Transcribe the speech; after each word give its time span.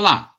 Olá, 0.00 0.34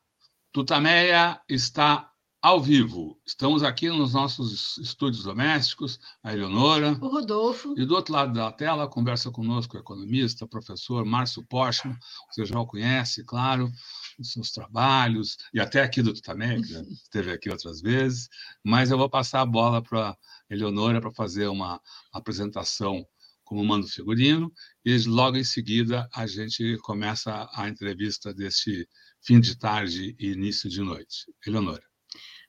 Tutameia 0.51 1.39
está 1.47 2.11
ao 2.41 2.59
vivo. 2.59 3.21
Estamos 3.23 3.61
aqui 3.61 3.89
nos 3.89 4.15
nossos 4.15 4.79
estúdios 4.79 5.23
domésticos, 5.23 5.99
a 6.23 6.33
Eleonora. 6.33 6.97
O 6.99 7.07
Rodolfo. 7.07 7.75
E 7.77 7.85
do 7.85 7.93
outro 7.93 8.11
lado 8.11 8.33
da 8.33 8.51
tela, 8.51 8.89
conversa 8.89 9.29
conosco 9.29 9.77
o 9.77 9.79
economista, 9.79 10.47
professor 10.47 11.05
Márcio 11.05 11.45
Postman, 11.45 11.95
você 12.31 12.43
já 12.43 12.59
o 12.59 12.65
conhece, 12.65 13.23
claro, 13.23 13.71
os 14.17 14.31
seus 14.31 14.51
trabalhos, 14.51 15.37
e 15.53 15.59
até 15.59 15.83
aqui 15.83 16.01
do 16.01 16.11
Tutameia, 16.11 16.59
que 16.59 16.73
já 16.73 16.81
esteve 16.89 17.31
aqui 17.31 17.47
outras 17.47 17.81
vezes. 17.81 18.29
Mas 18.65 18.89
eu 18.89 18.97
vou 18.97 19.11
passar 19.11 19.41
a 19.41 19.45
bola 19.45 19.79
para 19.79 20.09
a 20.09 20.17
Eleonora 20.49 20.99
para 20.99 21.11
fazer 21.11 21.45
uma 21.45 21.79
apresentação 22.11 23.05
como 23.43 23.65
mando 23.65 23.85
figurino, 23.85 24.49
e 24.85 24.97
logo 25.05 25.35
em 25.35 25.43
seguida 25.43 26.09
a 26.15 26.25
gente 26.25 26.77
começa 26.77 27.49
a 27.53 27.67
entrevista 27.67 28.33
deste 28.33 28.87
fim 29.21 29.39
de 29.39 29.57
tarde 29.57 30.15
e 30.19 30.31
início 30.31 30.69
de 30.69 30.81
noite. 30.81 31.25
Eleonora. 31.45 31.90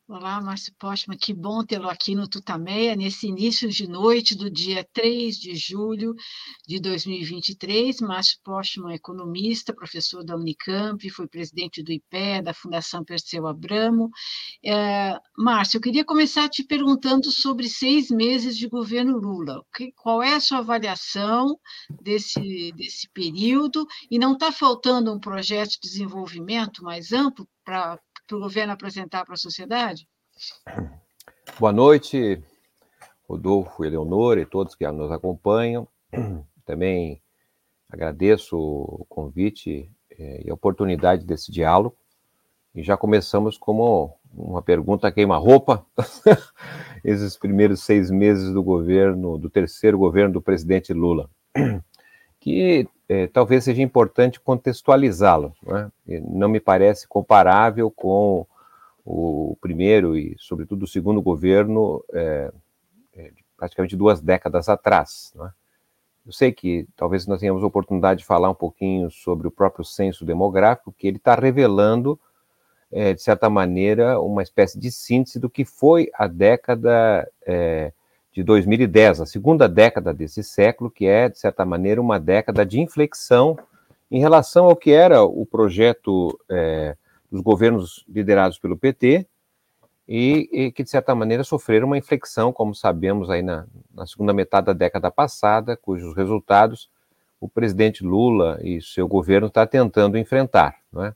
Olá, 0.09 0.41
Márcio 0.42 0.74
Postman, 0.80 1.16
que 1.16 1.33
bom 1.33 1.65
tê-lo 1.65 1.88
aqui 1.88 2.16
no 2.16 2.29
Tutameia, 2.29 2.97
nesse 2.97 3.29
início 3.29 3.69
de 3.69 3.87
noite 3.87 4.34
do 4.34 4.51
dia 4.51 4.87
3 4.92 5.38
de 5.38 5.55
julho 5.55 6.12
de 6.66 6.80
2023. 6.80 8.01
Márcio 8.01 8.38
Postman, 8.42 8.92
economista, 8.92 9.73
professor 9.73 10.25
da 10.25 10.37
Unicamp, 10.37 11.09
foi 11.09 11.28
presidente 11.28 11.84
do 11.84 11.92
IPE, 11.92 12.42
da 12.42 12.52
Fundação 12.52 13.05
Perseu 13.05 13.47
Abramo. 13.47 14.11
É, 14.62 15.16
Márcio, 15.38 15.78
eu 15.78 15.80
queria 15.80 16.05
começar 16.05 16.48
te 16.48 16.64
perguntando 16.64 17.30
sobre 17.30 17.69
seis 17.69 18.11
meses 18.11 18.59
de 18.59 18.69
governo 18.69 19.16
Lula. 19.16 19.64
qual 19.97 20.20
é 20.20 20.34
a 20.34 20.41
sua 20.41 20.58
avaliação 20.58 21.56
desse, 22.03 22.73
desse 22.73 23.08
período? 23.14 23.86
E 24.11 24.19
não 24.19 24.33
está 24.33 24.50
faltando 24.50 25.12
um 25.12 25.20
projeto 25.20 25.70
de 25.70 25.89
desenvolvimento 25.89 26.83
mais 26.83 27.12
amplo 27.12 27.48
para 27.64 28.00
para 28.27 28.37
o 28.37 28.41
governo 28.41 28.73
apresentar 28.73 29.25
para 29.25 29.34
a 29.34 29.39
sociedade? 29.39 30.06
Boa 31.59 31.73
noite, 31.73 32.42
Rodolfo, 33.29 33.84
Eleonora 33.84 34.41
e 34.41 34.47
todos 34.47 34.75
que 34.75 34.91
nos 34.91 35.11
acompanham. 35.11 35.87
Também 36.64 37.20
agradeço 37.89 38.56
o 38.56 39.06
convite 39.09 39.91
eh, 40.11 40.42
e 40.47 40.51
a 40.51 40.55
oportunidade 40.55 41.25
desse 41.25 41.53
diálogo. 41.53 41.97
E 42.75 42.83
já 42.83 42.97
começamos 42.97 43.59
como 43.59 44.17
uma 44.33 44.62
pergunta 44.62 45.12
queima-roupa. 45.12 45.84
Esses 47.05 47.36
primeiros 47.36 47.83
seis 47.83 48.11
meses 48.11 48.53
do 48.53 48.62
governo, 48.62 49.36
do 49.36 49.51
terceiro 49.51 49.98
governo 49.98 50.34
do 50.34 50.42
presidente 50.42 50.92
Lula, 50.92 51.29
que 52.41 52.89
é, 53.12 53.27
talvez 53.27 53.64
seja 53.64 53.82
importante 53.82 54.41
contextualizá-lo. 54.41 55.52
Né? 55.62 55.92
Não 56.27 56.48
me 56.48 56.58
parece 56.58 57.06
comparável 57.06 57.91
com 57.91 58.46
o 59.05 59.55
primeiro 59.60 60.16
e, 60.16 60.34
sobretudo, 60.38 60.84
o 60.84 60.88
segundo 60.88 61.20
governo, 61.20 62.02
é, 62.10 62.50
é, 63.14 63.30
praticamente 63.55 63.96
duas 63.96 64.22
décadas 64.22 64.66
atrás. 64.70 65.34
Né? 65.36 65.52
Eu 66.24 66.33
sei 66.33 66.52
que 66.52 66.88
talvez 66.96 67.27
nós 67.27 67.40
tenhamos 67.40 67.62
oportunidade 67.62 68.20
de 68.20 68.27
falar 68.27 68.48
um 68.48 68.55
pouquinho 68.55 69.10
sobre 69.10 69.46
o 69.46 69.50
próprio 69.50 69.84
censo 69.84 70.24
demográfico, 70.24 70.94
que 70.96 71.06
ele 71.06 71.18
está 71.18 71.34
revelando, 71.34 72.18
é, 72.90 73.12
de 73.12 73.20
certa 73.20 73.50
maneira, 73.50 74.18
uma 74.20 74.42
espécie 74.42 74.78
de 74.78 74.90
síntese 74.90 75.38
do 75.38 75.50
que 75.50 75.66
foi 75.66 76.10
a 76.14 76.27
década 76.27 77.30
é, 77.44 77.92
de 78.33 78.42
2010, 78.42 79.20
a 79.20 79.27
segunda 79.27 79.69
década 79.69 80.12
desse 80.12 80.42
século, 80.42 80.91
que 80.91 81.06
é, 81.06 81.28
de 81.28 81.38
certa 81.38 81.64
maneira, 81.64 82.00
uma 82.00 82.19
década 82.19 82.64
de 82.64 82.80
inflexão 82.80 83.58
em 84.11 84.20
relação 84.20 84.67
ao 84.67 84.77
que 84.77 84.90
era 84.90 85.23
o 85.23 85.45
projeto 85.45 86.39
é, 86.51 86.96
dos 87.30 87.40
governos 87.40 88.05
liderados 88.08 88.58
pelo 88.58 88.77
PT 88.77 89.27
e, 90.08 90.48
e, 90.52 90.73
que, 90.73 90.83
de 90.83 90.90
certa 90.90 91.14
maneira, 91.14 91.45
sofreram 91.45 91.86
uma 91.86 91.98
inflexão, 91.98 92.52
como 92.52 92.74
sabemos, 92.74 93.30
aí 93.30 93.42
na, 93.42 93.67
na 93.95 94.07
segunda 94.07 94.33
metade 94.33 94.67
da 94.67 94.73
década 94.73 95.11
passada, 95.11 95.77
cujos 95.77 96.17
resultados 96.17 96.89
o 97.42 97.48
presidente 97.48 98.05
Lula 98.05 98.61
e 98.62 98.80
seu 98.80 99.08
governo 99.08 99.48
está 99.48 99.67
tentando 99.67 100.17
enfrentar. 100.17 100.77
Não 100.92 101.05
é? 101.05 101.14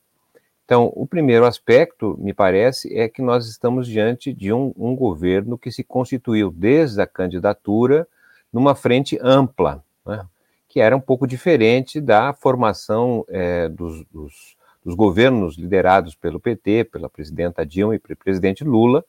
Então, 0.66 0.93
o 0.97 1.06
primeiro 1.06 1.47
aspecto, 1.47 2.16
me 2.19 2.34
parece, 2.34 2.93
é 2.93 3.09
que 3.09 3.22
nós 3.22 3.47
estamos 3.47 3.87
diante 3.87 4.32
de 4.32 4.53
um, 4.53 4.75
um 4.77 4.97
governo 4.97 5.56
que 5.56 5.71
se 5.71 5.84
constituiu 5.84 6.50
desde 6.50 7.00
a 7.00 7.06
candidatura 7.06 8.06
numa 8.53 8.75
frente 8.75 9.16
ampla, 9.22 9.81
né, 10.04 10.27
que 10.69 10.81
era 10.81 10.97
um 10.97 11.00
pouco 11.00 11.25
diferente 11.25 12.00
da 12.00 12.32
formação 12.32 13.25
é, 13.28 13.69
dos, 13.69 14.04
dos, 14.06 14.56
dos, 14.84 14.97
governos 14.97 15.56
liderados 15.56 16.16
pelo 16.16 16.41
PT, 16.41 16.88
pela 16.91 17.09
presidenta 17.09 17.65
Dilma 17.65 17.94
e 17.94 18.00
pelo 18.00 18.16
presidente 18.16 18.65
Lula, 18.65 19.04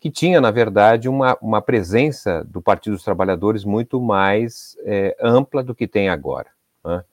que 0.00 0.10
tinha, 0.10 0.40
na 0.40 0.50
verdade, 0.50 1.10
uma, 1.10 1.36
uma 1.42 1.60
presença 1.60 2.42
do 2.44 2.62
Partido 2.62 2.94
dos 2.94 3.04
Trabalhadores 3.04 3.66
muito 3.66 4.00
mais 4.00 4.78
é, 4.84 5.14
ampla 5.20 5.62
do 5.62 5.74
que 5.74 5.86
tem 5.86 6.08
agora. 6.08 6.48
Né. 6.82 7.04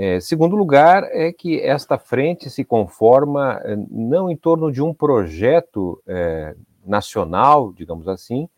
É, 0.00 0.20
segundo 0.20 0.54
lugar, 0.54 1.08
é 1.10 1.32
que 1.32 1.60
esta 1.60 1.98
frente 1.98 2.48
se 2.48 2.64
conforma 2.64 3.60
é, 3.64 3.76
não 3.90 4.30
em 4.30 4.36
torno 4.36 4.70
de 4.70 4.80
um 4.80 4.94
projeto 4.94 6.00
é, 6.06 6.54
nacional, 6.86 7.72
digamos 7.72 8.06
assim, 8.06 8.48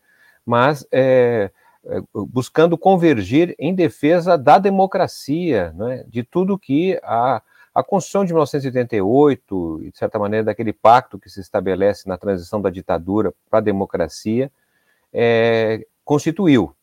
mas 0.45 0.87
é, 0.91 1.49
é 1.83 2.01
buscando 2.13 2.77
convergir 2.77 3.55
em 3.57 3.73
defesa 3.73 4.37
da 4.37 4.59
democracia, 4.59 5.71
né, 5.71 6.05
de 6.07 6.21
tudo 6.21 6.59
que 6.59 6.99
a, 7.01 7.41
a 7.73 7.83
Constituição 7.83 8.23
de 8.23 8.33
1988, 8.33 9.79
e 9.81 9.91
de 9.91 9.97
certa 9.97 10.19
maneira 10.19 10.43
daquele 10.43 10.71
pacto 10.71 11.17
que 11.17 11.27
se 11.27 11.41
estabelece 11.41 12.07
na 12.07 12.19
transição 12.19 12.61
da 12.61 12.69
ditadura 12.69 13.33
para 13.49 13.57
a 13.57 13.63
democracia, 13.63 14.51
é, 15.11 15.87
constituiu. 16.05 16.75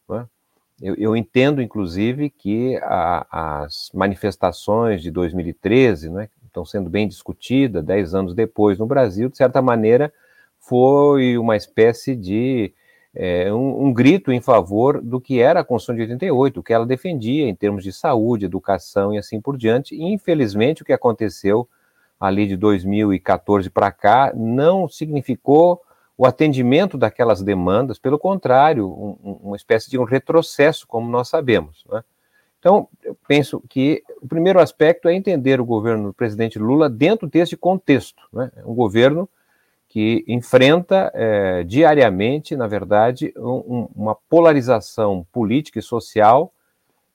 Eu, 0.80 0.94
eu, 0.94 1.16
entendo, 1.16 1.60
inclusive, 1.60 2.30
que 2.30 2.76
a, 2.82 3.64
as 3.64 3.90
manifestações 3.92 5.02
de 5.02 5.10
2013, 5.10 6.08
né, 6.08 6.28
estão 6.46 6.64
sendo 6.64 6.88
bem 6.88 7.08
discutidas, 7.08 7.84
dez 7.84 8.14
anos 8.14 8.34
depois 8.34 8.78
no 8.78 8.86
Brasil, 8.86 9.28
de 9.28 9.36
certa 9.36 9.60
maneira, 9.60 10.12
foi 10.60 11.36
uma 11.36 11.56
espécie 11.56 12.14
de 12.14 12.72
é, 13.14 13.52
um, 13.52 13.86
um, 13.86 13.92
grito 13.92 14.30
em 14.30 14.40
favor 14.40 15.00
do 15.00 15.20
que 15.20 15.40
era 15.40 15.60
a 15.60 15.64
Constituição 15.64 15.96
de 15.96 16.12
88, 16.12 16.60
o 16.60 16.62
que 16.62 16.72
ela 16.72 16.86
defendia 16.86 17.48
em 17.48 17.54
termos 17.54 17.82
de 17.82 17.92
saúde, 17.92 18.44
educação 18.44 19.12
e 19.12 19.18
assim 19.18 19.40
por 19.40 19.56
diante. 19.56 19.94
E, 19.94 20.02
infelizmente, 20.02 20.82
o 20.82 20.84
que 20.84 20.92
aconteceu 20.92 21.68
ali 22.20 22.46
de 22.46 22.56
2014 22.56 23.70
para 23.70 23.90
cá 23.90 24.32
não 24.34 24.88
significou 24.88 25.80
o 26.18 26.26
atendimento 26.26 26.98
daquelas 26.98 27.40
demandas, 27.40 27.96
pelo 27.96 28.18
contrário, 28.18 28.88
um, 28.88 29.38
uma 29.44 29.56
espécie 29.56 29.88
de 29.88 29.96
um 29.96 30.02
retrocesso, 30.02 30.84
como 30.84 31.08
nós 31.08 31.28
sabemos. 31.28 31.84
Né? 31.88 32.02
Então, 32.58 32.88
eu 33.04 33.16
penso 33.28 33.62
que 33.68 34.02
o 34.20 34.26
primeiro 34.26 34.58
aspecto 34.58 35.08
é 35.08 35.14
entender 35.14 35.60
o 35.60 35.64
governo 35.64 36.08
do 36.08 36.12
presidente 36.12 36.58
Lula 36.58 36.90
dentro 36.90 37.28
desse 37.28 37.56
contexto. 37.56 38.20
Né? 38.32 38.50
É 38.56 38.66
um 38.66 38.74
governo 38.74 39.28
que 39.88 40.24
enfrenta 40.26 41.10
é, 41.14 41.62
diariamente, 41.62 42.56
na 42.56 42.66
verdade, 42.66 43.32
um, 43.36 43.88
uma 43.94 44.16
polarização 44.28 45.24
política 45.32 45.78
e 45.78 45.82
social 45.82 46.52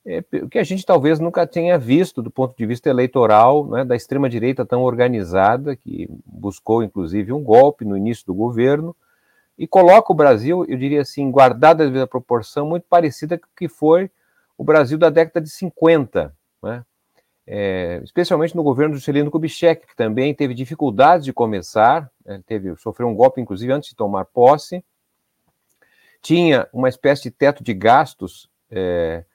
é, 0.06 0.22
que 0.50 0.60
a 0.60 0.64
gente 0.64 0.86
talvez 0.86 1.20
nunca 1.20 1.48
tenha 1.48 1.78
visto 1.78 2.22
do 2.22 2.30
ponto 2.30 2.56
de 2.58 2.66
vista 2.66 2.90
eleitoral 2.90 3.66
né, 3.68 3.86
da 3.86 3.96
extrema-direita 3.96 4.66
tão 4.66 4.84
organizada, 4.84 5.76
que 5.76 6.10
buscou, 6.26 6.84
inclusive, 6.84 7.32
um 7.32 7.42
golpe 7.42 7.86
no 7.86 7.96
início 7.96 8.26
do 8.26 8.34
governo, 8.34 8.96
e 9.58 9.68
coloca 9.68 10.12
o 10.12 10.16
Brasil, 10.16 10.66
eu 10.68 10.78
diria 10.78 11.02
assim, 11.02 11.30
guardada 11.32 12.04
a 12.04 12.08
proporção, 12.08 12.68
muito 12.68 12.86
parecida 12.90 13.38
com 13.38 13.46
o 13.46 13.56
que 13.56 13.70
foi 13.70 14.10
o 14.58 14.64
Brasil 14.64 14.98
da 14.98 15.10
década 15.10 15.42
de 15.42 15.50
50, 15.50 16.36
né? 16.62 16.84
É, 17.46 18.00
especialmente 18.04 18.56
no 18.56 18.64
governo 18.64 18.94
do 18.94 18.98
Juscelino 18.98 19.30
Kubitschek, 19.30 19.86
que 19.86 19.96
também 19.98 20.34
teve 20.34 20.54
dificuldades 20.54 21.26
de 21.26 21.34
começar, 21.34 22.10
né, 22.26 22.42
teve, 22.46 22.74
sofreu 22.78 23.10
um 23.10 23.16
golpe, 23.16 23.42
inclusive, 23.42 23.72
antes 23.72 23.90
de 23.90 23.96
tomar 23.98 24.24
posse, 24.26 24.84
tinha 26.22 26.70
uma 26.72 26.88
espécie 26.88 27.24
de 27.24 27.32
teto 27.32 27.62
de 27.62 27.74
gastos 27.74 28.50
é, 28.72 29.26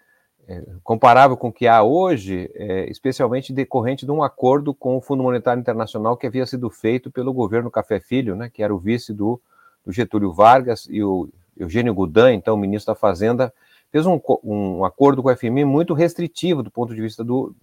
comparável 0.83 1.37
com 1.37 1.49
o 1.49 1.53
que 1.53 1.67
há 1.67 1.83
hoje, 1.83 2.51
é, 2.55 2.91
especialmente 2.91 3.53
decorrente 3.53 4.07
de 4.07 4.13
um 4.13 4.23
acordo 4.23 4.73
com 4.73 4.97
o 4.97 5.01
Fundo 5.01 5.23
Monetário 5.23 5.61
Internacional 5.61 6.17
que 6.17 6.27
havia 6.27 6.47
sido 6.47 6.71
feito 6.71 7.11
pelo 7.11 7.33
governo 7.33 7.71
Café 7.71 8.01
Filho, 8.01 8.35
né, 8.35 8.51
que 8.53 8.63
era 8.63 8.75
o 8.75 8.79
vice 8.79 9.13
do, 9.13 9.41
do 9.85 9.93
Getúlio 9.93 10.33
Vargas, 10.33 10.87
e 10.91 11.03
o 11.03 11.29
Eugênio 11.57 11.93
Goudin, 11.95 12.33
então 12.33 12.57
ministro 12.57 12.95
da 12.95 12.99
Fazenda, 12.99 13.53
fez 13.91 14.07
um, 14.07 14.21
um 14.43 14.85
acordo 14.85 15.23
com 15.23 15.29
o 15.29 15.37
FMI 15.37 15.65
muito 15.65 15.93
restritivo 15.93 16.63
do 16.63 16.71
ponto 16.71 16.95
de 16.95 17.01
vista 17.01 17.23
do, 17.23 17.55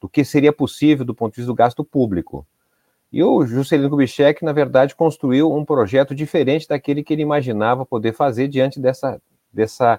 do 0.00 0.08
que 0.08 0.24
seria 0.24 0.52
possível 0.52 1.04
do 1.04 1.14
ponto 1.14 1.34
de 1.34 1.40
vista 1.40 1.52
do 1.52 1.56
gasto 1.56 1.84
público. 1.84 2.46
E 3.12 3.22
o 3.22 3.44
Juscelino 3.46 3.88
Kubitschek, 3.88 4.44
na 4.44 4.52
verdade, 4.52 4.94
construiu 4.94 5.52
um 5.52 5.64
projeto 5.64 6.14
diferente 6.14 6.68
daquele 6.68 7.02
que 7.02 7.12
ele 7.14 7.22
imaginava 7.22 7.86
poder 7.86 8.12
fazer 8.12 8.48
diante 8.48 8.78
dessa, 8.78 9.20
dessa 9.52 9.98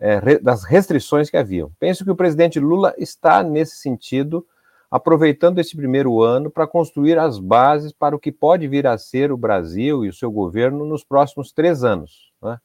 é, 0.00 0.38
das 0.38 0.64
restrições 0.64 1.28
que 1.28 1.36
haviam. 1.36 1.70
Penso 1.78 2.04
que 2.04 2.10
o 2.10 2.16
presidente 2.16 2.58
Lula 2.58 2.94
está, 2.96 3.42
nesse 3.42 3.76
sentido, 3.76 4.44
aproveitando 4.90 5.58
esse 5.58 5.76
primeiro 5.76 6.20
ano 6.22 6.50
para 6.50 6.66
construir 6.66 7.18
as 7.18 7.38
bases 7.38 7.92
para 7.92 8.16
o 8.16 8.18
que 8.18 8.32
pode 8.32 8.66
vir 8.66 8.86
a 8.86 8.98
ser 8.98 9.30
o 9.30 9.36
Brasil 9.36 10.04
e 10.04 10.08
o 10.08 10.12
seu 10.12 10.32
governo 10.32 10.84
nos 10.84 11.04
próximos 11.04 11.52
três 11.52 11.84
anos. 11.84 12.32
Né? 12.42 12.58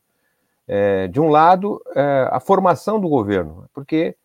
É, 0.67 1.07
de 1.07 1.19
um 1.19 1.29
lado, 1.29 1.81
é, 1.93 2.29
a 2.31 2.39
formação 2.39 2.99
do 2.99 3.07
governo, 3.07 3.69
porque, 3.73 4.15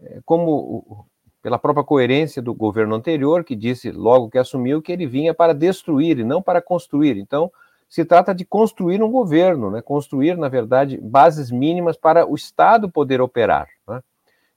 é, 0.00 0.20
como 0.24 1.06
pela 1.42 1.58
própria 1.58 1.84
coerência 1.84 2.42
do 2.42 2.52
governo 2.52 2.94
anterior, 2.94 3.42
que 3.42 3.56
disse 3.56 3.90
logo 3.90 4.28
que 4.28 4.38
assumiu 4.38 4.82
que 4.82 4.92
ele 4.92 5.06
vinha 5.06 5.32
para 5.32 5.54
destruir 5.54 6.18
e 6.18 6.24
não 6.24 6.42
para 6.42 6.60
construir. 6.60 7.16
Então, 7.16 7.50
se 7.88 8.04
trata 8.04 8.34
de 8.34 8.44
construir 8.44 9.02
um 9.02 9.10
governo, 9.10 9.70
né? 9.70 9.80
construir, 9.80 10.36
na 10.36 10.48
verdade, 10.48 10.98
bases 10.98 11.50
mínimas 11.50 11.96
para 11.96 12.26
o 12.26 12.34
Estado 12.34 12.90
poder 12.90 13.20
operar. 13.20 13.66
Né? 13.88 14.02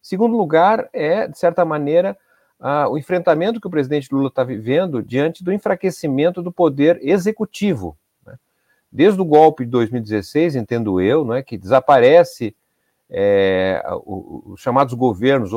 Segundo 0.01 0.35
lugar, 0.35 0.89
é, 0.91 1.27
de 1.27 1.37
certa 1.37 1.63
maneira, 1.63 2.17
o 2.89 2.97
enfrentamento 2.97 3.59
que 3.59 3.67
o 3.67 3.71
presidente 3.71 4.13
Lula 4.13 4.27
está 4.27 4.43
vivendo 4.43 5.01
diante 5.01 5.43
do 5.43 5.51
enfraquecimento 5.51 6.43
do 6.43 6.51
poder 6.51 6.99
executivo. 7.01 7.97
Né? 8.25 8.35
Desde 8.91 9.19
o 9.19 9.25
golpe 9.25 9.65
de 9.65 9.71
2016, 9.71 10.55
entendo 10.55 11.01
eu, 11.01 11.25
né, 11.25 11.41
que 11.41 11.57
desaparece 11.57 12.55
é, 13.09 13.81
os 14.05 14.59
chamados 14.59 14.93
governos, 14.93 15.51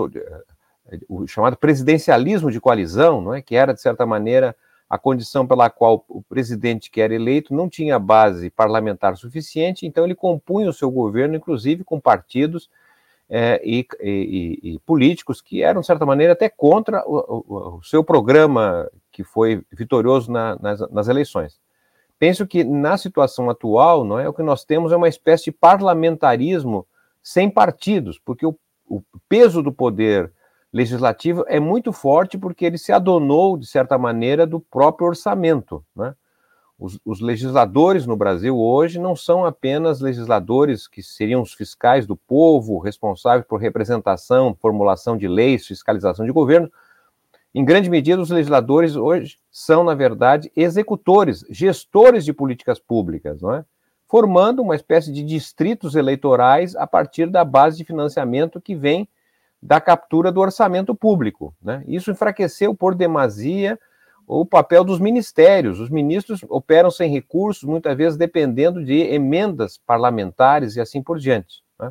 o 1.08 1.26
chamado 1.26 1.56
presidencialismo 1.56 2.50
de 2.50 2.60
coalizão, 2.60 3.20
não 3.20 3.34
é? 3.34 3.42
que 3.42 3.56
era, 3.56 3.74
de 3.74 3.80
certa 3.80 4.06
maneira, 4.06 4.56
a 4.94 4.98
condição 4.98 5.44
pela 5.44 5.68
qual 5.68 6.04
o 6.08 6.22
presidente 6.22 6.88
que 6.88 7.00
era 7.00 7.12
eleito 7.12 7.52
não 7.52 7.68
tinha 7.68 7.98
base 7.98 8.48
parlamentar 8.48 9.16
suficiente, 9.16 9.84
então 9.84 10.04
ele 10.04 10.14
compunha 10.14 10.70
o 10.70 10.72
seu 10.72 10.88
governo, 10.88 11.34
inclusive 11.34 11.82
com 11.82 11.98
partidos 11.98 12.70
é, 13.28 13.60
e, 13.64 13.84
e, 14.00 14.60
e, 14.62 14.78
políticos 14.86 15.40
que 15.40 15.64
eram, 15.64 15.80
de 15.80 15.86
certa 15.88 16.06
maneira, 16.06 16.32
até 16.32 16.48
contra 16.48 17.02
o, 17.08 17.16
o, 17.48 17.78
o 17.78 17.82
seu 17.82 18.04
programa 18.04 18.88
que 19.10 19.24
foi 19.24 19.64
vitorioso 19.72 20.30
na, 20.30 20.56
nas, 20.62 20.88
nas, 20.92 21.08
eleições. 21.08 21.58
Penso 22.16 22.46
que 22.46 22.62
na 22.62 22.96
situação 22.96 23.50
atual, 23.50 24.04
não 24.04 24.20
é 24.20 24.28
o 24.28 24.32
que 24.32 24.44
nós 24.44 24.64
temos 24.64 24.92
é 24.92 24.96
uma 24.96 25.08
espécie 25.08 25.46
de 25.46 25.52
parlamentarismo 25.52 26.86
sem 27.20 27.50
partidos, 27.50 28.20
porque 28.24 28.46
o, 28.46 28.56
o 28.88 29.02
peso 29.28 29.60
do 29.60 29.72
poder 29.72 30.32
legislativo 30.74 31.44
é 31.46 31.60
muito 31.60 31.92
forte 31.92 32.36
porque 32.36 32.64
ele 32.64 32.76
se 32.76 32.92
adonou, 32.92 33.56
de 33.56 33.64
certa 33.64 33.96
maneira, 33.96 34.44
do 34.44 34.58
próprio 34.58 35.06
orçamento. 35.06 35.84
Né? 35.94 36.12
Os, 36.76 36.98
os, 37.04 37.20
legisladores 37.20 38.06
no 38.06 38.16
Brasil 38.16 38.58
hoje 38.58 38.98
não 38.98 39.14
são 39.14 39.44
apenas 39.44 40.00
legisladores 40.00 40.88
que 40.88 41.00
seriam 41.00 41.40
os 41.40 41.54
fiscais 41.54 42.08
do 42.08 42.16
povo, 42.16 42.80
responsáveis 42.80 43.46
por 43.46 43.60
representação, 43.60 44.52
formulação 44.60 45.16
de 45.16 45.28
leis, 45.28 45.64
fiscalização 45.64 46.26
de 46.26 46.32
governo. 46.32 46.68
Em 47.54 47.64
grande 47.64 47.88
medida, 47.88 48.20
os 48.20 48.30
legisladores 48.30 48.96
hoje 48.96 49.38
são, 49.52 49.84
na 49.84 49.94
verdade, 49.94 50.50
executores, 50.56 51.44
gestores 51.48 52.24
de 52.24 52.32
políticas 52.32 52.80
públicas, 52.80 53.40
não 53.40 53.54
é? 53.54 53.64
formando 54.08 54.60
uma 54.60 54.74
espécie 54.74 55.12
de 55.12 55.22
distritos 55.22 55.94
eleitorais 55.94 56.74
a 56.74 56.86
partir 56.86 57.30
da 57.30 57.44
base 57.44 57.76
de 57.76 57.84
financiamento 57.84 58.60
que 58.60 58.74
vem 58.74 59.08
da 59.64 59.80
captura 59.80 60.30
do 60.30 60.42
orçamento 60.42 60.94
público. 60.94 61.54
Né? 61.62 61.82
Isso 61.88 62.10
enfraqueceu 62.10 62.74
por 62.74 62.94
demasia 62.94 63.80
o 64.26 64.44
papel 64.44 64.84
dos 64.84 65.00
ministérios. 65.00 65.80
Os 65.80 65.88
ministros 65.88 66.44
operam 66.50 66.90
sem 66.90 67.10
recursos, 67.10 67.64
muitas 67.64 67.96
vezes 67.96 68.18
dependendo 68.18 68.84
de 68.84 69.00
emendas 69.00 69.78
parlamentares 69.78 70.76
e 70.76 70.82
assim 70.82 71.02
por 71.02 71.18
diante. 71.18 71.62
Né? 71.80 71.90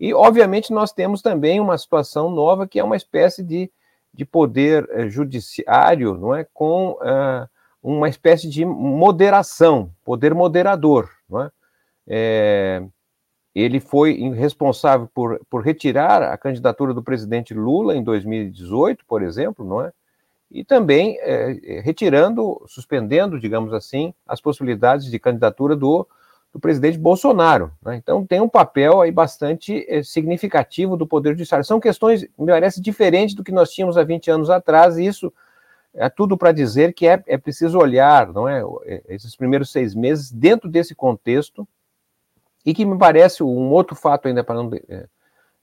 E, 0.00 0.14
obviamente, 0.14 0.72
nós 0.72 0.90
temos 0.90 1.20
também 1.20 1.60
uma 1.60 1.76
situação 1.76 2.30
nova 2.30 2.66
que 2.66 2.80
é 2.80 2.84
uma 2.84 2.96
espécie 2.96 3.42
de, 3.42 3.70
de 4.14 4.24
poder 4.24 4.88
eh, 4.90 5.10
judiciário 5.10 6.16
não 6.16 6.34
é? 6.34 6.46
com 6.54 6.92
uh, 6.92 7.46
uma 7.82 8.08
espécie 8.08 8.48
de 8.48 8.64
moderação, 8.64 9.92
poder 10.02 10.34
moderador. 10.34 11.10
Não 11.28 11.42
é? 11.42 11.50
É, 12.06 12.82
ele 13.60 13.80
foi 13.80 14.14
responsável 14.30 15.08
por, 15.12 15.40
por 15.48 15.62
retirar 15.62 16.22
a 16.22 16.36
candidatura 16.36 16.92
do 16.92 17.02
presidente 17.02 17.54
Lula 17.54 17.96
em 17.96 18.02
2018, 18.02 19.04
por 19.06 19.22
exemplo, 19.22 19.64
não 19.64 19.82
é? 19.82 19.92
E 20.50 20.64
também 20.64 21.18
é, 21.20 21.80
retirando, 21.84 22.62
suspendendo, 22.66 23.38
digamos 23.38 23.72
assim, 23.74 24.14
as 24.26 24.40
possibilidades 24.40 25.10
de 25.10 25.18
candidatura 25.18 25.76
do, 25.76 26.06
do 26.52 26.60
presidente 26.60 26.98
Bolsonaro. 26.98 27.70
Né? 27.82 27.96
Então 27.96 28.24
tem 28.24 28.40
um 28.40 28.48
papel 28.48 29.00
aí 29.00 29.10
bastante 29.10 29.84
é, 29.88 30.02
significativo 30.02 30.96
do 30.96 31.06
Poder 31.06 31.30
Judiciário. 31.30 31.66
São 31.66 31.80
questões, 31.80 32.22
me 32.38 32.46
parece, 32.46 32.80
diferentes 32.80 33.34
do 33.34 33.44
que 33.44 33.52
nós 33.52 33.70
tínhamos 33.70 33.98
há 33.98 34.04
20 34.04 34.30
anos 34.30 34.50
atrás, 34.50 34.96
e 34.96 35.04
isso 35.04 35.32
é 35.94 36.08
tudo 36.08 36.38
para 36.38 36.52
dizer 36.52 36.94
que 36.94 37.06
é, 37.06 37.22
é 37.26 37.36
preciso 37.36 37.78
olhar, 37.78 38.32
não 38.32 38.48
é, 38.48 38.62
esses 39.08 39.36
primeiros 39.36 39.70
seis 39.70 39.94
meses 39.94 40.30
dentro 40.30 40.68
desse 40.68 40.94
contexto 40.94 41.66
e 42.68 42.74
que 42.74 42.84
me 42.84 42.98
parece 42.98 43.42
um 43.42 43.70
outro 43.70 43.96
fato, 43.96 44.28
ainda 44.28 44.44
para 44.44 44.56
não 44.56 44.70
é, 44.90 45.06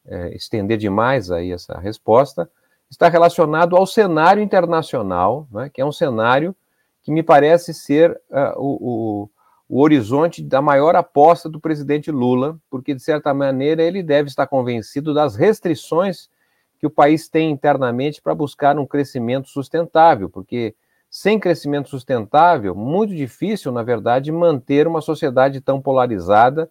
é, 0.08 0.36
estender 0.36 0.76
demais 0.76 1.30
aí 1.30 1.52
essa 1.52 1.78
resposta, 1.78 2.50
está 2.90 3.08
relacionado 3.08 3.76
ao 3.78 3.86
cenário 3.86 4.42
internacional, 4.42 5.48
né, 5.52 5.70
que 5.72 5.80
é 5.80 5.86
um 5.86 5.92
cenário 5.92 6.56
que 7.04 7.12
me 7.12 7.22
parece 7.22 7.76
ser 7.76 8.20
uh, 8.32 8.58
o, 8.58 8.80
o, 8.82 9.30
o, 9.70 9.82
horizonte 9.84 10.42
da 10.42 10.64
maior 10.64 10.96
aposta 10.96 11.48
do 11.48 11.60
presidente 11.60 12.10
Lula, 12.10 12.58
porque, 12.72 12.96
de 12.96 13.04
certa 13.04 13.32
maneira, 13.36 13.84
ele 13.84 14.02
deve 14.02 14.28
estar 14.28 14.48
convencido 14.48 15.14
das 15.14 15.36
restrições 15.36 16.28
que 16.80 16.88
o 16.88 16.90
país 16.90 17.30
tem 17.30 17.52
internamente 17.52 18.20
para 18.20 18.34
buscar 18.34 18.80
um 18.80 18.88
crescimento 18.88 19.48
sustentável, 19.48 20.28
porque 20.28 20.74
sem 21.08 21.40
crescimento 21.40 21.88
sustentável, 21.88 22.74
muito 22.74 23.16
difícil, 23.16 23.72
na 23.72 23.84
verdade, 23.84 24.32
manter 24.32 24.88
uma 24.88 25.02
sociedade 25.02 25.62
tão 25.62 25.80
polarizada 25.80 26.68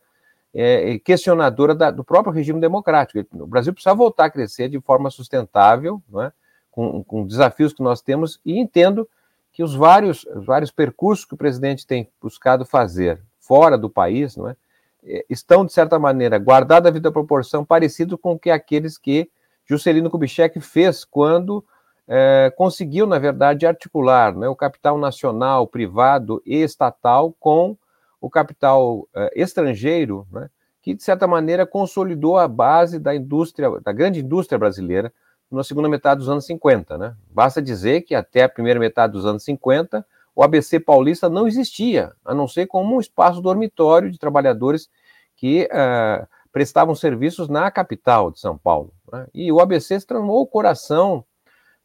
é, 0.55 0.99
questionadora 1.01 1.75
da, 1.75 1.91
do 1.91 2.05
próprio 2.05 2.33
regime 2.33 2.61
democrático. 2.61 3.27
O 3.43 3.47
Brasil 3.47 3.73
precisa 3.73 3.95
voltar 3.95 4.27
a 4.27 4.31
crescer 4.31 4.69
de 4.69 4.81
forma 4.81 5.11
sustentável, 5.11 6.01
é? 6.21 6.33
com, 6.71 7.03
com 7.03 7.27
desafios 7.27 7.73
que 7.73 7.83
nós 7.83 8.01
temos, 8.01 8.41
e 8.45 8.59
entendo 8.59 9.09
que 9.53 9.62
os 9.62 9.75
vários, 9.75 10.25
os 10.25 10.47
vários 10.47 10.71
percursos 10.71 11.25
que 11.25 11.35
o 11.35 11.37
presidente 11.37 11.87
tem 11.87 12.09
buscado 12.21 12.65
fazer 12.65 13.21
fora 13.39 13.77
do 13.77 13.91
país 13.91 14.37
é, 14.39 14.56
é 15.05 15.25
estão, 15.29 15.65
de 15.65 15.73
certa 15.73 15.99
maneira, 15.99 16.39
guardados 16.39 16.89
a 16.89 16.93
vida 16.93 17.11
proporção 17.11 17.65
parecido 17.65 18.17
com 18.17 18.39
que 18.39 18.51
aqueles 18.51 18.96
que 18.96 19.29
Juscelino 19.67 20.11
Kubitschek 20.11 20.61
fez 20.61 21.05
quando 21.05 21.65
é, 22.06 22.53
conseguiu, 22.56 23.06
na 23.06 23.19
verdade, 23.19 23.67
articular 23.67 24.34
é, 24.43 24.49
o 24.49 24.56
capital 24.56 24.99
nacional, 24.99 25.67
privado 25.67 26.43
e 26.44 26.56
estatal 26.56 27.34
com 27.41 27.77
o 28.25 28.31
capital 28.31 29.01
uh, 29.01 29.29
estrangeiro, 29.37 30.27
né, 30.33 30.49
que 30.81 30.95
de 30.95 31.03
certa 31.03 31.27
maneira 31.27 31.67
consolidou 31.67 32.39
a 32.39 32.49
base 32.49 32.99
da 32.99 33.15
indústria, 33.15 33.71
da 33.83 33.93
grande 33.93 34.21
indústria 34.21 34.59
brasileira 34.59 35.13
na 35.51 35.63
segunda 35.63 35.91
metade 35.91 36.21
dos 36.21 36.29
anos 36.29 36.47
50. 36.47 36.97
Né? 36.97 37.15
Basta 37.31 37.61
dizer 37.61 38.01
que 38.01 38.15
até 38.15 38.45
a 38.45 38.49
primeira 38.49 38.81
metade 38.81 39.13
dos 39.13 39.27
anos 39.27 39.45
50 39.45 40.05
o 40.35 40.43
ABC 40.43 40.81
paulista 40.81 41.29
não 41.29 41.47
existia, 41.47 42.13
a 42.25 42.35
não 42.35 42.49
ser 42.49 42.67
como 42.67 42.97
um 42.97 43.01
espaço 43.01 43.43
dormitório 43.43 44.11
de 44.11 44.19
trabalhadores 44.19 44.89
que 45.37 45.69
uh, 45.71 46.27
prestavam 46.51 46.95
serviços 46.95 47.49
na 47.49 47.71
capital 47.71 48.31
de 48.31 48.41
São 48.41 48.57
Paulo. 48.57 48.91
Né? 49.13 49.27
E 49.35 49.53
o 49.53 49.61
ABC 49.61 50.01
se 50.01 50.07
transformou 50.07 50.41
o 50.41 50.47
coração 50.47 51.25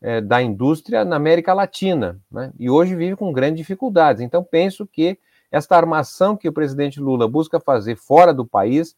uh, 0.01 0.21
da 0.21 0.41
indústria 0.41 1.03
na 1.03 1.17
América 1.17 1.53
Latina, 1.53 2.17
né? 2.31 2.53
e 2.57 2.69
hoje 2.69 2.95
vive 2.95 3.17
com 3.17 3.33
grandes 3.33 3.57
dificuldades. 3.57 4.21
Então, 4.21 4.41
penso 4.41 4.87
que 4.87 5.19
esta 5.51 5.75
armação 5.75 6.37
que 6.37 6.47
o 6.47 6.53
presidente 6.53 6.99
Lula 6.99 7.27
busca 7.27 7.59
fazer 7.59 7.95
fora 7.95 8.33
do 8.33 8.45
país 8.45 8.95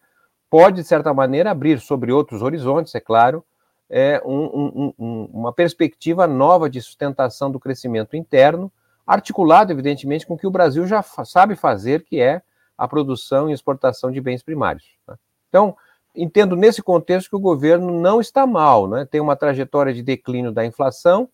pode, 0.50 0.81
de 0.81 0.84
certa 0.84 1.13
maneira, 1.13 1.51
abrir 1.51 1.79
sobre 1.79 2.12
outros 2.12 2.41
horizontes, 2.41 2.93
é 2.93 3.00
claro, 3.00 3.43
é, 3.89 4.22
um, 4.25 4.93
um, 4.98 5.29
uma 5.34 5.53
perspectiva 5.53 6.27
nova 6.27 6.70
de 6.70 6.81
sustentação 6.81 7.51
do 7.51 7.60
crescimento 7.60 8.15
interno, 8.15 8.72
articulado, 9.05 9.72
evidentemente, 9.72 10.25
com 10.25 10.34
o 10.34 10.38
que 10.38 10.48
o 10.48 10.51
Brasil 10.51 10.86
já 10.86 11.01
sabe 11.01 11.55
fazer, 11.55 12.03
que 12.03 12.20
é 12.20 12.41
a 12.77 12.88
produção 12.88 13.50
e 13.50 13.53
exportação 13.53 14.12
de 14.12 14.20
bens 14.22 14.41
primários. 14.41 14.86
Né? 15.08 15.15
Então, 15.50 15.75
entendo 16.15 16.55
nesse 16.55 16.81
contexto 16.81 17.29
que 17.29 17.36
o 17.36 17.39
governo 17.39 18.00
não 18.00 18.20
está 18.20 18.48
mal, 18.48 18.88
né? 18.88 19.05
tem 19.05 19.20
uma 19.20 19.36
trajetória 19.36 19.93
de 19.93 20.01
declínio 20.01 20.51
da 20.51 20.65
inflação, 20.65 21.29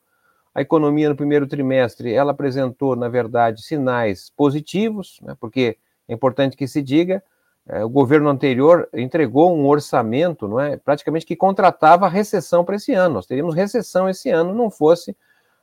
a 0.57 0.61
economia 0.61 1.07
no 1.07 1.15
primeiro 1.15 1.45
trimestre, 1.45 2.11
ela 2.11 2.31
apresentou, 2.31 2.95
na 2.95 3.07
verdade, 3.07 3.61
sinais 3.61 4.31
positivos, 4.35 5.19
né, 5.21 5.37
porque 5.39 5.77
é 6.07 6.13
importante 6.15 6.57
que 6.57 6.67
se 6.67 6.81
diga, 6.81 7.23
é, 7.67 7.85
o 7.85 7.89
governo 7.89 8.27
anterior 8.27 8.89
entregou 8.91 9.55
um 9.55 9.67
orçamento, 9.67 10.47
não 10.47 10.59
é, 10.59 10.75
praticamente 10.75 11.27
que 11.27 11.35
contratava 11.35 12.07
a 12.07 12.09
recessão 12.09 12.65
para 12.65 12.75
esse 12.75 12.91
ano. 12.91 13.13
Nós 13.13 13.27
teríamos 13.27 13.53
recessão 13.53 14.09
esse 14.09 14.31
ano, 14.31 14.51
não 14.51 14.71
fosse 14.71 15.15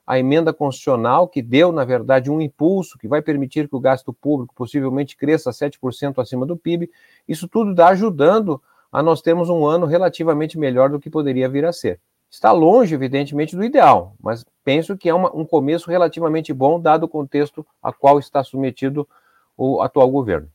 a 0.06 0.16
emenda 0.16 0.52
constitucional 0.52 1.26
que 1.26 1.42
deu, 1.42 1.72
na 1.72 1.84
verdade, 1.84 2.30
um 2.30 2.40
impulso 2.40 2.96
que 2.96 3.08
vai 3.08 3.20
permitir 3.20 3.68
que 3.68 3.74
o 3.74 3.80
gasto 3.80 4.12
público 4.12 4.54
possivelmente 4.54 5.16
cresça 5.16 5.50
7% 5.50 6.22
acima 6.22 6.46
do 6.46 6.56
PIB. 6.56 6.88
Isso 7.26 7.48
tudo 7.48 7.72
está 7.72 7.88
ajudando 7.88 8.62
a 8.92 9.02
nós 9.02 9.20
termos 9.20 9.48
um 9.48 9.66
ano 9.66 9.86
relativamente 9.86 10.56
melhor 10.56 10.88
do 10.88 11.00
que 11.00 11.10
poderia 11.10 11.48
vir 11.48 11.64
a 11.64 11.72
ser. 11.72 11.98
Está 12.34 12.50
longe, 12.50 12.92
evidentemente, 12.92 13.54
do 13.54 13.62
ideal, 13.62 14.16
mas 14.20 14.44
penso 14.64 14.98
que 14.98 15.08
é 15.08 15.14
uma, 15.14 15.32
um 15.32 15.44
começo 15.44 15.88
relativamente 15.88 16.52
bom, 16.52 16.80
dado 16.80 17.04
o 17.04 17.08
contexto 17.08 17.64
a 17.80 17.92
qual 17.92 18.18
está 18.18 18.42
submetido 18.42 19.08
o 19.56 19.80
atual 19.80 20.10
governo. 20.10 20.50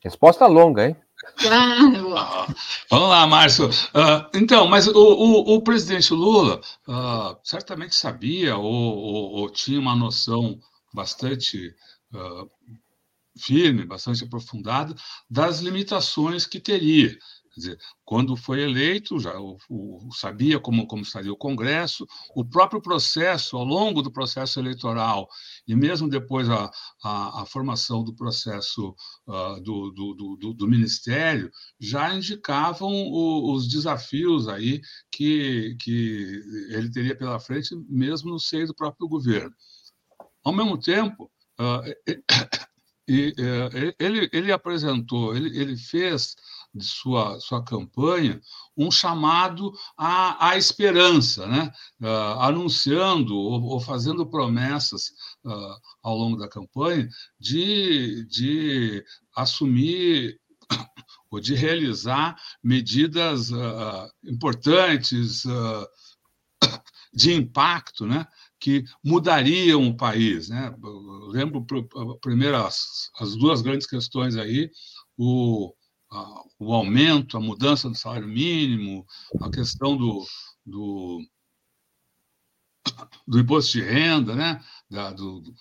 Resposta 0.00 0.46
longa, 0.46 0.86
hein? 0.86 0.96
Claro. 1.38 2.54
vamos 2.90 3.08
lá, 3.08 3.26
Márcio. 3.26 3.70
Uh, 3.70 4.28
então, 4.34 4.68
mas 4.68 4.86
o, 4.86 4.92
o, 4.92 5.54
o 5.54 5.62
presidente 5.62 6.12
Lula 6.12 6.60
uh, 6.86 7.34
certamente 7.42 7.94
sabia 7.94 8.58
ou, 8.58 8.66
ou, 8.66 9.32
ou, 9.32 9.50
tinha 9.50 9.80
uma 9.80 9.96
noção 9.96 10.60
bastante 10.92 11.74
uh, 12.12 12.50
firme, 13.38 13.86
bastante 13.86 14.24
aprofundada 14.24 14.94
das 15.30 15.60
limitações 15.60 16.44
que 16.44 16.60
teria. 16.60 17.16
Quer 17.52 17.60
dizer, 17.60 17.78
quando 18.02 18.34
foi 18.34 18.62
eleito, 18.62 19.18
já 19.18 19.38
o, 19.38 19.58
o, 19.68 20.10
sabia 20.12 20.58
como, 20.58 20.86
como 20.86 21.02
estaria 21.02 21.32
o 21.32 21.36
Congresso, 21.36 22.06
o 22.34 22.42
próprio 22.42 22.80
processo, 22.80 23.58
ao 23.58 23.64
longo 23.64 24.00
do 24.00 24.10
processo 24.10 24.58
eleitoral, 24.58 25.28
e 25.68 25.76
mesmo 25.76 26.08
depois 26.08 26.48
a, 26.48 26.70
a, 27.04 27.42
a 27.42 27.46
formação 27.46 28.02
do 28.02 28.14
processo 28.14 28.94
uh, 29.26 29.60
do, 29.60 29.90
do, 29.90 30.36
do, 30.36 30.54
do, 30.54 30.68
Ministério, 30.68 31.50
já 31.78 32.14
indicavam 32.14 32.90
o, 32.90 33.52
os 33.52 33.68
desafios 33.68 34.48
aí 34.48 34.80
que, 35.10 35.76
que 35.78 36.42
ele 36.70 36.90
teria 36.90 37.16
pela 37.16 37.38
frente, 37.38 37.76
mesmo 37.86 38.30
no 38.30 38.40
seio 38.40 38.66
do 38.66 38.74
próprio 38.74 39.06
governo. 39.06 39.54
Ao 40.42 40.54
mesmo 40.54 40.78
tempo, 40.78 41.30
uh, 41.60 41.82
ele, 43.06 44.30
ele 44.32 44.52
apresentou, 44.52 45.36
ele, 45.36 45.58
ele 45.58 45.76
fez 45.76 46.34
de 46.74 46.84
sua, 46.84 47.38
sua 47.40 47.62
campanha 47.62 48.40
um 48.76 48.90
chamado 48.90 49.72
à, 49.96 50.48
à 50.50 50.56
esperança, 50.56 51.46
né? 51.46 51.70
Uh, 52.00 52.40
anunciando 52.40 53.36
ou, 53.36 53.62
ou, 53.62 53.80
fazendo 53.80 54.26
promessas 54.26 55.10
uh, 55.44 55.76
ao 56.02 56.16
longo 56.16 56.36
da 56.36 56.48
campanha 56.48 57.08
de, 57.38 58.24
de 58.26 59.04
assumir 59.36 60.40
ou 61.30 61.40
de 61.40 61.54
realizar 61.54 62.36
medidas 62.62 63.50
uh, 63.50 64.10
importantes 64.24 65.44
de 67.12 67.34
impacto, 67.34 68.06
né? 68.06 68.26
que 68.62 68.84
mudariam 69.04 69.88
o 69.88 69.96
país. 69.96 70.48
Né? 70.48 70.72
Lembro 71.28 71.66
primeiro 72.20 72.56
as, 72.56 73.10
as 73.18 73.34
duas 73.34 73.60
grandes 73.60 73.88
questões 73.88 74.36
aí, 74.36 74.70
o, 75.18 75.74
o 76.58 76.72
aumento, 76.72 77.36
a 77.36 77.40
mudança 77.40 77.88
do 77.88 77.96
salário 77.96 78.28
mínimo, 78.28 79.06
a 79.40 79.50
questão 79.50 79.96
do, 79.96 80.24
do, 80.64 81.20
do 83.26 83.40
imposto 83.40 83.72
de 83.72 83.82
renda, 83.82 84.34
né? 84.34 84.62
Da, 84.90 85.10
do, 85.10 85.40
do, 85.40 85.54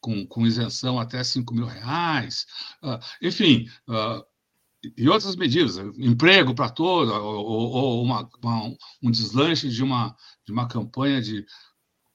com, 0.00 0.26
com, 0.26 0.46
isenção 0.46 0.98
até 0.98 1.22
5 1.24 1.52
mil 1.52 1.66
reais, 1.66 2.46
uh, 2.82 2.98
enfim, 3.20 3.68
uh, 3.88 4.24
e 4.96 5.08
outras 5.08 5.34
medidas, 5.34 5.78
emprego 5.98 6.54
para 6.54 6.70
todos, 6.70 7.12
ou, 7.12 7.46
ou 7.46 8.02
uma, 8.02 8.28
uma, 8.42 8.76
um 9.02 9.10
deslanche 9.10 9.68
de 9.68 9.82
uma, 9.82 10.14
de 10.44 10.52
uma 10.52 10.68
campanha 10.68 11.20
de 11.20 11.44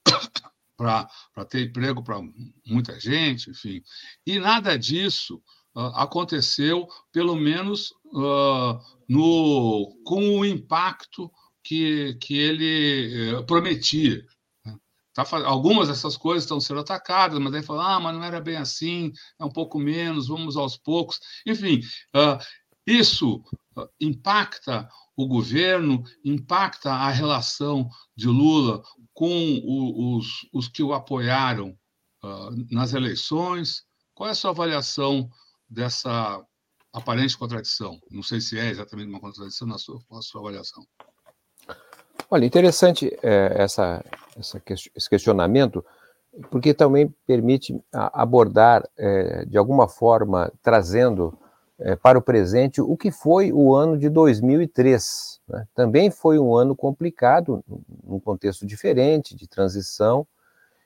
para 0.78 1.10
ter 1.50 1.68
emprego 1.68 2.02
para 2.04 2.22
muita 2.66 2.98
gente, 3.00 3.50
enfim. 3.50 3.84
E 4.26 4.40
nada 4.40 4.78
disso 4.78 5.44
aconteceu, 5.76 6.88
pelo 7.12 7.36
menos 7.36 7.92
uh, 8.14 8.80
no, 9.08 9.96
com 10.04 10.40
o 10.40 10.46
impacto 10.46 11.32
que, 11.64 12.16
que 12.16 12.38
ele 12.38 13.36
uh, 13.36 13.46
prometia. 13.46 14.24
Né? 14.66 14.76
Tá, 15.14 15.26
algumas 15.46 15.88
dessas 15.88 16.18
coisas 16.18 16.44
estão 16.44 16.60
sendo 16.60 16.80
atacadas, 16.80 17.40
mas 17.40 17.54
aí 17.54 17.64
fala, 17.64 17.96
ah, 17.96 18.00
mas 18.00 18.16
não 18.16 18.24
era 18.24 18.42
bem 18.42 18.58
assim, 18.58 19.12
é 19.40 19.46
um 19.46 19.52
pouco 19.52 19.80
menos, 19.80 20.28
vamos 20.28 20.58
aos 20.58 20.78
poucos. 20.78 21.20
Enfim, 21.46 21.82
uh, 22.16 22.44
isso 22.86 23.44
impacta 24.00 24.90
o 25.16 25.28
governo, 25.28 26.04
impacta 26.24 26.92
a 26.92 27.10
relação 27.10 27.88
de 28.16 28.28
Lula 28.28 28.82
com 29.14 30.18
os, 30.18 30.48
os 30.54 30.68
que 30.68 30.82
o 30.82 30.94
apoiaram 30.94 31.78
nas 32.72 32.94
eleições. 32.94 33.84
Qual 34.14 34.28
é 34.28 34.32
a 34.32 34.36
sua 34.36 34.52
avaliação 34.52 35.30
dessa 35.70 36.44
aparente 36.92 37.38
contradição. 37.38 38.00
Não 38.10 38.24
sei 38.24 38.42
se 38.42 38.58
é 38.58 38.70
exatamente 38.70 39.10
uma 39.10 39.20
contradição 39.20 39.68
na 39.68 39.78
sua, 39.78 40.00
na 40.12 40.22
sua 40.22 40.42
avaliação. 40.42 40.84
Olha, 42.30 42.46
interessante 42.46 43.16
é, 43.24 43.56
essa, 43.58 44.04
essa, 44.38 44.62
esse 44.96 45.10
questionamento, 45.10 45.84
porque 46.52 46.74
também 46.74 47.14
permite 47.26 47.80
abordar, 47.92 48.88
é, 48.98 49.46
de 49.46 49.58
alguma 49.58 49.88
forma, 49.88 50.52
trazendo 50.62 51.38
é, 51.80 51.96
para 51.96 52.20
o 52.20 52.22
presente 52.22 52.82
o 52.82 52.96
que 52.98 53.12
foi 53.12 53.52
o 53.52 53.74
ano 53.74 53.98
de 53.98 54.10
2003. 54.10 55.40
Né? 55.48 55.68
Também 55.74 56.12
foi 56.12 56.38
um 56.38 56.56
ano 56.56 56.76
complicado, 56.76 57.64
num 58.04 58.20
contexto 58.20 58.66
diferente, 58.66 59.36
de 59.36 59.48
transição, 59.48 60.28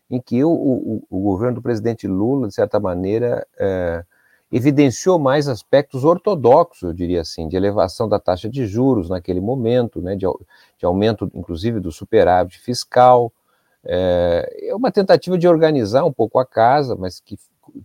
em 0.10 0.22
que 0.22 0.44
o, 0.44 0.52
o, 0.52 1.04
o 1.10 1.20
governo 1.22 1.56
do 1.56 1.62
presidente 1.62 2.08
Lula, 2.08 2.48
de 2.48 2.54
certa 2.54 2.80
maneira, 2.80 3.46
é, 3.58 4.06
evidenciou 4.54 5.18
mais 5.18 5.48
aspectos 5.48 6.04
ortodoxos, 6.04 6.84
eu 6.84 6.94
diria 6.94 7.22
assim, 7.22 7.48
de 7.48 7.56
elevação 7.56 8.08
da 8.08 8.20
taxa 8.20 8.48
de 8.48 8.68
juros 8.68 9.10
naquele 9.10 9.42
momento, 9.42 10.00
né, 10.00 10.16
de, 10.16 10.28
de 10.78 10.86
aumento, 10.86 11.30
inclusive, 11.34 11.80
do 11.80 11.92
superávit 11.92 12.60
fiscal. 12.60 13.34
É, 13.84 14.68
é 14.70 14.76
uma 14.76 14.92
tentativa 14.92 15.40
de 15.40 15.48
organizar 15.48 16.06
um 16.06 16.14
pouco 16.14 16.38
a 16.38 16.46
casa, 16.46 16.96
mas 16.96 17.20
que 17.20 17.36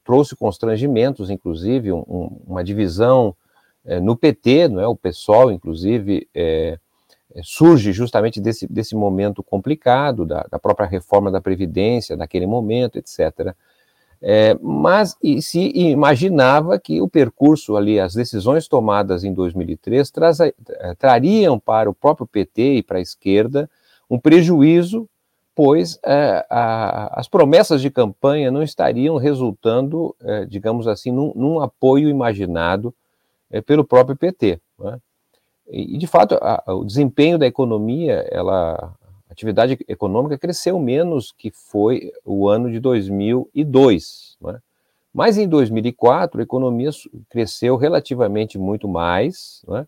trouxe 0.04 0.36
constrangimentos, 0.36 1.30
inclusive, 1.30 1.90
um, 1.90 2.04
um, 2.06 2.40
uma 2.46 2.62
divisão 2.62 3.34
é, 3.82 3.98
no 3.98 4.14
PT, 4.14 4.68
não 4.68 4.82
é? 4.82 4.86
o 4.86 4.94
PSOL, 4.94 5.50
inclusive, 5.50 6.28
é, 6.34 6.78
é, 7.34 7.40
surge 7.42 7.92
justamente 7.92 8.42
desse, 8.42 8.70
desse 8.70 8.94
momento 8.94 9.42
complicado, 9.42 10.26
da, 10.26 10.46
da 10.50 10.58
própria 10.58 10.86
reforma 10.86 11.30
da 11.30 11.40
Previdência, 11.40 12.14
daquele 12.14 12.46
momento, 12.46 12.98
etc. 12.98 13.54
É, 14.20 14.56
mas 14.60 15.16
se 15.40 15.70
imaginava 15.74 16.78
que 16.78 17.00
o 17.00 17.08
percurso 17.08 17.76
ali, 17.76 18.00
as 18.00 18.14
decisões 18.14 18.66
tomadas 18.66 19.22
em 19.22 19.32
2003 19.32 20.10
traza, 20.10 20.52
é, 20.68 20.94
trariam 20.96 21.58
para 21.58 21.88
o 21.88 21.94
próprio 21.94 22.26
PT 22.26 22.78
e 22.78 22.82
para 22.82 22.98
a 22.98 23.02
esquerda 23.02 23.70
um 24.10 24.18
prejuízo, 24.18 25.08
pois 25.54 26.00
é, 26.04 26.44
a, 26.50 27.20
as 27.20 27.28
promessas 27.28 27.80
de 27.80 27.90
campanha 27.90 28.50
não 28.50 28.62
estariam 28.62 29.16
resultando, 29.18 30.14
é, 30.20 30.44
digamos 30.46 30.88
assim, 30.88 31.12
num, 31.12 31.32
num, 31.36 31.60
apoio 31.60 32.08
imaginado 32.08 32.92
pelo 33.66 33.84
próprio 33.84 34.16
PT. 34.16 34.60
Né? 34.78 34.98
E, 35.70 35.96
de 35.96 36.06
fato, 36.06 36.36
a, 36.40 36.62
o 36.74 36.84
desempenho 36.84 37.38
da 37.38 37.46
economia, 37.46 38.26
ela 38.30 38.94
atividade 39.38 39.78
econômica 39.86 40.36
cresceu 40.36 40.80
menos 40.80 41.32
que 41.32 41.50
foi 41.50 42.12
o 42.24 42.48
ano 42.48 42.70
de 42.70 42.80
2002. 42.80 44.36
Né? 44.40 44.58
Mas 45.14 45.38
em 45.38 45.48
2004, 45.48 46.40
a 46.40 46.42
economia 46.42 46.90
cresceu 47.30 47.76
relativamente 47.76 48.58
muito 48.58 48.88
mais, 48.88 49.62
né? 49.68 49.86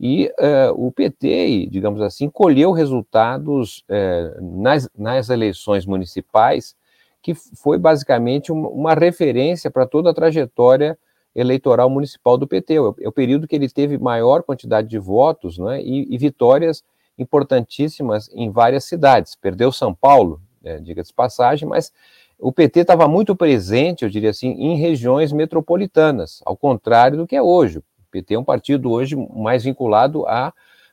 e 0.00 0.30
uh, 0.38 0.86
o 0.86 0.90
PT, 0.90 1.68
digamos 1.70 2.00
assim, 2.00 2.28
colheu 2.28 2.72
resultados 2.72 3.84
uh, 3.88 4.60
nas, 4.60 4.88
nas 4.96 5.28
eleições 5.28 5.84
municipais, 5.84 6.74
que 7.22 7.34
foi 7.34 7.78
basicamente 7.78 8.50
uma, 8.50 8.68
uma 8.68 8.94
referência 8.94 9.70
para 9.70 9.86
toda 9.86 10.10
a 10.10 10.14
trajetória 10.14 10.98
eleitoral 11.34 11.90
municipal 11.90 12.38
do 12.38 12.46
PT. 12.46 12.74
É 12.74 12.80
o, 12.80 12.96
é 13.00 13.08
o 13.08 13.12
período 13.12 13.46
que 13.46 13.56
ele 13.56 13.68
teve 13.68 13.98
maior 13.98 14.42
quantidade 14.42 14.88
de 14.88 14.98
votos 14.98 15.58
né, 15.58 15.82
e, 15.82 16.06
e 16.14 16.18
vitórias 16.18 16.82
importantíssimas 17.18 18.28
em 18.32 18.50
várias 18.50 18.84
cidades. 18.84 19.34
Perdeu 19.34 19.72
São 19.72 19.94
Paulo, 19.94 20.40
é, 20.62 20.78
diga-se 20.78 21.12
passagem, 21.12 21.68
mas 21.68 21.92
o 22.38 22.52
PT 22.52 22.80
estava 22.80 23.08
muito 23.08 23.34
presente, 23.34 24.04
eu 24.04 24.10
diria 24.10 24.30
assim, 24.30 24.48
em 24.48 24.76
regiões 24.76 25.32
metropolitanas, 25.32 26.42
ao 26.44 26.56
contrário 26.56 27.16
do 27.16 27.26
que 27.26 27.36
é 27.36 27.42
hoje. 27.42 27.78
O 27.78 27.84
PT 28.10 28.34
é 28.34 28.38
um 28.38 28.44
partido 28.44 28.90
hoje 28.90 29.16
mais 29.34 29.64
vinculado 29.64 30.26
a 30.26 30.52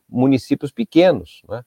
municípios 0.09 0.71
pequenos, 0.71 1.41
né? 1.49 1.63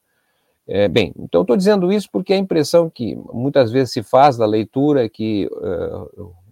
É, 0.68 0.88
bem, 0.88 1.12
então 1.16 1.42
estou 1.42 1.56
dizendo 1.56 1.92
isso 1.92 2.08
porque 2.10 2.32
a 2.32 2.36
impressão 2.36 2.90
que 2.90 3.14
muitas 3.32 3.70
vezes 3.70 3.92
se 3.92 4.02
faz 4.02 4.36
da 4.36 4.44
leitura 4.44 5.04
é 5.04 5.08
que, 5.08 5.48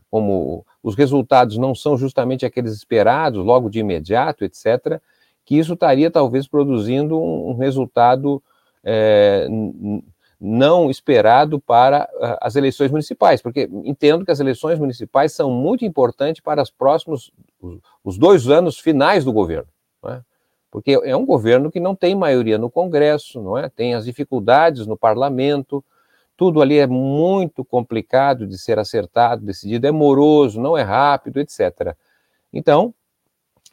como 0.08 0.64
os 0.80 0.94
resultados 0.94 1.58
não 1.58 1.74
são 1.74 1.96
justamente 1.96 2.46
aqueles 2.46 2.72
esperados, 2.72 3.44
logo 3.44 3.68
de 3.68 3.80
imediato, 3.80 4.44
etc., 4.44 5.00
que 5.44 5.56
isso 5.58 5.74
estaria 5.74 6.10
talvez 6.10 6.48
produzindo 6.48 7.20
um, 7.20 7.54
resultado 7.54 8.42
é, 8.82 9.46
não 10.40 10.90
esperado 10.90 11.60
para 11.60 12.08
as 12.40 12.56
eleições 12.56 12.90
municipais, 12.90 13.40
porque 13.40 13.68
entendo 13.84 14.24
que 14.24 14.30
as 14.30 14.40
eleições 14.40 14.78
municipais 14.78 15.32
são 15.32 15.50
muito 15.50 15.84
importantes 15.84 16.42
para 16.42 16.62
os 16.62 16.70
próximos, 16.70 17.30
os 18.02 18.18
dois 18.18 18.48
anos 18.48 18.78
finais 18.78 19.24
do 19.24 19.32
governo, 19.32 19.68
né? 20.02 20.22
porque 20.70 21.00
é 21.02 21.16
um 21.16 21.24
governo 21.24 21.70
que 21.70 21.78
não 21.78 21.94
tem 21.94 22.14
maioria 22.14 22.58
no 22.58 22.68
Congresso, 22.68 23.40
não 23.40 23.56
é? 23.56 23.68
Tem 23.68 23.94
as 23.94 24.04
dificuldades 24.04 24.86
no 24.86 24.96
parlamento, 24.96 25.84
tudo 26.36 26.60
ali 26.60 26.78
é 26.78 26.86
muito 26.86 27.64
complicado 27.64 28.46
de 28.46 28.58
ser 28.58 28.78
acertado, 28.78 29.44
decidido, 29.44 29.86
é 29.86 29.92
moroso, 29.92 30.60
não 30.60 30.76
é 30.76 30.82
rápido, 30.82 31.38
etc. 31.38 31.94
Então, 32.52 32.92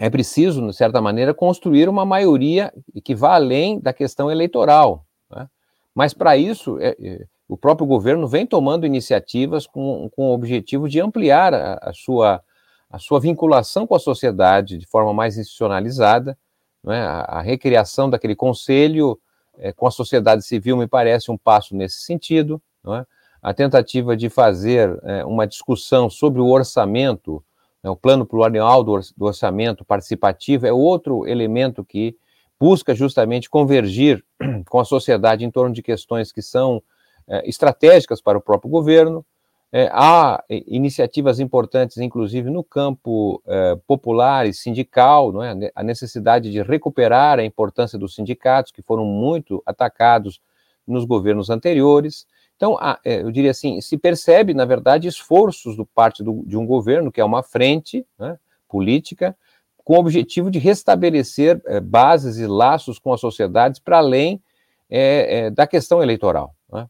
é 0.01 0.09
preciso, 0.09 0.65
de 0.65 0.75
certa 0.75 0.99
maneira, 0.99 1.31
construir 1.31 1.87
uma 1.87 2.03
maioria 2.03 2.73
que 3.03 3.13
vá 3.13 3.35
além 3.35 3.79
da 3.79 3.93
questão 3.93 4.31
eleitoral. 4.31 5.05
Né? 5.29 5.47
Mas, 5.93 6.11
para 6.11 6.35
isso, 6.35 6.79
é, 6.79 6.95
é, 6.99 7.25
o 7.47 7.55
próprio 7.55 7.85
governo 7.85 8.27
vem 8.27 8.47
tomando 8.47 8.83
iniciativas 8.83 9.67
com, 9.67 10.09
com 10.15 10.31
o 10.31 10.33
objetivo 10.33 10.89
de 10.89 10.99
ampliar 10.99 11.53
a, 11.53 11.73
a, 11.83 11.93
sua, 11.93 12.41
a 12.89 12.97
sua 12.97 13.19
vinculação 13.19 13.85
com 13.85 13.93
a 13.93 13.99
sociedade 13.99 14.79
de 14.79 14.87
forma 14.87 15.13
mais 15.13 15.37
institucionalizada. 15.37 16.35
Né? 16.83 16.99
A, 16.99 17.37
a 17.37 17.41
recriação 17.41 18.09
daquele 18.09 18.35
conselho 18.35 19.19
é, 19.59 19.71
com 19.71 19.85
a 19.85 19.91
sociedade 19.91 20.43
civil 20.43 20.77
me 20.77 20.87
parece 20.87 21.29
um 21.29 21.37
passo 21.37 21.75
nesse 21.75 22.01
sentido. 22.01 22.59
É? 22.87 23.05
A 23.39 23.53
tentativa 23.53 24.17
de 24.17 24.31
fazer 24.31 24.99
é, 25.03 25.23
uma 25.25 25.45
discussão 25.45 26.09
sobre 26.09 26.41
o 26.41 26.47
orçamento, 26.47 27.43
o 27.89 27.95
plano 27.95 28.25
plurianual 28.25 28.83
do, 28.83 28.99
orçamento 29.19 29.83
participativo, 29.83 30.67
é 30.67 30.71
outro 30.71 31.27
elemento 31.27 31.83
que 31.83 32.15
busca 32.59 32.93
justamente 32.93 33.49
convergir 33.49 34.23
com 34.69 34.79
a 34.79 34.85
sociedade 34.85 35.43
em 35.43 35.49
torno 35.49 35.73
de 35.73 35.81
questões 35.81 36.31
que 36.31 36.41
são 36.41 36.81
é, 37.27 37.47
estratégicas 37.49 38.21
para 38.21 38.37
o 38.37 38.41
próprio 38.41 38.69
governo. 38.69 39.25
É, 39.73 39.89
há 39.93 40.43
iniciativas 40.49 41.39
importantes, 41.39 41.97
inclusive 41.97 42.49
no 42.49 42.61
campo 42.61 43.41
é, 43.47 43.77
popular 43.87 44.45
e 44.45 44.53
sindical, 44.53 45.31
não 45.31 45.41
é? 45.41 45.71
a 45.73 45.81
necessidade 45.81 46.51
de 46.51 46.61
recuperar 46.61 47.39
a 47.39 47.45
importância 47.45 47.97
dos 47.97 48.13
sindicatos, 48.13 48.71
que 48.71 48.81
foram 48.81 49.05
muito 49.05 49.63
atacados 49.65 50.41
nos 50.85 51.05
governos 51.05 51.49
anteriores. 51.49 52.27
Então, 52.61 52.77
é, 53.03 53.23
eu 53.23 53.31
diria 53.31 53.49
assim, 53.49 53.81
se 53.81 53.97
percebe, 53.97 54.53
na 54.53 54.65
verdade, 54.65 55.07
esforços 55.07 55.75
do 55.75 55.83
parte 55.83 56.23
do, 56.23 56.43
de 56.45 56.55
um 56.55 56.63
governo, 56.63 57.11
que 57.11 57.19
é 57.19 57.25
uma 57.25 57.41
frente 57.41 58.05
né, 58.19 58.37
política, 58.69 59.35
com 59.83 59.95
o 59.95 59.99
objetivo 59.99 60.51
de 60.51 60.59
restabelecer 60.59 61.59
é, 61.65 61.79
bases 61.79 62.37
e 62.37 62.45
laços 62.45 62.99
com 62.99 63.11
as 63.11 63.19
sociedades 63.19 63.79
para 63.79 63.97
além 63.97 64.39
é, 64.87 65.39
é, 65.39 65.49
da 65.49 65.65
questão 65.65 66.03
eleitoral. 66.03 66.53
Né? 66.71 66.87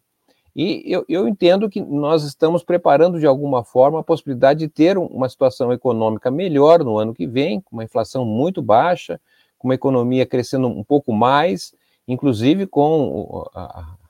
E 0.53 0.83
eu, 0.85 1.05
eu, 1.07 1.25
entendo 1.25 1.69
que 1.69 1.79
nós 1.79 2.25
estamos 2.25 2.65
preparando 2.65 3.17
de 3.17 3.25
alguma 3.25 3.63
forma 3.63 4.01
a 4.01 4.03
possibilidade 4.03 4.59
de 4.59 4.67
ter 4.67 4.97
uma 4.97 5.29
situação 5.29 5.71
econômica 5.71 6.29
melhor 6.29 6.83
no 6.83 6.97
ano 6.97 7.13
que 7.13 7.25
vem, 7.25 7.61
com 7.61 7.77
uma 7.77 7.85
inflação 7.85 8.25
muito 8.25 8.61
baixa, 8.61 9.21
com 9.57 9.69
uma 9.69 9.75
economia 9.75 10.25
crescendo 10.25 10.67
um 10.67 10.83
pouco 10.83 11.13
mais, 11.13 11.73
inclusive 12.05 12.67
com 12.67 13.47
a, 13.55 13.61
a 13.61 14.00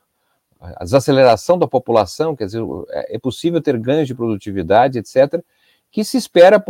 desaceleração 0.81 1.57
da 1.57 1.67
população, 1.67 2.35
quer 2.35 2.45
dizer, 2.45 2.61
é, 2.89 3.15
é 3.15 3.19
possível 3.19 3.61
ter 3.61 3.77
ganhos 3.77 4.07
de 4.07 4.15
produtividade, 4.15 4.99
etc., 4.99 5.43
que 5.91 6.03
se 6.03 6.17
espera 6.17 6.63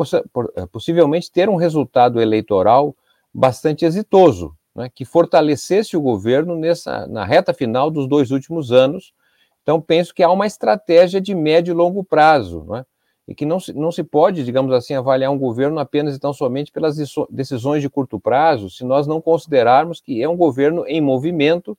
é, 0.56 0.66
possivelmente 0.66 1.32
ter 1.32 1.48
um 1.50 1.56
resultado 1.56 2.20
eleitoral 2.20 2.96
bastante 3.34 3.86
exitoso, 3.86 4.56
né, 4.76 4.90
que 4.94 5.06
fortalecesse 5.06 5.96
o 5.96 6.02
governo 6.02 6.56
nessa, 6.56 7.06
na 7.08 7.24
reta 7.24 7.54
final 7.54 7.92
dos 7.92 8.08
dois 8.08 8.32
últimos 8.32 8.72
anos, 8.72 9.14
então, 9.62 9.80
penso 9.80 10.14
que 10.14 10.24
há 10.24 10.32
uma 10.32 10.48
estratégia 10.48 11.22
de 11.22 11.36
médio 11.36 11.72
e 11.72 11.76
longo 11.76 12.04
prazo, 12.04 12.64
não 12.68 12.78
é? 12.78 12.86
e 13.28 13.36
que 13.36 13.46
não 13.46 13.60
se, 13.60 13.72
não 13.72 13.92
se 13.92 14.04
pode, 14.04 14.44
digamos 14.44 14.74
assim, 14.74 14.96
avaliar 14.96 15.32
um 15.32 15.38
governo 15.38 15.80
apenas 15.80 16.16
e 16.16 16.20
tão 16.20 16.34
somente 16.34 16.72
pelas 16.72 16.98
decisões 17.30 17.82
de 17.82 17.90
curto 17.90 18.20
prazo, 18.20 18.70
se 18.70 18.84
nós 18.84 19.06
não 19.06 19.22
considerarmos 19.22 20.02
que 20.02 20.22
é 20.22 20.28
um 20.28 20.36
governo 20.36 20.86
em 20.88 21.00
movimento, 21.00 21.78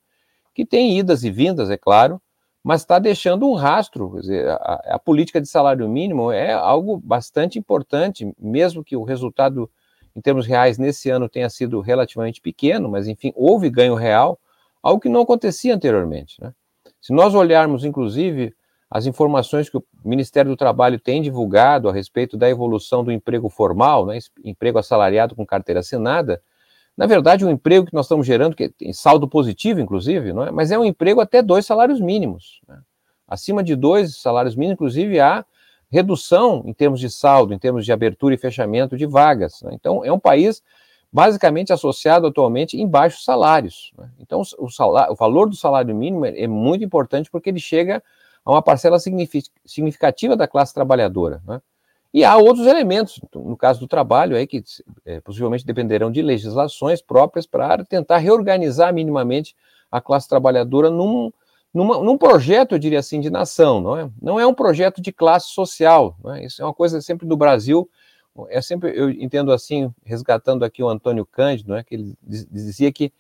que 0.55 0.65
tem 0.65 0.99
idas 0.99 1.25
e 1.25 1.31
vindas, 1.31 1.71
é 1.71 1.77
claro, 1.77 2.21
mas 2.63 2.83
está 2.83 2.99
deixando 2.99 3.49
um 3.49 3.55
rastro. 3.55 4.21
Dizer, 4.21 4.49
a, 4.49 4.83
a, 4.95 4.99
política 4.99 5.41
de 5.41 5.49
salário 5.49 5.89
mínimo 5.89 6.31
é 6.31 6.53
algo 6.53 6.99
bastante 6.99 7.59
importante, 7.59 8.33
mesmo 8.39 8.85
que 8.85 8.97
o 8.97 9.03
resultado 9.03 9.69
em 10.15 10.21
termos 10.21 10.47
reais 10.47 10.79
nesse 10.79 11.09
ano 11.11 11.29
tenha 11.29 11.49
sido 11.49 11.81
relativamente 11.81 12.41
pequeno, 12.41 12.89
mas 12.89 13.09
enfim, 13.09 13.33
houve 13.35 13.71
ganho 13.71 13.95
real, 13.95 14.39
algo 14.83 15.01
que 15.01 15.09
não 15.09 15.23
acontecia 15.23 15.75
anteriormente. 15.75 16.41
Né? 16.41 16.53
Se 17.01 17.13
nós 17.13 17.35
olharmos, 17.35 17.85
inclusive, 17.85 18.55
as 18.91 19.07
informações 19.07 19.71
que 19.71 19.79
o 19.79 19.85
Ministério 20.05 20.51
do 20.51 20.57
Trabalho 20.57 21.01
tem 21.01 21.23
divulgado 21.23 21.89
a 21.89 21.93
respeito 21.93 22.37
da 22.37 22.49
evolução 22.49 23.03
do 23.03 23.11
emprego 23.11 23.49
formal, 23.49 24.05
né, 24.05 24.19
emprego 24.45 24.79
assalariado 24.79 25.35
com 25.35 25.47
carteira 25.47 25.81
assinada, 25.81 26.43
na 26.97 27.07
verdade, 27.07 27.45
o 27.45 27.51
emprego 27.51 27.87
que 27.87 27.95
nós 27.95 28.07
estamos 28.07 28.27
gerando, 28.27 28.55
que 28.55 28.69
tem 28.69 28.93
saldo 28.93 29.27
positivo, 29.27 29.81
inclusive, 29.81 30.33
não 30.33 30.45
é? 30.45 30.51
mas 30.51 30.71
é 30.71 30.79
um 30.79 30.85
emprego 30.85 31.21
até 31.21 31.43
dois 31.43 31.65
salários 31.65 32.01
mínimos. 32.01 32.61
Né? 32.69 32.79
Acima 33.27 33.63
de 33.63 33.75
dois 33.75 34.17
salários 34.17 34.55
mínimos, 34.55 34.75
inclusive, 34.75 35.19
há 35.19 35.45
redução 35.91 36.63
em 36.67 36.73
termos 36.73 37.01
de 37.01 37.11
saldo, 37.11 37.55
em 37.55 37.59
termos 37.59 37.85
de 37.85 37.93
abertura 37.93 38.35
e 38.35 38.39
fechamento 38.39 38.97
de 38.97 39.07
vagas. 39.07 39.63
Né? 39.63 39.71
Então, 39.75 40.05
é 40.05 40.13
um 40.13 40.19
país 40.19 40.63
basicamente 41.13 41.73
associado 41.73 42.27
atualmente 42.27 42.81
em 42.81 42.89
baixos 42.89 43.25
salários. 43.25 43.93
Né? 43.99 44.11
Então, 44.19 44.43
o, 44.59 44.71
salário, 44.71 45.13
o, 45.13 45.17
valor 45.17 45.49
do 45.49 45.57
salário 45.57 45.95
mínimo 45.95 46.25
é, 46.25 46.43
é, 46.43 46.47
muito 46.47 46.85
importante 46.85 47.31
porque 47.31 47.51
ele 47.51 47.61
chega 47.61 48.03
a 48.45 48.51
uma 48.51 48.63
parcela 48.63 48.99
significativa 48.99 50.35
da 50.35 50.49
classe 50.49 50.73
trabalhadora. 50.73 51.43
Né? 51.47 51.61
E 52.13 52.25
há 52.25 52.37
outros 52.37 52.67
elementos, 52.67 53.21
no 53.35 53.57
caso 53.57 53.81
do 53.81 53.89
trabalho, 53.89 54.37
aí, 54.37 54.47
que 54.47 54.63
é, 55.05 55.21
possivelmente 55.21 55.65
dependerão 55.65 56.11
de 56.11 56.21
legislações 56.21 57.01
próprias 57.01 57.47
para 57.47 57.85
tentar 57.85 58.19
reorganizar 58.19 58.93
minimamente 58.93 59.57
a 59.91 60.01
classe 60.01 60.29
trabalhadora 60.29 60.91
num, 60.91 61.33
numa, 61.73 61.99
num 62.03 62.19
projeto, 62.19 62.73
eu 62.73 62.79
diria 62.79 62.99
assim, 62.99 63.21
de 63.21 63.31
nação. 63.31 63.81
Não 63.81 63.97
é, 63.97 64.11
não 64.21 64.41
é 64.41 64.47
um 64.47 64.55
projeto 64.55 65.01
de 65.01 65.11
classe 65.11 65.49
social. 65.49 66.17
É? 66.35 66.45
Isso 66.45 66.61
é 66.61 66.65
uma 66.65 66.75
coisa 66.75 67.01
sempre 67.01 67.27
do 67.27 67.37
Brasil 67.37 67.89
é 68.49 68.61
sempre, 68.61 68.93
eu 68.99 69.11
entendo 69.11 69.53
assim, 69.53 69.93
resgatando 70.05 70.65
aqui 70.65 70.83
o 70.83 70.89
Antônio 70.89 71.27
Cândido, 71.27 71.75
né, 71.75 71.83
que 71.83 71.95
ele 71.95 72.17
dizia 72.23 72.91
que 72.91 73.13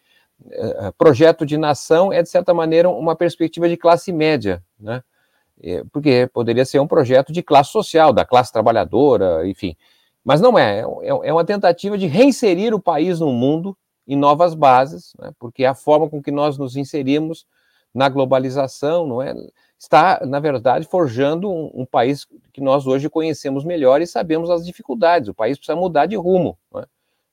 é, 0.50 0.90
projeto 0.92 1.44
de 1.44 1.56
nação 1.56 2.12
é, 2.12 2.22
de 2.22 2.28
certa 2.28 2.54
maneira, 2.54 2.88
uma 2.88 3.14
perspectiva 3.14 3.68
de 3.68 3.76
classe 3.76 4.10
média, 4.10 4.62
né, 4.80 4.96
é, 4.96 5.02
porque 5.92 6.28
poderia 6.32 6.64
ser 6.64 6.80
um 6.80 6.86
projeto 6.86 7.32
de 7.32 7.42
classe 7.42 7.70
social, 7.70 8.12
da 8.12 8.24
classe 8.24 8.52
trabalhadora, 8.52 9.46
enfim, 9.48 9.76
mas 10.24 10.40
não 10.40 10.58
é, 10.58 10.80
é, 10.80 11.08
é 11.08 11.32
uma 11.32 11.44
tentativa 11.44 11.98
de 11.98 12.06
reinserir 12.06 12.74
o 12.74 12.80
país 12.80 13.20
no 13.20 13.32
mundo 13.32 13.76
em 14.06 14.16
novas 14.16 14.54
bases, 14.54 15.14
né, 15.18 15.32
porque 15.38 15.64
a 15.64 15.74
forma 15.74 16.08
com 16.08 16.22
que 16.22 16.30
nós 16.30 16.58
nos 16.58 16.76
inserimos 16.76 17.46
na 17.94 18.08
globalização, 18.08 19.06
não 19.06 19.22
é, 19.22 19.34
está, 19.78 20.20
na 20.24 20.40
verdade, 20.40 20.86
forjando 20.86 21.50
um, 21.50 21.70
um, 21.74 21.84
país 21.84 22.26
que 22.52 22.60
nós 22.60 22.86
hoje 22.86 23.10
conhecemos 23.10 23.64
melhor 23.64 24.00
e 24.00 24.06
sabemos 24.06 24.48
as 24.48 24.64
dificuldades. 24.64 25.28
O 25.28 25.34
país 25.34 25.58
precisa 25.58 25.76
mudar 25.76 26.06
de 26.06 26.16
rumo, 26.16 26.56
é? 26.76 26.86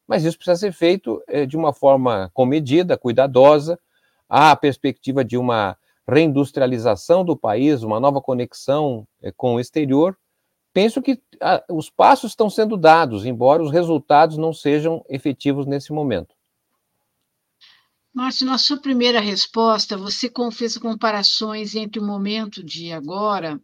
mas 0.08 0.26
isso 0.26 0.38
precisa 0.38 0.58
ser 0.58 0.74
feito 0.74 1.24
é, 1.28 1.46
de 1.46 1.56
uma 1.56 1.72
forma 1.72 2.30
comedida, 2.34 2.98
cuidadosa. 2.98 3.80
Há 4.28 4.52
a 4.52 4.56
perspectiva 4.56 5.24
de 5.24 5.38
uma 5.38 5.78
reindustrialização 6.10 7.24
do 7.24 7.38
país, 7.38 7.84
uma 7.84 8.00
nova 8.00 8.22
conexão 8.22 9.08
é, 9.22 9.32
com 9.32 9.56
o 9.56 9.60
exterior. 9.60 10.18
Penso 10.74 11.02
que 11.02 11.22
a, 11.42 11.64
os 11.70 11.90
passos 11.90 12.32
estão 12.32 12.50
sendo 12.50 12.76
dados, 12.76 13.26
embora 13.26 13.64
os 13.64 13.72
resultados 13.72 14.38
não 14.38 14.54
sejam 14.54 15.04
efetivos 15.10 15.66
nesse 15.66 15.92
momento. 15.94 16.36
Márcio, 18.14 18.46
na 18.46 18.58
sua 18.58 18.78
primeira 18.78 19.20
resposta, 19.20 19.96
você 19.96 20.32
fez 20.52 20.78
comparações 20.78 21.76
entre 21.76 22.00
o 22.00 22.06
momento 22.06 22.64
de 22.64 22.92
agora 22.92 23.62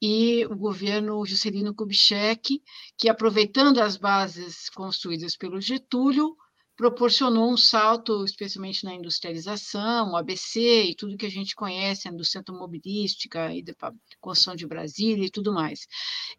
e 0.00 0.46
o 0.46 0.56
governo 0.56 1.24
Juscelino 1.26 1.74
Kubitschek, 1.74 2.62
que, 2.96 3.08
aproveitando 3.08 3.80
as 3.80 3.96
bases 3.96 4.70
construídas 4.70 5.36
pelo 5.36 5.60
Getúlio, 5.60 6.36
proporcionou 6.78 7.52
um 7.52 7.56
salto, 7.56 8.24
especialmente 8.24 8.84
na 8.84 8.94
industrialização, 8.94 10.16
ABC 10.16 10.84
e 10.84 10.94
tudo 10.94 11.16
que 11.16 11.26
a 11.26 11.30
gente 11.30 11.56
conhece, 11.56 12.06
a 12.06 12.12
indústria 12.12 12.38
automobilística 12.38 13.52
e 13.52 13.64
da 13.64 13.74
construção 14.20 14.54
de 14.54 14.64
Brasília 14.64 15.26
e 15.26 15.30
tudo 15.30 15.52
mais. 15.52 15.88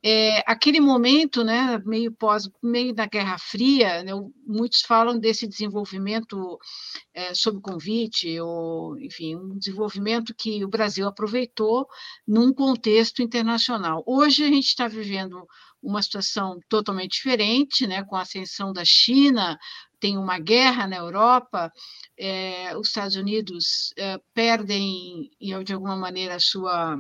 É, 0.02 0.41
aquele 0.49 0.80
momento, 0.80 1.43
né, 1.43 1.78
meio 1.86 2.13
pós, 2.13 2.49
meio 2.63 2.93
da 2.93 3.06
Guerra 3.06 3.38
Fria, 3.38 4.02
né, 4.02 4.13
muitos 4.47 4.80
falam 4.80 5.19
desse 5.19 5.45
desenvolvimento 5.45 6.58
é, 7.13 7.34
sob 7.34 7.60
convite, 7.60 8.39
ou, 8.39 8.97
enfim, 8.97 9.36
um 9.36 9.58
desenvolvimento 9.58 10.34
que 10.34 10.63
o 10.63 10.69
Brasil 10.69 11.06
aproveitou 11.06 11.86
num 12.25 12.54
contexto 12.54 13.21
internacional. 13.21 14.02
Hoje 14.08 14.45
a 14.45 14.47
gente 14.47 14.67
está 14.67 14.88
vivendo 14.88 15.45
uma 15.82 16.02
situação 16.02 16.60
totalmente 16.67 17.13
diferente, 17.13 17.88
né, 17.88 18.04
com 18.04 18.15
a 18.15 18.21
ascensão 18.21 18.71
da 18.71 18.84
China, 18.86 19.58
tem 19.99 20.17
uma 20.17 20.39
guerra 20.39 20.88
na 20.88 20.97
Europa, 20.97 21.71
é, 22.17 22.75
os 22.77 22.88
Estados 22.88 23.15
Unidos 23.15 23.93
é, 23.97 24.19
perdem, 24.33 25.29
de 25.39 25.73
alguma 25.73 25.95
maneira, 25.95 26.35
a 26.35 26.39
sua 26.39 26.97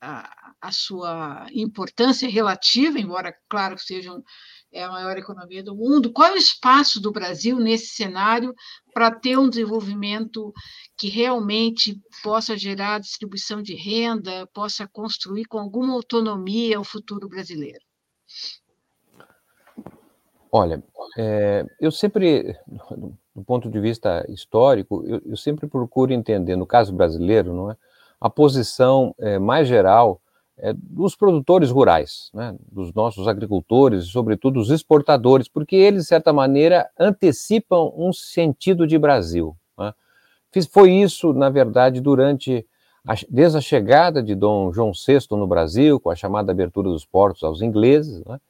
a, 0.00 0.54
a 0.60 0.72
sua 0.72 1.46
importância 1.52 2.28
relativa, 2.28 2.98
embora, 2.98 3.34
claro, 3.48 3.78
seja 3.78 4.12
um, 4.12 4.22
é 4.72 4.84
a 4.84 4.90
maior 4.90 5.16
economia 5.16 5.62
do 5.62 5.74
mundo. 5.74 6.12
Qual 6.12 6.28
é 6.28 6.32
o 6.34 6.36
espaço 6.36 7.00
do 7.00 7.10
Brasil 7.10 7.58
nesse 7.58 7.94
cenário 7.94 8.54
para 8.92 9.10
ter 9.10 9.38
um 9.38 9.48
desenvolvimento 9.48 10.52
que 10.96 11.08
realmente 11.08 12.00
possa 12.22 12.56
gerar 12.56 13.00
distribuição 13.00 13.62
de 13.62 13.74
renda, 13.74 14.46
possa 14.52 14.86
construir 14.86 15.46
com 15.46 15.58
alguma 15.58 15.94
autonomia 15.94 16.80
o 16.80 16.84
futuro 16.84 17.28
brasileiro? 17.28 17.84
Olha, 20.56 20.82
é, 21.18 21.66
eu 21.78 21.90
sempre, 21.90 22.56
do 23.34 23.44
ponto 23.44 23.70
de 23.70 23.78
vista 23.78 24.24
histórico, 24.26 25.04
eu, 25.06 25.20
eu, 25.26 25.36
sempre 25.36 25.66
procuro 25.66 26.14
entender, 26.14 26.56
no 26.56 26.64
caso 26.64 26.94
brasileiro, 26.94 27.52
não 27.52 27.70
é, 27.70 27.76
a 28.18 28.30
posição 28.30 29.14
é, 29.18 29.38
mais 29.38 29.68
geral 29.68 30.18
é, 30.56 30.72
dos 30.74 31.14
produtores 31.14 31.70
rurais, 31.70 32.30
né, 32.32 32.56
dos 32.72 32.90
nossos 32.94 33.28
agricultores 33.28 34.04
e, 34.04 34.08
sobretudo, 34.08 34.54
dos 34.54 34.70
exportadores, 34.70 35.46
porque 35.46 35.76
eles, 35.76 36.04
de 36.04 36.08
certa 36.08 36.32
maneira, 36.32 36.88
antecipam 36.98 37.92
um 37.94 38.10
sentido 38.10 38.86
de 38.86 38.98
Brasil. 38.98 39.54
Né. 39.78 39.92
Foi 40.70 40.90
isso, 40.90 41.34
na 41.34 41.50
verdade, 41.50 42.00
durante 42.00 42.66
a, 43.06 43.14
desde 43.28 43.58
a 43.58 43.60
chegada 43.60 44.22
de 44.22 44.34
Dom 44.34 44.72
João 44.72 44.92
VI 44.92 45.18
no 45.32 45.46
Brasil, 45.46 46.00
com 46.00 46.08
a 46.08 46.16
chamada 46.16 46.50
abertura 46.50 46.88
dos 46.88 47.04
portos 47.04 47.42
aos 47.42 47.60
ingleses, 47.60 48.24
né, 48.24 48.40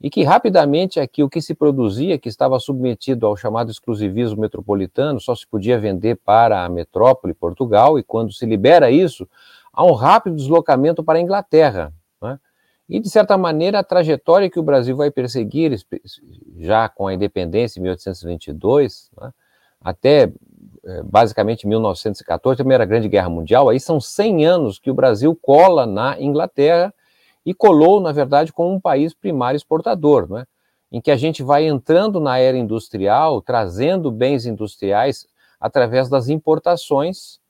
e 0.00 0.10
que 0.10 0.22
rapidamente 0.22 1.00
aqui 1.00 1.22
o 1.22 1.28
que 1.28 1.40
se 1.40 1.54
produzia, 1.54 2.18
que 2.18 2.28
estava 2.28 2.58
submetido 2.58 3.26
ao 3.26 3.36
chamado 3.36 3.70
exclusivismo 3.70 4.40
metropolitano, 4.40 5.20
só 5.20 5.34
se 5.34 5.46
podia 5.46 5.78
vender 5.78 6.16
para 6.16 6.64
a 6.64 6.68
metrópole 6.68 7.32
Portugal, 7.32 7.98
e 7.98 8.02
quando 8.02 8.32
se 8.32 8.44
libera 8.44 8.90
isso, 8.90 9.28
há 9.72 9.84
um 9.84 9.92
rápido 9.92 10.36
deslocamento 10.36 11.02
para 11.02 11.18
a 11.18 11.22
Inglaterra. 11.22 11.92
Né? 12.20 12.38
E, 12.88 13.00
de 13.00 13.08
certa 13.08 13.38
maneira, 13.38 13.78
a 13.78 13.84
trajetória 13.84 14.50
que 14.50 14.58
o 14.58 14.62
Brasil 14.62 14.96
vai 14.96 15.10
perseguir, 15.10 15.78
já 16.58 16.88
com 16.88 17.06
a 17.06 17.14
independência 17.14 17.78
em 17.78 17.82
1822, 17.82 19.10
né? 19.18 19.32
até 19.80 20.32
eh, 20.84 21.02
basicamente 21.02 21.66
1914, 21.66 22.60
a 22.60 22.64
Primeira 22.64 22.84
Grande 22.84 23.08
Guerra 23.08 23.30
Mundial, 23.30 23.70
aí 23.70 23.80
são 23.80 23.98
100 23.98 24.44
anos 24.44 24.78
que 24.78 24.90
o 24.90 24.94
Brasil 24.94 25.34
cola 25.40 25.86
na 25.86 26.20
Inglaterra 26.20 26.92
e 27.44 27.52
colou, 27.52 28.00
na 28.00 28.12
verdade, 28.12 28.52
como 28.52 28.74
um 28.74 28.80
país 28.80 29.12
primário 29.12 29.56
exportador, 29.56 30.30
né? 30.30 30.46
em 30.90 31.00
que 31.00 31.10
a 31.10 31.16
gente 31.16 31.42
vai 31.42 31.66
entrando 31.66 32.20
na 32.20 32.38
era 32.38 32.56
industrial, 32.56 33.42
trazendo 33.42 34.10
bens 34.10 34.46
industriais 34.46 35.26
através 35.60 36.08
das 36.08 36.28
importações 36.28 37.40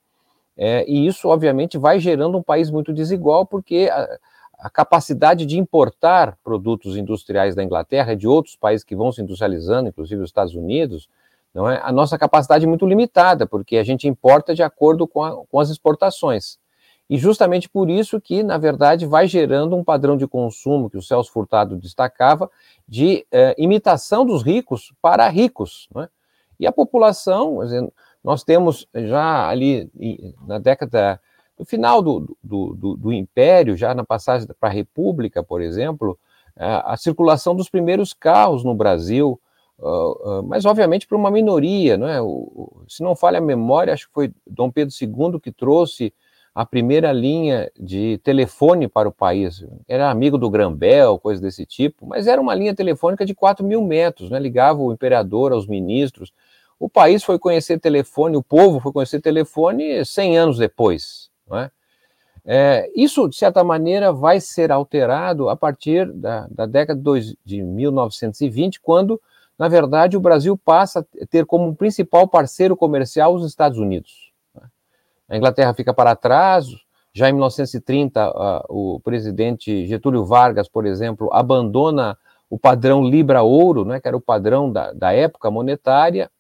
é, 0.56 0.84
e 0.88 1.06
isso, 1.06 1.28
obviamente, 1.28 1.76
vai 1.76 1.98
gerando 1.98 2.38
um 2.38 2.42
país 2.42 2.70
muito 2.70 2.92
desigual, 2.92 3.44
porque 3.44 3.88
a, 3.90 4.18
a, 4.60 4.70
capacidade 4.70 5.44
de 5.46 5.58
importar 5.58 6.38
produtos 6.44 6.96
industriais 6.96 7.54
da 7.54 7.64
Inglaterra 7.64 8.12
e 8.12 8.16
de 8.16 8.28
outros 8.28 8.54
países 8.56 8.84
que 8.84 8.94
vão 8.94 9.10
se 9.10 9.20
industrializando, 9.20 9.88
inclusive 9.88 10.22
os 10.22 10.28
Estados 10.28 10.54
Unidos, 10.54 11.08
não 11.52 11.68
é? 11.68 11.80
a 11.82 11.90
nossa 11.90 12.16
capacidade 12.18 12.64
é 12.64 12.68
muito 12.68 12.86
limitada, 12.86 13.46
porque 13.46 13.76
a 13.76 13.84
gente 13.84 14.08
importa 14.08 14.54
de 14.54 14.62
acordo 14.62 15.06
com, 15.06 15.22
a, 15.22 15.44
com 15.46 15.58
as 15.58 15.70
exportações. 15.70 16.58
E 17.08 17.18
justamente 17.18 17.68
por 17.68 17.90
isso 17.90 18.20
que, 18.20 18.42
na 18.42 18.56
verdade, 18.56 19.04
vai 19.04 19.26
gerando 19.26 19.76
um 19.76 19.84
padrão 19.84 20.16
de 20.16 20.26
consumo 20.26 20.88
que 20.88 20.96
o 20.96 21.02
Celso 21.02 21.30
Furtado 21.30 21.76
destacava, 21.76 22.50
de 22.88 23.26
eh, 23.30 23.54
imitação 23.58 24.24
dos 24.24 24.42
ricos 24.42 24.92
para 25.02 25.28
ricos. 25.28 25.88
Não 25.94 26.02
é? 26.02 26.08
E 26.58 26.66
a 26.66 26.72
população, 26.72 27.58
nós 28.22 28.42
temos 28.42 28.88
já 28.94 29.48
ali 29.48 29.90
na 30.46 30.58
década, 30.58 31.20
no 31.58 31.64
final 31.64 32.00
do, 32.00 32.36
do, 32.42 32.74
do, 32.74 32.96
do 32.96 33.12
Império, 33.12 33.76
já 33.76 33.94
na 33.94 34.04
passagem 34.04 34.48
para 34.58 34.68
a 34.68 34.72
República, 34.72 35.42
por 35.42 35.60
exemplo, 35.60 36.18
a 36.56 36.96
circulação 36.96 37.54
dos 37.54 37.68
primeiros 37.68 38.14
carros 38.14 38.62
no 38.62 38.74
Brasil, 38.74 39.40
mas 40.44 40.64
obviamente 40.64 41.06
para 41.06 41.18
uma 41.18 41.30
minoria, 41.30 41.98
não 41.98 42.08
é? 42.08 42.18
Se 42.88 43.02
não 43.02 43.16
falha 43.16 43.38
a 43.38 43.42
memória, 43.42 43.92
acho 43.92 44.06
que 44.06 44.14
foi 44.14 44.32
Dom 44.46 44.70
Pedro 44.70 44.94
II 44.94 45.40
que 45.40 45.50
trouxe 45.50 46.14
a 46.54 46.64
primeira 46.64 47.10
linha 47.12 47.70
de 47.78 48.18
telefone 48.22 48.86
para 48.86 49.08
o 49.08 49.12
país. 49.12 49.64
Era 49.88 50.08
amigo 50.08 50.38
do 50.38 50.48
Grambel, 50.48 51.18
coisa 51.18 51.42
desse 51.42 51.66
tipo, 51.66 52.06
mas 52.06 52.28
era 52.28 52.40
uma 52.40 52.54
linha 52.54 52.74
telefônica 52.74 53.26
de 53.26 53.34
4 53.34 53.66
mil 53.66 53.82
metros, 53.82 54.30
né? 54.30 54.38
ligava 54.38 54.80
o 54.80 54.92
imperador 54.92 55.52
aos 55.52 55.66
ministros. 55.66 56.32
O 56.78 56.88
país 56.88 57.24
foi 57.24 57.38
conhecer 57.40 57.80
telefone, 57.80 58.36
o 58.36 58.42
povo 58.42 58.78
foi 58.78 58.92
conhecer 58.92 59.20
telefone 59.20 60.04
100 60.04 60.38
anos 60.38 60.58
depois. 60.58 61.28
Não 61.48 61.58
é? 61.58 61.70
É, 62.46 62.90
isso, 62.94 63.26
de 63.28 63.36
certa 63.36 63.64
maneira, 63.64 64.12
vai 64.12 64.38
ser 64.38 64.70
alterado 64.70 65.48
a 65.48 65.56
partir 65.56 66.12
da, 66.12 66.46
da 66.50 66.66
década 66.66 67.00
de 67.44 67.62
1920, 67.62 68.80
quando, 68.80 69.20
na 69.58 69.66
verdade, 69.66 70.16
o 70.16 70.20
Brasil 70.20 70.56
passa 70.56 71.00
a 71.00 71.26
ter 71.26 71.46
como 71.46 71.74
principal 71.74 72.28
parceiro 72.28 72.76
comercial 72.76 73.34
os 73.34 73.46
Estados 73.46 73.78
Unidos. 73.78 74.23
A 75.28 75.36
Inglaterra 75.36 75.74
fica 75.74 75.92
para 75.94 76.14
trás, 76.14 76.66
já 77.12 77.28
em 77.28 77.32
1930, 77.32 78.30
uh, 78.30 78.64
o 78.68 79.00
presidente 79.00 79.86
Getúlio 79.86 80.24
Vargas, 80.24 80.68
por 80.68 80.84
exemplo, 80.84 81.30
abandona 81.32 82.18
o 82.50 82.58
padrão 82.58 83.04
Libra-Ouro, 83.04 83.84
né, 83.84 84.00
que 84.00 84.08
era 84.08 84.16
o 84.16 84.20
padrão 84.20 84.70
da, 84.70 84.92
da 84.92 85.12
época 85.12 85.50
monetária, 85.50 86.30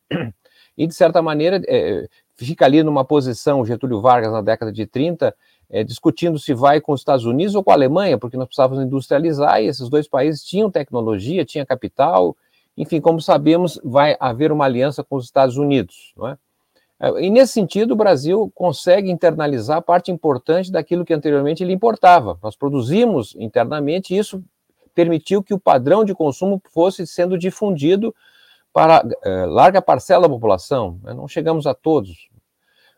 e, 0.76 0.86
de 0.86 0.94
certa 0.94 1.22
maneira, 1.22 1.62
é, 1.66 2.08
fica 2.36 2.64
ali 2.64 2.82
numa 2.82 3.04
posição, 3.04 3.64
Getúlio 3.64 4.00
Vargas, 4.00 4.32
na 4.32 4.42
década 4.42 4.72
de 4.72 4.86
30, 4.86 5.34
é, 5.70 5.82
discutindo 5.82 6.38
se 6.38 6.52
vai 6.52 6.80
com 6.80 6.92
os 6.92 7.00
Estados 7.00 7.24
Unidos 7.24 7.54
ou 7.54 7.62
com 7.62 7.70
a 7.70 7.74
Alemanha, 7.74 8.18
porque 8.18 8.36
nós 8.36 8.46
precisávamos 8.46 8.84
industrializar 8.84 9.62
e 9.62 9.66
esses 9.66 9.88
dois 9.88 10.06
países 10.08 10.44
tinham 10.44 10.70
tecnologia, 10.70 11.44
tinham 11.44 11.64
capital, 11.64 12.36
enfim, 12.76 13.00
como 13.00 13.20
sabemos, 13.20 13.80
vai 13.84 14.16
haver 14.18 14.50
uma 14.50 14.64
aliança 14.64 15.02
com 15.04 15.16
os 15.16 15.24
Estados 15.24 15.56
Unidos, 15.56 16.12
não 16.16 16.28
é? 16.28 16.38
É? 17.00 17.08
E 17.22 17.30
nesse 17.30 17.52
sentido, 17.52 17.92
o 17.92 17.96
Brasil 17.96 18.50
consegue 18.54 19.10
internalizar 19.10 19.82
parte 19.82 20.10
importante 20.10 20.70
daquilo 20.70 21.04
que 21.04 21.14
anteriormente 21.14 21.62
ele 21.62 21.72
importava. 21.72 22.38
Nós 22.42 22.56
produzimos 22.56 23.34
internamente 23.38 24.14
e 24.14 24.18
isso 24.18 24.42
permitiu 24.94 25.42
que 25.42 25.52
o 25.52 25.58
padrão 25.58 26.04
de 26.04 26.14
consumo 26.14 26.62
fosse 26.70 27.06
sendo 27.06 27.36
difundido 27.36 28.14
para 28.72 29.04
é, 29.24 29.46
larga 29.46 29.82
parcela 29.82 30.22
da 30.22 30.34
população, 30.34 30.98
né? 31.02 31.12
não 31.14 31.28
chegamos 31.28 31.66
a 31.66 31.74
todos. 31.74 32.28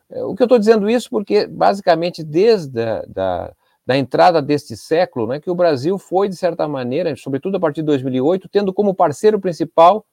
É, 0.09 0.23
o 0.23 0.35
que 0.35 0.41
eu 0.41 0.45
estou 0.45 0.59
dizendo 0.59 0.89
isso 0.89 1.09
porque, 1.09 1.45
basicamente, 1.47 2.23
desde 2.23 2.81
a 2.81 3.03
da, 3.07 3.53
da 3.85 3.97
entrada 3.97 4.41
deste 4.41 4.75
século, 4.75 5.27
né, 5.27 5.39
que 5.39 5.49
o 5.49 5.55
Brasil 5.55 5.97
foi, 5.97 6.27
de 6.27 6.35
certa 6.35 6.67
maneira, 6.67 7.15
sobretudo 7.15 7.55
a 7.55 7.59
partir 7.59 7.81
de 7.81 7.85
2008, 7.85 8.49
tendo 8.49 8.73
como 8.73 8.93
parceiro 8.93 9.39
principal 9.39 10.05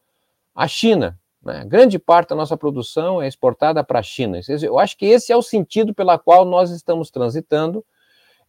a 0.54 0.68
China. 0.68 1.18
Né? 1.44 1.64
Grande 1.66 1.98
parte 1.98 2.30
da 2.30 2.36
nossa 2.36 2.56
produção 2.56 3.20
é 3.20 3.28
exportada 3.28 3.84
para 3.84 3.98
a 3.98 4.02
China. 4.02 4.40
Eu 4.62 4.78
acho 4.78 4.96
que 4.96 5.06
esse 5.06 5.32
é 5.32 5.36
o 5.36 5.42
sentido 5.42 5.94
pela 5.94 6.18
qual 6.18 6.44
nós 6.44 6.70
estamos 6.70 7.10
transitando, 7.10 7.84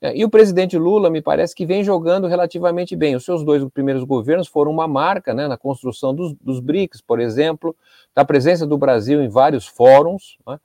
é, 0.02 0.16
e 0.16 0.26
o 0.26 0.30
presidente 0.30 0.78
Lula, 0.78 1.10
me 1.10 1.22
parece 1.22 1.56
que 1.56 1.66
vem 1.66 1.84
jogando 1.84 2.28
relativamente 2.28 2.96
bem. 2.96 3.16
Os 3.16 3.24
seus 3.24 3.44
dois 3.44 3.64
primeiros 3.74 4.04
governos 4.04 4.48
foram 4.48 4.72
uma 4.72 4.88
marca 4.88 5.34
né, 5.34 5.48
na 5.48 5.58
construção 5.58 6.14
dos, 6.14 6.34
dos 6.34 6.60
BRICS, 6.60 7.02
por 7.02 7.20
exemplo, 7.20 7.76
da 8.14 8.26
presença 8.26 8.68
do 8.68 8.78
Brasil 8.78 9.24
em 9.24 9.30
vários 9.30 9.66
fóruns, 9.66 10.38
né, 10.46 10.60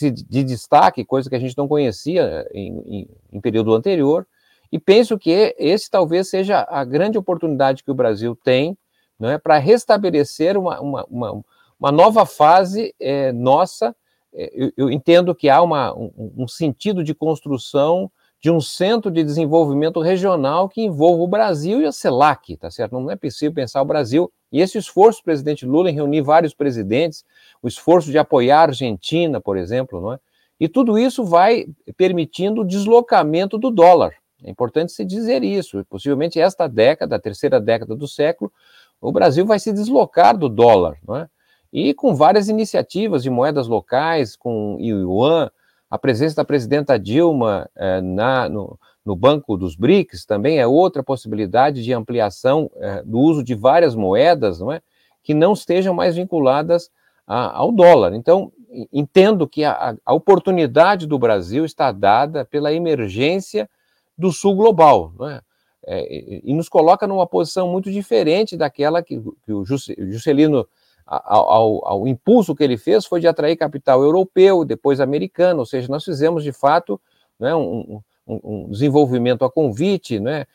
de 0.00 0.42
destaque, 0.42 1.04
coisa 1.04 1.28
que 1.28 1.36
a 1.36 1.38
gente 1.38 1.56
não 1.56 1.68
conhecia 1.68 2.48
em, 2.52 2.82
em, 2.86 3.08
em 3.32 3.40
período 3.40 3.74
anterior. 3.74 4.26
E 4.70 4.78
penso 4.78 5.18
que 5.18 5.54
esse 5.58 5.90
talvez 5.90 6.28
seja 6.28 6.66
a 6.68 6.82
grande 6.82 7.18
oportunidade 7.18 7.84
que 7.84 7.90
o 7.90 7.94
Brasil 7.94 8.34
tem 8.34 8.76
é, 9.20 9.38
para 9.38 9.58
restabelecer 9.58 10.56
uma, 10.56 10.80
uma, 10.80 11.06
uma, 11.08 11.44
uma, 11.82 11.92
nova 11.92 12.24
fase 12.24 12.94
é, 13.00 13.32
nossa. 13.32 13.94
É, 14.34 14.50
eu, 14.54 14.72
eu, 14.76 14.90
entendo 14.90 15.34
que 15.34 15.48
há 15.48 15.60
uma, 15.60 15.92
um, 15.94 16.32
um 16.38 16.48
sentido 16.48 17.02
de 17.02 17.14
construção 17.14 18.10
de 18.40 18.50
um 18.50 18.60
centro 18.60 19.10
de 19.10 19.22
desenvolvimento 19.22 20.00
regional 20.00 20.68
que 20.68 20.82
envolva 20.82 21.22
o 21.22 21.28
Brasil 21.28 21.80
e 21.80 21.86
a 21.86 21.92
CELAC, 21.92 22.56
tá 22.56 22.70
certo? 22.70 22.98
Não 22.98 23.10
é 23.10 23.14
possível 23.14 23.54
pensar 23.54 23.80
o 23.80 23.84
Brasil. 23.84 24.32
E 24.50 24.60
esse 24.60 24.76
esforço 24.76 25.20
do 25.20 25.24
presidente 25.24 25.64
Lula 25.64 25.90
em 25.90 25.94
reunir 25.94 26.22
vários 26.22 26.52
presidentes, 26.52 27.24
o 27.62 27.68
esforço 27.68 28.10
de 28.10 28.18
apoiar 28.18 28.58
a 28.58 28.62
Argentina, 28.62 29.40
por 29.40 29.56
exemplo, 29.56 30.00
não 30.00 30.12
é? 30.14 30.18
E 30.58 30.68
tudo 30.68 30.98
isso 30.98 31.24
vai 31.24 31.66
permitindo 31.96 32.60
o 32.60 32.64
deslocamento 32.64 33.58
do 33.58 33.70
dólar. 33.70 34.14
É 34.44 34.50
importante 34.50 34.92
se 34.92 35.04
dizer 35.04 35.42
isso. 35.42 35.84
Possivelmente 35.88 36.40
esta 36.40 36.68
década, 36.68 37.16
a 37.16 37.20
terceira 37.20 37.60
década 37.60 37.94
do 37.94 38.08
século, 38.08 38.52
o 39.00 39.12
Brasil 39.12 39.46
vai 39.46 39.58
se 39.58 39.72
deslocar 39.72 40.36
do 40.36 40.48
dólar, 40.48 40.98
não 41.06 41.16
é? 41.16 41.28
E 41.72 41.94
com 41.94 42.14
várias 42.14 42.48
iniciativas 42.48 43.22
de 43.22 43.30
moedas 43.30 43.66
locais, 43.66 44.36
com 44.36 44.76
o 44.76 44.80
yuan, 44.80 45.50
a 45.90 45.98
presença 45.98 46.36
da 46.36 46.44
presidenta 46.44 46.98
Dilma 46.98 47.68
eh, 47.74 48.00
na, 48.00 48.48
no, 48.48 48.78
no, 49.04 49.16
Banco 49.16 49.56
dos 49.56 49.74
BRICS 49.76 50.26
também 50.26 50.58
é 50.58 50.66
outra 50.66 51.02
possibilidade 51.02 51.82
de 51.82 51.92
ampliação 51.92 52.70
eh, 52.76 53.02
do 53.04 53.18
uso 53.18 53.42
de 53.42 53.54
várias 53.54 53.94
moedas, 53.94 54.60
não 54.60 54.72
é? 54.72 54.80
Que 55.22 55.32
não 55.32 55.52
estejam 55.52 55.94
mais 55.94 56.16
vinculadas 56.16 56.90
a, 57.26 57.58
ao 57.58 57.72
dólar. 57.72 58.14
Então, 58.14 58.52
entendo 58.92 59.48
que 59.48 59.64
a, 59.64 59.96
a, 60.04 60.14
oportunidade 60.14 61.06
do 61.06 61.18
Brasil 61.18 61.64
está 61.64 61.92
dada 61.92 62.44
pela 62.44 62.72
emergência 62.72 63.68
do 64.16 64.32
sul 64.32 64.54
global, 64.54 65.12
não 65.18 65.28
é? 65.28 65.40
É, 65.84 66.40
e 66.44 66.54
nos 66.54 66.68
coloca 66.68 67.08
numa 67.08 67.26
posição 67.26 67.68
muito 67.68 67.90
diferente 67.90 68.56
daquela 68.56 69.02
que, 69.02 69.20
que 69.44 69.52
o 69.52 69.64
Juscelino, 69.64 70.64
ao, 71.06 71.86
ao, 71.86 72.06
impulso 72.06 72.54
que 72.54 72.62
ele 72.62 72.76
fez, 72.76 73.04
foi 73.04 73.20
de 73.20 73.26
atrair 73.26 73.56
capital 73.56 74.02
europeu, 74.02 74.64
depois 74.64 75.00
americano, 75.00 75.60
ou 75.60 75.66
seja, 75.66 75.88
nós 75.88 76.04
fizemos 76.04 76.42
de 76.44 76.52
fato 76.52 77.00
né, 77.38 77.54
um, 77.54 78.00
um, 78.26 78.40
um 78.44 78.70
desenvolvimento 78.70 79.44
a 79.44 79.50
convite, 79.50 80.20
né, 80.20 80.46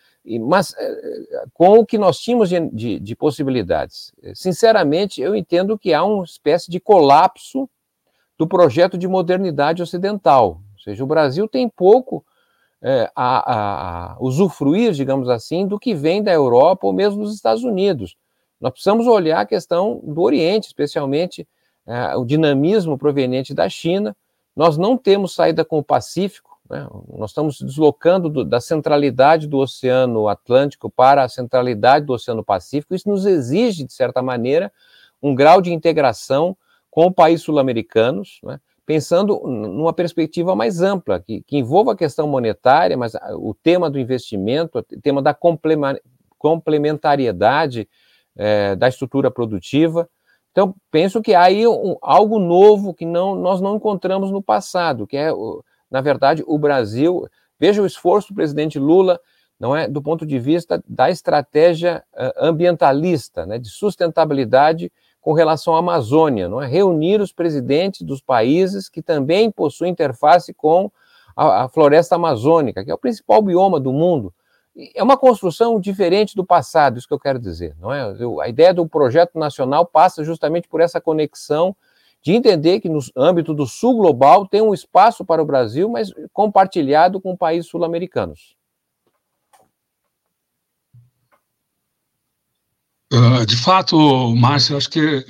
mas 0.41 0.73
é, 0.77 1.45
com 1.53 1.79
o 1.79 1.85
que 1.85 1.97
nós 1.97 2.19
tínhamos 2.19 2.49
de, 2.49 2.59
de, 2.69 2.99
de, 2.99 3.15
possibilidades. 3.15 4.11
Sinceramente, 4.33 5.21
eu 5.21 5.35
entendo 5.35 5.77
que 5.77 5.93
há 5.93 6.03
uma 6.03 6.23
espécie 6.23 6.69
de 6.69 6.79
colapso 6.79 7.69
do 8.37 8.47
projeto 8.47 8.97
de 8.97 9.07
modernidade 9.07 9.81
ocidental. 9.81 10.61
Ou 10.73 10.79
seja, 10.79 11.03
o 11.03 11.07
Brasil 11.07 11.47
tem 11.47 11.69
pouco 11.69 12.25
é, 12.81 13.09
a, 13.15 14.13
a, 14.13 14.17
usufruir, 14.19 14.91
digamos 14.91 15.29
assim, 15.29 15.65
do 15.65 15.79
que 15.79 15.95
vem 15.95 16.21
da 16.21 16.31
Europa 16.31 16.85
ou 16.85 16.93
mesmo 16.93 17.23
dos 17.23 17.33
Estados 17.33 17.63
Unidos. 17.63 18.15
Nós 18.59 18.71
precisamos 18.71 19.07
olhar 19.07 19.41
a 19.41 19.45
questão 19.45 20.01
do 20.03 20.21
Oriente, 20.21 20.67
especialmente 20.67 21.47
é, 21.85 22.15
o 22.15 22.25
dinamismo 22.25 22.97
proveniente 22.97 23.53
da 23.53 23.69
China. 23.69 24.15
Nós 24.55 24.77
não 24.77 24.97
temos 24.97 25.33
saída 25.33 25.63
com 25.63 25.77
o 25.77 25.83
Pacífico, 25.83 26.59
né? 26.69 26.87
nós 27.15 27.31
estamos 27.31 27.61
deslocando 27.61 28.29
do, 28.29 28.43
da 28.43 28.59
centralidade 28.59 29.47
do 29.47 29.57
Oceano 29.57 30.27
Atlântico 30.27 30.89
para 30.89 31.23
a 31.23 31.29
centralidade 31.29 32.05
do 32.05 32.13
Oceano 32.13 32.43
Pacífico. 32.43 32.93
Isso 32.93 33.07
nos 33.07 33.25
exige, 33.25 33.83
de 33.83 33.93
certa 33.93 34.21
maneira, 34.21 34.71
um 35.21 35.33
grau 35.33 35.61
de 35.61 35.71
integração 35.73 36.57
com 36.89 37.11
países 37.11 37.45
sul-americanos, 37.45 38.39
né? 38.43 38.59
pensando 38.85 39.39
numa 39.45 39.93
perspectiva 39.93 40.55
mais 40.55 40.81
ampla, 40.81 41.19
que, 41.19 41.41
que, 41.41 41.57
envolva 41.57 41.91
a 41.91 41.95
questão 41.95 42.27
monetária, 42.27 42.97
mas 42.97 43.13
o 43.35 43.53
tema 43.53 43.89
do 43.89 43.99
investimento, 43.99 44.79
o 44.79 44.83
tema 45.01 45.21
da 45.21 45.37
complementariedade 46.37 47.87
é, 48.37 48.75
da 48.75 48.87
estrutura 48.87 49.31
produtiva. 49.31 50.07
Então, 50.51 50.73
penso 50.89 51.21
que 51.21 51.33
há 51.33 51.43
aí 51.43 51.67
um, 51.67 51.97
algo 52.01 52.39
novo 52.39 52.93
que 52.93 53.05
não, 53.05 53.35
nós 53.35 53.59
não 53.59 53.75
encontramos 53.75 54.31
no 54.31 54.41
passado, 54.41 55.05
que 55.05 55.17
é, 55.17 55.29
na 55.89 56.01
verdade, 56.01 56.43
o 56.45 56.57
Brasil. 56.57 57.27
Veja 57.59 57.81
o 57.81 57.85
esforço 57.85 58.29
do 58.29 58.35
presidente 58.35 58.77
Lula, 58.77 59.19
não 59.59 59.75
é, 59.75 59.87
do 59.87 60.01
ponto 60.01 60.25
de 60.25 60.37
vista 60.37 60.83
da 60.87 61.09
estratégia 61.09 62.03
uh, 62.13 62.45
ambientalista, 62.45 63.45
né, 63.45 63.57
de 63.57 63.69
sustentabilidade 63.69 64.91
com 65.19 65.33
relação 65.33 65.75
à 65.75 65.79
Amazônia, 65.79 66.47
não 66.47 66.61
é? 66.61 66.67
reunir 66.67 67.19
os 67.19 67.33
presidentes 67.33 68.01
dos 68.01 68.21
países 68.21 68.87
que 68.87 69.01
também 69.01 69.51
possuem 69.51 69.91
interface 69.91 70.53
com 70.53 70.91
a, 71.35 71.63
a, 71.63 71.69
floresta 71.69 72.15
amazônica, 72.15 72.83
que 72.85 72.91
é 72.91 72.93
o 72.93 72.97
principal 72.97 73.41
bioma 73.41 73.79
do 73.79 73.91
mundo. 73.91 74.33
É 74.93 75.01
uma 75.01 75.17
construção 75.17 75.79
diferente 75.79 76.35
do 76.35 76.45
passado, 76.45 76.97
isso 76.97 77.07
que 77.07 77.13
eu 77.13 77.19
quero 77.19 77.39
dizer. 77.39 77.75
Não 77.79 77.91
é? 77.91 78.13
A 78.43 78.47
ideia 78.47 78.73
do 78.73 78.87
projeto 78.87 79.39
nacional 79.39 79.85
passa 79.85 80.23
justamente 80.23 80.67
por 80.67 80.81
essa 80.81 81.01
conexão 81.01 81.75
de 82.21 82.33
entender 82.33 82.79
que 82.79 82.89
no 82.89 82.99
âmbito 83.15 83.53
do 83.53 83.65
sul 83.65 83.97
global 83.97 84.47
tem 84.47 84.61
um 84.61 84.73
espaço 84.73 85.25
para 85.25 85.41
o 85.41 85.45
Brasil, 85.45 85.89
mas 85.89 86.11
compartilhado 86.31 87.19
com 87.19 87.35
países 87.35 87.69
sul-americanos. 87.69 88.55
Uh, 93.11 93.45
de 93.45 93.55
fato, 93.55 93.97
Márcio, 94.35 94.75
acho 94.75 94.89
que 94.89 95.25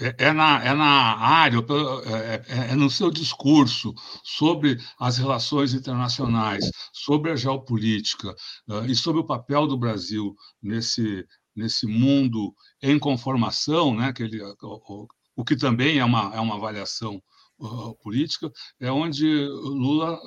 é, 0.00 0.26
é, 0.26 0.32
na, 0.32 0.64
é 0.64 0.74
na 0.74 1.16
área, 1.16 1.58
é, 1.58 2.34
é, 2.34 2.72
é, 2.72 2.74
no 2.74 2.90
seu 2.90 3.10
discurso 3.10 3.94
sobre 4.22 4.78
as 4.98 5.18
relações 5.18 5.74
internacionais, 5.74 6.70
sobre 6.92 7.30
a 7.30 7.36
geopolítica 7.36 8.34
uh, 8.68 8.84
e 8.86 8.94
sobre 8.94 9.20
o 9.20 9.26
papel 9.26 9.66
do 9.66 9.76
Brasil 9.76 10.34
nesse, 10.62 11.26
nesse 11.54 11.86
mundo 11.86 12.54
em 12.82 12.98
conformação, 12.98 13.94
né, 13.94 14.12
que 14.12 14.22
ele, 14.22 14.40
o, 14.62 15.08
o 15.36 15.44
que 15.44 15.56
também 15.56 15.98
é 15.98 16.04
uma, 16.04 16.34
é 16.34 16.40
uma 16.40 16.56
avaliação 16.56 17.22
uh, 17.58 17.94
política, 17.96 18.50
é 18.80 18.90
onde 18.90 19.46
Lula 19.46 20.20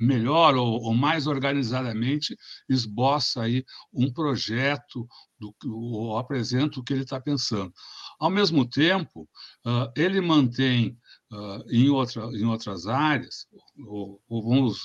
melhor 0.00 0.56
ou, 0.56 0.82
ou, 0.82 0.94
mais 0.94 1.26
organizadamente 1.26 2.36
esboça 2.68 3.42
aí 3.42 3.64
um 3.92 4.12
projeto 4.12 5.06
do, 5.38 5.54
ou 5.70 6.18
apresenta 6.18 6.80
o 6.80 6.82
que 6.82 6.92
ele 6.92 7.02
está 7.02 7.20
pensando. 7.20 7.72
Ao 8.18 8.30
mesmo 8.30 8.68
tempo, 8.68 9.28
uh, 9.64 9.90
ele 9.96 10.20
mantém 10.20 10.98
uh, 11.32 11.64
em, 11.70 11.88
outra, 11.88 12.24
em 12.36 12.44
outras 12.44 12.86
áreas, 12.86 13.46
ou, 13.86 14.20
ou, 14.28 14.42
vamos 14.42 14.82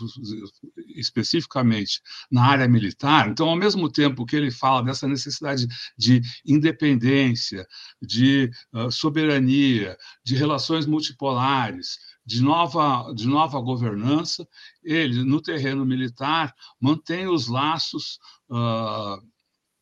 especificamente 0.96 2.00
na 2.30 2.46
área 2.46 2.68
militar, 2.68 3.30
então, 3.30 3.50
ao 3.50 3.56
mesmo 3.56 3.92
tempo 3.92 4.26
que 4.26 4.36
ele 4.36 4.52
fala 4.52 4.84
dessa 4.84 5.08
necessidade 5.08 5.68
de 5.98 6.22
independência, 6.46 7.66
de 8.02 8.52
uh, 8.74 8.92
soberania, 8.92 9.98
de 10.24 10.36
relações 10.36 10.86
multipolares, 10.86 11.98
de 12.26 12.42
nova, 12.42 13.14
de 13.14 13.28
nova 13.28 13.60
governança, 13.60 14.48
ele, 14.84 15.24
no 15.24 15.42
terreno 15.42 15.86
militar, 15.86 16.54
mantém 16.80 17.28
os 17.28 17.48
laços, 17.48 18.18
uh, 18.50 19.22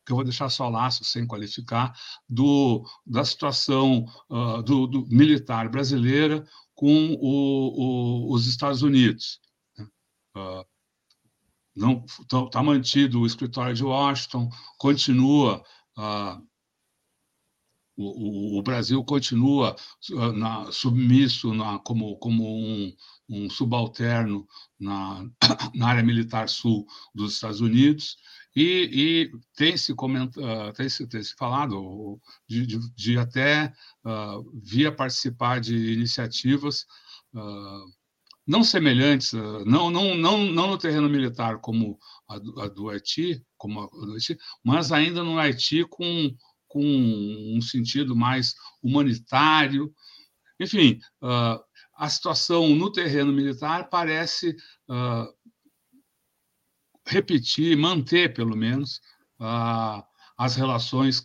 que 0.04 0.12
eu 0.12 0.16
vou 0.16 0.24
deixar 0.24 0.48
só 0.48 0.68
laços 0.68 1.12
sem 1.12 1.26
qualificar, 1.26 1.92
do, 2.28 2.84
da 3.06 3.24
situação 3.24 4.04
uh, 4.28 4.62
do, 4.62 4.86
do, 4.86 5.06
militar 5.06 5.68
brasileira 5.68 6.44
com 6.74 7.14
o, 7.20 8.28
o, 8.30 8.34
os 8.34 8.46
Estados 8.46 8.82
Unidos. 8.82 9.40
Uh, 10.36 10.64
não 11.74 12.04
está 12.04 12.62
mantido 12.62 13.20
o 13.20 13.26
escritório 13.26 13.74
de 13.74 13.84
Washington, 13.84 14.50
continua 14.78 15.62
uh, 15.96 16.51
o, 17.96 18.62
Brasil 18.62 19.02
continua 19.04 19.76
ah, 20.18 20.32
na, 20.32 20.72
submisso 20.72 21.52
na, 21.54 21.78
como, 21.80 22.16
como 22.16 22.44
um, 22.44 22.94
um 23.28 23.50
subalterno 23.50 24.46
na, 24.78 25.26
na, 25.74 25.88
área 25.88 26.02
militar 26.02 26.48
sul 26.48 26.86
dos 27.14 27.34
Estados 27.34 27.60
Unidos, 27.60 28.16
e, 28.54 28.90
e 28.92 29.30
tem, 29.56 29.76
se 29.76 29.92
uh, 29.92 30.72
tem, 30.74 30.88
se, 30.88 31.06
tem 31.06 31.22
se 31.22 31.34
falado 31.34 32.20
de, 32.48 32.66
de, 32.66 32.94
de 32.94 33.18
até 33.18 33.72
uh, 34.04 34.60
via 34.62 34.92
participar 34.92 35.60
de 35.60 35.92
iniciativas 35.92 36.86
uh, 37.34 37.92
não 38.46 38.64
semelhantes, 38.64 39.32
não, 39.64 39.88
não, 39.88 40.16
não, 40.16 40.44
não 40.44 40.70
no 40.70 40.78
terreno 40.78 41.08
militar 41.08 41.58
como 41.60 41.98
a 42.28 42.38
do, 42.38 42.60
a 42.60 42.68
do 42.68 42.90
Haiti, 42.90 43.40
como 43.56 43.80
a 43.80 43.86
do 43.86 44.12
Haiti, 44.14 44.36
mas 44.64 44.90
ainda 44.90 45.22
no 45.22 45.38
Haiti 45.38 45.84
com 45.84 46.34
com 46.72 46.80
um 46.80 47.60
sentido 47.60 48.16
mais 48.16 48.54
humanitário. 48.82 49.92
Enfim, 50.58 50.98
uh, 51.22 51.62
a 51.94 52.08
situação 52.08 52.74
no 52.74 52.90
terreno 52.90 53.30
militar 53.30 53.90
parece 53.90 54.56
uh, 54.88 55.28
repetir, 57.06 57.76
manter, 57.76 58.32
pelo 58.32 58.56
menos, 58.56 59.00
uh, 59.38 60.02
as 60.38 60.56
relações 60.56 61.22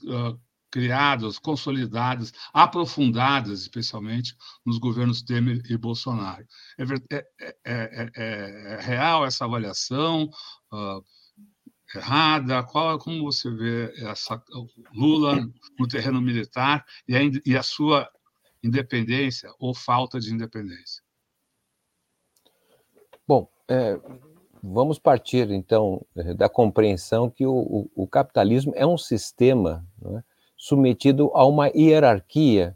criadas, 0.69 1.39
consolidadas, 1.39 2.33
aprofundadas, 2.53 3.62
especialmente 3.62 4.36
nos 4.65 4.77
governos 4.77 5.21
Temer 5.21 5.62
e 5.69 5.77
Bolsonaro. 5.77 6.45
É, 6.77 6.83
é, 7.15 7.25
é, 7.65 8.12
é, 8.15 8.73
é 8.73 8.81
real 8.81 9.25
essa 9.25 9.45
avaliação? 9.45 10.29
Uh, 10.71 11.01
errada? 11.95 12.63
Qual, 12.63 12.97
como 13.00 13.23
você 13.23 13.50
vê 13.50 13.93
essa 14.06 14.41
Lula 14.93 15.36
no 15.80 15.88
terreno 15.88 16.21
militar 16.21 16.86
e 17.08 17.15
a, 17.15 17.19
e 17.45 17.58
a 17.58 17.63
sua 17.63 18.10
independência 18.63 19.50
ou 19.60 19.73
falta 19.73 20.19
de 20.19 20.34
independência? 20.34 21.02
Bom, 23.28 23.50
é, 23.67 24.00
vamos 24.63 24.97
partir 25.00 25.50
então 25.52 26.06
da 26.36 26.50
compreensão 26.50 27.30
que 27.30 27.45
o, 27.45 27.54
o, 27.54 28.04
o 28.04 28.08
capitalismo 28.08 28.73
é 28.76 28.86
um 28.86 28.97
sistema 28.97 29.86
é, 30.04 30.23
submetido 30.56 31.32
a 31.34 31.45
uma 31.45 31.67
hierarquia 31.67 32.76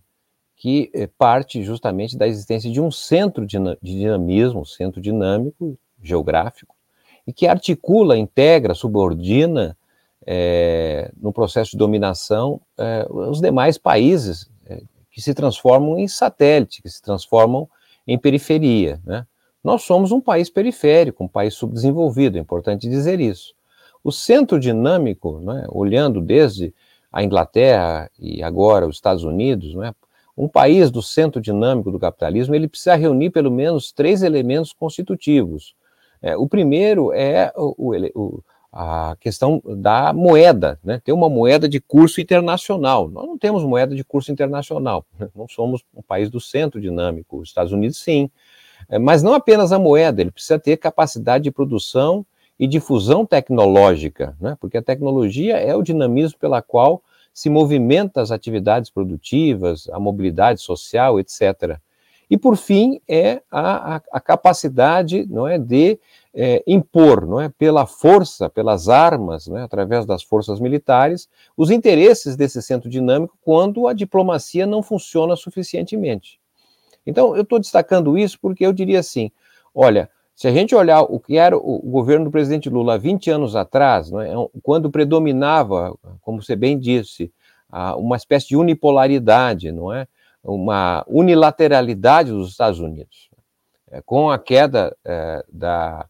que 0.55 0.91
é, 0.93 1.07
parte 1.07 1.63
justamente 1.63 2.15
da 2.15 2.27
existência 2.27 2.71
de 2.71 2.79
um 2.79 2.91
centro 2.91 3.47
de 3.47 3.57
dinamismo, 3.81 4.65
centro 4.65 5.01
dinâmico 5.01 5.77
geográfico, 6.01 6.75
e 7.25 7.33
que 7.33 7.47
articula, 7.47 8.17
integra, 8.17 8.73
subordina 8.73 9.77
é, 10.25 11.11
no 11.19 11.33
processo 11.33 11.71
de 11.71 11.77
dominação 11.77 12.61
é, 12.77 13.07
os 13.09 13.41
demais 13.41 13.77
países 13.77 14.49
é, 14.65 14.81
que 15.09 15.21
se 15.21 15.33
transformam 15.33 15.97
em 15.97 16.07
satélite, 16.07 16.81
que 16.81 16.89
se 16.89 17.01
transformam 17.01 17.67
em 18.07 18.17
periferia. 18.17 18.99
Né? 19.05 19.25
Nós 19.63 19.83
somos 19.83 20.11
um 20.11 20.21
país 20.21 20.49
periférico, 20.49 21.23
um 21.23 21.27
país 21.27 21.53
subdesenvolvido, 21.53 22.37
é 22.37 22.41
importante 22.41 22.89
dizer 22.89 23.19
isso. 23.19 23.53
O 24.03 24.11
centro 24.11 24.59
dinâmico, 24.59 25.39
né, 25.39 25.65
olhando 25.69 26.21
desde 26.21 26.73
a 27.11 27.23
Inglaterra 27.23 28.09
e 28.17 28.41
agora 28.41 28.87
os 28.87 28.95
Estados 28.95 29.23
Unidos, 29.23 29.75
né, 29.75 29.93
um 30.35 30.47
país 30.47 30.89
do 30.89 31.03
centro 31.03 31.39
dinâmico 31.39 31.91
do 31.91 31.99
capitalismo, 31.99 32.55
ele 32.55 32.67
precisa 32.67 32.95
reunir 32.95 33.29
pelo 33.29 33.51
menos 33.51 33.91
três 33.91 34.23
elementos 34.23 34.73
constitutivos. 34.73 35.75
É, 36.21 36.37
o 36.37 36.47
primeiro 36.47 37.11
é 37.13 37.51
o, 37.55 37.95
o, 38.15 38.43
a 38.71 39.17
questão 39.19 39.61
da 39.65 40.13
moeda, 40.13 40.79
né? 40.83 41.01
ter 41.03 41.11
uma 41.11 41.29
moeda 41.29 41.67
de 41.67 41.81
curso 41.81 42.21
internacional. 42.21 43.09
Nós 43.09 43.25
não 43.25 43.37
temos 43.37 43.63
moeda 43.63 43.93
de 43.95 44.03
curso 44.03 44.31
internacional, 44.31 45.05
não 45.35 45.47
somos 45.47 45.83
um 45.93 46.01
país 46.01 46.29
do 46.29 46.39
centro 46.39 46.79
dinâmico, 46.79 47.39
os 47.39 47.49
Estados 47.49 47.73
Unidos 47.73 47.97
sim, 47.97 48.29
é, 48.87 48.97
mas 48.97 49.21
não 49.21 49.33
apenas 49.33 49.71
a 49.71 49.79
moeda, 49.79 50.21
ele 50.21 50.31
precisa 50.31 50.57
ter 50.57 50.77
capacidade 50.77 51.43
de 51.43 51.51
produção 51.51 52.25
e 52.57 52.67
difusão 52.67 53.25
tecnológica, 53.25 54.37
né? 54.39 54.55
porque 54.59 54.77
a 54.77 54.81
tecnologia 54.81 55.57
é 55.57 55.75
o 55.75 55.81
dinamismo 55.81 56.39
pela 56.39 56.61
qual 56.61 57.01
se 57.33 57.49
movimenta 57.49 58.21
as 58.21 58.31
atividades 58.31 58.89
produtivas, 58.89 59.89
a 59.89 59.99
mobilidade 59.99 60.61
social, 60.61 61.19
etc. 61.19 61.79
E, 62.31 62.37
por 62.37 62.55
fim, 62.55 63.01
é 63.09 63.41
a, 63.51 63.95
a, 63.97 64.01
a 64.13 64.19
capacidade 64.21 65.27
não 65.29 65.45
é, 65.45 65.57
de 65.57 65.99
é, 66.33 66.63
impor, 66.65 67.27
não 67.27 67.41
é, 67.41 67.49
pela 67.49 67.85
força, 67.85 68.49
pelas 68.49 68.87
armas, 68.87 69.49
é, 69.49 69.61
através 69.61 70.05
das 70.05 70.23
forças 70.23 70.57
militares, 70.57 71.27
os 71.57 71.69
interesses 71.69 72.37
desse 72.37 72.61
centro 72.61 72.89
dinâmico 72.89 73.37
quando 73.41 73.85
a 73.85 73.91
diplomacia 73.91 74.65
não 74.65 74.81
funciona 74.81 75.35
suficientemente. 75.35 76.39
Então, 77.05 77.35
eu 77.35 77.41
estou 77.41 77.59
destacando 77.59 78.17
isso 78.17 78.39
porque 78.41 78.65
eu 78.65 78.71
diria 78.71 79.01
assim: 79.01 79.29
olha, 79.75 80.09
se 80.33 80.47
a 80.47 80.53
gente 80.53 80.73
olhar 80.73 81.01
o 81.01 81.19
que 81.19 81.37
era 81.37 81.57
o 81.57 81.79
governo 81.79 82.23
do 82.23 82.31
presidente 82.31 82.69
Lula 82.69 82.97
20 82.97 83.29
anos 83.29 83.57
atrás, 83.57 84.09
é, 84.09 84.33
quando 84.63 84.89
predominava, 84.89 85.93
como 86.21 86.41
você 86.41 86.55
bem 86.55 86.79
disse, 86.79 87.29
uma 87.97 88.15
espécie 88.15 88.47
de 88.47 88.55
unipolaridade, 88.55 89.69
não 89.71 89.93
é? 89.93 90.07
Uma 90.43 91.03
unilateralidade 91.07 92.31
dos 92.31 92.49
Estados 92.49 92.79
Unidos. 92.79 93.29
É, 93.89 94.01
com 94.01 94.29
a 94.29 94.39
queda 94.39 94.95
é, 95.03 95.43
da, 95.51 96.07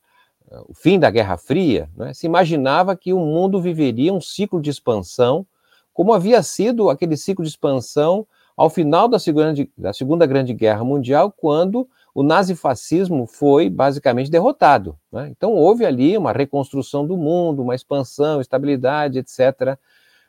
o 0.67 0.73
fim 0.73 0.99
da 0.99 1.09
Guerra 1.09 1.37
Fria, 1.37 1.89
né, 1.95 2.13
se 2.13 2.25
imaginava 2.25 2.95
que 2.95 3.13
o 3.13 3.19
mundo 3.19 3.61
viveria 3.61 4.13
um 4.13 4.21
ciclo 4.21 4.61
de 4.61 4.69
expansão, 4.69 5.45
como 5.93 6.13
havia 6.13 6.41
sido 6.43 6.89
aquele 6.89 7.17
ciclo 7.17 7.43
de 7.43 7.49
expansão 7.49 8.25
ao 8.55 8.69
final 8.69 9.07
da 9.07 9.17
Segunda, 9.17 9.53
da 9.77 9.93
segunda 9.93 10.25
Grande 10.25 10.53
Guerra 10.53 10.83
Mundial, 10.83 11.31
quando 11.31 11.87
o 12.13 12.21
nazifascismo 12.21 13.25
foi 13.25 13.69
basicamente 13.69 14.29
derrotado. 14.29 14.97
Né? 15.11 15.29
Então 15.29 15.53
houve 15.53 15.85
ali 15.85 16.17
uma 16.17 16.33
reconstrução 16.33 17.05
do 17.07 17.17
mundo, 17.17 17.61
uma 17.61 17.75
expansão, 17.75 18.41
estabilidade, 18.41 19.19
etc. 19.19 19.77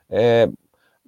É, 0.09 0.49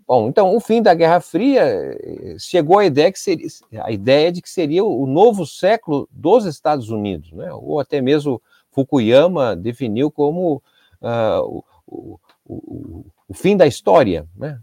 bom, 0.06 0.28
então 0.28 0.54
o 0.54 0.60
fim 0.60 0.82
da 0.82 0.94
Guerra 0.94 1.20
Fria 1.20 1.62
eh, 1.62 2.36
chegou 2.38 2.78
à 2.78 2.84
ideia 2.84 3.10
que 3.12 3.18
seria 3.18 3.48
a 3.82 3.90
ideia 3.90 4.30
de 4.30 4.42
que 4.42 4.50
seria 4.50 4.84
o 4.84 5.06
novo 5.06 5.46
século 5.46 6.08
dos 6.10 6.44
Estados 6.44 6.90
Unidos, 6.90 7.32
né? 7.32 7.52
ou 7.52 7.80
até 7.80 8.00
mesmo 8.00 8.40
Fukuyama 8.70 9.54
definiu 9.54 10.10
como 10.10 10.62
uh, 11.00 11.64
o, 11.86 12.18
o, 12.44 13.06
o, 13.28 13.34
fim 13.34 13.56
da 13.56 13.66
história. 13.66 14.26
Né? 14.36 14.60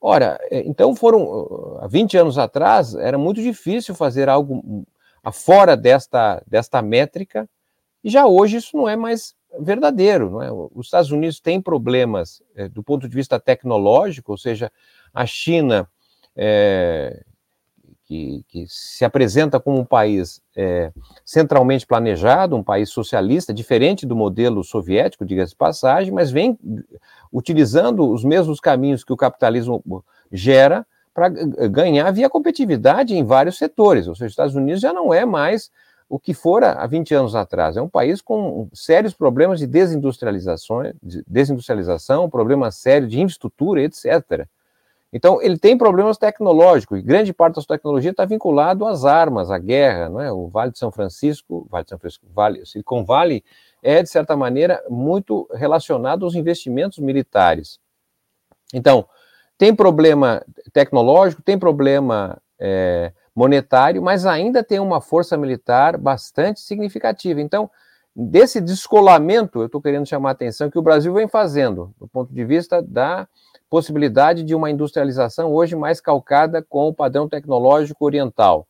Ora, 0.00 0.38
é, 0.50 0.60
então 0.66 0.96
foram, 0.96 1.78
há 1.80 1.86
20 1.86 2.16
anos 2.16 2.38
atrás, 2.38 2.94
era 2.94 3.18
muito 3.18 3.42
difícil 3.42 3.94
fazer 3.94 4.28
algo 4.28 4.84
fora 5.32 5.76
desta, 5.76 6.42
desta 6.46 6.82
métrica, 6.82 7.48
e 8.02 8.10
já 8.10 8.26
hoje 8.26 8.56
isso 8.56 8.76
não 8.76 8.88
é 8.88 8.96
mais 8.96 9.34
verdadeiro. 9.58 10.30
Não 10.30 10.42
é? 10.42 10.50
Os 10.52 10.86
Estados 10.86 11.10
Unidos 11.10 11.40
têm 11.40 11.60
problemas 11.60 12.42
é, 12.54 12.68
do 12.68 12.82
ponto 12.82 13.08
de 13.08 13.14
vista 13.14 13.38
tecnológico, 13.38 14.32
ou 14.32 14.38
seja, 14.38 14.70
a 15.12 15.26
China 15.26 15.88
é, 16.36 17.22
que, 18.04 18.44
que 18.48 18.66
se 18.68 19.04
apresenta 19.04 19.58
como 19.58 19.78
um 19.78 19.84
país 19.84 20.42
é, 20.56 20.92
centralmente 21.24 21.86
planejado, 21.86 22.56
um 22.56 22.62
país 22.62 22.90
socialista, 22.90 23.54
diferente 23.54 24.04
do 24.04 24.14
modelo 24.14 24.62
soviético, 24.62 25.24
diga-se 25.24 25.52
de 25.52 25.56
passagem, 25.56 26.12
mas 26.12 26.30
vem 26.30 26.58
utilizando 27.32 28.10
os 28.10 28.22
mesmos 28.22 28.60
caminhos 28.60 29.02
que 29.02 29.12
o 29.12 29.16
capitalismo 29.16 30.04
gera 30.30 30.86
para 31.14 31.28
ganhar 31.28 32.10
via 32.10 32.28
competitividade 32.28 33.14
em 33.14 33.24
vários 33.24 33.56
setores. 33.56 34.06
Ou 34.06 34.14
seja, 34.14 34.26
os 34.26 34.32
Estados 34.32 34.54
Unidos 34.54 34.80
já 34.80 34.92
não 34.92 35.12
é 35.12 35.24
mais 35.24 35.70
o 36.12 36.18
que 36.18 36.34
fora 36.34 36.72
há 36.72 36.86
20 36.86 37.14
anos 37.14 37.34
atrás. 37.34 37.74
É 37.74 37.80
um 37.80 37.88
país 37.88 38.20
com 38.20 38.68
sérios 38.74 39.14
problemas 39.14 39.58
de 39.58 39.66
desindustrialização, 39.66 40.82
de 41.02 41.24
desindustrialização, 41.26 42.28
problemas 42.28 42.74
sérios 42.74 43.10
de 43.10 43.18
infraestrutura, 43.18 43.80
etc. 43.80 44.46
Então, 45.10 45.40
ele 45.40 45.56
tem 45.56 45.76
problemas 45.76 46.18
tecnológicos, 46.18 46.98
e 46.98 47.02
grande 47.02 47.32
parte 47.32 47.54
da 47.54 47.62
sua 47.62 47.78
tecnologia 47.78 48.10
está 48.10 48.26
vinculado 48.26 48.84
às 48.84 49.06
armas, 49.06 49.50
à 49.50 49.56
guerra, 49.56 50.10
não 50.10 50.20
é? 50.20 50.30
O 50.30 50.48
Vale 50.48 50.72
de 50.72 50.78
São 50.78 50.92
Francisco, 50.92 51.66
Vale 51.70 51.84
de 51.84 51.88
São 51.88 51.98
Francisco, 51.98 52.26
vale, 52.34 52.66
Silicon 52.66 53.06
Valley 53.06 53.42
é, 53.82 54.02
de 54.02 54.10
certa 54.10 54.36
maneira, 54.36 54.84
muito 54.90 55.48
relacionado 55.54 56.26
aos 56.26 56.34
investimentos 56.34 56.98
militares. 56.98 57.80
Então, 58.74 59.06
tem 59.56 59.74
problema 59.74 60.44
tecnológico, 60.74 61.40
tem 61.40 61.58
problema 61.58 62.36
é, 62.58 63.12
monetário, 63.34 64.02
mas 64.02 64.26
ainda 64.26 64.62
tem 64.62 64.78
uma 64.78 65.00
força 65.00 65.36
militar 65.36 65.96
bastante 65.96 66.60
significativa. 66.60 67.40
Então, 67.40 67.70
desse 68.14 68.60
descolamento, 68.60 69.60
eu 69.60 69.66
estou 69.66 69.80
querendo 69.80 70.06
chamar 70.06 70.30
a 70.30 70.32
atenção 70.32 70.70
que 70.70 70.78
o 70.78 70.82
Brasil 70.82 71.12
vem 71.14 71.26
fazendo, 71.26 71.94
do 71.98 72.06
ponto 72.06 72.32
de 72.32 72.44
vista 72.44 72.82
da 72.82 73.26
possibilidade 73.70 74.42
de 74.42 74.54
uma 74.54 74.70
industrialização 74.70 75.50
hoje 75.50 75.74
mais 75.74 76.00
calcada 76.00 76.62
com 76.62 76.88
o 76.88 76.94
padrão 76.94 77.26
tecnológico 77.26 78.04
oriental. 78.04 78.66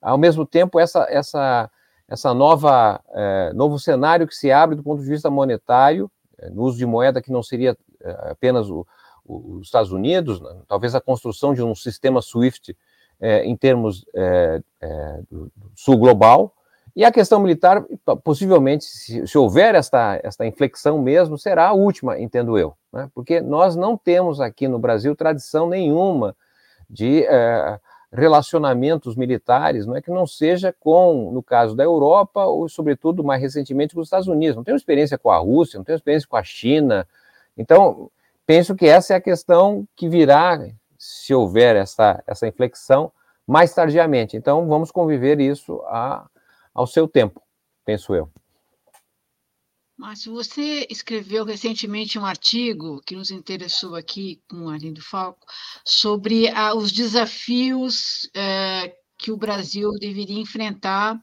Ao 0.00 0.16
mesmo 0.16 0.46
tempo, 0.46 0.78
essa, 0.78 1.04
essa, 1.10 1.68
essa 2.06 2.32
nova 2.32 3.00
é, 3.12 3.52
novo 3.52 3.76
cenário 3.76 4.26
que 4.26 4.36
se 4.36 4.52
abre 4.52 4.76
do 4.76 4.84
ponto 4.84 5.02
de 5.02 5.08
vista 5.08 5.28
monetário, 5.28 6.08
é, 6.38 6.48
no 6.48 6.62
uso 6.62 6.78
de 6.78 6.86
moeda 6.86 7.20
que 7.20 7.32
não 7.32 7.42
seria 7.42 7.76
é, 8.00 8.30
apenas 8.30 8.70
o, 8.70 8.86
o, 9.24 9.56
os 9.56 9.66
Estados 9.66 9.90
Unidos, 9.90 10.40
né, 10.40 10.58
talvez 10.68 10.94
a 10.94 11.00
construção 11.00 11.52
de 11.52 11.62
um 11.62 11.74
sistema 11.74 12.22
SWIFT 12.22 12.76
é, 13.20 13.44
em 13.44 13.56
termos 13.56 14.06
é, 14.14 14.60
é, 14.80 15.20
do, 15.30 15.50
sul 15.74 15.96
global, 15.96 16.52
e 16.94 17.04
a 17.04 17.12
questão 17.12 17.38
militar, 17.40 17.84
possivelmente, 18.24 18.84
se, 18.86 19.26
se, 19.26 19.36
houver 19.36 19.74
esta, 19.74 20.18
esta 20.22 20.46
inflexão 20.46 20.98
mesmo, 20.98 21.36
será 21.36 21.68
a 21.68 21.72
última, 21.74 22.18
entendo 22.18 22.56
eu. 22.56 22.74
Né? 22.90 23.10
Porque 23.14 23.38
nós 23.38 23.76
não 23.76 23.98
temos 23.98 24.40
aqui 24.40 24.66
no 24.66 24.78
Brasil 24.78 25.14
tradição 25.14 25.68
nenhuma 25.68 26.34
de 26.88 27.22
é, 27.24 27.78
relacionamentos 28.10 29.14
militares, 29.14 29.84
não 29.84 29.94
é 29.94 30.00
que 30.00 30.10
não 30.10 30.26
seja 30.26 30.74
com, 30.80 31.30
no 31.32 31.42
caso 31.42 31.76
da 31.76 31.84
Europa, 31.84 32.46
ou 32.46 32.66
sobretudo 32.66 33.22
mais 33.22 33.42
recentemente 33.42 33.94
com 33.94 34.00
os 34.00 34.06
Estados 34.06 34.26
Unidos. 34.26 34.56
Não 34.56 34.64
temos 34.64 34.80
experiência 34.80 35.18
com 35.18 35.30
a 35.30 35.36
Rússia, 35.36 35.76
não 35.76 35.84
temos 35.84 36.00
experiência 36.00 36.26
com 36.26 36.36
a 36.36 36.42
China. 36.42 37.06
Então, 37.58 38.10
penso 38.46 38.74
que 38.74 38.86
essa 38.86 39.12
é 39.12 39.16
a 39.16 39.20
questão 39.20 39.86
que 39.94 40.08
virá, 40.08 40.66
se 41.06 41.34
houver 41.34 41.76
essa, 41.76 42.22
essa 42.26 42.46
inflexão, 42.46 43.12
mais 43.46 43.72
tardiamente. 43.72 44.36
Então, 44.36 44.66
vamos 44.66 44.90
conviver 44.90 45.40
isso 45.40 45.80
a 45.86 46.26
ao 46.74 46.86
seu 46.86 47.08
tempo, 47.08 47.40
penso 47.86 48.14
eu. 48.14 48.30
Márcio, 49.96 50.34
você 50.34 50.86
escreveu 50.90 51.42
recentemente 51.42 52.18
um 52.18 52.26
artigo 52.26 53.00
que 53.00 53.16
nos 53.16 53.30
interessou 53.30 53.94
aqui 53.94 54.42
com 54.46 54.68
a 54.68 54.76
Lindo 54.76 55.00
Falco 55.00 55.46
sobre 55.82 56.48
ah, 56.48 56.74
os 56.74 56.92
desafios 56.92 58.28
eh, 58.34 58.94
que 59.16 59.32
o 59.32 59.38
Brasil 59.38 59.90
deveria 59.92 60.38
enfrentar 60.38 61.18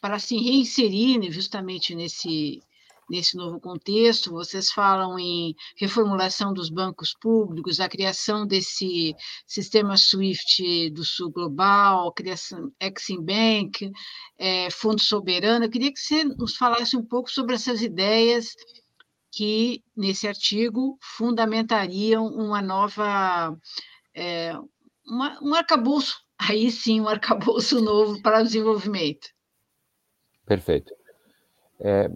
para 0.00 0.18
se 0.18 0.34
reinserir 0.38 1.30
justamente 1.30 1.94
nesse 1.94 2.62
nesse 3.10 3.36
novo 3.36 3.60
contexto. 3.60 4.30
Vocês 4.30 4.70
falam 4.70 5.18
em 5.18 5.54
reformulação 5.76 6.54
dos 6.54 6.70
bancos 6.70 7.12
públicos, 7.12 7.80
a 7.80 7.88
criação 7.88 8.46
desse 8.46 9.14
sistema 9.46 9.96
SWIFT 9.96 10.90
do 10.90 11.04
Sul 11.04 11.30
Global, 11.30 12.12
criação 12.12 12.72
Exim 12.80 13.20
Bank, 13.20 13.90
é, 14.38 14.70
Fundo 14.70 15.00
Soberano. 15.00 15.64
Eu 15.64 15.70
queria 15.70 15.92
que 15.92 15.98
você 15.98 16.24
nos 16.24 16.56
falasse 16.56 16.96
um 16.96 17.04
pouco 17.04 17.30
sobre 17.30 17.56
essas 17.56 17.82
ideias 17.82 18.54
que, 19.32 19.82
nesse 19.96 20.26
artigo, 20.28 20.96
fundamentariam 21.00 22.26
uma 22.26 22.62
nova. 22.62 23.56
É, 24.14 24.54
uma, 25.06 25.38
um 25.42 25.54
arcabouço, 25.54 26.16
aí 26.38 26.70
sim, 26.70 27.00
um 27.00 27.08
arcabouço 27.08 27.80
novo 27.80 28.22
para 28.22 28.40
o 28.40 28.44
desenvolvimento. 28.44 29.28
Perfeito. 30.46 30.92
É, 31.80 32.10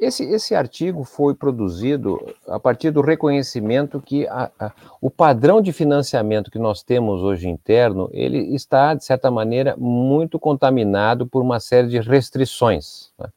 esse, 0.00 0.24
esse 0.24 0.54
artigo 0.54 1.04
foi 1.04 1.34
produzido 1.34 2.18
a 2.48 2.58
partir 2.58 2.90
do 2.90 3.02
reconhecimento 3.02 4.00
que 4.00 4.26
a, 4.26 4.50
a, 4.58 4.72
o 5.00 5.10
padrão 5.10 5.60
de 5.60 5.72
financiamento 5.72 6.50
que 6.50 6.58
nós 6.58 6.82
temos 6.82 7.22
hoje 7.22 7.48
interno, 7.48 8.08
ele 8.12 8.54
está, 8.54 8.94
de 8.94 9.04
certa 9.04 9.30
maneira, 9.30 9.76
muito 9.76 10.38
contaminado 10.38 11.26
por 11.26 11.42
uma 11.42 11.60
série 11.60 11.88
de 11.88 12.00
restrições. 12.00 13.10
Né? 13.18 13.28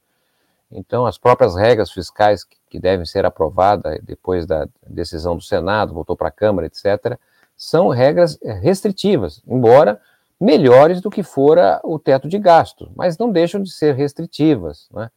Então, 0.72 1.04
as 1.04 1.18
próprias 1.18 1.54
regras 1.54 1.92
fiscais 1.92 2.42
que, 2.42 2.56
que 2.70 2.80
devem 2.80 3.04
ser 3.04 3.26
aprovadas 3.26 4.00
depois 4.02 4.46
da 4.46 4.66
decisão 4.88 5.36
do 5.36 5.42
Senado, 5.42 5.92
voltou 5.92 6.16
para 6.16 6.28
a 6.28 6.32
Câmara, 6.32 6.66
etc., 6.66 7.18
são 7.56 7.88
regras 7.88 8.38
restritivas, 8.62 9.40
embora 9.46 10.00
melhores 10.40 11.00
do 11.00 11.10
que 11.10 11.22
fora 11.22 11.80
o 11.84 11.98
teto 11.98 12.28
de 12.28 12.38
gasto, 12.38 12.90
mas 12.96 13.16
não 13.16 13.30
deixam 13.30 13.62
de 13.62 13.70
ser 13.70 13.94
restritivas. 13.94 14.88
Né? 14.92 15.10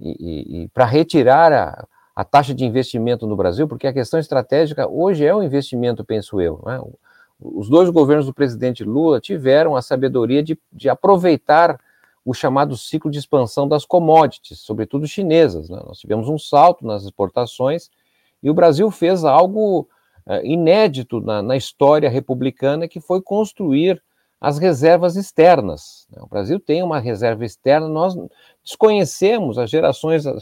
E, 0.00 0.62
e, 0.62 0.68
para 0.68 0.84
retirar 0.84 1.52
a, 1.52 1.86
a, 2.16 2.24
taxa 2.24 2.54
de 2.54 2.64
investimento 2.64 3.26
no 3.26 3.36
Brasil, 3.36 3.68
porque 3.68 3.86
a 3.86 3.92
questão 3.92 4.18
estratégica 4.18 4.88
hoje 4.88 5.24
é 5.24 5.34
o 5.34 5.42
investimento, 5.42 6.04
penso 6.04 6.40
eu. 6.40 6.60
Né? 6.64 6.80
Os 7.40 7.68
dois 7.68 7.90
governos 7.90 8.26
do 8.26 8.34
presidente 8.34 8.84
Lula 8.84 9.20
tiveram 9.20 9.76
a 9.76 9.82
sabedoria 9.82 10.42
de, 10.42 10.58
de 10.72 10.88
aproveitar 10.88 11.78
o 12.24 12.32
chamado 12.32 12.76
ciclo 12.76 13.10
de 13.10 13.18
expansão 13.18 13.68
das 13.68 13.84
commodities, 13.84 14.60
sobretudo 14.60 15.06
chinesas. 15.06 15.68
Né? 15.68 15.80
Nós 15.84 15.98
tivemos 15.98 16.28
um 16.28 16.38
salto 16.38 16.86
nas 16.86 17.02
exportações 17.02 17.90
e 18.42 18.48
o 18.48 18.54
Brasil 18.54 18.90
fez 18.90 19.24
algo 19.24 19.88
uh, 20.26 20.44
inédito 20.44 21.20
na, 21.20 21.42
na, 21.42 21.56
história 21.56 22.08
republicana, 22.08 22.88
que 22.88 23.00
foi 23.00 23.20
construir 23.20 24.02
as 24.42 24.58
reservas 24.58 25.14
externas. 25.14 26.04
Né? 26.10 26.20
O 26.20 26.26
Brasil 26.26 26.58
tem 26.58 26.82
uma 26.82 26.98
reserva 26.98 27.44
externa, 27.44 27.88
nós 27.88 28.16
desconhecemos, 28.64 29.56
as 29.56 29.70
gerações 29.70 30.26
uh, 30.26 30.34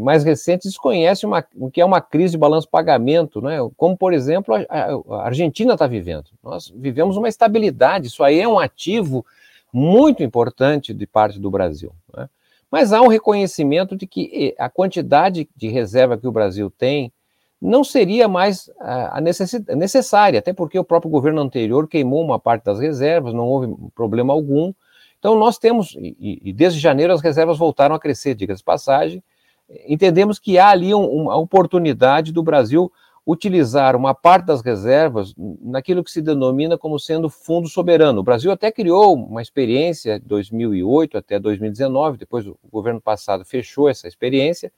mais 0.00 0.24
recentes 0.24 0.70
desconhecem 0.70 1.28
uma, 1.28 1.44
o 1.54 1.70
que 1.70 1.82
é 1.82 1.84
uma 1.84 2.00
crise 2.00 2.32
de 2.32 2.38
balanço-pagamento, 2.38 3.42
né? 3.42 3.58
como, 3.76 3.94
por 3.94 4.14
exemplo, 4.14 4.54
a, 4.54 5.22
Argentina 5.22 5.74
está 5.74 5.86
vivendo. 5.86 6.30
Nós 6.42 6.72
vivemos 6.74 7.18
uma 7.18 7.28
estabilidade, 7.28 8.06
isso 8.06 8.24
aí 8.24 8.40
é 8.40 8.48
um 8.48 8.58
ativo 8.58 9.24
muito 9.70 10.22
importante 10.22 10.94
de 10.94 11.06
parte 11.06 11.38
do 11.38 11.50
Brasil. 11.50 11.92
Né? 12.16 12.30
Mas 12.70 12.94
há 12.94 13.02
um 13.02 13.08
reconhecimento 13.08 13.94
de 13.94 14.06
que 14.06 14.54
a 14.58 14.70
quantidade 14.70 15.46
de 15.54 15.68
reserva 15.68 16.16
que 16.16 16.26
o 16.26 16.32
Brasil 16.32 16.70
tem 16.70 17.12
não 17.60 17.82
seria 17.82 18.28
mais 18.28 18.70
a 18.78 19.20
necessária, 19.20 20.38
até 20.38 20.52
porque 20.52 20.78
o 20.78 20.84
próprio 20.84 21.10
governo 21.10 21.40
anterior 21.40 21.88
queimou 21.88 22.22
uma 22.22 22.38
parte 22.38 22.64
das 22.64 22.78
reservas, 22.78 23.32
não 23.32 23.46
houve 23.46 23.74
problema 23.94 24.32
algum. 24.32 24.72
Então, 25.18 25.36
nós 25.38 25.58
temos, 25.58 25.96
e, 25.98 26.40
e 26.44 26.52
desde 26.52 26.78
janeiro 26.78 27.12
as 27.12 27.22
reservas 27.22 27.58
voltaram 27.58 27.94
a 27.94 28.00
crescer, 28.00 28.34
diga-se 28.34 28.62
passagem, 28.62 29.22
entendemos 29.86 30.38
que 30.38 30.58
há 30.58 30.68
ali 30.68 30.94
um, 30.94 31.04
uma 31.04 31.36
oportunidade 31.36 32.32
do 32.32 32.42
Brasil 32.42 32.92
utilizar 33.26 33.96
uma 33.96 34.14
parte 34.14 34.46
das 34.46 34.62
reservas 34.62 35.34
naquilo 35.60 36.04
que 36.04 36.10
se 36.12 36.22
denomina 36.22 36.78
como 36.78 36.96
sendo 36.96 37.28
fundo 37.28 37.68
soberano. 37.68 38.20
O 38.20 38.22
Brasil 38.22 38.52
até 38.52 38.70
criou 38.70 39.16
uma 39.16 39.42
experiência 39.42 40.20
de 40.20 40.26
2008 40.26 41.18
até 41.18 41.40
2019, 41.40 42.18
depois 42.18 42.46
o 42.46 42.56
governo 42.70 43.00
passado 43.00 43.44
fechou 43.44 43.88
essa 43.88 44.06
experiência, 44.06 44.72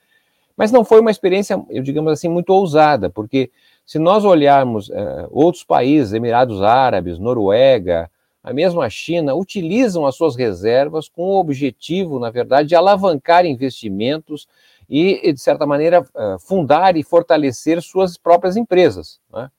mas 0.58 0.70
não 0.70 0.84
foi 0.84 1.00
uma 1.00 1.10
experiência, 1.10 1.58
eu 1.70 1.82
digamos 1.82 2.12
assim, 2.12 2.28
muito 2.28 2.50
ousada, 2.50 3.08
porque 3.08 3.50
se 3.86 3.98
nós 3.98 4.24
olharmos 4.24 4.90
é, 4.90 5.26
outros 5.30 5.64
países, 5.64 6.12
Emirados 6.12 6.60
Árabes, 6.60 7.18
Noruega, 7.18 8.10
a 8.42 8.52
mesma 8.52 8.90
China, 8.90 9.34
utilizam 9.34 10.04
as 10.04 10.16
suas 10.16 10.36
reservas 10.36 11.08
com 11.08 11.22
o 11.22 11.38
objetivo, 11.38 12.18
na 12.18 12.30
verdade, 12.30 12.68
de 12.68 12.74
alavancar 12.74 13.46
investimentos, 13.46 14.46
e, 14.88 15.32
de 15.32 15.40
certa 15.40 15.66
maneira, 15.66 16.04
eh, 16.16 16.36
fundar 16.40 16.96
e 16.96 17.02
fortalecer 17.02 17.82
suas 17.82 18.16
próprias 18.16 18.56
empresas. 18.56 19.20
Né? 19.30 19.50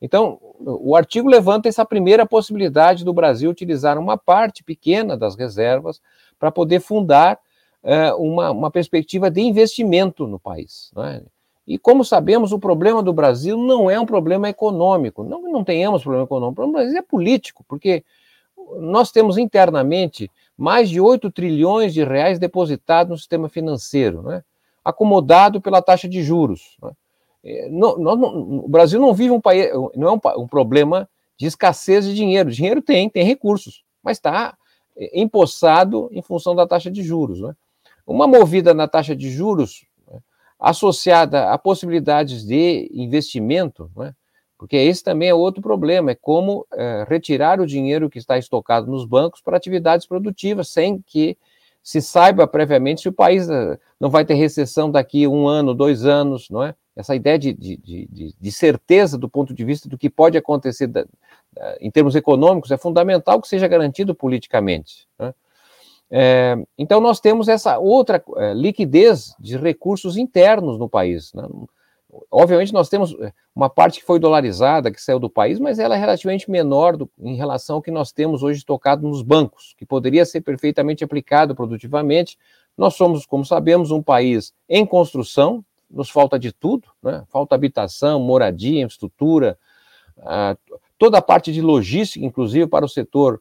Então, 0.00 0.38
o 0.60 0.96
artigo 0.96 1.28
levanta 1.28 1.68
essa 1.68 1.84
primeira 1.84 2.24
possibilidade 2.24 3.04
do 3.04 3.12
Brasil 3.12 3.50
utilizar 3.50 3.98
uma 3.98 4.16
parte 4.16 4.64
pequena 4.64 5.16
das 5.16 5.36
reservas 5.36 6.00
para 6.38 6.50
poder 6.50 6.80
fundar 6.80 7.38
uh, 7.88 8.22
uma, 8.22 8.50
uma, 8.50 8.70
perspectiva 8.70 9.30
de 9.30 9.40
investimento 9.40 10.26
no 10.26 10.38
país. 10.38 10.90
Né? 10.94 11.22
E 11.66 11.78
como 11.78 12.04
sabemos, 12.04 12.52
o 12.52 12.58
problema 12.58 13.02
do 13.02 13.12
Brasil 13.12 13.56
não 13.56 13.90
é 13.90 13.98
um 13.98 14.06
problema 14.06 14.48
econômico. 14.48 15.24
Não 15.24 15.42
não 15.42 15.64
tenhamos 15.64 16.02
problema 16.02 16.24
econômico, 16.24 16.52
o 16.52 16.54
problema 16.54 16.78
do 16.78 16.82
Brasil 16.84 16.98
é 16.98 17.02
político, 17.02 17.64
porque 17.66 18.04
nós 18.78 19.10
temos 19.10 19.38
internamente 19.38 20.30
mais 20.56 20.90
de 20.90 21.00
8 21.00 21.30
trilhões 21.30 21.94
de 21.94 22.04
reais 22.04 22.38
depositados 22.38 23.10
no 23.10 23.16
sistema 23.16 23.48
financeiro. 23.48 24.22
Né? 24.22 24.42
acomodado 24.88 25.60
pela 25.60 25.82
taxa 25.82 26.08
de 26.08 26.22
juros. 26.22 26.76
Né? 26.82 26.90
É, 27.44 27.68
não, 27.68 27.98
não, 27.98 28.64
o 28.64 28.68
Brasil 28.68 28.98
não 28.98 29.12
vive 29.12 29.30
um 29.30 29.40
país, 29.40 29.70
não 29.94 30.08
é 30.08 30.12
um, 30.12 30.42
um, 30.42 30.48
problema 30.48 31.08
de 31.36 31.46
escassez 31.46 32.06
de 32.06 32.14
dinheiro. 32.14 32.50
Dinheiro 32.50 32.80
tem, 32.80 33.08
tem 33.10 33.22
recursos, 33.22 33.84
mas 34.02 34.16
está 34.16 34.56
é, 34.96 35.20
empossado 35.20 36.08
em 36.10 36.22
função 36.22 36.54
da 36.54 36.66
taxa 36.66 36.90
de 36.90 37.02
juros. 37.02 37.40
Né? 37.40 37.54
Uma 38.08 38.26
movida 38.26 38.72
na 38.72 38.88
taxa 38.88 39.14
de 39.14 39.30
juros 39.30 39.84
né, 40.10 40.18
associada 40.58 41.50
a 41.50 41.58
possibilidades 41.58 42.44
de 42.44 42.90
investimento, 42.92 43.90
né, 43.96 44.14
porque 44.56 44.76
esse 44.76 45.04
também 45.04 45.28
é 45.28 45.34
outro 45.34 45.62
problema, 45.62 46.10
é 46.10 46.14
como 46.14 46.66
é, 46.72 47.06
retirar 47.08 47.60
o 47.60 47.66
dinheiro 47.66 48.10
que 48.10 48.18
está 48.18 48.36
estocado 48.36 48.90
nos 48.90 49.04
bancos 49.04 49.40
para 49.40 49.56
atividades 49.56 50.06
produtivas, 50.06 50.68
sem 50.68 51.00
que 51.06 51.36
se 51.82 52.02
saiba 52.02 52.46
previamente 52.46 53.02
se 53.02 53.08
o 53.08 53.12
país 53.12 53.48
eh, 53.48 53.78
não 53.98 54.10
vai 54.10 54.22
ter 54.22 54.34
recessão 54.34 54.90
daqui 54.90 55.26
um 55.26 55.48
ano, 55.48 55.72
dois 55.72 56.04
anos, 56.04 56.50
não 56.50 56.62
é? 56.62 56.74
Essa 56.94 57.14
ideia 57.14 57.38
de, 57.38 57.54
de, 57.54 57.76
de, 57.78 58.34
de 58.38 58.52
certeza 58.52 59.16
do 59.16 59.26
ponto 59.26 59.54
de 59.54 59.64
vista 59.64 59.88
do 59.88 59.96
que 59.96 60.10
pode 60.10 60.36
acontecer 60.36 60.88
da, 60.88 61.06
da, 61.50 61.78
em 61.80 61.90
termos 61.90 62.14
econômicos 62.14 62.70
é 62.70 62.76
fundamental 62.76 63.40
que 63.40 63.48
seja 63.48 63.66
garantido 63.66 64.14
politicamente. 64.14 65.08
É? 65.18 65.32
É, 66.10 66.56
então, 66.76 67.00
nós 67.00 67.20
temos 67.20 67.48
essa 67.48 67.78
outra 67.78 68.22
é, 68.36 68.54
liquidez 68.54 69.34
de 69.38 69.56
recursos 69.56 70.16
internos 70.16 70.78
no 70.78 70.88
país. 70.88 71.32
Né? 71.34 71.46
Obviamente, 72.30 72.72
nós 72.72 72.88
temos 72.88 73.14
eh, 73.20 73.32
uma 73.54 73.68
parte 73.68 74.00
que 74.00 74.06
foi 74.06 74.18
dolarizada, 74.18 74.90
que 74.90 75.00
saiu 75.00 75.18
do 75.18 75.28
país, 75.28 75.58
mas 75.58 75.78
ela 75.78 75.94
é 75.94 75.98
relativamente 75.98 76.50
menor 76.50 76.96
do, 76.96 77.10
em 77.20 77.36
relação 77.36 77.76
ao 77.76 77.82
que 77.82 77.90
nós 77.90 78.10
temos 78.10 78.42
hoje 78.42 78.64
tocado 78.64 79.06
nos 79.06 79.20
bancos, 79.20 79.74
que 79.76 79.84
poderia 79.84 80.24
ser 80.24 80.40
perfeitamente 80.40 81.04
aplicado 81.04 81.54
produtivamente. 81.54 82.38
Nós 82.76 82.94
somos, 82.94 83.26
como 83.26 83.44
sabemos, 83.44 83.90
um 83.90 84.02
país 84.02 84.54
em 84.68 84.86
construção, 84.86 85.62
nos 85.90 86.08
falta 86.08 86.38
de 86.38 86.50
tudo, 86.50 86.88
né? 87.02 87.24
falta 87.28 87.54
habitação, 87.54 88.20
moradia, 88.20 88.82
infraestrutura, 88.82 89.58
toda 90.98 91.18
a 91.18 91.22
parte 91.22 91.52
de 91.52 91.62
logística, 91.62 92.24
inclusive 92.24 92.66
para 92.66 92.84
o 92.84 92.88
setor 92.88 93.40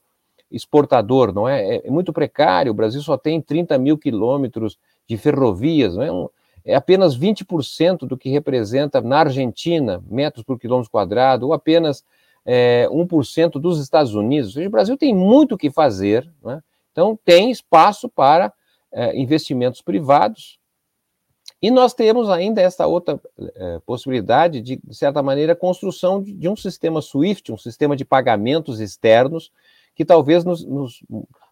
exportador, 0.51 1.33
não 1.33 1.47
é? 1.47 1.75
É, 1.75 1.87
é 1.87 1.91
muito 1.91 2.13
precário. 2.13 2.71
O 2.71 2.75
Brasil 2.75 3.01
só 3.01 3.17
tem 3.17 3.41
30 3.41 3.77
mil 3.77 3.97
quilômetros 3.97 4.77
de 5.07 5.17
ferrovias, 5.17 5.95
não 5.95 6.03
é? 6.03 6.71
É 6.71 6.75
apenas 6.75 7.17
20% 7.17 7.99
do 7.99 8.17
que 8.17 8.29
representa 8.29 8.99
na 8.99 9.19
Argentina 9.19 10.03
metros 10.09 10.43
por 10.43 10.59
quilômetro 10.59 10.91
quadrado, 10.91 11.45
ou 11.45 11.53
apenas 11.53 12.03
é, 12.45 12.87
1% 12.89 13.51
dos 13.51 13.79
Estados 13.79 14.13
Unidos. 14.13 14.49
Ou 14.49 14.53
seja, 14.55 14.67
o 14.67 14.71
Brasil 14.71 14.97
tem 14.97 15.15
muito 15.15 15.55
o 15.55 15.57
que 15.57 15.71
fazer, 15.71 16.29
né? 16.43 16.61
então 16.91 17.17
tem 17.23 17.51
espaço 17.51 18.09
para 18.09 18.51
é, 18.91 19.17
investimentos 19.17 19.81
privados. 19.81 20.59
E 21.61 21.71
nós 21.71 21.93
temos 21.93 22.29
ainda 22.29 22.61
essa 22.61 22.85
outra 22.85 23.19
é, 23.55 23.79
possibilidade 23.85 24.61
de, 24.61 24.79
de 24.83 24.95
certa 24.95 25.23
maneira, 25.23 25.55
construção 25.55 26.21
de, 26.21 26.33
de, 26.33 26.47
um 26.47 26.55
sistema 26.55 27.01
SWIFT, 27.01 27.51
um 27.51 27.57
sistema 27.57 27.95
de 27.95 28.05
pagamentos 28.05 28.79
externos, 28.79 29.51
que 29.97 30.05
talvez 30.05 30.45
nos, 30.45 30.63
nos, 30.63 31.03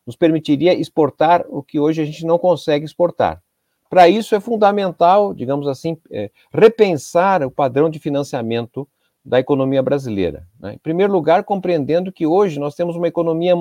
nos 0.05 0.15
permitiria 0.15 0.79
exportar 0.79 1.43
o 1.49 1.63
que 1.63 1.79
hoje 1.79 1.99
a 1.99 2.05
gente 2.05 2.23
não 2.23 2.37
consegue 2.37 2.85
exportar. 2.85 3.41
Para 3.89 4.07
isso 4.07 4.35
é 4.35 4.39
fundamental, 4.39 5.33
digamos 5.33 5.67
assim, 5.67 5.97
é, 6.11 6.29
repensar 6.53 7.41
o 7.43 7.49
padrão 7.49 7.89
de 7.89 7.97
financiamento 7.97 8.87
da 9.25 9.39
economia 9.39 9.81
brasileira. 9.81 10.47
Né? 10.59 10.75
Em 10.75 10.77
primeiro 10.77 11.11
lugar, 11.11 11.43
compreendendo 11.43 12.11
que 12.11 12.27
hoje 12.27 12.59
nós 12.59 12.75
temos 12.75 12.95
uma 12.95 13.07
economia 13.07 13.55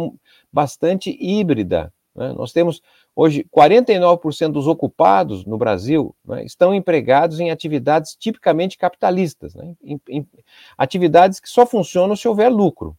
bastante 0.53 1.17
híbrida. 1.19 1.91
Né? 2.15 2.35
Nós 2.35 2.53
temos 2.53 2.83
hoje 3.17 3.47
49% 3.51 4.53
dos 4.53 4.67
ocupados 4.67 5.47
no 5.47 5.57
Brasil 5.57 6.15
né, 6.23 6.45
estão 6.45 6.75
empregados 6.75 7.41
em 7.41 7.51
atividades 7.51 8.15
tipicamente 8.15 8.77
capitalistas, 8.77 9.55
né? 9.55 9.75
em, 9.83 9.99
em, 10.11 10.27
atividades 10.77 11.41
que 11.41 11.49
só 11.49 11.65
funcionam 11.65 12.15
se 12.15 12.29
houver 12.29 12.51
lucro. 12.51 12.95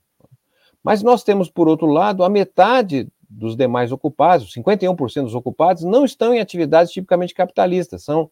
Mas 0.86 1.01
nós 1.01 1.23
temos, 1.23 1.49
por 1.49 1.67
outro 1.67 1.88
lado, 1.88 2.23
a 2.23 2.29
metade 2.29 3.07
dos 3.27 3.55
demais 3.55 3.91
ocupados, 3.91 4.53
51% 4.53 5.23
dos 5.23 5.33
ocupados, 5.33 5.83
não 5.83 6.05
estão 6.05 6.31
em 6.31 6.39
atividades 6.39 6.93
tipicamente 6.93 7.33
capitalistas, 7.33 8.03
são 8.03 8.29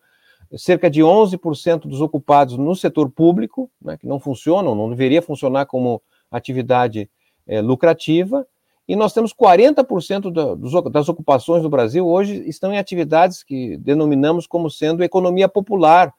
cerca 0.55 0.87
de 0.87 1.01
11% 1.01 1.87
dos 1.87 1.99
ocupados 1.99 2.55
no 2.55 2.75
setor 2.75 3.09
público, 3.09 3.71
né, 3.81 3.97
que 3.97 4.05
não 4.05 4.19
funcionam, 4.19 4.75
não 4.75 4.87
deveria 4.87 5.19
funcionar 5.19 5.65
como 5.65 5.99
atividade 6.29 7.09
é, 7.47 7.59
lucrativa, 7.59 8.45
e 8.87 8.95
nós 8.95 9.13
temos 9.13 9.33
40% 9.33 10.31
da, 10.31 10.53
dos, 10.53 10.73
das 10.91 11.09
ocupações 11.09 11.63
no 11.63 11.69
Brasil 11.69 12.05
hoje 12.05 12.47
estão 12.47 12.71
em 12.71 12.77
atividades 12.77 13.41
que 13.41 13.77
denominamos 13.77 14.45
como 14.45 14.69
sendo 14.69 15.03
economia 15.03 15.49
popular, 15.49 16.13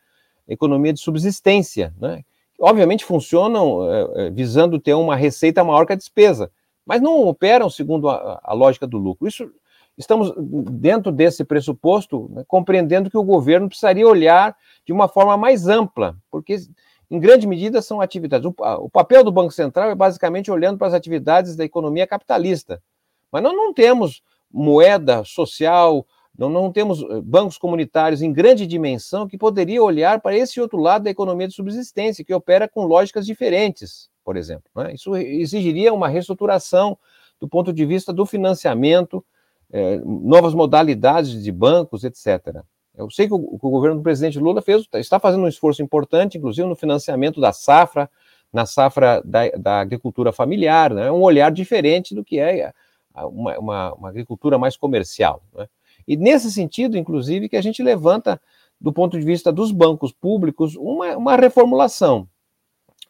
economia 0.49 0.93
de 0.93 0.99
subsistência, 0.99 1.95
né, 1.97 2.24
obviamente 2.59 3.05
funcionam 3.05 3.90
é, 4.16 4.30
visando 4.30 4.78
ter 4.78 4.94
uma 4.94 5.16
receita 5.16 5.64
maior 5.64 5.86
que 5.86 5.92
a 5.92 5.96
despesa, 5.96 6.50
mas 6.84 7.00
não 7.00 7.26
operam 7.26 7.68
segundo 7.70 8.09
a, 8.09 8.40
a 8.42 8.52
lógica 8.52 8.86
do 8.86 8.98
lucro. 8.98 9.26
Isso 9.26 9.50
estamos 9.96 10.32
dentro 10.36 11.12
desse 11.12 11.44
pressuposto, 11.44 12.28
né, 12.32 12.44
compreendendo 12.48 13.11
que 13.11 13.16
o 13.16 13.22
governo 13.22 13.68
precisaria 13.68 14.07
olhar 14.07 14.57
de 14.84 14.92
uma 14.92 15.09
forma 15.09 15.36
mais 15.36 15.68
ampla, 15.68 16.16
porque 16.30 16.57
em 17.11 17.20
grande 17.20 17.46
medida, 17.46 17.82
são 17.82 18.00
atividades. 18.00 18.46
O, 18.46 18.55
o 18.84 18.90
papel 18.90 19.22
do 19.22 19.30
Banco 19.30 19.52
Central 19.52 19.90
é 19.90 19.94
basicamente 19.94 20.50
olhando 20.50 20.78
para 20.78 20.88
as 20.88 20.94
atividades 20.94 21.55
da 21.55 21.64
economia 21.64 22.07
capitalista. 22.07 22.82
Mas 23.30 23.42
nós 23.42 23.55
não 23.55 23.72
temos 23.72 24.22
moeda 24.50 25.22
social, 25.24 26.07
não, 26.37 26.49
não 26.49 26.72
temos 26.72 27.01
eh, 27.03 27.20
bancos 27.22 27.57
comunitários 27.57 28.20
em 28.20 28.32
grande 28.32 28.66
dimensão 28.66 29.26
que 29.26 29.39
poderia 29.39 29.82
olhar 29.82 30.20
para 30.20 30.37
esse 30.37 30.61
outro 30.61 30.78
lado 30.78 31.05
da 31.05 31.11
economia 31.11 31.47
de 31.47 31.55
subsistência, 31.55 32.24
que 32.24 32.35
opera 32.35 32.68
com 32.68 32.85
lógicas 32.85 33.24
diferentes, 33.24 34.11
por 34.24 34.37
exemplo. 34.37 34.70
Né? 34.74 34.95
Isso 34.95 35.16
exigiria 35.16 35.93
uma 35.93 36.09
reestruturação 36.09 36.99
do 37.41 37.49
ponto 37.49 37.72
de 37.72 37.87
vista 37.87 38.12
do 38.12 38.26
financiamento, 38.26 39.24
eh, 39.72 40.01
novas 40.05 40.55
modalidades 40.55 41.43
de 41.43 41.53
bancos, 41.53 42.03
etc. 42.03 42.62
Eu 42.97 43.11
sei 43.11 43.26
que 43.26 43.35
o, 43.35 43.37
o, 43.37 43.70
governo 43.70 43.97
do 43.97 44.03
presidente 44.03 44.39
Lula 44.39 44.61
fez, 44.61 44.89
está 44.95 45.20
fazendo 45.20 45.45
um 45.45 45.49
esforço 45.49 45.82
importante, 45.82 46.39
inclusive 46.39 46.66
no 46.66 46.76
financiamento 46.76 47.41
da 47.41 47.53
safra, 47.53 48.11
na 48.53 48.66
safra 48.66 49.20
da, 49.24 49.49
da 49.51 49.80
agricultura 49.80 50.32
familiar, 50.32 50.93
né? 50.95 51.11
um 51.11 51.22
olhar 51.22 51.51
diferente 51.51 52.14
do 52.14 52.24
que 52.24 52.39
é 52.39 52.72
uma, 53.14 53.59
uma, 53.59 53.95
uma 53.95 54.09
agricultura 54.09 54.59
mais 54.59 54.76
comercial. 54.76 55.43
Né? 55.55 55.68
E 56.07 56.16
nesse 56.16 56.50
sentido, 56.50 56.96
inclusive, 56.96 57.48
que 57.48 57.57
a 57.57 57.62
gente 57.62 57.82
levanta, 57.82 58.40
do 58.80 58.92
ponto 58.92 59.18
de 59.18 59.24
vista 59.24 59.52
dos 59.52 59.72
bancos 59.72 60.12
públicos, 60.12 60.76
uma, 60.76 61.16
uma 61.16 61.36
reformulação. 61.36 62.28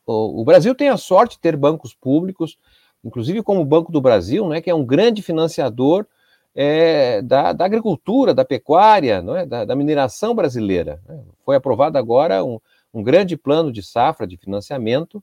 O, 0.06 0.42
o, 0.42 0.44
Brasil 0.44 0.74
tem 0.74 0.88
a 0.88 0.96
sorte 0.96 1.36
de 1.36 1.40
ter 1.40 1.56
bancos 1.56 1.94
públicos, 1.94 2.58
inclusive 3.02 3.42
como 3.42 3.60
o 3.60 3.64
Banco 3.64 3.90
do 3.90 4.00
Brasil, 4.00 4.48
né, 4.48 4.60
que 4.60 4.70
é 4.70 4.74
um 4.74 4.84
grande 4.84 5.22
financiador 5.22 6.06
é, 6.54 7.22
da, 7.22 7.52
da, 7.52 7.64
agricultura, 7.64 8.34
da 8.34 8.44
pecuária, 8.44 9.22
não 9.22 9.36
é, 9.36 9.46
da, 9.46 9.64
da 9.64 9.74
mineração 9.74 10.34
brasileira. 10.34 11.00
Né? 11.08 11.20
Foi 11.44 11.56
aprovado 11.56 11.98
agora 11.98 12.44
um, 12.44 12.60
um 12.92 13.02
grande 13.02 13.36
plano 13.36 13.72
de 13.72 13.82
safra 13.82 14.26
de 14.26 14.36
financiamento 14.36 15.22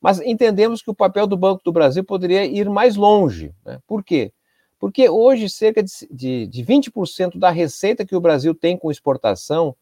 mas 0.00 0.20
entendemos 0.20 0.80
que 0.80 0.90
o 0.90 0.94
papel 0.94 1.26
do 1.26 1.36
Banco 1.36 1.62
do 1.62 1.72
Brasil 1.72 2.02
poderia 2.02 2.44
ir 2.44 2.68
mais 2.70 2.96
longe. 2.96 3.54
Né? 3.64 3.78
Por 3.86 4.02
quê? 4.02 4.32
Porque 4.80 5.08
hoje 5.10 5.48
cerca 5.50 5.82
de, 5.82 5.92
de, 6.10 6.46
de 6.46 6.64
20% 6.64 7.38
da 7.38 7.50
receita 7.50 8.04
que 8.04 8.16
o 8.16 8.20
Brasil 8.20 8.54
tem 8.54 8.76
com 8.76 8.90
exportação 8.90 9.76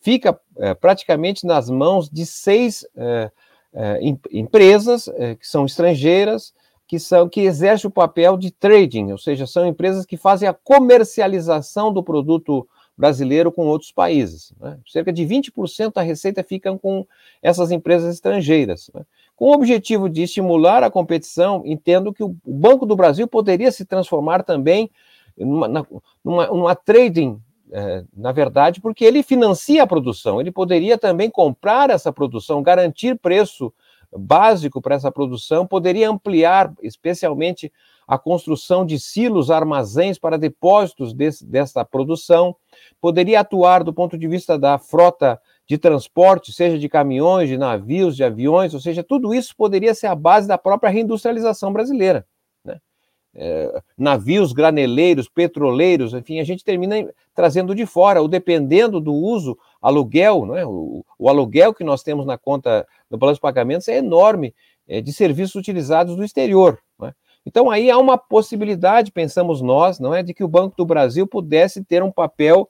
fica 0.00 0.38
é, 0.58 0.72
praticamente 0.74 1.44
nas 1.44 1.68
mãos 1.68 2.08
de 2.08 2.24
seis 2.24 2.86
é, 2.96 3.30
é, 3.72 3.98
empresas 4.30 5.10
que 5.40 5.48
são 5.48 5.66
estrangeiras, 5.66 6.54
que 6.86 6.98
são 6.98 7.28
que 7.28 7.40
exercem 7.40 7.88
o 7.88 7.92
papel 7.92 8.36
de 8.36 8.50
trading, 8.50 9.10
ou 9.10 9.18
seja, 9.18 9.46
são 9.46 9.66
empresas 9.66 10.06
que 10.06 10.16
fazem 10.16 10.48
a 10.48 10.52
comercialização 10.52 11.92
do 11.92 12.02
produto 12.02 12.68
brasileiro 12.96 13.50
com 13.50 13.66
outros 13.66 13.90
países. 13.90 14.52
Né? 14.60 14.78
Cerca 14.86 15.12
de 15.12 15.24
20% 15.24 15.92
da 15.92 16.02
receita 16.02 16.44
fica 16.44 16.76
com 16.78 17.06
essas 17.42 17.70
empresas 17.70 18.14
estrangeiras. 18.14 18.90
Né? 18.94 19.04
Com 19.36 19.46
o 19.46 19.54
objetivo 19.54 20.08
de 20.08 20.22
estimular 20.22 20.82
a 20.82 20.90
competição, 20.90 21.62
entendo 21.64 22.12
que 22.12 22.22
o 22.22 22.36
Banco 22.46 22.86
do 22.86 22.94
Brasil 22.94 23.26
poderia 23.26 23.72
se 23.72 23.84
transformar 23.84 24.42
também 24.44 24.90
numa, 25.36 25.86
numa, 26.24 26.46
numa 26.46 26.74
trading, 26.74 27.40
é, 27.72 28.04
na 28.16 28.30
verdade, 28.30 28.80
porque 28.80 29.04
ele 29.04 29.22
financia 29.22 29.82
a 29.82 29.86
produção, 29.86 30.40
ele 30.40 30.52
poderia 30.52 30.96
também 30.96 31.28
comprar 31.28 31.90
essa 31.90 32.12
produção, 32.12 32.62
garantir 32.62 33.18
preço 33.18 33.72
básico 34.16 34.80
para 34.80 34.94
essa 34.94 35.10
produção, 35.10 35.66
poderia 35.66 36.08
ampliar, 36.08 36.72
especialmente, 36.82 37.72
a 38.06 38.18
construção 38.18 38.84
de 38.84 38.98
silos, 38.98 39.50
armazéns 39.50 40.18
para 40.18 40.38
depósitos 40.38 41.12
desse, 41.12 41.44
dessa 41.44 41.84
produção, 41.84 42.54
poderia 43.00 43.40
atuar 43.40 43.82
do 43.82 43.92
ponto 43.92 44.18
de 44.18 44.28
vista 44.28 44.58
da 44.58 44.78
frota 44.78 45.40
de 45.66 45.78
transporte, 45.78 46.52
seja 46.52 46.78
de 46.78 46.88
caminhões, 46.88 47.48
de 47.48 47.56
navios, 47.56 48.16
de 48.16 48.24
aviões, 48.24 48.74
ou 48.74 48.80
seja, 48.80 49.02
tudo 49.02 49.34
isso 49.34 49.54
poderia 49.56 49.94
ser 49.94 50.08
a 50.08 50.14
base 50.14 50.46
da 50.46 50.58
própria 50.58 50.90
reindustrialização 50.90 51.72
brasileira. 51.72 52.26
Né? 52.64 52.78
É, 53.34 53.82
navios 53.96 54.52
graneleiros, 54.52 55.28
petroleiros, 55.28 56.12
enfim, 56.12 56.38
a 56.38 56.44
gente 56.44 56.62
termina 56.62 57.08
trazendo 57.34 57.74
de 57.74 57.86
fora, 57.86 58.20
ou 58.20 58.28
dependendo 58.28 59.00
do 59.00 59.14
uso, 59.14 59.56
aluguel, 59.80 60.44
né? 60.46 60.66
o, 60.66 61.04
o 61.18 61.28
aluguel 61.28 61.72
que 61.72 61.82
nós 61.82 62.02
temos 62.02 62.26
na 62.26 62.36
conta 62.36 62.86
do 63.10 63.16
balanço 63.16 63.38
de 63.38 63.42
pagamentos 63.42 63.88
é 63.88 63.96
enorme 63.96 64.54
é, 64.86 65.00
de 65.00 65.12
serviços 65.12 65.54
utilizados 65.54 66.14
do 66.14 66.24
exterior. 66.24 66.78
Né? 67.00 67.14
Então 67.46 67.70
aí 67.70 67.90
há 67.90 67.96
uma 67.96 68.18
possibilidade, 68.18 69.10
pensamos 69.10 69.62
nós, 69.62 69.98
não 69.98 70.14
é, 70.14 70.22
de 70.22 70.34
que 70.34 70.44
o 70.44 70.48
Banco 70.48 70.76
do 70.76 70.84
Brasil 70.84 71.26
pudesse 71.26 71.82
ter 71.82 72.02
um 72.02 72.12
papel 72.12 72.68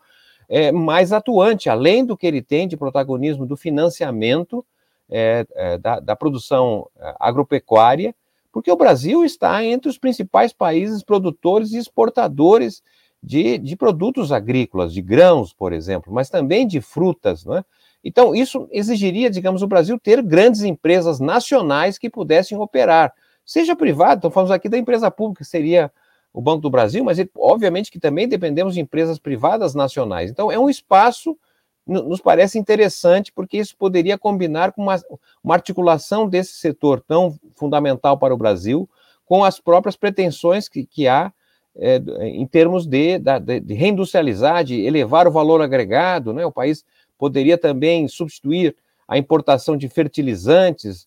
é, 0.49 0.71
mais 0.73 1.13
atuante, 1.13 1.69
além 1.69 2.05
do 2.05 2.17
que 2.17 2.27
ele 2.27 2.43
tem 2.43 2.69
de 2.69 2.77
protagonismo 2.77 3.47
do 3.47 3.57
financiamento 3.57 4.65
é, 5.11 5.47
é, 5.55 5.79
da, 5.79 6.01
da, 6.01 6.17
produção 6.17 6.89
é, 6.99 7.15
agropecuária, 7.21 8.15
porque 8.53 8.71
o 8.71 8.77
Brasil 8.77 9.25
está 9.25 9.65
entre 9.65 9.89
os 9.89 9.99
principais 9.99 10.53
países 10.53 11.03
produtores 11.03 11.73
e 11.73 11.79
exportadores 11.79 12.83
de, 13.23 13.59
de 13.59 13.77
produtos 13.77 14.31
agrícolas, 14.31 14.93
de 14.93 15.03
grãos, 15.03 15.53
por 15.53 15.73
exemplo, 15.73 16.13
mas 16.13 16.31
também 16.31 16.67
de 16.67 16.81
frutas, 16.81 17.47
é? 17.47 17.65
Então, 18.05 18.35
isso 18.35 18.69
exigiria, 18.71 19.31
digamos, 19.31 19.63
o 19.63 19.67
Brasil 19.67 19.99
ter 19.99 20.23
grandes 20.23 20.63
empresas 20.63 21.21
nacionais 21.21 21.97
que 21.97 22.11
pudessem 22.11 22.59
operar, 22.59 23.15
seja 23.47 23.75
privado, 23.75 24.19
então 24.19 24.31
falamos 24.31 24.51
aqui 24.51 24.69
da 24.69 24.77
empresa 24.77 25.11
pública, 25.11 25.43
que 25.43 25.49
seria 25.49 25.91
o 26.35 26.43
Banco 26.43 26.61
do 26.61 26.69
Brasil, 26.69 27.05
mas 27.05 27.17
obviamente 27.37 27.93
que 27.93 28.01
também 28.01 28.27
dependemos 28.27 28.75
de 28.75 28.81
empresas 28.81 29.21
privadas 29.21 29.73
nacionais. 29.73 30.33
Então, 30.33 30.51
é 30.51 30.59
um 30.59 30.69
espaço, 30.69 31.39
nos 31.87 32.21
parece 32.21 32.59
interessante, 32.59 33.31
porque 33.33 33.57
isso 33.57 33.77
poderia 33.77 34.19
combinar 34.19 34.73
com 34.73 34.83
uma, 34.83 35.01
uma 35.43 35.55
articulação 35.55 36.29
desse 36.29 36.55
setor 36.55 37.01
tão 37.01 37.39
fundamental 37.55 38.19
para 38.19 38.35
o 38.35 38.37
Brasil 38.37 38.91
com 39.25 39.45
as 39.45 39.61
próprias 39.61 39.95
pretensões 39.95 40.69
que, 40.69 40.85
que 40.85 41.07
há 41.07 41.33
é, 41.77 41.97
em 42.23 42.47
termos 42.47 42.85
de, 42.85 43.19
de, 43.19 43.61
de, 43.61 43.75
reindustrializar, 43.75 44.65
de 44.65 44.81
elevar 44.81 45.29
o 45.29 45.33
valor 45.33 45.63
agregado. 45.63 46.33
Né? 46.33 46.45
O 46.45 46.53
país 46.53 46.85
poderia 47.17 47.57
também 47.57 48.09
substituir 48.09 48.77
a 49.07 49.17
importação 49.17 49.77
de 49.77 49.89
fertilizantes, 49.89 51.07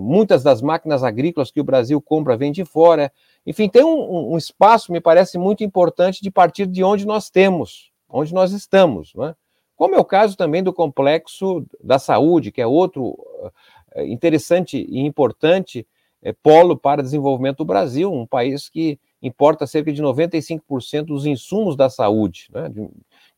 muitas 0.00 0.42
das 0.42 0.60
máquinas 0.60 1.04
agrícolas 1.04 1.50
que 1.50 1.60
o 1.60 1.64
Brasil 1.64 2.00
compra 2.00 2.36
vêm 2.36 2.50
de 2.50 2.64
fora. 2.64 3.12
Enfim, 3.46 3.68
tem 3.68 3.84
um, 3.84 4.32
um, 4.32 4.36
espaço, 4.36 4.92
me 4.92 5.00
parece 5.00 5.38
muito 5.38 5.62
importante, 5.62 6.22
de 6.22 6.30
partir 6.30 6.66
de 6.66 6.82
onde 6.82 7.06
nós 7.06 7.30
temos, 7.30 7.92
onde 8.08 8.34
nós 8.34 8.52
estamos. 8.52 9.14
Né? 9.14 9.34
Como 9.76 9.94
é 9.94 9.98
o 9.98 10.04
caso 10.04 10.36
também 10.36 10.62
do 10.62 10.72
complexo 10.72 11.64
da 11.82 11.98
saúde, 11.98 12.50
que 12.50 12.60
é 12.60 12.66
outro 12.66 13.10
uh, 13.10 14.00
interessante 14.00 14.84
e 14.88 15.00
importante 15.00 15.86
é, 16.20 16.32
polo 16.32 16.76
para 16.76 17.02
desenvolvimento 17.02 17.58
do 17.58 17.64
Brasil, 17.64 18.12
um 18.12 18.26
país 18.26 18.68
que 18.68 18.98
importa 19.22 19.66
cerca 19.66 19.92
de 19.92 20.02
95% 20.02 21.04
dos 21.04 21.26
insumos 21.26 21.76
da 21.76 21.88
saúde, 21.88 22.48
né? 22.52 22.68
de, 22.68 22.88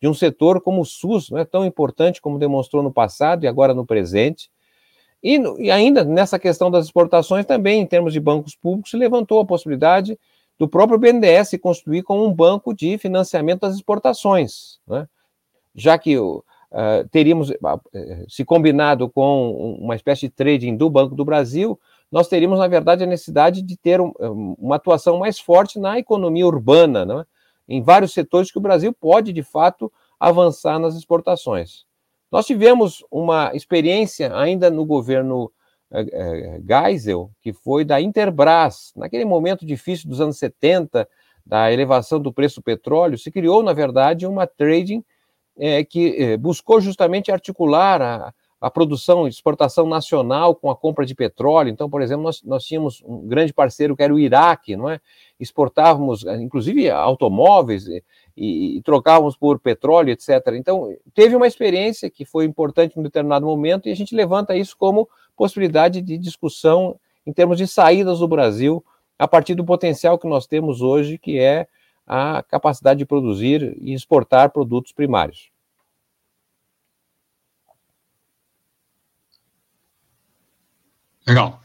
de, 0.01 0.09
um 0.09 0.15
setor 0.15 0.61
como 0.61 0.81
o 0.81 0.85
SUS, 0.85 1.31
é 1.33 1.45
tão 1.45 1.65
importante 1.65 2.21
como 2.21 2.39
demonstrou 2.39 2.83
no 2.83 2.93
passado 2.93 3.45
e 3.45 3.49
agora 3.49 3.75
no 3.75 3.87
presente, 3.87 4.51
e, 5.23 5.39
e, 5.59 5.71
ainda 5.71 6.05
nessa 6.05 6.39
questão 6.39 6.71
das 6.71 6.87
exportações, 6.87 7.45
também 7.45 7.81
em 7.81 7.87
termos 7.87 8.12
de 8.12 8.21
bancos 8.21 8.55
públicos, 8.55 8.91
se 8.91 8.97
levantou 8.97 9.41
a 9.41 9.47
possibilidade 9.47 10.18
do 10.59 10.68
próprio 10.68 10.99
BNDES 10.99 11.59
constituir 11.61 12.03
como 12.03 12.25
um 12.25 12.33
banco 12.33 12.75
de 12.75 12.99
financiamento 12.99 13.61
das 13.61 13.75
exportações, 13.75 14.79
né? 14.87 15.09
já 15.75 15.97
que 15.97 16.18
uh, 16.18 16.45
teríamos, 17.11 17.51
uh, 17.51 17.81
se 18.29 18.45
combinado 18.45 19.09
com 19.09 19.77
uma 19.81 19.95
espécie 19.95 20.23
de 20.23 20.31
trading 20.31 20.77
do 20.77 20.91
Banco 20.91 21.14
do 21.14 21.25
Brasil, 21.25 21.81
nós 22.11 22.29
teríamos, 22.29 22.59
na 22.59 22.66
verdade, 22.66 23.05
a 23.05 23.07
necessidade 23.07 23.62
de 23.62 23.77
ter 23.77 24.01
um, 24.01 24.12
uma 24.59 24.77
atuação 24.77 25.18
mais 25.18 25.39
forte 25.39 25.79
na 25.79 25.99
economia 25.99 26.47
urbana, 26.47 27.05
né? 27.05 27.25
em 27.68 27.81
vários 27.81 28.12
setores 28.12 28.51
que 28.51 28.59
o 28.59 28.61
Brasil 28.61 28.93
pode, 28.93 29.33
de 29.33 29.43
fato, 29.43 29.91
avançar 30.18 30.79
nas 30.79 30.95
exportações. 30.97 31.87
Nós 32.31 32.47
tivemos 32.47 33.05
uma 33.11 33.51
experiência 33.55 34.35
ainda 34.37 34.70
no 34.70 34.85
governo 34.85 35.51
é, 35.93 36.01
é, 36.01 36.61
Geisel, 36.89 37.31
que 37.43 37.53
foi 37.53 37.85
da 37.85 38.01
Interbras. 38.01 38.93
Naquele 38.95 39.24
momento 39.24 39.66
difícil 39.66 40.09
dos 40.09 40.20
anos 40.20 40.39
70, 40.39 41.09
da 41.45 41.72
elevação 41.72 42.20
do 42.20 42.33
preço 42.33 42.61
do 42.61 42.64
petróleo, 42.64 43.18
se 43.18 43.31
criou, 43.31 43.62
na 43.62 43.72
verdade, 43.72 44.26
uma 44.26 44.47
trading 44.47 45.05
é, 45.59 45.83
que 45.85 46.37
buscou 46.37 46.81
justamente 46.81 47.33
articular 47.33 48.01
a, 48.01 48.35
a 48.61 48.71
produção 48.71 49.27
e 49.27 49.31
exportação 49.31 49.89
nacional 49.89 50.55
com 50.55 50.71
a 50.71 50.77
compra 50.77 51.07
de 51.07 51.15
petróleo. 51.15 51.71
Então, 51.71 51.89
por 51.89 52.03
exemplo, 52.03 52.25
nós, 52.25 52.43
nós 52.43 52.65
tínhamos 52.65 53.03
um 53.07 53.27
grande 53.27 53.55
parceiro 53.55 53.97
que 53.97 54.03
era 54.03 54.15
o 54.15 54.19
Iraque, 54.19 54.77
não 54.77 54.91
é? 54.91 55.01
Exportávamos, 55.39 56.25
inclusive, 56.25 56.91
automóveis 56.91 57.87
e, 57.87 58.05
e, 58.37 58.83
trocávamos 58.83 59.35
por 59.35 59.59
petróleo, 59.59 60.11
etc. 60.11 60.29
Então, 60.55 60.95
teve 61.15 61.35
uma 61.35 61.47
experiência 61.47 62.11
que 62.11 62.27
foi 62.27 62.45
importante 62.45 62.99
em 62.99 63.03
determinado 63.03 63.47
momento 63.47 63.89
e 63.89 63.93
a 63.93 63.97
gente 63.97 64.15
levanta 64.15 64.55
isso 64.55 64.77
como 64.77 65.09
possibilidade 65.35 66.03
de 66.03 66.19
discussão 66.19 67.01
em 67.27 67.33
termos 67.33 67.57
de 67.57 67.67
saídas 67.67 68.19
do 68.19 68.29
Brasil 68.29 68.85
a 69.19 69.27
partir 69.27 69.55
do 69.55 69.65
potencial 69.65 70.19
que 70.19 70.29
nós 70.29 70.47
temos 70.47 70.83
hoje, 70.83 71.17
que 71.17 71.39
é 71.39 71.67
a 72.07 72.43
capacidade 72.43 72.99
de 72.99 73.07
produzir 73.07 73.77
e 73.81 73.95
exportar 73.95 74.51
produtos 74.51 74.93
primários. 74.93 75.50
Legal. 81.31 81.62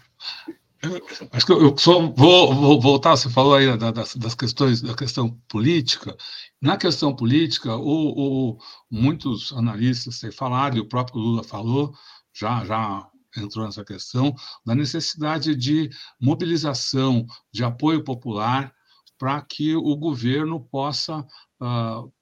Acho 1.32 1.46
que 1.48 1.52
eu 1.52 1.76
só 1.76 2.00
vou, 2.12 2.54
vou 2.54 2.80
voltar, 2.80 3.18
você 3.18 3.28
falou 3.28 3.56
aí 3.56 3.76
das, 3.76 4.16
das, 4.16 4.36
questões, 4.36 4.80
da 4.80 4.94
questão 4.94 5.32
política. 5.48 6.16
Na 6.62 6.78
questão 6.78 7.16
política, 7.16 7.76
o, 7.76 8.52
o, 8.52 8.58
muitos 8.92 9.52
analistas 9.54 10.20
têm 10.20 10.32
falado, 10.32 10.78
e 10.78 10.80
o 10.80 10.88
próprio 10.88 11.20
Lula 11.20 11.44
falou, 11.44 11.96
já, 12.32 12.64
já 12.64 13.08
entrou 13.36 13.66
nessa 13.66 13.84
questão, 13.84 14.36
da 14.64 14.76
necessidade 14.76 15.56
de 15.56 15.90
mobilização, 16.22 17.26
de 17.52 17.64
apoio 17.64 18.04
popular, 18.04 18.72
para 19.18 19.42
que 19.42 19.76
o 19.76 19.96
governo 19.96 20.60
possa 20.60 21.26
uh, 21.60 22.14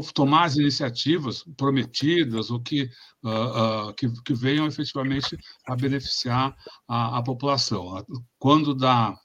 tomar 0.00 0.44
as 0.44 0.56
iniciativas 0.56 1.44
prometidas 1.56 2.50
ou 2.50 2.60
que, 2.60 2.90
uh, 3.22 3.88
uh, 3.88 3.94
que, 3.94 4.10
que, 4.22 4.34
venham 4.34 4.66
efetivamente 4.66 5.36
a 5.66 5.76
beneficiar 5.76 6.56
a, 6.88 7.18
a 7.18 7.22
população. 7.22 8.04
Quando 8.38 8.74
da 8.74 9.16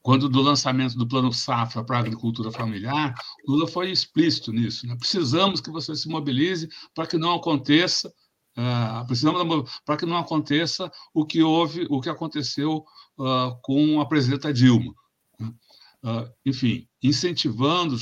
quando 0.00 0.26
do 0.26 0.40
lançamento 0.40 0.96
do 0.96 1.06
plano 1.06 1.30
safra 1.32 1.84
para 1.84 1.98
a 1.98 2.00
agricultura 2.00 2.50
familiar, 2.50 3.14
Lula 3.46 3.66
foi 3.66 3.90
explícito 3.90 4.50
nisso. 4.52 4.86
Né? 4.86 4.96
Precisamos 4.96 5.60
que 5.60 5.70
você 5.70 5.94
se 5.94 6.08
mobilize 6.08 6.66
para 6.94 7.06
que 7.06 7.18
não 7.18 7.34
aconteça, 7.34 8.08
uh, 8.56 9.06
precisamos 9.06 9.70
para 9.84 9.98
que 9.98 10.06
não 10.06 10.16
aconteça 10.16 10.90
o 11.12 11.26
que 11.26 11.42
houve, 11.42 11.86
o 11.90 12.00
que 12.00 12.08
aconteceu 12.08 12.86
uh, 13.18 13.58
com 13.60 14.00
a 14.00 14.06
presidenta 14.06 14.50
Dilma. 14.50 14.94
Uh, 16.04 16.30
enfim, 16.46 16.88
incentivando, 17.02 17.96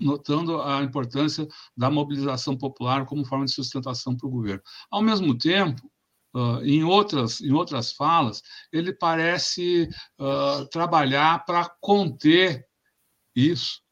notando 0.00 0.62
a 0.62 0.82
importância 0.82 1.46
da 1.76 1.90
mobilização 1.90 2.56
popular 2.56 3.04
como 3.04 3.26
forma 3.26 3.44
de 3.44 3.52
sustentação 3.52 4.16
para 4.16 4.26
o 4.26 4.30
governo. 4.30 4.62
Ao 4.90 5.02
mesmo 5.02 5.36
tempo, 5.36 5.82
uh, 6.34 6.64
em, 6.64 6.82
outras, 6.82 7.42
em 7.42 7.52
outras 7.52 7.92
falas, 7.92 8.40
ele 8.72 8.92
parece 8.92 9.86
uh, 10.18 10.66
trabalhar 10.70 11.44
para 11.44 11.68
conter 11.78 12.66
isso, 13.36 13.83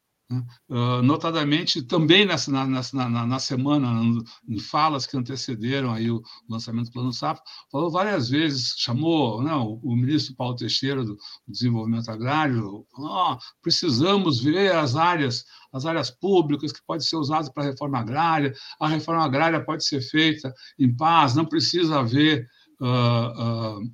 notadamente 1.03 1.81
também 1.81 2.25
nessa, 2.25 2.51
na, 2.51 2.65
na, 2.65 3.25
na, 3.27 3.39
semana, 3.39 4.01
em 4.47 4.59
falas 4.59 5.05
que 5.05 5.17
antecederam 5.17 5.91
aí 5.91 6.09
o 6.09 6.21
lançamento 6.49 6.85
do 6.85 6.91
Plano 6.91 7.13
Safra, 7.13 7.43
falou 7.71 7.91
várias 7.91 8.29
vezes, 8.29 8.75
chamou 8.77 9.41
né, 9.43 9.53
o, 9.55 9.79
o, 9.83 9.95
ministro 9.95 10.35
Paulo 10.35 10.55
Teixeira 10.55 11.03
do, 11.03 11.17
Desenvolvimento 11.47 12.09
Agrário, 12.09 12.85
oh, 12.97 13.37
precisamos 13.61 14.41
ver 14.41 14.75
as 14.75 14.95
áreas, 14.95 15.45
as 15.71 15.85
áreas 15.85 16.09
públicas 16.09 16.71
que 16.71 16.83
podem 16.85 17.05
ser 17.05 17.17
usadas 17.17 17.49
para 17.49 17.63
a 17.63 17.67
reforma 17.67 17.99
agrária, 17.99 18.53
a 18.79 18.87
reforma 18.87 19.23
agrária 19.23 19.63
pode 19.63 19.85
ser 19.85 20.01
feita 20.01 20.53
em 20.79 20.95
paz, 20.95 21.35
não 21.35 21.45
precisa 21.45 21.99
haver 21.99 22.47
uh, 22.81 23.79
uh, 23.79 23.91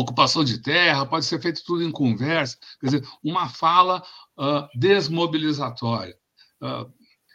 ocupação 0.00 0.44
de 0.44 0.58
terra, 0.58 1.06
pode 1.06 1.24
ser 1.24 1.40
feito 1.40 1.62
tudo 1.64 1.82
em 1.82 1.90
conversa, 1.90 2.56
quer 2.80 2.86
dizer, 2.86 3.08
uma 3.22 3.48
fala 3.48 4.02
uh, 4.38 4.78
desmobilizatória. 4.78 6.16
Uh, 6.62 6.92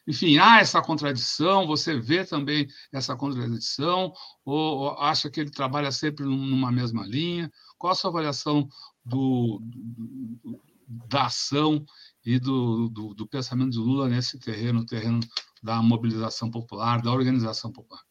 enfim, 0.07 0.38
há 0.38 0.59
essa 0.59 0.82
contradição, 0.82 1.66
você 1.66 1.99
vê 1.99 2.24
também 2.24 2.68
essa 2.93 3.16
contradição, 3.16 4.13
ou, 4.43 4.78
ou, 4.80 4.99
acha 4.99 5.30
que 5.30 5.39
ele 5.39 5.49
trabalha 5.49 5.91
sempre 5.91 6.26
numa 6.26 6.72
mesma 6.72 7.05
linha? 7.05 7.51
Qual 7.78 7.91
a 7.91 7.95
sua 7.95 8.11
avaliação 8.11 8.68
do, 9.03 9.59
do, 9.63 10.61
da 10.88 11.26
ação 11.26 11.84
e 12.24 12.38
do, 12.39 12.88
do, 12.89 13.13
do 13.16 13.28
pensamento 13.28 13.72
de 13.72 13.80
Lula 13.80 14.07
nesse 14.07 14.39
terreno, 14.39 14.86
terreno 14.86 15.20
da 15.63 15.82
mobilização 15.82 16.51
popular, 16.51 17.01
da 17.01 17.11
organização 17.11 17.72
popular? 17.72 18.03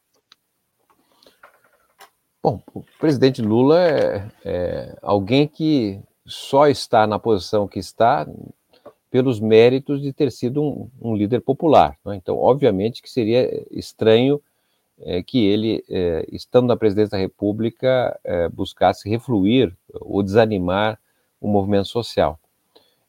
Bom, 2.44 2.60
o 2.74 2.84
presidente 3.00 3.40
Lula 3.40 3.80
é, 3.80 4.28
é, 4.44 4.98
alguém 5.00 5.48
que 5.48 5.98
só 6.26 6.68
está 6.68 7.06
na 7.06 7.18
posição 7.18 7.66
que 7.66 7.78
está 7.78 8.28
pelos 9.10 9.40
méritos 9.40 10.02
de 10.02 10.12
ter 10.12 10.30
sido 10.30 10.62
um, 10.62 10.90
um 11.00 11.16
líder 11.16 11.40
popular. 11.40 11.96
Né? 12.04 12.16
Então, 12.16 12.36
obviamente 12.36 13.00
que 13.00 13.08
seria 13.08 13.64
estranho 13.70 14.42
é, 15.00 15.22
que 15.22 15.42
ele, 15.42 15.82
é, 15.88 16.26
estando 16.30 16.66
na 16.66 16.76
presidência 16.76 17.12
da 17.12 17.16
República, 17.16 18.20
é, 18.22 18.46
buscasse 18.50 19.08
refluir 19.08 19.74
ou 19.94 20.22
desanimar 20.22 21.00
o 21.40 21.48
movimento 21.48 21.88
social. 21.88 22.38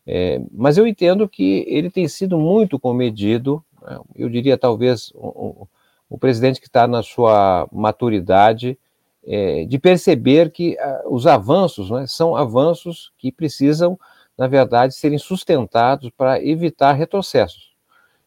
É, 0.07 0.41
mas 0.49 0.77
eu 0.77 0.87
entendo 0.87 1.27
que 1.27 1.65
ele 1.67 1.89
tem 1.89 2.07
sido 2.07 2.37
muito 2.39 2.79
comedido, 2.79 3.61
né? 3.81 3.99
eu 4.15 4.29
diria 4.29 4.57
talvez 4.57 5.11
o 5.13 6.17
presidente 6.17 6.61
que 6.61 6.67
está 6.67 6.87
na 6.87 7.03
sua 7.03 7.67
maturidade, 7.69 8.79
é, 9.25 9.65
de 9.65 9.79
perceber 9.79 10.51
que 10.51 10.77
uh, 10.79 11.13
os 11.13 11.25
avanços 11.25 11.89
né, 11.89 12.05
são 12.07 12.35
avanços 12.35 13.11
que 13.17 13.31
precisam, 13.31 13.99
na 14.37 14.47
verdade, 14.47 14.93
serem 14.93 15.17
sustentados 15.17 16.11
para 16.11 16.43
evitar 16.43 16.93
retrocessos. 16.93 17.73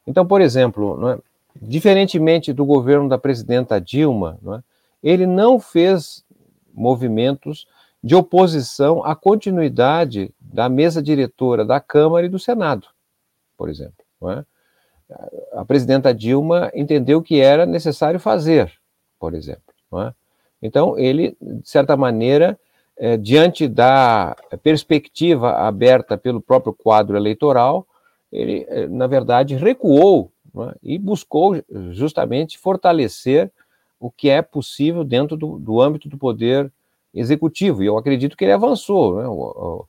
Então, 0.06 0.26
por 0.26 0.40
exemplo, 0.40 1.10
é, 1.10 1.18
diferentemente 1.60 2.52
do 2.52 2.64
governo 2.64 3.08
da 3.08 3.18
presidenta 3.18 3.80
Dilma, 3.80 4.38
é, 4.46 4.62
ele 5.02 5.26
não 5.26 5.60
fez 5.60 6.24
movimentos 6.74 7.66
de 8.02 8.14
oposição 8.14 9.04
à 9.04 9.14
continuidade 9.14 10.32
da 10.40 10.68
mesa 10.68 11.02
diretora 11.02 11.64
da 11.64 11.80
Câmara 11.80 12.26
e 12.26 12.28
do 12.28 12.38
Senado, 12.38 12.88
por 13.56 13.68
exemplo. 13.68 14.04
É? 14.24 14.44
A 15.52 15.64
presidenta 15.64 16.12
Dilma 16.12 16.70
entendeu 16.74 17.22
que 17.22 17.40
era 17.40 17.64
necessário 17.64 18.20
fazer, 18.20 18.72
por 19.18 19.34
exemplo. 19.34 19.62
Então, 20.62 20.98
ele, 20.98 21.36
de 21.40 21.68
certa 21.68 21.96
maneira, 21.96 22.58
é, 22.96 23.16
diante 23.16 23.68
da 23.68 24.36
perspectiva 24.62 25.52
aberta 25.52 26.18
pelo 26.18 26.40
próprio 26.40 26.72
quadro 26.72 27.16
eleitoral, 27.16 27.86
ele, 28.32 28.66
é, 28.68 28.86
na 28.88 29.06
verdade, 29.06 29.54
recuou 29.54 30.30
né, 30.54 30.74
e 30.82 30.98
buscou 30.98 31.62
justamente 31.92 32.58
fortalecer 32.58 33.50
o 34.00 34.10
que 34.10 34.28
é 34.28 34.42
possível 34.42 35.04
dentro 35.04 35.36
do, 35.36 35.58
do 35.58 35.80
âmbito 35.80 36.08
do 36.08 36.18
poder 36.18 36.70
executivo. 37.14 37.82
E 37.82 37.86
eu 37.86 37.96
acredito 37.96 38.36
que 38.36 38.44
ele 38.44 38.52
avançou. 38.52 39.16
Né, 39.16 39.28
o, 39.28 39.32
o, 39.32 39.86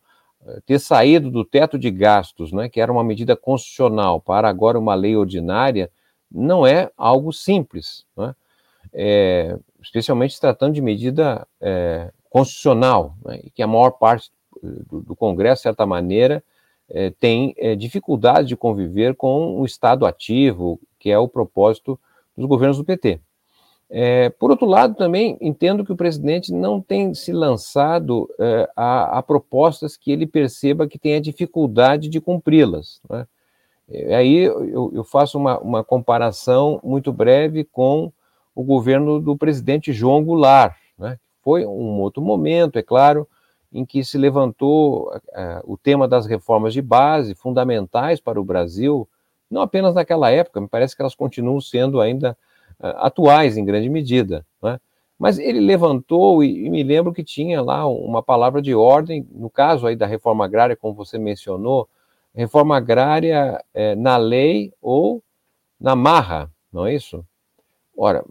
ter 0.65 0.79
saído 0.79 1.29
do 1.29 1.43
teto 1.43 1.77
de 1.77 1.91
gastos, 1.91 2.51
né, 2.51 2.69
que 2.69 2.79
era 2.79 2.91
uma 2.91 3.03
medida 3.03 3.35
constitucional, 3.35 4.21
para 4.21 4.47
agora 4.47 4.79
uma 4.79 4.95
lei 4.95 5.15
ordinária, 5.15 5.91
não 6.31 6.65
é 6.65 6.91
algo 6.97 7.33
simples. 7.33 8.05
Né? 8.15 8.35
É, 8.93 9.57
especialmente 9.81 10.33
se 10.33 10.41
tratando 10.41 10.73
de 10.73 10.81
medida 10.81 11.47
é, 11.61 12.11
constitucional, 12.29 13.15
né, 13.25 13.41
que 13.53 13.61
a 13.61 13.67
maior 13.67 13.91
parte 13.91 14.31
do, 14.61 15.01
do 15.01 15.15
Congresso, 15.15 15.61
de 15.61 15.63
certa 15.63 15.85
maneira, 15.85 16.43
é, 16.89 17.11
tem 17.11 17.53
é, 17.57 17.75
dificuldade 17.75 18.47
de 18.47 18.55
conviver 18.55 19.15
com 19.15 19.59
o 19.59 19.65
Estado 19.65 20.05
ativo, 20.05 20.79
que 20.97 21.09
é 21.09 21.17
o 21.17 21.27
propósito 21.27 21.99
dos 22.35 22.47
governos 22.47 22.77
do 22.77 22.83
PT. 22.83 23.19
É, 23.91 24.29
por 24.29 24.51
outro 24.51 24.67
lado, 24.67 24.93
também 24.95 25.37
entendo 25.41 25.83
que 25.83 25.91
o 25.91 25.95
presidente 25.95 26.53
não 26.53 26.79
tem 26.79 27.13
se 27.13 27.31
lançado 27.31 28.29
é, 28.39 28.69
a, 28.75 29.17
a, 29.17 29.23
propostas 29.23 29.97
que 29.97 30.11
ele 30.11 30.27
perceba 30.27 30.87
que 30.87 30.99
tenha 30.99 31.19
dificuldade 31.19 32.07
de 32.07 32.21
cumpri-las. 32.21 33.01
Né? 33.09 33.25
Aí 34.15 34.37
eu, 34.37 34.91
eu 34.93 35.03
faço 35.03 35.39
uma, 35.39 35.57
uma 35.59 35.83
comparação 35.83 36.79
muito 36.83 37.11
breve 37.11 37.63
com 37.63 38.11
o 38.59 38.63
governo 38.63 39.21
do 39.21 39.37
presidente 39.37 39.93
João 39.93 40.21
Goulart. 40.21 40.75
Né? 40.97 41.17
Foi 41.41 41.65
um 41.65 42.01
outro 42.01 42.21
momento, 42.21 42.77
é 42.77 42.83
claro, 42.83 43.25
em 43.71 43.85
que 43.85 44.03
se 44.03 44.17
levantou 44.17 45.13
uh, 45.13 45.63
o 45.63 45.77
tema 45.77 46.09
das 46.09 46.25
reformas 46.25 46.73
de 46.73 46.81
base, 46.81 47.33
fundamentais 47.33 48.19
para 48.19 48.39
o 48.39 48.43
Brasil, 48.43 49.07
não 49.49 49.61
apenas 49.61 49.95
naquela 49.95 50.29
época, 50.29 50.59
me 50.59 50.67
parece 50.67 50.93
que 50.93 51.01
elas 51.01 51.15
continuam 51.15 51.61
sendo 51.61 52.01
ainda 52.01 52.37
uh, 52.81 52.87
atuais 52.97 53.55
em 53.55 53.63
grande 53.63 53.87
medida. 53.87 54.45
Né? 54.61 54.77
Mas 55.17 55.39
ele 55.39 55.61
levantou, 55.61 56.43
e, 56.43 56.65
e, 56.65 56.69
me 56.69 56.83
lembro 56.83 57.13
que 57.13 57.23
tinha 57.23 57.61
lá 57.61 57.87
uma 57.87 58.21
palavra 58.21 58.61
de 58.61 58.75
ordem, 58.75 59.25
no 59.31 59.49
caso 59.49 59.87
aí 59.87 59.95
da 59.95 60.05
reforma 60.05 60.43
agrária, 60.43 60.75
como 60.75 60.93
você 60.93 61.17
mencionou, 61.17 61.87
reforma 62.35 62.75
agrária 62.75 63.63
é, 63.73 63.95
na 63.95 64.17
lei 64.17 64.73
ou 64.81 65.23
na 65.79 65.95
marra, 65.95 66.51
não 66.73 66.85
é 66.85 66.93
isso? 66.93 67.23
Ora, 68.01 68.23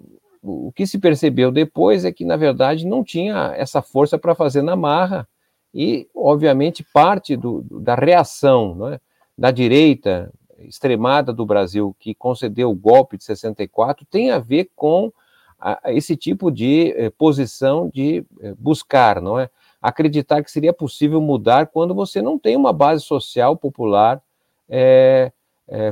o 0.42 0.72
que 0.72 0.86
se 0.86 0.98
percebeu 0.98 1.50
depois 1.50 2.04
é 2.04 2.12
que, 2.12 2.24
na 2.24 2.36
verdade, 2.36 2.86
não 2.86 3.02
tinha 3.04 3.54
essa 3.56 3.82
força 3.82 4.18
para 4.18 4.34
fazer 4.34 4.62
na 4.62 4.76
marra, 4.76 5.28
e, 5.74 6.08
obviamente, 6.14 6.84
parte 6.92 7.36
do, 7.36 7.62
da 7.70 7.94
reação 7.94 8.88
é, 8.88 9.00
da 9.36 9.50
direita 9.50 10.32
extremada 10.58 11.32
do 11.32 11.46
Brasil, 11.46 11.94
que 11.98 12.14
concedeu 12.14 12.70
o 12.70 12.74
golpe 12.74 13.16
de 13.16 13.24
64, 13.24 14.04
tem 14.06 14.30
a 14.30 14.38
ver 14.38 14.70
com 14.74 15.12
a, 15.58 15.80
esse 15.86 16.16
tipo 16.16 16.50
de 16.50 16.92
eh, 16.96 17.10
posição 17.10 17.90
de 17.92 18.24
eh, 18.40 18.54
buscar, 18.58 19.20
não 19.20 19.38
é? 19.38 19.48
Acreditar 19.80 20.42
que 20.42 20.50
seria 20.50 20.72
possível 20.72 21.20
mudar 21.20 21.68
quando 21.68 21.94
você 21.94 22.20
não 22.20 22.38
tem 22.38 22.56
uma 22.56 22.72
base 22.72 23.04
social 23.04 23.56
popular 23.56 24.20
eh, 24.68 25.30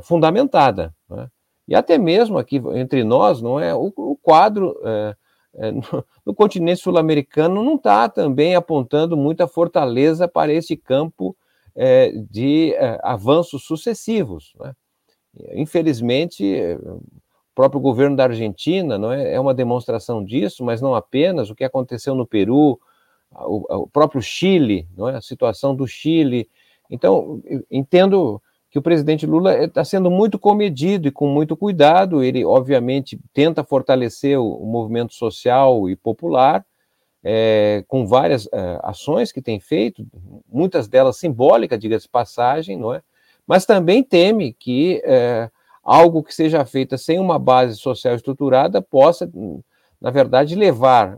fundamentada. 0.03 0.95
É? 1.69 1.73
e 1.73 1.75
até 1.75 1.99
mesmo 1.99 2.39
aqui 2.39 2.57
entre 2.75 3.05
nós, 3.05 3.41
não 3.41 3.59
é 3.59 3.75
o, 3.75 3.93
o 3.97 4.17
quadro 4.17 4.79
é, 4.85 5.17
é, 5.59 5.71
no, 5.71 5.83
no, 6.25 6.35
continente 6.35 6.83
sul-americano 6.83 7.63
não 7.63 7.77
está 7.77 8.09
também 8.09 8.55
apontando 8.55 9.17
muita 9.17 9.49
fortaleza 9.49 10.29
para 10.29 10.53
esse 10.53 10.77
campo 10.77 11.37
é, 11.75 12.13
de 12.31 12.75
é, 12.75 12.99
avanços 13.03 13.65
sucessivos. 13.65 14.53
Né? 14.61 14.73
Infelizmente, 15.55 16.45
o 16.83 17.01
próprio 17.55 17.81
governo 17.81 18.17
da 18.17 18.25
Argentina 18.25 18.99
não 18.99 19.13
é, 19.13 19.35
é 19.35 19.41
uma 19.41 19.55
demonstração 19.55 20.23
disso, 20.23 20.65
mas 20.65 20.81
não 20.81 20.95
apenas 20.95 21.51
o 21.51 21.55
que 21.55 21.65
aconteceu 21.65 22.15
no 22.15 22.27
Peru, 22.27 22.79
o, 23.33 23.83
o 23.83 23.87
próprio 23.87 24.21
Chile, 24.21 24.87
não 24.97 25.09
é? 25.09 25.17
a 25.17 25.21
situação 25.21 25.75
do 25.75 25.87
Chile. 25.87 26.49
Então, 26.91 27.43
entendo 27.71 28.41
que 28.71 28.79
o 28.79 28.83
presidente 28.83 29.27
Lula 29.27 29.65
está 29.65 29.85
sendo 29.85 30.11
muito 30.11 30.39
comedido 30.39 31.09
e 31.09 31.13
com 31.13 31.29
muito 31.29 31.57
cuidado. 31.57 32.23
Ele, 32.23 32.45
obviamente, 32.45 33.19
tenta 33.33 33.65
fortalecer 33.65 34.39
o, 34.39 34.65
movimento 34.67 35.15
social 35.15 35.89
e 35.89 35.97
popular, 35.97 36.65
é, 37.23 37.85
com 37.89 38.07
várias 38.07 38.49
é, 38.53 38.79
ações 38.83 39.33
que 39.33 39.43
tem 39.43 39.59
feito, 39.59 40.07
muitas 40.49 40.87
delas 40.89 41.17
simbólicas, 41.17 41.79
diga-se 41.79 42.09
passagem, 42.09 42.77
não 42.77 42.95
é? 42.95 43.03
Mas 43.47 43.65
também 43.65 44.03
teme 44.03 44.53
que 44.53 45.01
é, 45.05 45.51
algo 45.83 46.23
que 46.23 46.35
seja 46.35 46.65
feito 46.65 46.99
sem 46.99 47.19
uma 47.19 47.39
base 47.39 47.77
social 47.77 48.15
estruturada 48.15 48.83
possa, 48.83 49.31
na 50.01 50.11
verdade, 50.11 50.57
levar 50.57 51.17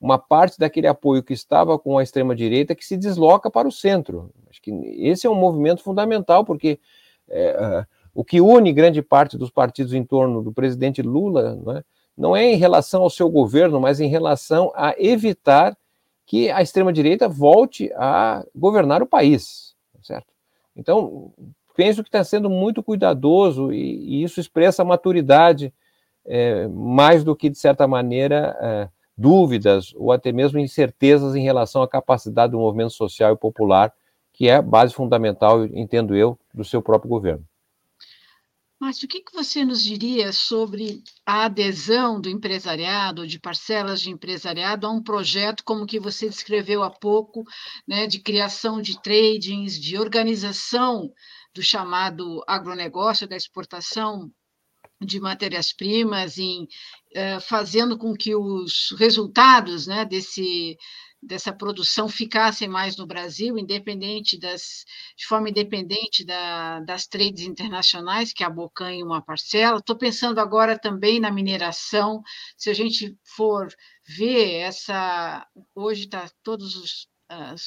uma 0.00 0.18
parte 0.18 0.58
daquele 0.58 0.86
apoio 0.86 1.22
que 1.22 1.34
estava 1.34 1.78
com 1.78 1.98
a 1.98 2.02
extrema-direita 2.02 2.74
que 2.74 2.84
se 2.84 2.96
desloca 2.96 3.50
para 3.50 3.68
o 3.68 3.72
centro. 3.72 4.30
Acho 4.48 4.62
que 4.62 4.70
esse 4.98 5.26
é 5.26 5.30
um 5.30 5.34
movimento 5.34 5.82
fundamental, 5.82 6.44
porque 6.44 6.80
é, 7.28 7.84
o 8.14 8.24
que 8.24 8.40
une 8.40 8.72
grande 8.72 9.02
parte 9.02 9.36
dos 9.36 9.50
partidos 9.50 9.92
em 9.92 10.02
torno 10.02 10.42
do 10.42 10.52
presidente 10.52 11.02
Lula 11.02 11.54
não 11.54 11.76
é, 11.76 11.84
não 12.16 12.36
é 12.36 12.44
em 12.44 12.56
relação 12.56 13.02
ao 13.02 13.10
seu 13.10 13.28
governo, 13.28 13.80
mas 13.80 14.00
em 14.00 14.08
relação 14.08 14.72
a 14.74 14.94
evitar 14.98 15.76
que 16.26 16.50
a 16.50 16.62
extrema-direita 16.62 17.28
volte 17.28 17.92
a 17.94 18.44
governar 18.54 19.02
o 19.02 19.06
país, 19.06 19.74
certo? 20.02 20.32
Então, 20.76 21.32
penso 21.76 22.02
que 22.02 22.08
está 22.08 22.22
sendo 22.22 22.48
muito 22.48 22.82
cuidadoso 22.82 23.72
e, 23.72 24.20
e 24.20 24.22
isso 24.22 24.40
expressa 24.40 24.84
maturidade 24.84 25.74
é, 26.24 26.68
mais 26.68 27.24
do 27.24 27.34
que, 27.34 27.48
de 27.48 27.58
certa 27.58 27.86
maneira, 27.88 28.56
é, 28.60 28.88
dúvidas 29.20 29.92
ou 29.94 30.12
até 30.12 30.32
mesmo 30.32 30.58
incertezas 30.58 31.34
em 31.34 31.42
relação 31.42 31.82
à 31.82 31.88
capacidade 31.88 32.52
do 32.52 32.58
movimento 32.58 32.92
social 32.92 33.34
e 33.34 33.36
popular, 33.36 33.92
que 34.32 34.48
é 34.48 34.56
a 34.56 34.62
base 34.62 34.94
fundamental, 34.94 35.66
entendo 35.66 36.16
eu, 36.16 36.38
do 36.54 36.64
seu 36.64 36.80
próprio 36.80 37.10
governo. 37.10 37.44
Márcio, 38.80 39.04
o 39.04 39.08
que, 39.08 39.20
que 39.20 39.34
você 39.34 39.62
nos 39.62 39.82
diria 39.82 40.32
sobre 40.32 41.02
a 41.26 41.44
adesão 41.44 42.18
do 42.18 42.30
empresariado, 42.30 43.26
de 43.26 43.38
parcelas 43.38 44.00
de 44.00 44.08
empresariado, 44.08 44.86
a 44.86 44.90
um 44.90 45.02
projeto 45.02 45.62
como 45.64 45.86
que 45.86 46.00
você 46.00 46.26
descreveu 46.26 46.82
há 46.82 46.90
pouco, 46.90 47.44
né, 47.86 48.06
de 48.06 48.20
criação 48.20 48.80
de 48.80 48.98
tradings, 49.02 49.78
de 49.78 49.98
organização 49.98 51.12
do 51.54 51.62
chamado 51.62 52.42
agronegócio, 52.46 53.28
da 53.28 53.36
exportação 53.36 54.32
de 54.98 55.20
matérias-primas, 55.20 56.38
em 56.38 56.66
fazendo 57.40 57.98
com 57.98 58.14
que 58.14 58.34
os 58.34 58.94
resultados 58.98 59.86
né, 59.86 60.04
desse, 60.04 60.76
dessa 61.22 61.52
produção 61.52 62.08
ficassem 62.08 62.68
mais 62.68 62.96
no 62.96 63.06
Brasil, 63.06 63.58
independente 63.58 64.38
das, 64.38 64.84
de 65.16 65.26
forma 65.26 65.50
independente 65.50 66.24
da, 66.24 66.80
das 66.80 67.06
trades 67.06 67.44
internacionais 67.44 68.32
que 68.32 68.44
abocanham 68.44 69.06
uma 69.06 69.22
parcela. 69.22 69.78
Estou 69.78 69.96
pensando 69.96 70.38
agora 70.38 70.78
também 70.78 71.20
na 71.20 71.30
mineração. 71.30 72.22
Se 72.56 72.70
a 72.70 72.74
gente 72.74 73.16
for 73.36 73.68
ver 74.06 74.54
essa, 74.60 75.46
hoje 75.74 76.04
está 76.04 76.30
todos 76.42 76.76
os 76.76 77.08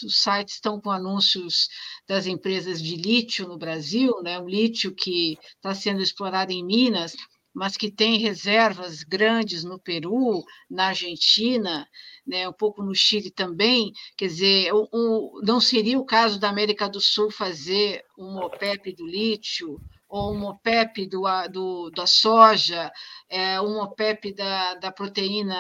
os 0.04 0.22
sites 0.22 0.56
estão 0.56 0.80
com 0.80 0.92
anúncios 0.92 1.70
das 2.08 2.28
empresas 2.28 2.82
de 2.82 2.96
lítio 2.96 3.48
no 3.48 3.58
Brasil, 3.58 4.22
né? 4.22 4.38
o 4.40 4.46
lítio 4.46 4.94
que 4.94 5.38
está 5.56 5.74
sendo 5.74 6.02
explorado 6.02 6.52
em 6.52 6.66
Minas, 6.66 7.16
mas 7.54 7.78
que 7.78 7.92
tem 7.92 8.18
reservas 8.18 9.04
grandes 9.04 9.64
no 9.64 9.78
Peru, 9.78 10.44
na 10.70 10.88
Argentina, 10.88 11.88
né, 12.26 12.50
um 12.50 12.54
pouco 12.54 12.82
no 12.82 12.96
Chile 12.96 13.30
também. 13.30 13.92
Quer 14.18 14.28
dizer, 14.28 14.74
um, 14.74 14.88
um, 14.92 15.42
não 15.44 15.62
seria 15.62 16.00
o 16.00 16.06
caso 16.06 16.40
da 16.40 16.50
América 16.50 16.90
do 16.90 17.00
Sul 17.00 17.30
fazer 17.30 18.04
um 18.18 18.38
OPEP 18.38 18.96
do 18.96 19.06
lítio, 19.06 19.80
ou 20.10 20.34
um 20.34 20.46
OPEP 20.46 21.08
do, 21.08 21.24
do, 21.52 21.90
da 21.92 22.06
soja, 22.06 22.92
é, 23.30 23.60
um 23.62 23.80
OPEP 23.80 24.34
da, 24.34 24.76
da 24.76 24.92
proteína 24.92 25.56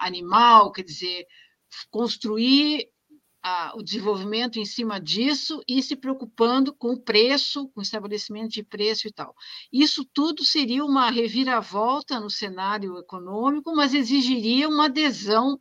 animal, 0.00 0.72
quer 0.72 0.82
dizer, 0.82 1.26
construir 1.90 2.88
a, 3.42 3.72
o 3.76 3.82
desenvolvimento 3.82 4.58
em 4.58 4.64
cima 4.64 5.00
disso 5.00 5.62
e 5.66 5.82
se 5.82 5.96
preocupando 5.96 6.74
com 6.74 6.92
o 6.92 7.00
preço, 7.00 7.68
com 7.68 7.80
o 7.80 7.82
estabelecimento 7.82 8.50
de 8.50 8.62
preço 8.62 9.06
e 9.08 9.12
tal. 9.12 9.34
Isso 9.72 10.04
tudo 10.12 10.44
seria 10.44 10.84
uma 10.84 11.10
reviravolta 11.10 12.18
no 12.20 12.30
cenário 12.30 12.98
econômico, 12.98 13.74
mas 13.74 13.94
exigiria 13.94 14.68
uma 14.68 14.86
adesão 14.86 15.60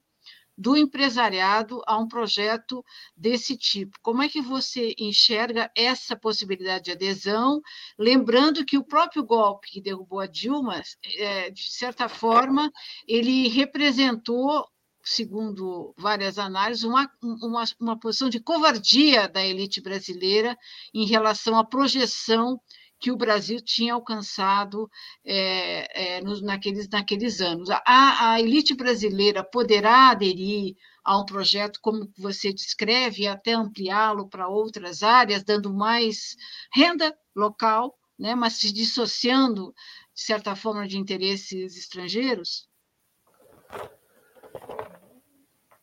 do 0.57 0.75
empresariado 0.75 1.81
a 1.85 1.97
um 1.97 2.07
projeto 2.07 2.83
desse 3.15 3.55
tipo. 3.55 3.95
Como 4.01 4.23
é 4.23 4.27
que 4.27 4.41
você 4.41 4.95
enxerga 4.97 5.71
essa 5.77 6.15
possibilidade 6.15 6.85
de 6.85 6.91
adesão? 6.91 7.61
Lembrando 7.97 8.65
que 8.65 8.77
o 8.77 8.83
próprio 8.83 9.23
golpe 9.23 9.69
que 9.69 9.81
derrubou 9.81 10.19
a 10.19 10.25
Dilma, 10.25 10.81
é, 11.17 11.51
de 11.51 11.71
certa 11.71 12.09
forma, 12.09 12.71
ele 13.07 13.47
representou 13.49 14.67
segundo 15.07 15.93
várias 15.97 16.37
análises, 16.37 16.83
uma, 16.83 17.09
uma, 17.21 17.63
uma 17.79 17.99
posição 17.99 18.29
de 18.29 18.41
covardia 18.41 19.27
da 19.27 19.45
elite 19.45 19.81
brasileira 19.81 20.57
em 20.93 21.05
relação 21.05 21.57
à 21.57 21.63
projeção 21.63 22.59
que 22.99 23.11
o 23.11 23.15
Brasil 23.15 23.61
tinha 23.61 23.93
alcançado 23.93 24.89
é, 25.23 26.17
é, 26.17 26.21
nos, 26.21 26.41
naqueles, 26.41 26.89
naqueles 26.89 27.39
anos. 27.39 27.69
A, 27.69 28.31
a, 28.31 28.41
elite 28.41 28.75
brasileira 28.75 29.43
poderá 29.43 30.09
aderir 30.09 30.75
a 31.03 31.17
um 31.17 31.25
projeto 31.25 31.79
como 31.81 32.11
você 32.17 32.51
descreve 32.51 33.23
e 33.23 33.27
até 33.27 33.53
ampliá-lo 33.53 34.27
para 34.27 34.49
outras 34.49 35.03
áreas, 35.03 35.43
dando 35.43 35.73
mais 35.73 36.35
renda 36.73 37.15
local, 37.35 37.97
né, 38.19 38.35
mas 38.35 38.53
se 38.53 38.73
dissociando, 38.73 39.73
de 40.13 40.21
certa 40.21 40.55
forma, 40.55 40.87
de 40.87 40.97
interesses 40.97 41.77
estrangeiros? 41.77 42.67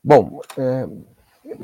Bom, 0.07 0.43
é, 0.59 0.87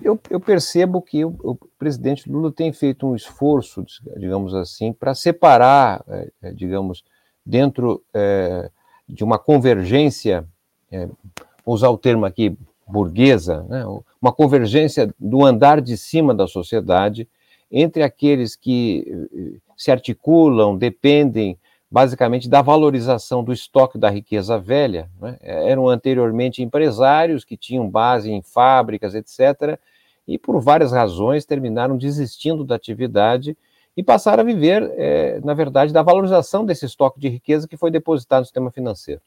eu, 0.03 0.19
eu, 0.31 0.41
percebo 0.41 1.03
que 1.03 1.23
o, 1.27 1.37
o, 1.45 1.55
presidente 1.79 2.31
Lula 2.31 2.51
tem 2.51 2.73
feito 2.73 3.07
um 3.07 3.15
esforço, 3.15 3.85
digamos 4.17 4.55
assim, 4.55 4.95
para 4.95 5.15
separar, 5.15 6.03
é, 6.09 6.31
é, 6.45 6.53
digamos, 6.53 7.05
dentro 7.45 8.03
é, 8.15 8.71
de 9.07 9.23
uma 9.23 9.39
convergência, 9.39 10.49
é, 10.91 11.07
vou 11.67 11.75
usar 11.75 11.91
o 11.91 11.99
termo 11.99 12.25
aqui, 12.25 12.57
burguesa, 12.89 13.63
né, 13.69 13.85
uma 14.21 14.33
convergência 14.33 15.15
do 15.19 15.45
andar 15.45 15.83
de 15.83 15.97
cima 15.99 16.35
da 16.35 16.47
sociedade 16.49 17.29
entre 17.71 18.03
aqueles 18.03 18.57
que 18.57 19.05
é, 19.35 19.59
se 19.77 19.91
articulam, 19.91 20.79
dependem 20.79 21.59
basicamente 21.91 22.49
da 22.49 22.63
valorização 22.63 23.43
do 23.43 23.53
estoque 23.53 23.99
da 23.99 24.09
riqueza 24.09 24.59
velha. 24.59 25.11
Né? 25.21 25.37
Eram 25.43 25.89
anteriormente 25.89 26.63
empresários 26.63 27.45
que 27.45 27.57
tinham 27.57 27.89
base 27.91 28.31
em 28.31 28.43
fábricas, 28.43 29.15
etc., 29.15 29.79
e 30.29 30.39
por 30.39 30.61
várias 30.61 30.93
razões 30.93 31.45
terminaram 31.45 31.97
desistindo 31.97 32.65
da 32.65 32.77
atividade 32.77 33.57
e 33.97 34.03
passaram 34.03 34.43
a 34.43 34.47
viver, 34.47 34.89
é, 34.97 35.41
na 35.43 35.55
verdade, 35.55 35.93
da 35.93 36.03
valorização 36.03 36.65
desse 36.65 36.87
estoque 36.87 37.19
de 37.19 37.29
riqueza 37.29 37.67
que 37.67 37.77
foi 37.77 37.91
depositado 37.91 38.41
no 38.41 38.45
sistema 38.45 38.71
financeiro. 38.71 39.21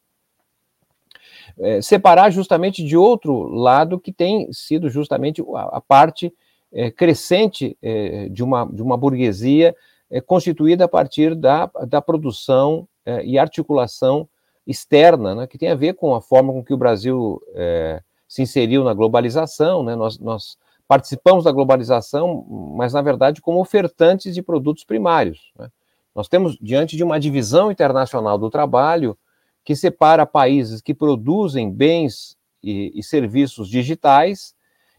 É, 1.59 1.81
separar 1.81 2.29
justamente 2.29 2.81
de 2.85 2.95
outro 2.95 3.43
lado 3.49 3.99
que 3.99 4.13
tem 4.13 4.51
sido 4.53 4.89
justamente 4.89 5.43
a, 5.53 5.77
a 5.77 5.81
parte 5.81 6.33
é, 6.71 6.89
crescente 6.89 7.77
é, 7.81 8.29
de, 8.29 8.41
uma, 8.41 8.65
de 8.65 8.81
uma 8.81 8.95
burguesia 8.95 9.75
é 10.13 10.21
constituída 10.21 10.85
a 10.85 10.87
partir 10.87 11.33
da, 11.33 11.65
da 11.87 11.99
produção 11.99 12.87
é, 13.03 13.25
e 13.25 13.39
articulação 13.39 14.29
externa, 14.65 15.33
né, 15.33 15.47
que 15.47 15.57
tem 15.57 15.71
a 15.71 15.75
ver 15.75 15.95
com 15.95 16.13
a 16.13 16.21
forma 16.21 16.53
com 16.53 16.63
que 16.63 16.71
o 16.71 16.77
Brasil 16.77 17.41
é, 17.55 17.99
se 18.27 18.43
inseriu 18.43 18.83
na 18.83 18.93
globalização. 18.93 19.83
Né, 19.83 19.95
nós, 19.95 20.19
nós, 20.19 20.55
participamos 20.87 21.45
da 21.45 21.51
globalização, 21.51 22.45
mas, 22.75 22.93
na 22.93 23.01
verdade, 23.01 23.41
como 23.41 23.59
ofertantes 23.59 24.35
de 24.35 24.43
produtos 24.43 24.83
primários. 24.83 25.51
Né. 25.57 25.69
Nós 26.13 26.27
temos 26.27 26.55
diante 26.61 26.95
de 26.95 27.03
uma 27.03 27.19
divisão 27.19 27.71
internacional 27.71 28.37
do 28.37 28.49
trabalho 28.51 29.17
que 29.63 29.75
separa 29.75 30.25
países 30.25 30.81
que 30.81 30.93
produzem 30.93 31.71
bens 31.71 32.37
e, 32.61 32.91
e 32.93 33.01
serviços 33.01 33.67
digitais 33.67 34.53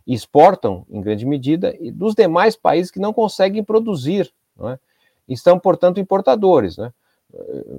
e 0.05 0.15
exportam 0.15 0.85
em 0.91 1.01
grande 1.01 1.25
medida, 1.25 1.77
e 1.79 1.93
dos 1.93 2.15
demais 2.15 2.57
países 2.57 2.91
que 2.91 2.99
não 2.99 3.13
conseguem 3.13 3.63
produzir. 3.63 4.33
Não 4.57 4.71
é? 4.71 4.79
E 5.29 5.37
são, 5.37 5.59
portanto, 5.59 6.01
importadores. 6.01 6.77
Né? 6.77 6.93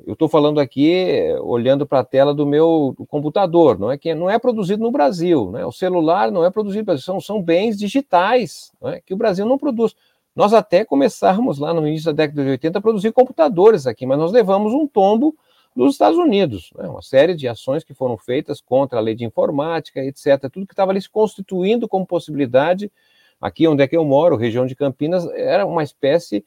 eu 0.06 0.14
estou 0.14 0.28
falando 0.28 0.60
aqui 0.60 1.34
olhando 1.42 1.86
para 1.86 2.00
a 2.00 2.04
tela 2.04 2.34
do 2.34 2.46
meu 2.46 2.96
computador, 3.08 3.80
não 3.80 3.92
é 3.92 3.98
que 3.98 4.14
não 4.14 4.30
é 4.30 4.38
produzido 4.38 4.84
no 4.84 4.92
Brasil, 4.92 5.52
né? 5.52 5.66
O 5.66 5.72
celular 5.72 6.32
não 6.32 6.44
é 6.44 6.50
produzido 6.50 6.82
no 6.82 6.86
Brasil, 6.86 7.04
são, 7.04 7.22
são 7.22 7.42
bens 7.42 7.78
digitais 7.78 8.72
é? 8.84 9.02
que 9.02 9.14
o 9.14 9.18
Brasil 9.18 9.46
não 9.46 9.58
produz. 9.58 9.96
Nós 10.36 10.54
até 10.54 10.84
começamos 10.84 11.58
lá 11.58 11.74
no 11.74 11.88
início 11.88 12.08
da 12.08 12.24
década 12.24 12.44
de 12.44 12.50
80 12.50 12.80
a 12.80 12.82
produzir 12.82 13.12
computadores 13.14 13.88
aqui, 13.88 14.06
mas 14.06 14.18
nós 14.18 14.32
levamos 14.32 14.74
um 14.74 14.86
tombo 14.86 15.36
dos 15.76 15.94
Estados 15.94 16.18
Unidos, 16.18 16.72
né? 16.78 16.88
uma 16.88 17.02
série 17.02 17.36
de 17.36 17.48
ações 17.48 17.84
que 17.84 17.94
foram 17.94 18.18
feitas 18.18 18.60
contra 18.60 19.00
a 19.00 19.02
lei 19.02 19.16
de 19.16 19.26
informática, 19.26 20.02
etc. 20.04 20.50
Tudo 20.52 20.68
que 20.68 20.74
estava 20.74 20.92
ali 20.92 21.02
se 21.02 21.10
constituindo 21.10 21.88
como 21.88 22.06
possibilidade. 22.06 22.92
Aqui 23.40 23.68
onde 23.68 23.84
é 23.84 23.88
que 23.88 23.96
eu 23.96 24.04
moro, 24.04 24.36
região 24.36 24.66
de 24.66 24.76
Campinas, 24.76 25.26
era 25.34 25.66
uma 25.66 25.84
espécie 25.84 26.46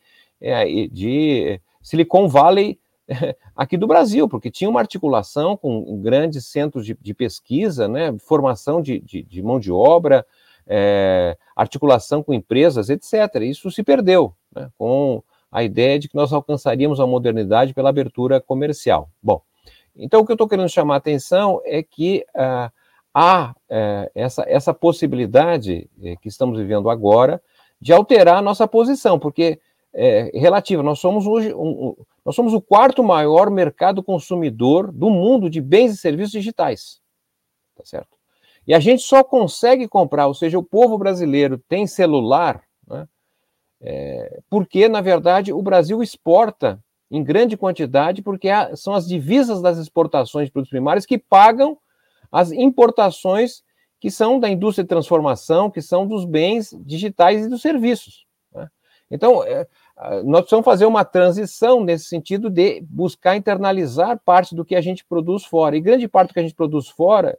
de 0.90 1.60
Silicon 1.82 2.28
Valley 2.28 2.78
aqui 3.56 3.76
do 3.76 3.86
Brasil, 3.86 4.28
porque 4.28 4.50
tinha 4.50 4.68
uma 4.68 4.80
articulação 4.80 5.56
com 5.56 6.00
grandes 6.00 6.46
centros 6.46 6.84
de, 6.84 6.96
de 7.00 7.14
pesquisa, 7.14 7.88
né, 7.88 8.16
formação 8.18 8.80
de, 8.80 9.00
de, 9.00 9.22
de 9.22 9.42
mão 9.42 9.58
de 9.58 9.72
obra, 9.72 10.24
é, 10.66 11.36
articulação 11.56 12.22
com 12.22 12.34
empresas, 12.34 12.90
etc. 12.90 13.42
Isso 13.42 13.70
se 13.70 13.82
perdeu 13.82 14.34
né, 14.54 14.70
com 14.76 15.22
a 15.50 15.62
ideia 15.62 15.98
de 15.98 16.08
que 16.08 16.14
nós 16.14 16.32
alcançaríamos 16.32 17.00
a 17.00 17.06
modernidade 17.06 17.72
pela 17.72 17.88
abertura 17.88 18.40
comercial. 18.40 19.08
Bom, 19.22 19.40
então 19.96 20.20
o 20.20 20.26
que 20.26 20.32
eu 20.32 20.34
estou 20.34 20.48
querendo 20.48 20.68
chamar 20.68 20.94
a 20.94 20.98
atenção 20.98 21.60
é 21.64 21.82
que 21.82 22.24
ah, 22.36 22.70
há 23.14 23.54
é, 23.68 24.10
essa, 24.14 24.44
essa 24.46 24.74
possibilidade 24.74 25.88
é, 26.02 26.16
que 26.16 26.28
estamos 26.28 26.58
vivendo 26.58 26.90
agora 26.90 27.42
de 27.80 27.92
alterar 27.92 28.36
a 28.36 28.42
nossa 28.42 28.68
posição, 28.68 29.18
porque 29.18 29.58
é, 29.94 30.30
relativa. 30.34 30.82
Nós 30.82 30.98
somos 30.98 31.26
hoje 31.26 31.52
um, 31.54 31.94
nós 32.24 32.34
somos 32.34 32.52
o 32.52 32.60
quarto 32.60 33.02
maior 33.02 33.50
mercado 33.50 34.02
consumidor 34.02 34.92
do 34.92 35.08
mundo 35.08 35.48
de 35.48 35.60
bens 35.60 35.92
e 35.92 35.96
serviços 35.96 36.32
digitais. 36.32 37.00
Tá 37.74 37.84
certo? 37.84 38.18
E 38.66 38.74
a 38.74 38.80
gente 38.80 39.02
só 39.02 39.24
consegue 39.24 39.88
comprar, 39.88 40.26
ou 40.26 40.34
seja, 40.34 40.58
o 40.58 40.62
povo 40.62 40.98
brasileiro 40.98 41.56
tem 41.68 41.86
celular, 41.86 42.62
né, 42.86 43.08
é, 43.80 44.40
porque, 44.50 44.88
na 44.88 45.00
verdade, 45.00 45.54
o 45.54 45.62
Brasil 45.62 46.02
exporta 46.02 46.78
em 47.10 47.24
grande 47.24 47.56
quantidade, 47.56 48.20
porque 48.20 48.50
há, 48.50 48.76
são 48.76 48.92
as 48.92 49.08
divisas 49.08 49.62
das 49.62 49.78
exportações 49.78 50.48
de 50.48 50.52
produtos 50.52 50.70
primários 50.70 51.06
que 51.06 51.16
pagam 51.16 51.78
as 52.30 52.52
importações 52.52 53.62
que 53.98 54.10
são 54.10 54.38
da 54.38 54.50
indústria 54.50 54.84
de 54.84 54.88
transformação, 54.88 55.70
que 55.70 55.80
são 55.80 56.06
dos 56.06 56.26
bens 56.26 56.76
digitais 56.84 57.46
e 57.46 57.48
dos 57.48 57.62
serviços. 57.62 58.27
Então, 59.10 59.42
é, 59.42 59.66
nós 60.24 60.42
precisamos 60.42 60.64
fazer 60.64 60.86
uma 60.86 61.04
transição 61.04 61.82
nesse 61.82 62.04
sentido 62.04 62.50
de 62.50 62.80
buscar 62.82 63.36
internalizar 63.36 64.20
parte 64.24 64.54
do 64.54 64.64
que 64.64 64.76
a 64.76 64.80
gente 64.80 65.04
produz 65.04 65.44
fora. 65.44 65.76
E 65.76 65.80
grande 65.80 66.06
parte 66.06 66.28
do 66.28 66.34
que 66.34 66.40
a 66.40 66.42
gente 66.42 66.54
produz 66.54 66.88
fora, 66.88 67.38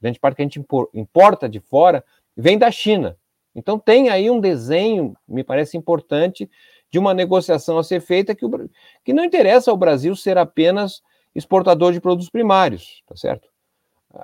grande 0.00 0.18
parte 0.18 0.36
que 0.36 0.42
a 0.42 0.44
gente 0.44 0.64
importa 0.94 1.48
de 1.48 1.60
fora, 1.60 2.04
vem 2.36 2.56
da 2.56 2.70
China. 2.70 3.16
Então, 3.54 3.78
tem 3.78 4.08
aí 4.08 4.30
um 4.30 4.40
desenho, 4.40 5.14
me 5.28 5.44
parece 5.44 5.76
importante, 5.76 6.48
de 6.90 6.98
uma 6.98 7.12
negociação 7.12 7.78
a 7.78 7.84
ser 7.84 8.00
feita 8.00 8.34
que, 8.34 8.44
o, 8.44 8.70
que 9.04 9.12
não 9.12 9.24
interessa 9.24 9.70
ao 9.70 9.76
Brasil 9.76 10.14
ser 10.16 10.38
apenas 10.38 11.02
exportador 11.34 11.92
de 11.92 12.00
produtos 12.00 12.30
primários, 12.30 13.02
tá 13.06 13.14
certo? 13.16 13.49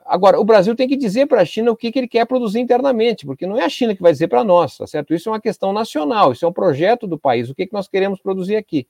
Agora, 0.05 0.41
o 0.41 0.45
Brasil 0.45 0.75
tem 0.75 0.89
que 0.89 0.97
dizer 0.97 1.27
para 1.27 1.43
a 1.43 1.45
China 1.45 1.71
o 1.71 1.77
que, 1.77 1.93
que, 1.93 1.99
ele 1.99 2.09
quer 2.09 2.27
produzir 2.27 2.59
internamente, 2.59 3.25
porque 3.25 3.47
não 3.47 3.57
é 3.57 3.65
a 3.65 3.69
China 3.69 3.95
que 3.95 4.03
vai 4.03 4.11
dizer 4.11 4.27
para 4.27 4.43
nós, 4.43 4.77
tá 4.77 4.87
certo? 4.87 5.15
Isso 5.15 5.29
é 5.29 5.33
uma 5.33 5.41
questão 5.41 5.73
nacional, 5.73 6.33
isso 6.33 6.45
é 6.45 6.49
um 6.49 6.53
projeto 6.53 7.07
do 7.07 7.17
país, 7.17 7.49
o 7.49 7.55
que, 7.55 7.67
que 7.67 7.73
nós 7.73 7.87
queremos 7.87 8.21
produzir 8.21 8.57
aqui. 8.57 8.87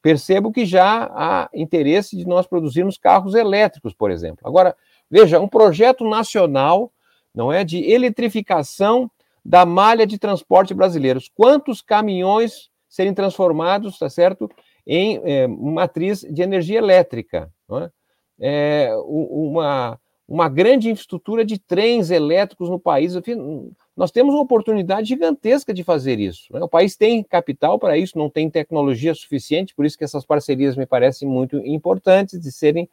Percebo 0.00 0.52
que 0.52 0.64
já 0.64 1.10
há 1.12 1.48
interesse 1.52 2.16
de 2.16 2.24
nós 2.24 2.46
produzirmos 2.46 2.96
carros 2.96 3.34
elétricos, 3.34 3.92
por 3.92 4.12
exemplo. 4.12 4.46
Agora, 4.46 4.76
veja, 5.10 5.40
um 5.40 5.48
projeto 5.48 6.08
nacional, 6.08 6.92
não 7.34 7.52
é, 7.52 7.64
de 7.64 7.78
eletrificação 7.90 9.10
da 9.44 9.66
malha 9.66 10.06
de 10.06 10.18
transporte 10.18 10.72
brasileiros. 10.72 11.28
Quantos 11.34 11.82
caminhões 11.82 12.70
serem 12.88 13.12
transformados, 13.12 13.98
tá 13.98 14.08
certo, 14.08 14.48
em 14.86 15.20
é, 15.24 15.48
matriz 15.48 16.20
de 16.20 16.42
energia 16.42 16.78
elétrica? 16.78 17.52
Não 17.68 17.78
é? 17.78 17.90
É, 18.40 18.96
uma 19.04 19.98
uma 20.28 20.48
grande 20.48 20.90
infraestrutura 20.90 21.42
de 21.42 21.58
trens 21.58 22.10
elétricos 22.10 22.68
no 22.68 22.78
país. 22.78 23.14
Nós 23.96 24.10
temos 24.10 24.34
uma 24.34 24.42
oportunidade 24.42 25.08
gigantesca 25.08 25.72
de 25.72 25.82
fazer 25.82 26.20
isso. 26.20 26.52
Né? 26.52 26.60
O 26.62 26.68
país 26.68 26.96
tem 26.96 27.22
capital 27.22 27.78
para 27.78 27.96
isso, 27.96 28.18
não 28.18 28.28
tem 28.28 28.50
tecnologia 28.50 29.14
suficiente, 29.14 29.74
por 29.74 29.86
isso 29.86 29.96
que 29.96 30.04
essas 30.04 30.26
parcerias 30.26 30.76
me 30.76 30.84
parecem 30.84 31.26
muito 31.26 31.56
importantes 31.64 32.38
de 32.38 32.52
serem 32.52 32.88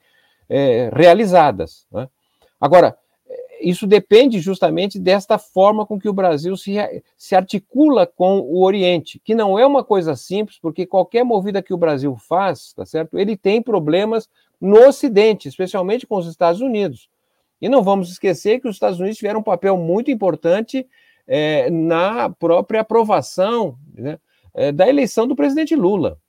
é, 0.48 0.90
realizadas. 0.94 1.86
Né? 1.92 2.08
Agora, 2.60 2.98
isso 3.60 3.86
depende 3.86 4.40
justamente 4.40 4.98
desta 4.98 5.38
forma 5.38 5.86
com 5.86 6.00
que 6.00 6.08
o 6.08 6.14
Brasil 6.14 6.56
se, 6.56 6.76
se 7.18 7.36
articula 7.36 8.08
com 8.08 8.40
o 8.40 8.64
Oriente, 8.64 9.20
que 9.24 9.36
não 9.36 9.60
é 9.60 9.66
uma 9.66 9.84
coisa 9.84 10.16
simples, 10.16 10.58
porque 10.58 10.86
qualquer 10.86 11.26
movida 11.26 11.62
que 11.62 11.74
o 11.74 11.78
Brasil 11.78 12.16
faz, 12.16 12.72
tá 12.74 12.86
certo? 12.86 13.18
Ele 13.20 13.36
tem 13.36 13.62
problemas 13.62 14.30
no 14.62 14.88
Ocidente, 14.88 15.50
especialmente 15.50 16.08
com 16.08 16.16
os 16.16 16.28
Estados 16.28 16.62
Unidos. 16.62 17.10
E 17.66 17.70
não 17.70 17.82
vamos 17.82 18.12
esquecer 18.12 18.60
que 18.60 18.68
os 18.68 18.76
Estados 18.76 19.00
Unidos 19.00 19.18
tiveram 19.18 19.40
um 19.40 19.44
papel 19.44 19.76
muito 19.76 20.12
importante 20.12 20.88
é, 21.26 21.68
na 21.72 22.30
própria 22.30 22.82
aprovação 22.82 23.76
né, 23.92 24.20
é, 24.54 24.72
da 24.72 24.88
eleição 24.88 25.28
do 25.28 25.36
presidente 25.36 25.76
Lula, 25.76 26.20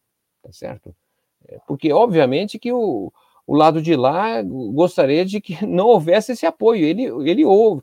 tá 0.42 0.50
certo? 0.50 0.96
É, 1.46 1.58
porque, 1.68 1.92
obviamente, 1.92 2.58
que 2.58 2.72
o, 2.72 3.12
o 3.46 3.54
lado 3.54 3.82
de 3.82 3.94
lá 3.94 4.40
gostaria 4.72 5.26
de 5.26 5.38
que 5.38 5.58
não 5.66 5.88
houvesse 5.88 6.32
esse 6.32 6.46
apoio. 6.46 6.86
Ele, 6.86 7.04
ele 7.30 7.44
houve, 7.44 7.82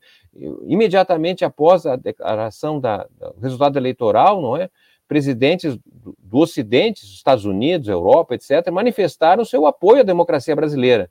imediatamente 0.66 1.46
após 1.46 1.86
a 1.86 1.96
declaração 1.96 2.80
da, 2.80 3.08
do 3.20 3.40
resultado 3.40 3.78
eleitoral, 3.78 4.42
não 4.42 4.58
é? 4.58 4.68
Presidentes 5.08 5.78
do, 5.86 6.18
do 6.18 6.40
Ocidente, 6.40 7.06
Estados 7.06 7.46
Unidos, 7.46 7.88
Europa, 7.88 8.34
etc., 8.34 8.72
manifestaram 8.72 9.46
seu 9.46 9.68
apoio 9.68 10.02
à 10.02 10.04
democracia 10.04 10.56
brasileira. 10.56 11.08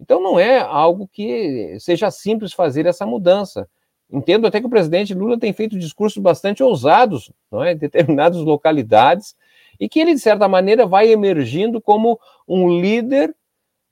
Então 0.00 0.22
não 0.22 0.38
é 0.38 0.58
algo 0.58 1.08
que 1.08 1.76
seja 1.80 2.10
simples 2.10 2.52
fazer 2.52 2.86
essa 2.86 3.06
mudança. 3.06 3.68
Entendo 4.10 4.46
até 4.46 4.60
que 4.60 4.66
o 4.66 4.70
presidente 4.70 5.14
Lula 5.14 5.38
tem 5.38 5.52
feito 5.52 5.78
discursos 5.78 6.22
bastante 6.22 6.62
ousados 6.62 7.32
não 7.50 7.64
é, 7.64 7.72
em 7.72 7.76
determinadas 7.76 8.38
localidades 8.38 9.34
e 9.80 9.88
que 9.88 9.98
ele, 9.98 10.14
de 10.14 10.20
certa 10.20 10.46
maneira, 10.48 10.86
vai 10.86 11.10
emergindo 11.10 11.80
como 11.80 12.18
um 12.46 12.80
líder 12.80 13.34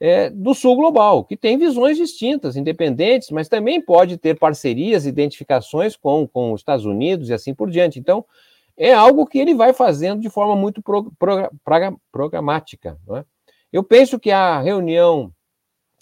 é, 0.00 0.30
do 0.30 0.54
sul 0.54 0.76
global, 0.76 1.24
que 1.24 1.36
tem 1.36 1.58
visões 1.58 1.96
distintas, 1.96 2.56
independentes, 2.56 3.30
mas 3.30 3.48
também 3.48 3.80
pode 3.80 4.16
ter 4.16 4.38
parcerias, 4.38 5.06
identificações 5.06 5.96
com, 5.96 6.26
com 6.26 6.52
os 6.52 6.60
Estados 6.60 6.84
Unidos 6.84 7.28
e 7.28 7.34
assim 7.34 7.54
por 7.54 7.70
diante. 7.70 7.98
Então, 7.98 8.24
é 8.76 8.92
algo 8.92 9.26
que 9.26 9.38
ele 9.38 9.54
vai 9.54 9.72
fazendo 9.72 10.20
de 10.20 10.30
forma 10.30 10.56
muito 10.56 10.82
pro, 10.82 11.12
pro, 11.18 11.50
programática. 12.10 12.98
É? 13.10 13.24
Eu 13.72 13.82
penso 13.82 14.18
que 14.18 14.30
a 14.30 14.60
reunião 14.60 15.32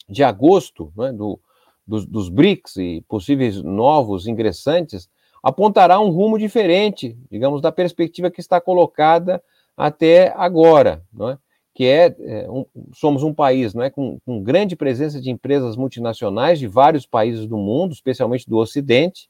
de 0.08 0.22
agosto, 0.22 0.92
né, 0.96 1.12
do, 1.12 1.38
dos, 1.86 2.06
dos 2.06 2.28
BRICS 2.28 2.76
e 2.76 3.04
possíveis 3.08 3.62
novos 3.62 4.26
ingressantes, 4.26 5.08
apontará 5.42 5.98
um 5.98 6.10
rumo 6.10 6.38
diferente, 6.38 7.18
digamos, 7.30 7.60
da 7.60 7.72
perspectiva 7.72 8.30
que 8.30 8.40
está 8.40 8.60
colocada 8.60 9.42
até 9.76 10.32
agora, 10.36 11.02
é? 11.20 11.38
que 11.74 11.86
é, 11.86 12.14
é 12.20 12.50
um, 12.50 12.64
somos 12.92 13.22
um 13.22 13.32
país 13.32 13.74
é, 13.74 13.90
com, 13.90 14.18
com, 14.24 14.42
grande 14.42 14.76
presença 14.76 15.20
de 15.20 15.30
empresas 15.30 15.76
multinacionais 15.76 16.58
de 16.58 16.66
vários 16.66 17.06
países 17.06 17.46
do 17.46 17.56
mundo, 17.56 17.92
especialmente 17.92 18.48
do 18.48 18.58
Ocidente, 18.58 19.28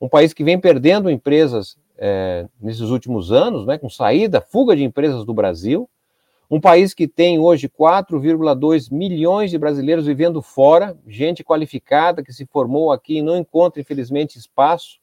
um 0.00 0.08
país 0.08 0.32
que 0.32 0.42
vem 0.42 0.58
perdendo 0.58 1.10
empresas 1.10 1.76
é, 1.96 2.48
nesses 2.60 2.90
últimos 2.90 3.30
anos, 3.30 3.66
né, 3.66 3.78
com 3.78 3.88
saída, 3.88 4.40
fuga 4.40 4.74
de 4.74 4.82
empresas 4.82 5.24
do 5.24 5.32
Brasil, 5.32 5.88
um 6.52 6.60
país 6.60 6.92
que 6.92 7.08
tem 7.08 7.38
hoje 7.38 7.66
4,2 7.66 8.92
milhões 8.92 9.50
de 9.50 9.56
brasileiros 9.56 10.04
vivendo 10.04 10.42
fora, 10.42 10.94
gente 11.06 11.42
qualificada 11.42 12.22
que 12.22 12.30
se 12.30 12.44
formou 12.44 12.92
aqui 12.92 13.16
e 13.16 13.22
não 13.22 13.38
encontra, 13.38 13.80
infelizmente, 13.80 14.38
espaço. 14.38 14.98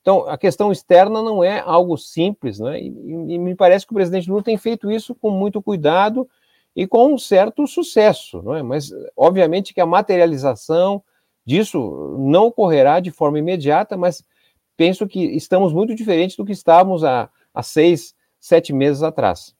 Então, 0.00 0.28
a 0.28 0.36
questão 0.36 0.72
externa 0.72 1.22
não 1.22 1.44
é 1.44 1.60
algo 1.60 1.96
simples, 1.96 2.58
né? 2.58 2.80
E, 2.80 2.86
e, 2.88 3.38
me 3.38 3.54
parece 3.54 3.86
que 3.86 3.92
o 3.92 3.94
presidente 3.94 4.28
Lula 4.28 4.42
tem 4.42 4.56
feito 4.56 4.90
isso 4.90 5.14
com 5.14 5.30
muito 5.30 5.62
cuidado 5.62 6.28
e 6.74 6.84
com 6.84 7.14
um 7.14 7.18
certo 7.18 7.64
sucesso, 7.68 8.42
não 8.42 8.56
é? 8.56 8.62
Mas, 8.64 8.90
obviamente, 9.16 9.72
que 9.72 9.80
a 9.80 9.86
materialização 9.86 11.00
disso 11.46 12.16
não 12.18 12.46
ocorrerá 12.46 12.98
de 12.98 13.12
forma 13.12 13.38
imediata, 13.38 13.96
mas 13.96 14.24
penso 14.76 15.06
que 15.06 15.20
estamos 15.20 15.72
muito 15.72 15.94
diferentes 15.94 16.36
do 16.36 16.44
que 16.44 16.50
estávamos 16.50 17.04
há, 17.04 17.30
há 17.54 17.62
seis, 17.62 18.16
sete 18.40 18.72
meses 18.72 19.04
atrás. 19.04 19.56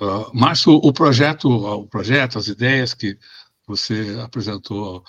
Uh, 0.00 0.34
Márcio, 0.34 0.72
o 0.72 0.92
projeto, 0.92 1.48
o 1.50 1.86
projeto, 1.86 2.38
as 2.38 2.48
ideias 2.48 2.94
que 2.94 3.18
você 3.66 4.18
apresentou, 4.22 5.04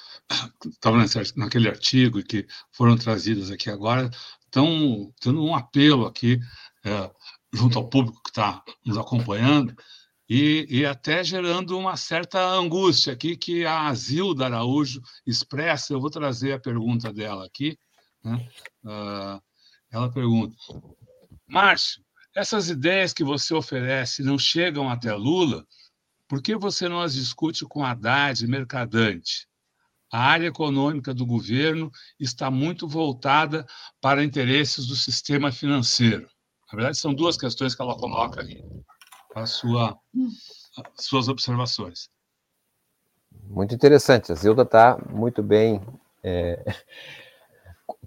estava 0.65 0.97
naquele 1.37 1.69
artigo 1.69 2.19
e 2.19 2.23
que 2.23 2.45
foram 2.71 2.97
trazidas 2.97 3.49
aqui 3.49 3.69
agora, 3.69 4.09
estão 4.45 5.11
tendo 5.19 5.41
um 5.43 5.55
apelo 5.55 6.05
aqui 6.05 6.39
é, 6.83 7.09
junto 7.53 7.77
ao 7.77 7.87
público 7.87 8.21
que 8.21 8.29
está 8.29 8.61
nos 8.85 8.97
acompanhando, 8.97 9.75
e, 10.29 10.65
e, 10.69 10.85
até 10.85 11.23
gerando 11.25 11.77
uma 11.77 11.97
certa 11.97 12.39
angústia 12.39 13.11
aqui 13.11 13.35
que 13.35 13.65
a 13.65 13.93
Zilda 13.93 14.45
Araújo 14.45 15.01
expressa. 15.27 15.91
Eu 15.91 15.99
vou 15.99 16.09
trazer 16.09 16.53
a 16.53 16.59
pergunta 16.59 17.11
dela 17.11 17.45
aqui. 17.45 17.77
Né? 18.23 18.47
Uh, 18.81 19.41
ela 19.91 20.09
pergunta: 20.09 20.55
Márcio, 21.45 22.01
essas 22.35 22.69
ideias 22.69 23.13
que 23.13 23.23
você 23.23 23.53
oferece 23.53 24.23
não 24.23 24.37
chegam 24.37 24.89
até 24.89 25.13
Lula? 25.13 25.65
Por 26.27 26.41
que 26.41 26.55
você 26.55 26.87
não 26.87 27.01
as 27.01 27.13
discute 27.13 27.65
com 27.65 27.83
Haddad 27.83 28.45
Mercadante? 28.47 29.47
A 30.11 30.19
área 30.19 30.47
econômica 30.47 31.13
do 31.13 31.25
governo 31.25 31.91
está 32.19 32.51
muito 32.51 32.87
voltada 32.87 33.65
para 34.01 34.23
interesses 34.23 34.85
do 34.87 34.95
sistema 34.95 35.51
financeiro. 35.51 36.27
Na 36.71 36.75
verdade, 36.75 36.97
são 36.97 37.13
duas 37.13 37.37
questões 37.37 37.75
que 37.75 37.81
ela 37.81 37.97
coloca 37.97 38.41
aí, 38.41 38.63
sua, 39.45 39.97
suas 40.95 41.27
observações. 41.27 42.09
Muito 43.43 43.75
interessante. 43.75 44.31
A 44.31 44.35
Zilda 44.35 44.63
está 44.63 44.97
muito 45.09 45.41
bem 45.43 45.81
é, 46.23 46.63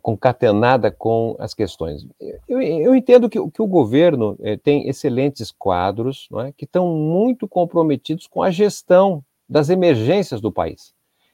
concatenada 0.05 0.90
com 0.90 1.34
as 1.38 1.55
questões. 1.55 2.07
Eu, 2.46 2.61
eu 2.61 2.94
entendo 2.94 3.26
que, 3.26 3.38
que, 3.50 3.62
o 3.62 3.66
governo 3.66 4.36
é, 4.42 4.55
tem 4.55 4.86
excelentes 4.86 5.50
quadros 5.50 6.28
é, 6.40 6.52
que 6.52 6.66
estão 6.66 6.94
muito 6.94 7.48
comprometidos 7.48 8.26
com 8.26 8.42
a 8.42 8.50
gestão 8.50 9.24
das 9.48 9.70
emergências 9.70 10.42
do 10.42 10.52
país. 10.52 10.92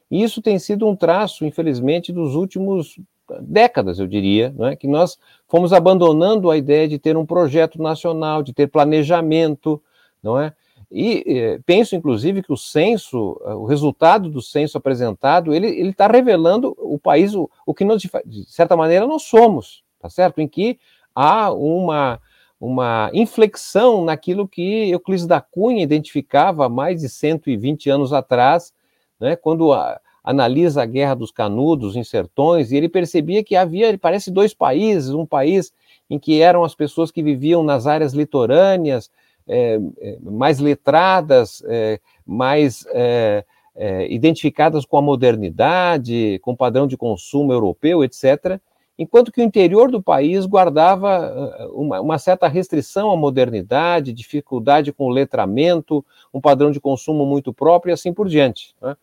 E 0.08 0.22
isso 0.22 0.40
tem 0.40 0.56
sido 0.56 0.86
um 0.86 0.94
traço, 0.94 1.44
infelizmente, 1.44 2.12
dos 2.12 2.36
últimos 2.36 2.96
décadas, 3.40 3.98
eu 3.98 4.06
diria, 4.06 4.54
é? 4.60 4.76
que 4.76 4.86
nós 4.86 5.18
fomos 5.48 5.72
abandonando 5.72 6.48
a 6.48 6.56
ideia 6.56 6.86
de 6.86 6.96
ter 6.96 7.16
um 7.16 7.26
projeto 7.26 7.82
nacional, 7.82 8.40
de 8.40 8.52
ter 8.52 8.68
planejamento, 8.68 9.82
não 10.22 10.38
é? 10.38 10.52
E 10.90 11.22
eh, 11.26 11.60
penso, 11.64 11.94
inclusive, 11.94 12.42
que 12.42 12.52
o 12.52 12.56
censo, 12.56 13.40
o 13.44 13.64
resultado 13.64 14.28
do 14.28 14.42
censo 14.42 14.76
apresentado, 14.76 15.54
ele 15.54 15.68
está 15.88 16.08
revelando 16.08 16.74
o 16.78 16.98
país, 16.98 17.34
o, 17.34 17.48
o 17.64 17.72
que 17.72 17.84
nós, 17.84 18.02
de 18.26 18.44
certa 18.50 18.76
maneira, 18.76 19.06
nós 19.06 19.22
somos, 19.22 19.84
tá 20.00 20.10
certo? 20.10 20.40
Em 20.40 20.48
que 20.48 20.80
há 21.14 21.52
uma, 21.52 22.20
uma 22.60 23.10
inflexão 23.14 24.04
naquilo 24.04 24.48
que 24.48 24.90
Euclides 24.90 25.26
da 25.26 25.40
Cunha 25.40 25.82
identificava 25.82 26.68
mais 26.68 27.00
de 27.00 27.08
120 27.08 27.88
anos 27.88 28.12
atrás, 28.12 28.72
né, 29.20 29.36
quando 29.36 29.72
a, 29.72 30.00
analisa 30.24 30.82
a 30.82 30.86
Guerra 30.86 31.14
dos 31.14 31.30
Canudos 31.30 31.96
em 31.96 32.04
Sertões, 32.04 32.70
e 32.70 32.76
ele 32.76 32.88
percebia 32.88 33.42
que 33.42 33.56
havia, 33.56 33.96
parece, 33.98 34.30
dois 34.30 34.52
países, 34.52 35.10
um 35.10 35.24
país 35.24 35.72
em 36.08 36.18
que 36.18 36.40
eram 36.40 36.64
as 36.64 36.74
pessoas 36.74 37.10
que 37.10 37.22
viviam 37.22 37.62
nas 37.62 37.86
áreas 37.86 38.12
litorâneas, 38.12 39.10
é, 39.50 39.80
é 40.00 40.18
mais 40.22 40.60
letradas, 40.60 41.62
é, 41.66 41.98
mais 42.24 42.86
é, 42.90 43.44
é, 43.74 44.12
identificadas 44.12 44.84
com 44.84 44.96
a 44.96 45.02
modernidade, 45.02 46.38
com 46.42 46.52
o 46.52 46.56
padrão 46.56 46.86
de 46.86 46.96
consumo 46.96 47.52
europeu, 47.52 48.04
etc., 48.04 48.60
enquanto 48.96 49.32
que 49.32 49.40
o 49.40 49.44
interior 49.44 49.90
do 49.90 50.02
país 50.02 50.44
guardava 50.44 51.68
uma, 51.72 52.00
uma, 52.02 52.18
certa 52.18 52.46
restrição 52.46 53.10
à 53.10 53.16
modernidade, 53.16 54.12
dificuldade 54.12 54.92
com 54.92 55.06
o 55.06 55.10
letramento, 55.10 56.04
um 56.34 56.40
padrão 56.40 56.70
de 56.70 56.78
consumo 56.78 57.24
muito 57.24 57.50
próprio 57.50 57.92
e 57.92 57.94
assim 57.94 58.12
por 58.12 58.28
diante. 58.28 58.74
Né? 58.80 58.94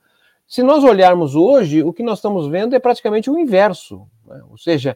Se 0.48 0.62
nós 0.62 0.84
olharmos 0.84 1.36
hoje, 1.36 1.82
o 1.82 1.92
que 1.92 2.04
nós 2.04 2.20
estamos 2.20 2.48
vendo 2.48 2.76
é 2.76 2.80
praticamente 2.80 3.30
o 3.30 3.40
inverso. 3.40 4.08
Né? 4.28 4.40
Ou 4.52 4.58
seja, 4.58 4.96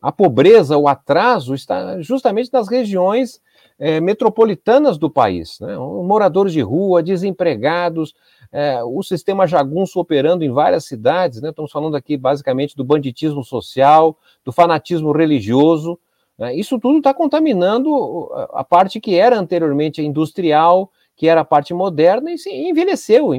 a 0.00 0.12
pobreza, 0.12 0.78
o 0.78 0.86
atraso 0.86 1.52
está 1.52 2.00
justamente 2.00 2.52
nas 2.52 2.68
regiões 2.68 3.40
é, 3.78 4.00
metropolitanas 4.00 4.98
do 4.98 5.10
país. 5.10 5.58
Né? 5.60 5.76
Moradores 5.76 6.52
de 6.52 6.60
rua, 6.60 7.02
desempregados, 7.02 8.14
é, 8.52 8.82
o 8.82 9.02
sistema 9.02 9.46
jagunço 9.46 9.98
operando 9.98 10.44
em 10.44 10.50
várias 10.50 10.84
cidades. 10.84 11.40
Né? 11.40 11.50
Estamos 11.50 11.70
falando 11.70 11.96
aqui 11.96 12.16
basicamente 12.16 12.76
do 12.76 12.84
banditismo 12.84 13.44
social, 13.44 14.16
do 14.44 14.52
fanatismo 14.52 15.12
religioso. 15.12 15.98
Né? 16.38 16.54
Isso 16.54 16.78
tudo 16.78 16.98
está 16.98 17.12
contaminando 17.12 18.30
a 18.52 18.64
parte 18.64 19.00
que 19.00 19.14
era 19.14 19.38
anteriormente 19.38 20.02
industrial, 20.02 20.90
que 21.14 21.28
era 21.28 21.42
a 21.42 21.44
parte 21.44 21.72
moderna 21.74 22.32
e 22.32 22.38
se 22.38 22.50
envelheceu 22.50 23.32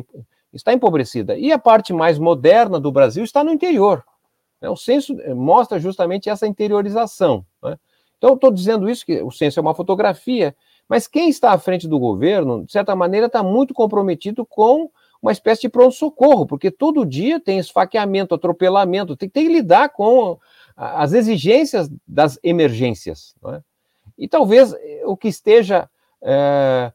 está 0.54 0.74
empobrecida. 0.74 1.38
E 1.38 1.52
a 1.52 1.60
parte 1.60 1.94
mais 1.94 2.20
moderna 2.20 2.80
do 2.80 2.92
Brasil 2.92 3.24
está 3.24 3.44
no 3.44 3.52
interior. 3.52 4.04
Né? 4.62 4.70
O 4.70 4.76
censo 4.76 5.20
eh, 5.22 5.34
mostra 5.34 5.80
justamente 5.80 6.30
essa 6.30 6.48
interiorização. 6.48 7.46
Né? 7.64 7.78
Então, 8.18 8.34
estou 8.34 8.52
dizendo 8.52 8.90
isso, 8.90 9.06
que 9.06 9.22
o 9.22 9.32
censo 9.32 9.60
é 9.60 9.62
uma 9.62 9.76
fotografia, 9.76 10.56
mas 10.90 11.08
quem 11.08 11.30
está 11.30 11.52
à 11.52 11.58
frente 11.58 11.88
do 11.88 12.00
governo, 12.00 12.66
de 12.66 12.72
certa 12.72 12.96
maneira, 12.96 13.28
está 13.28 13.44
muito 13.44 13.74
comprometido 13.74 14.46
com 14.46 14.90
uma 15.22 15.32
espécie 15.32 15.62
de 15.62 15.70
pronto-socorro, 15.70 16.46
porque 16.46 16.72
todo 16.72 17.06
dia 17.06 17.40
tem 17.40 17.60
esfaqueamento, 17.60 18.36
atropelamento, 18.36 19.16
tem, 19.16 19.30
tem 19.30 19.48
que 19.48 19.54
lidar 19.54 19.90
com 19.90 20.40
as 20.76 21.14
exigências 21.14 21.90
das 22.08 22.40
emergências. 22.44 23.36
É? 23.48 23.62
E 24.18 24.28
talvez 24.28 24.74
eh, 24.74 25.02
o 25.06 25.18
que 25.18 25.28
esteja 25.28 25.90
é, 26.22 26.92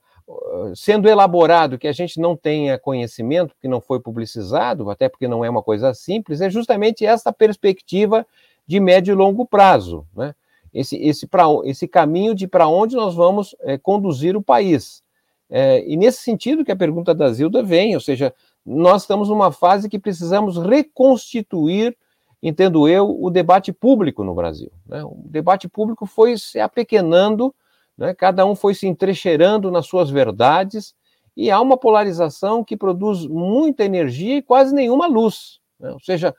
sendo 0.75 1.09
elaborado 1.09 1.79
que 1.79 1.89
a 1.89 1.93
gente 1.93 2.21
não 2.21 2.37
tenha 2.37 2.79
conhecimento, 2.79 3.55
que 3.61 3.69
não 3.69 3.81
foi 3.81 4.01
publicizado, 4.01 4.89
até 4.91 5.09
porque 5.09 5.29
não 5.29 5.45
é 5.45 5.51
uma 5.51 5.63
coisa 5.63 5.93
simples, 5.95 6.41
é 6.41 6.49
justamente 6.49 7.05
essa 7.05 7.33
perspectiva 7.33 8.27
de 8.67 8.79
médio 8.81 9.13
e 9.13 9.17
longo 9.17 9.45
prazo, 9.45 10.07
né? 10.15 10.35
Esse, 10.73 10.97
esse, 10.97 11.27
pra, 11.27 11.45
esse 11.65 11.87
caminho 11.87 12.35
de 12.35 12.47
para 12.47 12.69
onde 12.69 12.97
nós 12.97 13.15
vamos 13.15 13.55
é, 13.61 13.77
conduzir 13.79 14.37
o 14.37 14.43
país. 14.43 15.03
É, 15.51 15.85
e 15.87 15.97
nesse 15.97 16.23
sentido 16.23 16.65
que 16.65 16.73
a 16.73 16.77
pergunta 16.77 17.15
da 17.15 17.31
Zilda 17.31 17.63
vem, 17.63 17.95
ou 17.95 18.01
seja, 18.01 18.35
nós 18.65 19.03
estamos 19.03 19.29
numa 19.29 19.53
fase 19.53 19.89
que 19.89 19.99
precisamos 19.99 20.57
reconstituir, 20.57 21.97
entendo 22.43 22.89
eu, 22.89 23.21
o 23.21 23.31
debate 23.31 23.73
público 23.73 24.25
no 24.25 24.35
Brasil. 24.35 24.71
Né? 24.87 25.05
O 25.05 25.23
debate 25.27 25.69
público 25.69 26.07
foi 26.07 26.39
se 26.39 26.59
apequenando 26.59 27.55
né? 27.97 28.15
Cada 28.15 28.45
um 28.47 28.55
foi 28.55 28.75
se 28.75 28.87
entrecheirando 28.87 29.71
nas 29.71 29.87
suas 29.87 30.11
verdades 30.11 30.95
e 31.37 31.51
há 31.51 31.61
uma 31.61 31.77
polarização 31.77 32.65
que 32.65 32.77
produz 32.77 33.27
muita 33.27 33.85
energia 33.85 34.39
e 34.39 34.43
quase 34.43 34.75
nenhuma 34.75 35.07
luz. 35.07 35.61
Né? 35.79 35.91
Ou 35.91 36.01
seja, 36.01 36.35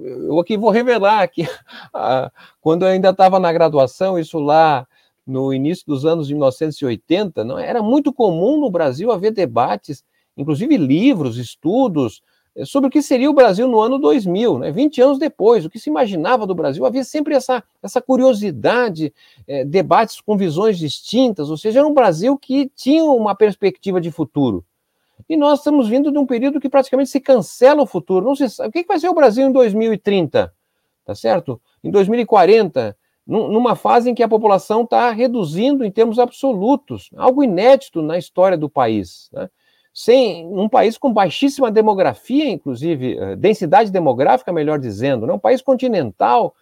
eu 0.00 0.38
aqui 0.38 0.56
vou 0.56 0.70
revelar 0.70 1.26
que 1.28 1.42
quando 2.60 2.82
eu 2.82 2.88
ainda 2.88 3.10
estava 3.10 3.38
na 3.40 3.52
graduação, 3.52 4.18
isso 4.18 4.38
lá 4.38 4.86
no 5.26 5.52
início 5.52 5.84
dos 5.86 6.04
anos 6.04 6.26
de 6.26 6.34
1980, 6.34 7.44
não 7.44 7.58
era 7.58 7.82
muito 7.82 8.12
comum 8.12 8.60
no 8.60 8.70
Brasil 8.70 9.10
haver 9.10 9.32
debates, 9.32 10.04
inclusive 10.36 10.76
livros, 10.76 11.38
estudos 11.38 12.22
sobre 12.64 12.86
o 12.86 12.90
que 12.90 13.02
seria 13.02 13.28
o 13.28 13.34
Brasil 13.34 13.66
no 13.66 13.80
ano 13.80 13.98
2000, 13.98 14.58
né? 14.60 14.70
20 14.70 15.00
anos 15.00 15.18
depois, 15.18 15.64
o 15.64 15.70
que 15.70 15.78
se 15.78 15.90
imaginava 15.90 16.46
do 16.46 16.54
Brasil. 16.54 16.86
Havia 16.86 17.02
sempre 17.02 17.34
essa, 17.34 17.64
essa 17.82 18.00
curiosidade, 18.00 19.12
é, 19.48 19.64
debates 19.64 20.20
com 20.20 20.36
visões 20.36 20.78
distintas, 20.78 21.50
ou 21.50 21.56
seja, 21.56 21.80
era 21.80 21.88
um 21.88 21.94
Brasil 21.94 22.38
que 22.38 22.70
tinha 22.76 23.04
uma 23.04 23.34
perspectiva 23.34 24.00
de 24.00 24.12
futuro. 24.12 24.64
E 25.28 25.36
nós 25.36 25.60
estamos 25.60 25.88
vindo 25.88 26.10
de 26.12 26.18
um 26.18 26.26
período 26.26 26.60
que 26.60 26.68
praticamente 26.68 27.10
se 27.10 27.20
cancela 27.20 27.82
o 27.82 27.86
futuro. 27.86 28.24
Não 28.24 28.34
se 28.34 28.48
sabe. 28.48 28.68
O 28.68 28.72
que 28.72 28.86
vai 28.86 28.98
ser 28.98 29.08
o 29.08 29.14
Brasil 29.14 29.46
em 29.46 29.52
2030? 29.52 30.52
Tá 31.04 31.14
certo? 31.14 31.60
Em 31.82 31.90
2040, 31.90 32.96
numa 33.26 33.74
fase 33.74 34.10
em 34.10 34.14
que 34.14 34.22
a 34.22 34.28
população 34.28 34.82
está 34.82 35.10
reduzindo 35.10 35.84
em 35.84 35.90
termos 35.90 36.18
absolutos, 36.18 37.10
algo 37.16 37.42
inédito 37.42 38.02
na 38.02 38.18
história 38.18 38.56
do 38.56 38.68
país. 38.68 39.30
Né? 39.32 39.48
sem 39.94 40.44
um 40.48 40.68
país 40.68 40.98
com 40.98 41.12
baixíssima 41.12 41.70
demografia, 41.70 42.50
inclusive, 42.50 43.16
eh, 43.16 43.36
densidade 43.36 43.92
demográfica, 43.92 44.52
melhor 44.52 44.76
dizendo, 44.76 45.24
né? 45.24 45.32
um 45.32 45.38
país 45.38 45.62
continental. 45.62 46.46
Ou 46.46 46.52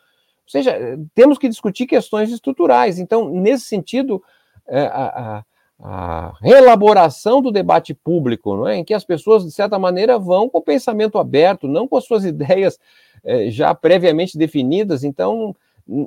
seja, 0.46 0.78
temos 1.14 1.38
que 1.38 1.48
discutir 1.48 1.86
questões 1.86 2.30
estruturais. 2.30 2.98
Então, 2.98 3.30
nesse 3.30 3.64
sentido, 3.64 4.22
é, 4.68 4.82
a, 4.82 5.06
a, 5.06 5.44
a, 5.82 6.32
reelaboração 6.40 7.42
do 7.42 7.50
debate 7.50 7.92
público, 7.92 8.56
não 8.56 8.68
é? 8.68 8.76
em 8.76 8.84
que 8.84 8.94
as 8.94 9.04
pessoas, 9.04 9.44
de 9.44 9.50
certa 9.50 9.78
maneira, 9.78 10.18
vão 10.18 10.48
com 10.48 10.58
o 10.58 10.62
pensamento 10.62 11.18
aberto, 11.18 11.66
não 11.66 11.88
com 11.88 11.96
as 11.96 12.04
suas 12.04 12.24
ideias 12.24 12.78
é, 13.24 13.50
já 13.50 13.74
previamente 13.74 14.38
definidas. 14.38 15.02
Então, 15.02 15.54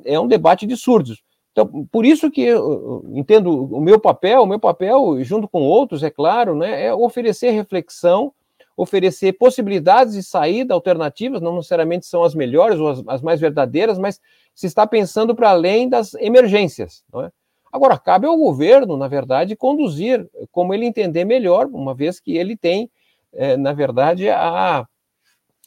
é 0.04 0.18
um 0.18 0.26
debate 0.26 0.66
de 0.66 0.76
surdos. 0.76 1.22
Então, 1.52 1.86
por 1.90 2.04
isso 2.04 2.30
que 2.30 2.42
eu 2.42 3.04
entendo 3.14 3.50
o 3.50 3.80
meu 3.80 3.98
papel, 3.98 4.42
o 4.42 4.46
meu 4.46 4.60
papel, 4.60 5.22
junto 5.22 5.48
com 5.48 5.62
outros, 5.62 6.02
é 6.02 6.10
claro, 6.10 6.54
né, 6.54 6.84
é 6.84 6.94
oferecer 6.94 7.50
reflexão, 7.50 8.30
oferecer 8.76 9.32
possibilidades 9.32 10.12
de 10.12 10.22
saída, 10.22 10.74
alternativas, 10.74 11.40
não 11.40 11.56
necessariamente 11.56 12.04
são 12.04 12.22
as 12.22 12.34
melhores 12.34 12.78
ou 12.78 12.88
as, 12.88 13.02
as 13.06 13.22
mais 13.22 13.40
verdadeiras, 13.40 13.98
mas 13.98 14.20
se 14.54 14.66
está 14.66 14.86
pensando 14.86 15.34
para 15.34 15.48
além 15.48 15.88
das 15.88 16.12
emergências. 16.14 17.02
Não 17.10 17.22
é? 17.22 17.32
Agora, 17.76 17.98
cabe 17.98 18.26
ao 18.26 18.36
governo, 18.36 18.96
na 18.96 19.06
verdade, 19.06 19.54
conduzir 19.54 20.26
como 20.50 20.72
ele 20.72 20.86
entender 20.86 21.24
melhor, 21.24 21.66
uma 21.66 21.94
vez 21.94 22.18
que 22.18 22.36
ele 22.36 22.56
tem, 22.56 22.90
é, 23.32 23.56
na 23.56 23.72
verdade, 23.74 24.30
a, 24.30 24.86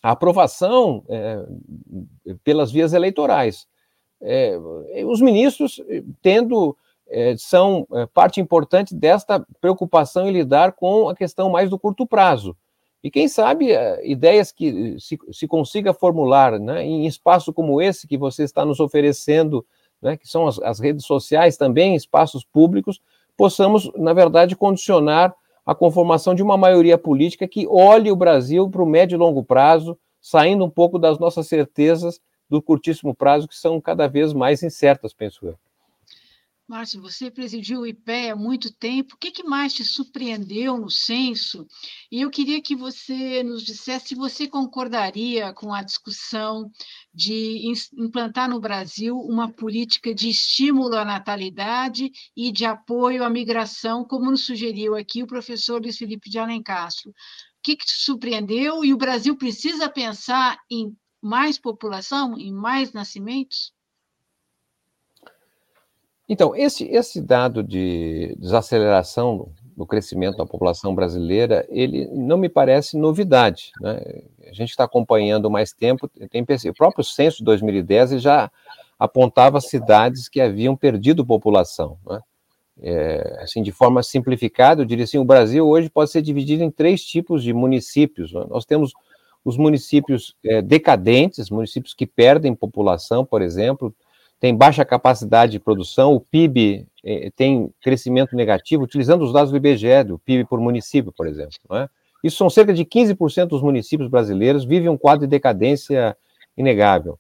a 0.01 0.12
aprovação 0.12 1.03
é, 1.07 1.45
pelas 2.43 2.72
vias 2.72 2.93
eleitorais 2.93 3.68
é, 4.22 4.57
os 5.05 5.22
ministros 5.22 5.82
eh, 5.88 6.03
tendo 6.22 6.76
são 7.39 7.88
parte 8.14 8.39
importante 8.39 8.93
desta 8.93 9.43
preocupação 9.60 10.28
em 10.28 10.32
lidar 10.32 10.74
com 10.74 11.10
a 11.10 11.16
questão 11.16 11.49
mais 11.49 11.68
do 11.68 11.80
curto 11.80 12.05
prazo. 12.05 12.55
E 13.03 13.10
quem 13.10 13.28
sabe 13.28 13.70
ideias 14.03 14.51
que 14.51 14.95
se, 14.99 15.18
se 15.32 15.47
consiga 15.47 15.91
formular 15.91 16.60
né, 16.60 16.86
em 16.86 17.07
espaço 17.07 17.51
como 17.51 17.82
esse 17.82 18.07
que 18.07 18.16
você 18.16 18.43
está 18.43 18.64
nos 18.64 18.80
oferecendo, 18.80 19.66
né, 20.01 20.17
que 20.17 20.27
são 20.27 20.47
as, 20.47 20.59
as 20.59 20.79
redes 20.79 21.05
sociais 21.05 21.57
também, 21.57 21.95
espaços 21.95 22.43
públicos, 22.43 23.01
possamos, 23.37 23.91
na 23.95 24.13
verdade, 24.13 24.55
condicionar 24.55 25.33
a 25.65 25.75
conformação 25.75 26.33
de 26.33 26.41
uma 26.41 26.57
maioria 26.57 26.97
política 26.97 27.47
que 27.47 27.67
olhe 27.67 28.11
o 28.11 28.15
Brasil 28.15 28.69
para 28.69 28.81
o 28.81 28.85
médio 28.85 29.15
e 29.15 29.19
longo 29.19 29.43
prazo, 29.43 29.97
saindo 30.21 30.65
um 30.65 30.69
pouco 30.69 30.97
das 30.97 31.19
nossas 31.19 31.47
certezas 31.47 32.19
do 32.49 32.61
curtíssimo 32.61 33.13
prazo, 33.13 33.47
que 33.47 33.55
são 33.55 33.79
cada 33.79 34.07
vez 34.07 34.33
mais 34.33 34.63
incertas, 34.63 35.13
penso 35.13 35.45
eu. 35.45 35.55
Márcio, 36.70 37.01
você 37.01 37.32
presidiu 37.32 37.80
o 37.80 37.88
IPE 37.88 38.30
há 38.30 38.36
muito 38.36 38.72
tempo. 38.72 39.15
O 39.15 39.17
que, 39.17 39.32
que, 39.32 39.43
mais 39.43 39.74
te 39.74 39.84
surpreendeu 39.84 40.78
no 40.78 40.88
censo? 40.88 41.65
E 42.11 42.22
eu 42.22 42.30
queria 42.30 42.61
que 42.61 42.76
você 42.76 43.41
nos 43.41 43.63
dissesse 43.63 44.09
se 44.09 44.15
você 44.15 44.47
concordaria 44.47 45.51
com 45.51 45.74
a 45.74 45.82
discussão 45.82 46.70
de 47.11 47.67
implantar 47.97 48.47
no 48.47 48.59
Brasil 48.59 49.17
uma 49.17 49.51
política 49.51 50.13
de 50.13 50.30
estímulo 50.30 50.95
à 50.95 51.03
natalidade 51.03 52.11
e 52.38 52.51
de 52.51 52.65
apoio 52.65 53.24
à 53.24 53.32
migração, 53.32 54.05
como 54.05 54.30
nos 54.30 54.45
sugeriu 54.45 54.95
aqui 54.95 55.24
o 55.24 55.28
professor 55.28 55.82
Luiz 55.82 55.97
Felipe 55.97 56.30
de 56.30 56.38
Alencastro. 56.38 57.09
O 57.09 57.13
que, 57.63 57.76
que 57.76 57.86
te 57.86 57.93
surpreendeu? 57.93 58.86
E 58.86 58.93
o 58.93 58.97
Brasil 58.97 59.36
precisa 59.36 59.89
pensar 59.89 60.59
em 60.70 60.95
mais 61.20 61.57
população, 61.57 62.38
em 62.38 62.53
mais 62.53 62.93
nascimentos? 62.93 63.74
Então, 66.30 66.55
esse, 66.55 66.86
esse 66.86 67.19
dado 67.19 67.63
de 67.63 68.36
desaceleração 68.38 69.49
do 69.75 69.84
crescimento 69.84 70.38
da 70.38 70.45
população 70.45 70.93
brasileira, 70.93 71.65
ele 71.69 72.07
não 72.13 72.38
me 72.38 72.47
parece 72.47 72.95
novidade. 72.95 73.71
Né? 73.82 73.99
A 74.47 74.53
gente 74.53 74.69
está 74.69 74.84
acompanhando 74.84 75.49
mais 75.49 75.73
tempo, 75.73 76.07
tem 76.30 76.45
o 76.69 76.73
próprio 76.73 77.03
censo 77.03 77.38
de 77.38 77.45
2010 77.45 78.21
já 78.21 78.51
apontava 78.99 79.59
cidades 79.59 80.30
que 80.30 80.39
haviam 80.39 80.75
perdido 80.75 81.25
população. 81.25 81.97
Né? 82.05 82.19
É, 82.82 83.39
assim, 83.41 83.63
de 83.63 83.71
forma 83.71 84.03
simplificada, 84.03 84.82
eu 84.82 84.86
diria 84.86 85.05
assim, 85.05 85.17
o 85.17 85.25
Brasil 85.25 85.67
hoje 85.67 85.89
pode 85.89 86.11
ser 86.11 86.21
dividido 86.21 86.61
em 86.61 86.69
três 86.69 87.03
tipos 87.03 87.41
de 87.41 87.53
municípios. 87.53 88.32
Né? 88.34 88.45
Nós 88.49 88.65
temos 88.65 88.93
os 89.43 89.57
municípios 89.57 90.36
é, 90.45 90.61
decadentes, 90.61 91.49
municípios 91.49 91.93
que 91.95 92.05
perdem 92.05 92.53
população, 92.53 93.25
por 93.25 93.41
exemplo, 93.41 93.95
tem 94.39 94.55
baixa 94.55 94.85
capacidade 94.85 95.51
de 95.51 95.59
produção, 95.59 96.13
o 96.13 96.19
PIB 96.19 96.87
eh, 97.03 97.31
tem 97.35 97.69
crescimento 97.81 98.35
negativo, 98.35 98.83
utilizando 98.83 99.23
os 99.23 99.33
dados 99.33 99.51
do 99.51 99.57
IBGE, 99.57 100.03
do 100.05 100.17
PIB 100.17 100.45
por 100.45 100.59
município, 100.59 101.11
por 101.11 101.27
exemplo. 101.27 101.59
É? 101.71 101.89
Isso 102.23 102.37
são 102.37 102.49
cerca 102.49 102.73
de 102.73 102.85
15% 102.85 103.47
dos 103.47 103.61
municípios 103.61 104.09
brasileiros 104.09 104.63
vivem 104.63 104.89
um 104.89 104.97
quadro 104.97 105.27
de 105.27 105.31
decadência 105.31 106.15
inegável. 106.57 107.19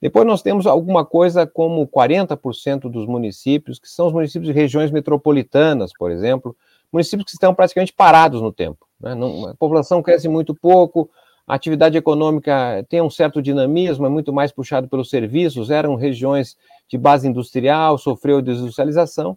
Depois 0.00 0.26
nós 0.26 0.40
temos 0.40 0.66
alguma 0.66 1.04
coisa 1.04 1.46
como 1.46 1.86
40% 1.86 2.90
dos 2.90 3.06
municípios, 3.06 3.78
que 3.78 3.88
são 3.88 4.06
os 4.06 4.12
municípios 4.12 4.46
de 4.46 4.52
regiões 4.52 4.90
metropolitanas, 4.90 5.92
por 5.98 6.10
exemplo, 6.10 6.56
municípios 6.90 7.26
que 7.26 7.32
estão 7.32 7.54
praticamente 7.54 7.92
parados 7.92 8.40
no 8.40 8.50
tempo. 8.50 8.86
Né? 8.98 9.14
Não, 9.14 9.48
a 9.48 9.54
população 9.54 10.02
cresce 10.02 10.26
muito 10.28 10.54
pouco, 10.54 11.10
a 11.50 11.54
atividade 11.56 11.98
econômica 11.98 12.86
tem 12.88 13.02
um 13.02 13.10
certo 13.10 13.42
dinamismo, 13.42 14.06
é 14.06 14.08
muito 14.08 14.32
mais 14.32 14.52
puxado 14.52 14.86
pelos 14.86 15.10
serviços, 15.10 15.68
eram 15.68 15.96
regiões 15.96 16.56
de 16.88 16.96
base 16.96 17.26
industrial, 17.26 17.98
sofreu 17.98 18.40
desindustrialização. 18.40 19.36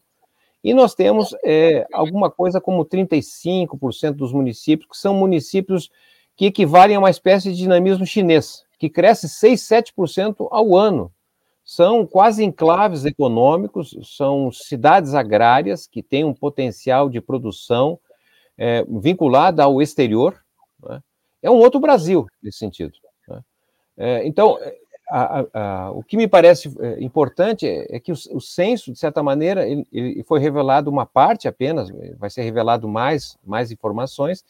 E 0.64 0.76
nós 0.76 0.94
temos 0.94 1.36
é, 1.44 1.88
alguma 1.92 2.30
coisa 2.30 2.62
como 2.62 2.86
35% 2.86 4.12
dos 4.12 4.32
municípios, 4.32 4.88
que 4.92 4.96
são 4.96 5.16
municípios 5.16 5.90
que 6.36 6.46
equivalem 6.46 6.98
a 6.98 7.00
uma 7.00 7.10
espécie 7.10 7.52
de 7.52 7.58
dinamismo 7.58 8.06
chinês, 8.06 8.64
que 8.78 8.92
cresce 8.92 9.28
6, 9.28 9.60
7% 9.60 10.48
ao 10.52 10.78
ano. 10.78 11.12
São 11.66 12.06
quase 12.06 12.44
enclaves 12.44 13.06
econômicos, 13.06 13.98
são 14.04 14.52
cidades 14.52 15.16
agrárias 15.16 15.88
que 15.88 16.04
têm 16.04 16.24
um 16.24 16.34
potencial 16.34 17.10
de 17.10 17.20
produção 17.20 18.00
é, 18.56 18.86
vinculada 18.88 19.64
ao 19.64 19.82
exterior, 19.82 20.40
né? 20.88 21.02
É 21.44 21.52
um 21.52 21.58
outro 21.58 21.80
Brasil 21.80 22.26
nesse 22.42 22.58
sentido. 22.58 22.94
Né? 23.28 23.44
É, 23.98 24.28
então, 24.28 24.58
a, 25.10 25.40
a, 25.40 25.46
a, 25.54 25.92
o 25.92 26.02
que 26.02 26.18
me 26.18 26.28
parece 26.28 26.74
é, 26.80 27.04
importante 27.04 27.68
é, 27.68 27.98
é 27.98 28.00
que 28.00 28.12
o, 28.12 28.16
o, 28.32 28.42
censo, 28.42 28.92
de 28.92 28.98
certa 28.98 29.22
maneira, 29.22 29.68
ele, 29.68 29.86
ele, 29.92 30.24
foi 30.24 30.40
revelado 30.40 30.90
uma 30.90 31.06
parte 31.06 31.48
apenas, 31.48 31.90
vai 32.18 32.30
ser 32.30 32.42
revelado 32.42 32.88
mais, 32.88 33.38
mais 33.44 33.72
informações, 33.72 34.44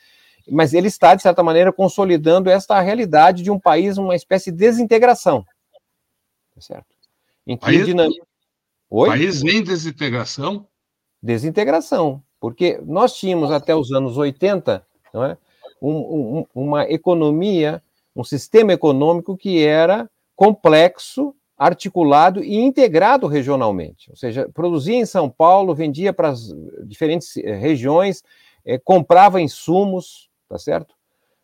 mas 0.50 0.74
ele 0.74 0.88
está, 0.88 1.16
de 1.16 1.22
certa 1.22 1.42
maneira, 1.42 1.74
consolidando 1.74 2.50
esta 2.50 2.80
realidade 2.80 3.44
de 3.44 3.50
um 3.50 3.60
país, 3.60 3.98
uma 3.98 4.16
espécie 4.16 4.52
de 4.52 4.58
desintegração. 4.58 5.44
Tá 6.54 6.62
certo? 6.62 6.94
Em 7.48 7.58
que 7.58 7.66
país, 7.66 7.86
dinam... 7.86 8.10
Oi? 8.90 9.10
país 9.10 9.44
em 9.44 9.64
desintegração? 9.64 10.68
Desintegração, 11.22 12.22
porque 12.40 12.80
nós 12.86 13.16
tínhamos 13.16 13.50
até 13.50 13.76
os 13.76 13.92
anos 13.92 14.18
80, 14.18 14.86
não 15.14 15.24
é? 15.24 15.38
Um, 15.84 16.38
um, 16.40 16.46
uma 16.56 16.90
economia, 16.90 17.84
um 18.16 18.24
sistema 18.24 18.72
econômico 18.72 19.36
que 19.36 19.64
era 19.66 20.10
complexo, 20.36 21.36
articulado 21.58 22.44
e 22.44 22.56
integrado 22.56 23.28
regionalmente. 23.28 24.10
Ou 24.10 24.16
seja, 24.16 24.50
produzia 24.54 24.96
em 24.96 25.06
São 25.06 25.30
Paulo, 25.30 25.76
vendia 25.76 26.14
para 26.14 26.30
as 26.30 26.54
diferentes 26.84 27.38
eh, 27.38 27.56
regiões, 27.56 28.24
eh, 28.66 28.78
comprava 28.78 29.42
insumos, 29.42 30.30
tá 30.50 30.58
certo? 30.58 30.96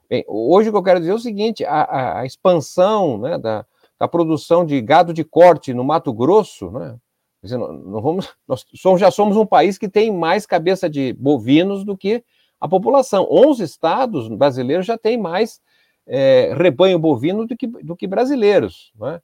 Bem, 0.09 0.25
hoje 0.27 0.69
o 0.69 0.71
que 0.71 0.77
eu 0.77 0.83
quero 0.83 0.99
dizer 0.99 1.11
é 1.11 1.15
o 1.15 1.19
seguinte: 1.19 1.63
a, 1.65 1.81
a, 1.81 2.19
a 2.21 2.25
expansão 2.25 3.19
né, 3.19 3.37
da, 3.37 3.65
da, 3.99 4.07
produção 4.07 4.65
de 4.65 4.81
gado 4.81 5.13
de 5.13 5.23
corte 5.23 5.73
no 5.73 5.83
Mato 5.83 6.11
Grosso, 6.11 6.71
né, 6.71 6.97
dizer, 7.43 7.57
não, 7.57 7.71
não 7.71 8.01
vamos, 8.01 8.33
nós 8.47 8.65
somos, 8.75 8.99
já 8.99 9.11
somos 9.11 9.37
um 9.37 9.45
país 9.45 9.77
que 9.77 9.87
tem 9.87 10.11
mais 10.11 10.45
cabeça 10.45 10.89
de 10.89 11.13
bovinos 11.13 11.85
do 11.85 11.95
que 11.95 12.23
a 12.59 12.67
população. 12.67 13.27
11 13.29 13.63
estados 13.63 14.27
brasileiros 14.27 14.85
já 14.85 14.97
têm 14.97 15.17
mais 15.17 15.59
é, 16.07 16.53
rebanho 16.57 16.99
bovino 16.99 17.45
do 17.45 17.55
que, 17.55 17.67
do 17.67 17.95
que 17.95 18.07
brasileiros. 18.07 18.91
Né? 18.99 19.21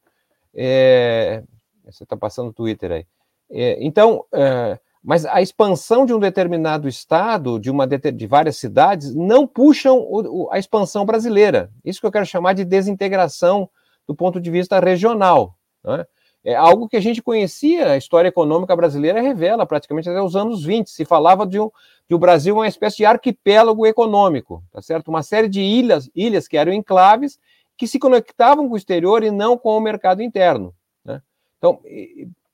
É, 0.53 1.43
você 1.83 2.03
está 2.03 2.15
passando 2.15 2.49
o 2.49 2.53
Twitter 2.53 2.91
aí. 2.91 3.07
É, 3.51 3.77
então, 3.83 4.25
é, 4.33 4.79
mas 5.03 5.25
a 5.25 5.41
expansão 5.41 6.05
de 6.05 6.13
um 6.13 6.19
determinado 6.19 6.87
estado, 6.87 7.59
de, 7.59 7.69
uma, 7.69 7.85
de 7.85 8.27
várias 8.27 8.57
cidades, 8.57 9.13
não 9.13 9.45
puxam 9.45 9.99
o, 9.99 10.45
o, 10.45 10.51
a 10.51 10.57
expansão 10.57 11.05
brasileira. 11.05 11.71
Isso 11.83 11.99
que 11.99 12.07
eu 12.07 12.11
quero 12.11 12.25
chamar 12.25 12.53
de 12.53 12.65
desintegração 12.65 13.69
do 14.07 14.15
ponto 14.15 14.39
de 14.39 14.49
vista 14.49 14.79
regional. 14.79 15.55
Né? 15.83 16.05
É 16.45 16.53
algo 16.53 16.87
que 16.87 16.95
a 16.95 17.01
gente 17.01 17.23
conhecia, 17.23 17.93
a 17.93 17.97
história 17.97 18.29
econômica 18.29 18.75
brasileira 18.75 19.19
revela 19.19 19.65
praticamente 19.65 20.07
até 20.07 20.21
os 20.21 20.35
anos 20.35 20.63
20. 20.63 20.91
Se 20.91 21.03
falava 21.03 21.43
de, 21.43 21.59
um, 21.59 21.71
de 22.07 22.13
o 22.13 22.19
Brasil 22.19 22.53
uma 22.53 22.67
espécie 22.67 22.97
de 22.97 23.05
arquipélago 23.05 23.83
econômico, 23.83 24.63
tá 24.71 24.79
certo? 24.79 25.07
Uma 25.07 25.23
série 25.23 25.49
de 25.49 25.59
ilhas, 25.59 26.07
ilhas 26.15 26.47
que 26.47 26.55
eram 26.55 26.71
enclaves, 26.71 27.39
que 27.75 27.87
se 27.87 27.97
conectavam 27.97 28.67
com 28.67 28.75
o 28.75 28.77
exterior 28.77 29.23
e 29.23 29.31
não 29.31 29.57
com 29.57 29.75
o 29.75 29.79
mercado 29.79 30.21
interno. 30.21 30.71
Né? 31.03 31.19
Então, 31.57 31.79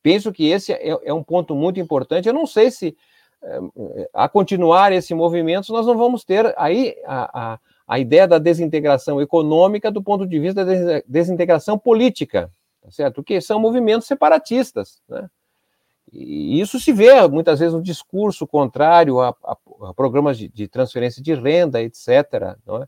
penso 0.02 0.32
que 0.32 0.48
esse 0.50 0.72
é, 0.72 0.98
é, 1.04 1.14
um 1.14 1.22
ponto 1.22 1.54
muito 1.54 1.78
importante. 1.78 2.30
Eu 2.30 2.34
não 2.34 2.48
sei 2.48 2.72
se, 2.72 2.96
é, 3.44 3.60
a 4.14 4.30
continuar 4.30 4.94
esse 4.94 5.14
movimento, 5.14 5.70
nós 5.74 5.86
não 5.86 5.98
vamos 5.98 6.24
ter 6.24 6.54
aí 6.58 6.96
a, 7.06 7.54
a, 7.54 7.60
a 7.86 8.00
ideia 8.00 8.26
da 8.26 8.40
desintegração 8.40 9.20
econômica 9.20 9.92
do 9.92 10.02
ponto 10.02 10.26
de 10.26 10.40
vista 10.40 10.64
da 10.64 11.02
desintegração 11.06 11.78
política 11.78 12.50
tá 12.82 12.92
certo? 12.92 13.16
Porque 13.16 13.40
são 13.40 13.60
movimentos 13.60 14.08
separatistas, 14.08 15.02
né? 15.08 15.30
E 16.12 16.60
isso 16.60 16.78
se 16.80 16.92
vê 16.92 17.26
muitas 17.28 17.60
vezes 17.60 17.74
no 17.74 17.82
discurso 17.82 18.46
contrário 18.46 19.22
a, 19.22 19.30
a, 19.44 19.58
a 19.84 19.94
programas 19.94 20.38
de, 20.38 20.50
de, 20.50 20.68
transferência 20.68 21.24
de 21.24 21.34
renda, 21.34 21.82
etc. 21.82 22.10
É? 22.12 22.88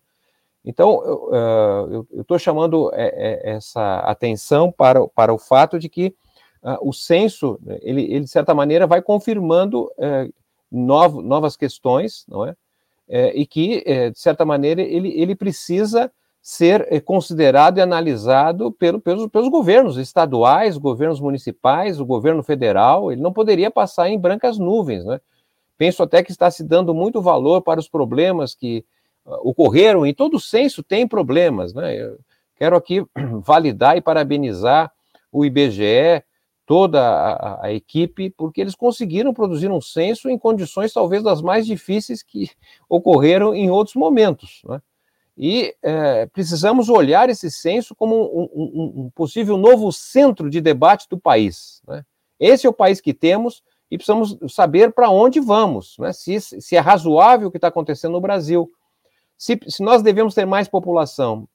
Então, 0.65 1.01
eu 1.31 2.07
estou 2.19 2.35
uh, 2.35 2.39
chamando 2.39 2.91
é, 2.93 3.05
é, 3.05 3.51
essa 3.51 3.99
atenção 3.99 4.71
para, 4.71 5.07
para 5.07 5.33
o 5.33 5.37
fato 5.37 5.79
de 5.79 5.87
que 5.87 6.13
uh, 6.61 6.77
o 6.81 6.91
censo, 6.91 7.57
ele, 7.81 8.03
ele, 8.03 8.21
de 8.21 8.29
certa 8.29 8.53
maneira, 8.53 8.85
vai 8.85 9.01
confirmando 9.01 9.89
novo, 10.69 11.21
novas 11.21 11.55
questões, 11.55 12.25
não 12.27 12.45
é? 12.45 12.55
e 13.35 13.45
que, 13.45 13.83
de 14.11 14.19
certa 14.19 14.43
maneira, 14.43 14.81
ele, 14.81 15.09
ele 15.19 15.35
precisa 15.35 16.11
ser 16.43 16.85
eh, 16.91 16.99
considerado 16.99 17.77
e 17.77 17.81
analisado 17.81 18.69
pelo, 18.73 18.99
pelos, 18.99 19.27
pelos 19.29 19.47
governos 19.47 19.97
estaduais, 19.97 20.77
governos 20.77 21.21
municipais, 21.21 22.01
o 22.01 22.05
governo 22.05 22.43
federal, 22.43 23.13
ele 23.13 23.21
não 23.21 23.31
poderia 23.31 23.71
passar 23.71 24.09
em 24.09 24.19
brancas 24.19 24.59
nuvens, 24.59 25.05
né? 25.05 25.21
Penso 25.77 26.03
até 26.03 26.21
que 26.21 26.31
está 26.31 26.51
se 26.51 26.61
dando 26.61 26.93
muito 26.93 27.21
valor 27.21 27.61
para 27.61 27.79
os 27.79 27.87
problemas 27.87 28.53
que 28.53 28.85
uh, 29.25 29.49
ocorreram, 29.49 30.05
e 30.05 30.13
todo 30.13 30.37
censo 30.37 30.83
tem 30.83 31.07
problemas, 31.07 31.73
né? 31.73 31.95
Eu 31.95 32.19
quero 32.57 32.75
aqui 32.75 33.05
validar 33.41 33.95
e 33.95 34.01
parabenizar 34.01 34.91
o 35.31 35.45
IBGE 35.45 36.23
toda 36.65 37.01
a, 37.01 37.67
a, 37.67 37.73
equipe, 37.73 38.29
porque 38.31 38.59
eles 38.59 38.75
conseguiram 38.75 39.33
produzir 39.33 39.71
um 39.71 39.79
censo 39.79 40.29
em 40.29 40.37
condições 40.37 40.91
talvez 40.91 41.23
das 41.23 41.41
mais 41.41 41.65
difíceis 41.65 42.21
que 42.21 42.49
ocorreram 42.89 43.55
em 43.55 43.69
outros 43.69 43.95
momentos. 43.95 44.61
Né? 44.65 44.81
E 45.37 45.75
é, 45.81 46.27
precisamos 46.27 46.89
olhar 46.89 47.29
esse 47.29 47.49
censo 47.49 47.95
como 47.95 48.15
um, 48.15 48.49
um, 48.53 49.03
um, 49.05 49.09
possível 49.15 49.57
novo 49.57 49.91
centro 49.91 50.49
de 50.49 50.61
debate 50.61 51.07
do 51.09 51.17
país. 51.17 51.81
Né? 51.87 52.05
Esse 52.39 52.67
é 52.67 52.69
o 52.69 52.73
país 52.73 53.01
que 53.01 53.13
temos 53.13 53.63
e 53.89 53.97
precisamos 53.97 54.37
saber 54.53 54.93
para 54.93 55.09
onde 55.09 55.39
vamos, 55.39 55.95
né? 55.99 56.13
se, 56.13 56.39
se, 56.39 56.75
é 56.75 56.79
razoável 56.79 57.47
o 57.47 57.51
que 57.51 57.57
está 57.57 57.67
acontecendo 57.67 58.13
no 58.13 58.21
Brasil, 58.21 58.71
se, 59.37 59.59
se 59.67 59.81
nós 59.83 60.01
devemos 60.01 60.35
ter 60.35 60.45
mais 60.45 60.67
população. 60.67 61.47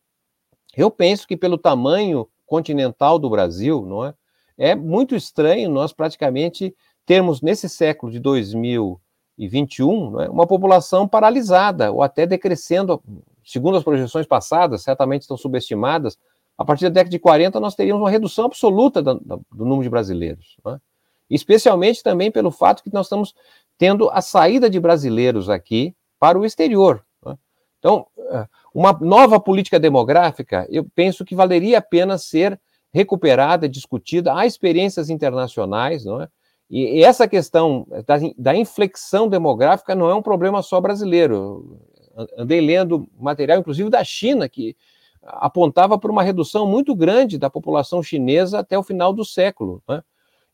Eu 0.76 0.90
penso 0.90 1.26
que 1.26 1.36
pelo 1.36 1.58
tamanho 1.58 2.28
continental 2.46 3.18
do 3.18 3.30
Brasil, 3.30 3.84
não 3.86 4.04
é? 4.04 4.14
É 4.56 4.74
muito 4.74 5.14
estranho 5.14 5.70
nós 5.70 5.92
praticamente 5.92 6.74
termos 7.06 7.40
nesse 7.40 7.68
século 7.68 8.10
de 8.10 8.18
2021 9.38 10.20
é? 10.20 10.28
uma 10.28 10.46
população 10.46 11.06
paralisada 11.06 11.92
ou 11.92 12.02
até 12.02 12.26
decrescendo, 12.26 13.00
segundo 13.44 13.76
as 13.76 13.84
projeções 13.84 14.26
passadas, 14.26 14.82
certamente 14.82 15.22
estão 15.22 15.36
subestimadas. 15.36 16.18
A 16.56 16.64
partir 16.64 16.84
da 16.84 16.90
década 16.90 17.10
de 17.10 17.18
40 17.18 17.60
nós 17.60 17.74
teríamos 17.74 18.02
uma 18.02 18.10
redução 18.10 18.46
absoluta 18.46 19.00
do, 19.00 19.14
do 19.14 19.64
número 19.64 19.84
de 19.84 19.90
brasileiros, 19.90 20.56
é? 20.66 20.76
especialmente 21.30 22.02
também 22.02 22.30
pelo 22.30 22.50
fato 22.50 22.82
que 22.82 22.92
nós 22.92 23.06
estamos 23.06 23.34
tendo 23.78 24.10
a 24.10 24.20
saída 24.20 24.68
de 24.68 24.80
brasileiros 24.80 25.48
aqui 25.48 25.94
para 26.18 26.38
o 26.38 26.44
exterior. 26.44 27.04
É? 27.26 27.34
Então, 27.78 28.06
eh, 28.18 28.46
uma 28.74 28.92
nova 28.92 29.38
política 29.38 29.78
demográfica, 29.78 30.66
eu 30.68 30.84
penso 30.94 31.24
que 31.24 31.36
valeria 31.36 31.78
a 31.78 31.82
pena 31.82 32.18
ser 32.18 32.60
recuperada, 32.92 33.68
discutida, 33.68 34.34
há 34.34 34.46
experiências 34.46 35.10
internacionais, 35.10 36.04
não 36.04 36.22
é? 36.22 36.28
E, 36.70 37.02
essa 37.02 37.26
questão 37.26 37.86
da, 38.06 38.16
da, 38.36 38.56
inflexão 38.56 39.28
demográfica 39.28 39.94
não 39.94 40.10
é 40.10 40.14
um 40.14 40.22
problema 40.22 40.62
só 40.62 40.80
brasileiro. 40.80 41.80
Andei 42.36 42.60
lendo 42.60 43.08
material, 43.18 43.58
inclusive 43.58 43.88
da 43.88 44.04
China, 44.04 44.48
que 44.48 44.76
apontava 45.22 45.98
para 45.98 46.10
uma 46.10 46.22
redução 46.22 46.66
muito 46.66 46.94
grande 46.94 47.38
da 47.38 47.50
população 47.50 48.02
chinesa 48.02 48.58
até 48.58 48.78
o 48.78 48.82
final 48.82 49.12
do 49.12 49.24
século. 49.24 49.82
Né? 49.88 50.02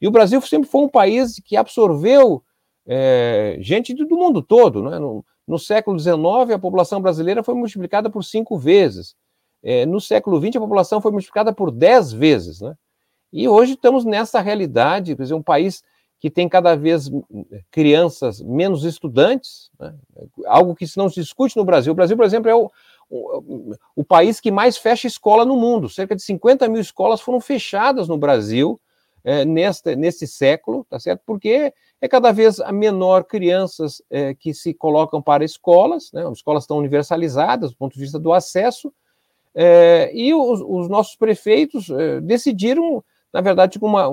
E 0.00 0.06
o 0.06 0.10
Brasil 0.10 0.40
sempre 0.42 0.68
foi 0.68 0.82
um 0.82 0.88
país 0.88 1.40
que 1.44 1.56
absorveu 1.56 2.42
é, 2.86 3.56
gente 3.60 3.94
do 3.94 4.16
mundo 4.16 4.42
todo. 4.42 4.82
Né? 4.82 4.98
No, 4.98 5.24
no 5.46 5.58
século 5.58 5.98
XIX, 5.98 6.16
a 6.54 6.58
população 6.58 7.00
brasileira 7.00 7.42
foi 7.42 7.54
multiplicada 7.54 8.08
por 8.08 8.22
cinco 8.22 8.56
vezes. 8.56 9.16
É, 9.62 9.86
no 9.86 10.00
século 10.00 10.38
XX, 10.38 10.56
a 10.56 10.60
população 10.60 11.00
foi 11.00 11.10
multiplicada 11.10 11.52
por 11.52 11.70
10 11.70 12.12
vezes. 12.12 12.60
Né? 12.60 12.74
E 13.32 13.48
hoje 13.48 13.72
estamos 13.72 14.04
nessa 14.04 14.40
realidade, 14.40 15.16
quer 15.16 15.22
dizer, 15.22 15.34
um 15.34 15.42
país 15.42 15.82
que 16.24 16.30
tem 16.30 16.48
cada 16.48 16.74
vez 16.74 17.10
crianças 17.70 18.40
menos 18.40 18.82
estudantes, 18.82 19.70
né? 19.78 19.94
algo 20.46 20.74
que 20.74 20.86
não 20.96 21.10
se 21.10 21.20
discute 21.20 21.54
no 21.54 21.66
Brasil. 21.66 21.92
O 21.92 21.94
Brasil, 21.94 22.16
por 22.16 22.24
exemplo, 22.24 22.50
é 22.50 22.54
o, 22.54 22.70
o, 23.10 23.74
o, 23.94 24.02
país 24.02 24.40
que 24.40 24.50
mais 24.50 24.78
fecha 24.78 25.06
escola 25.06 25.44
no 25.44 25.54
mundo. 25.54 25.86
Cerca 25.86 26.16
de 26.16 26.22
50 26.22 26.66
mil 26.66 26.80
escolas 26.80 27.20
foram 27.20 27.42
fechadas 27.42 28.08
no 28.08 28.16
Brasil 28.16 28.80
é, 29.22 29.44
neste, 29.44 29.94
nesse 29.96 30.26
século, 30.26 30.86
tá 30.88 30.98
certo? 30.98 31.20
Porque 31.26 31.74
é 32.00 32.08
cada 32.08 32.32
vez 32.32 32.56
menor 32.72 33.24
crianças 33.24 34.00
é, 34.08 34.32
que 34.32 34.54
se 34.54 34.72
colocam 34.72 35.20
para 35.20 35.44
escolas, 35.44 36.10
né? 36.10 36.26
As 36.26 36.38
escolas 36.38 36.62
estão 36.62 36.78
universalizadas 36.78 37.72
do 37.72 37.76
ponto 37.76 37.92
de 37.92 38.00
vista 38.00 38.18
do 38.18 38.32
acesso, 38.32 38.90
é, 39.54 40.10
e 40.14 40.32
os, 40.32 40.62
os, 40.62 40.88
nossos 40.88 41.16
prefeitos 41.16 41.90
é, 41.90 42.18
decidiram, 42.22 43.04
na 43.30 43.42
verdade, 43.42 43.78
com 43.78 43.88
uma, 43.88 44.08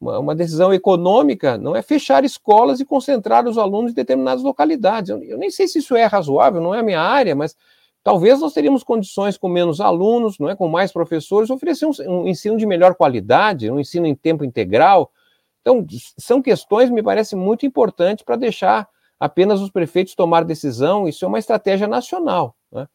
uma, 0.00 0.18
uma, 0.18 0.34
decisão 0.34 0.72
econômica, 0.72 1.58
não 1.58 1.76
é 1.76 1.82
fechar 1.82 2.24
escolas 2.24 2.80
e 2.80 2.84
concentrar 2.84 3.46
os 3.46 3.58
alunos 3.58 3.92
em 3.92 3.94
determinadas 3.94 4.42
localidades. 4.42 5.10
Eu, 5.10 5.22
eu, 5.22 5.36
nem 5.36 5.50
sei 5.50 5.68
se 5.68 5.78
isso 5.78 5.94
é 5.94 6.04
razoável, 6.06 6.60
não 6.60 6.74
é 6.74 6.80
a 6.80 6.82
minha 6.82 7.00
área, 7.00 7.34
mas 7.34 7.54
talvez 8.02 8.40
nós 8.40 8.54
teríamos 8.54 8.82
condições 8.82 9.36
com 9.36 9.48
menos 9.48 9.80
alunos, 9.80 10.38
não 10.38 10.48
é, 10.48 10.56
com 10.56 10.68
mais 10.68 10.90
professores, 10.92 11.50
oferecer 11.50 11.86
um, 11.86 11.92
um 12.08 12.26
ensino 12.26 12.56
de 12.56 12.66
melhor 12.66 12.94
qualidade, 12.94 13.70
um 13.70 13.78
ensino 13.78 14.06
em 14.06 14.14
tempo 14.14 14.44
integral. 14.44 15.12
Então, 15.60 15.86
são 16.18 16.40
questões, 16.40 16.88
me 16.90 17.02
parece, 17.02 17.36
muito 17.36 17.66
importantes 17.66 18.24
para 18.24 18.36
deixar 18.36 18.88
apenas 19.18 19.60
os 19.60 19.70
prefeitos 19.70 20.14
tomar 20.14 20.44
decisão, 20.44 21.06
isso 21.06 21.26
é 21.26 21.28
uma 21.28 21.38
estratégia 21.38 21.86
nacional. 21.86 22.56
Né? 22.72 22.88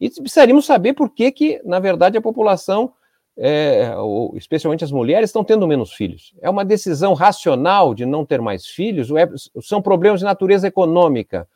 E 0.00 0.10
precisaríamos 0.10 0.66
saber 0.66 0.94
por 0.94 1.08
que, 1.10 1.30
que 1.30 1.62
na 1.64 1.78
verdade, 1.78 2.18
a 2.18 2.20
população, 2.20 2.92
é, 3.40 3.94
ou, 3.96 4.36
especialmente 4.36 4.82
as 4.82 4.90
mulheres, 4.90 5.30
estão 5.30 5.44
tendo 5.44 5.66
menos 5.66 5.92
filhos. 5.92 6.34
É 6.40 6.50
uma 6.50 6.64
decisão 6.64 7.14
racional 7.14 7.94
de 7.94 8.04
não 8.04 8.26
ter 8.26 8.40
mais 8.40 8.66
filhos? 8.66 9.10
É, 9.12 9.28
são 9.62 9.80
problemas 9.80 10.20
de 10.20 10.26
natureza 10.26 10.66
econômica? 10.66 11.48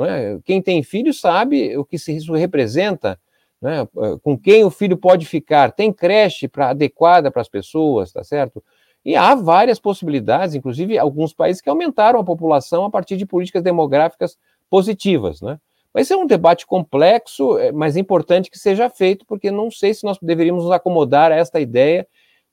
É? 0.00 0.38
Quem 0.44 0.60
tem 0.60 0.82
filho 0.82 1.14
sabe 1.14 1.76
o 1.76 1.84
que 1.84 1.96
isso 1.96 2.32
representa, 2.34 3.18
é? 3.62 3.86
com 4.22 4.38
quem 4.38 4.64
o 4.64 4.70
filho 4.70 4.96
pode 4.96 5.26
ficar. 5.26 5.72
Tem 5.72 5.92
creche 5.92 6.48
pra, 6.48 6.70
adequada 6.70 7.30
para 7.30 7.42
as 7.42 7.48
pessoas, 7.48 8.12
tá 8.12 8.22
certo? 8.22 8.62
E 9.04 9.16
há 9.16 9.34
várias 9.34 9.78
possibilidades, 9.78 10.54
inclusive 10.54 10.98
alguns 10.98 11.32
países 11.32 11.62
que 11.62 11.70
aumentaram 11.70 12.20
a 12.20 12.24
população 12.24 12.84
a 12.84 12.90
partir 12.90 13.16
de 13.16 13.24
políticas 13.24 13.62
demográficas 13.62 14.36
positivas, 14.68 15.40
né? 15.40 15.58
Mas 15.92 16.10
é 16.10 16.16
um 16.16 16.26
debate 16.26 16.66
complexo, 16.66 17.58
é, 17.58 17.72
mas 17.72 17.96
importante 17.96 18.50
que 18.50 18.58
seja 18.58 18.90
feito, 18.90 19.24
porque 19.26 19.50
não 19.50 19.70
sei 19.70 19.94
se 19.94 20.04
nós 20.04 20.18
deveríamos 20.20 20.64
nos 20.64 20.72
acomodar 20.72 21.32
a 21.32 21.36
esta 21.36 21.60
ideia 21.60 22.06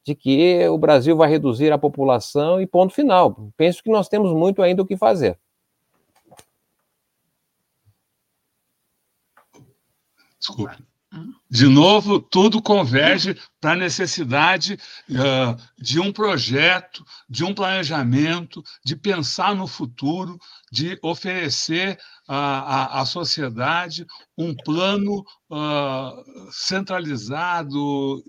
de 0.03 0.15
que 0.15 0.67
o 0.67 0.77
Brasil 0.77 1.17
vai 1.17 1.29
reduzir 1.29 1.71
a 1.71 1.77
população 1.77 2.61
e 2.61 2.67
ponto 2.67 2.93
final. 2.93 3.51
Penso 3.57 3.83
que 3.83 3.89
nós 3.89 4.07
temos 4.07 4.31
muito 4.33 4.61
ainda 4.61 4.81
o 4.81 4.85
que 4.85 4.95
fazer. 4.95 5.37
Desculpe. 10.39 10.94
De 11.49 11.67
novo, 11.67 12.19
tudo 12.19 12.61
converge 12.61 13.37
para 13.61 13.71
a 13.73 13.77
necessidade 13.77 14.77
uh, 15.09 15.61
de 15.81 15.99
um 15.99 16.11
projeto, 16.11 17.05
de 17.29 17.43
um 17.45 17.53
planejamento, 17.53 18.63
de 18.83 18.95
pensar 18.95 19.55
no 19.55 19.67
futuro, 19.67 20.37
de 20.71 20.99
oferecer 21.01 21.97
à, 22.27 23.05
sociedade 23.05 24.05
um 24.37 24.53
plano 24.55 25.23
uh, 25.49 26.51
centralizado, 26.51 28.17
uh, 28.17 28.23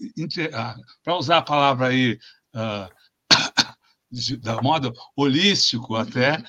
para 1.02 1.16
usar 1.16 1.38
a 1.38 1.42
palavra 1.42 1.88
aí, 1.88 2.18
de, 4.10 4.36
da 4.36 4.62
moda 4.62 4.92
holístico 5.16 5.96
até, 5.96 6.42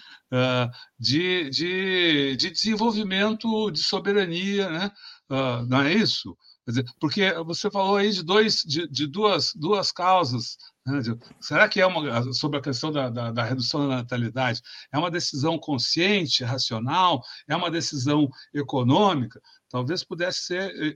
de, 0.99 1.49
de, 1.49 2.35
de 2.37 2.51
desenvolvimento, 2.51 3.71
de 3.71 3.79
soberania, 3.79 4.69
né? 4.69 4.91
Uh, 5.29 5.65
não 5.67 5.81
é 5.81 5.93
isso? 5.93 6.37
Dizer, 6.67 6.85
porque 6.99 7.31
você 7.45 7.71
falou 7.71 7.95
aí 7.95 8.11
de, 8.11 8.21
dois, 8.21 8.61
de, 8.63 8.87
de 8.89 9.07
duas, 9.07 9.53
duas 9.55 9.89
causas. 9.89 10.57
Né? 10.85 10.99
Será 11.39 11.69
que 11.69 11.79
é 11.79 11.85
uma 11.85 12.33
sobre 12.33 12.59
a 12.59 12.61
questão 12.61 12.91
da, 12.91 13.09
da, 13.09 13.31
da, 13.31 13.43
redução 13.43 13.87
da 13.87 13.95
natalidade? 13.97 14.61
É 14.91 14.97
uma 14.97 15.09
decisão 15.09 15.57
consciente, 15.57 16.43
racional? 16.43 17.23
É 17.47 17.55
uma 17.55 17.71
decisão 17.71 18.29
econômica? 18.53 19.41
Talvez 19.69 20.03
pudesse 20.03 20.41
ser 20.41 20.73
eh, 20.75 20.95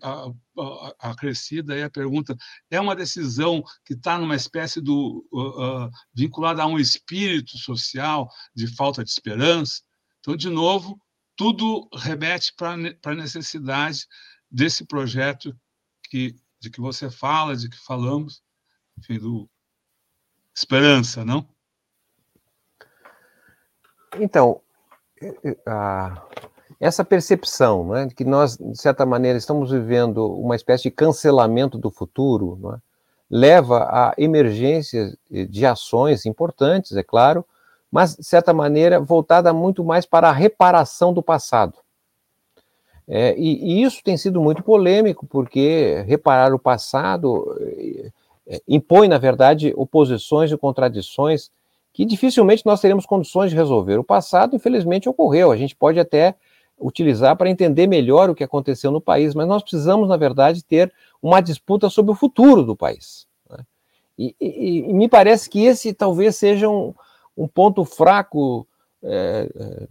acrescida 0.99 1.73
aí 1.73 1.83
a 1.83 1.89
pergunta: 1.89 2.35
é 2.69 2.79
uma 2.79 2.95
decisão 2.95 3.63
que 3.85 3.93
está 3.93 4.17
numa 4.17 4.35
espécie 4.35 4.81
do 4.81 5.25
uh, 5.31 5.85
uh, 5.85 5.91
vinculada 6.13 6.63
a 6.63 6.67
um 6.67 6.79
espírito 6.79 7.57
social 7.57 8.29
de 8.53 8.67
falta 8.75 9.03
de 9.03 9.09
esperança? 9.09 9.81
Então, 10.19 10.35
de 10.35 10.49
novo, 10.49 10.99
tudo 11.41 11.87
remete 11.91 12.53
para 12.55 12.73
a 12.73 13.15
necessidade 13.15 14.05
desse 14.51 14.85
projeto 14.85 15.57
que, 16.07 16.35
de 16.59 16.69
que 16.69 16.79
você 16.79 17.09
fala, 17.09 17.55
de 17.55 17.67
que 17.67 17.79
falamos, 17.79 18.43
enfim, 18.95 19.17
do 19.17 19.49
esperança, 20.55 21.25
não? 21.25 21.43
Então, 24.19 24.61
a, 25.65 26.27
essa 26.79 27.03
percepção, 27.03 27.89
né, 27.89 28.05
de 28.05 28.13
que 28.13 28.23
nós, 28.23 28.55
de 28.55 28.79
certa 28.79 29.03
maneira, 29.03 29.35
estamos 29.35 29.71
vivendo 29.71 30.23
uma 30.35 30.55
espécie 30.55 30.83
de 30.83 30.91
cancelamento 30.91 31.75
do 31.75 31.89
futuro, 31.89 32.71
é, 32.71 32.79
leva 33.27 33.85
a 33.85 34.13
emergências 34.15 35.17
de 35.27 35.65
ações 35.65 36.23
importantes, 36.23 36.95
é 36.95 37.01
claro, 37.01 37.43
mas, 37.91 38.15
de 38.15 38.23
certa 38.23 38.53
maneira, 38.53 38.99
voltada 38.99 39.51
muito 39.53 39.83
mais 39.83 40.05
para 40.05 40.29
a 40.29 40.31
reparação 40.31 41.13
do 41.13 41.21
passado. 41.21 41.77
É, 43.07 43.35
e, 43.37 43.73
e, 43.73 43.83
isso 43.83 44.01
tem 44.03 44.15
sido 44.15 44.41
muito 44.41 44.63
polêmico, 44.63 45.27
porque 45.27 46.01
reparar 46.07 46.53
o 46.53 46.59
passado 46.59 47.57
é, 48.47 48.61
impõe, 48.67 49.07
na 49.09 49.17
verdade, 49.17 49.73
oposições 49.75 50.49
e 50.49 50.57
contradições 50.57 51.51
que 51.93 52.05
dificilmente 52.05 52.65
nós 52.65 52.79
teremos 52.79 53.05
condições 53.05 53.49
de 53.49 53.57
resolver. 53.57 53.97
O 53.97 54.03
passado, 54.03 54.55
infelizmente, 54.55 55.09
ocorreu. 55.09 55.51
A 55.51 55.57
gente 55.57 55.75
pode 55.75 55.99
até 55.99 56.35
utilizar 56.79 57.35
para 57.35 57.49
entender 57.49 57.85
melhor 57.85 58.29
o 58.29 58.35
que 58.35 58.43
aconteceu 58.43 58.91
no 58.91 59.01
país, 59.01 59.35
mas 59.35 59.47
nós 59.47 59.61
precisamos, 59.61 60.07
na 60.07 60.17
verdade, 60.17 60.63
ter 60.63 60.91
uma 61.21 61.41
disputa 61.41 61.89
sobre 61.89 62.11
o 62.11 62.15
futuro 62.15 62.63
do 62.63 62.75
país. 62.75 63.27
Né? 63.49 63.57
E, 64.17 64.35
e, 64.39 64.79
e, 64.89 64.93
me 64.93 65.07
parece 65.07 65.49
que 65.49 65.65
esse 65.65 65.93
talvez 65.93 66.37
seja 66.37 66.69
um, 66.69 66.93
um 67.35 67.47
ponto 67.47 67.83
fraco 67.85 68.67
é, 69.03 69.49
é, 69.55 69.87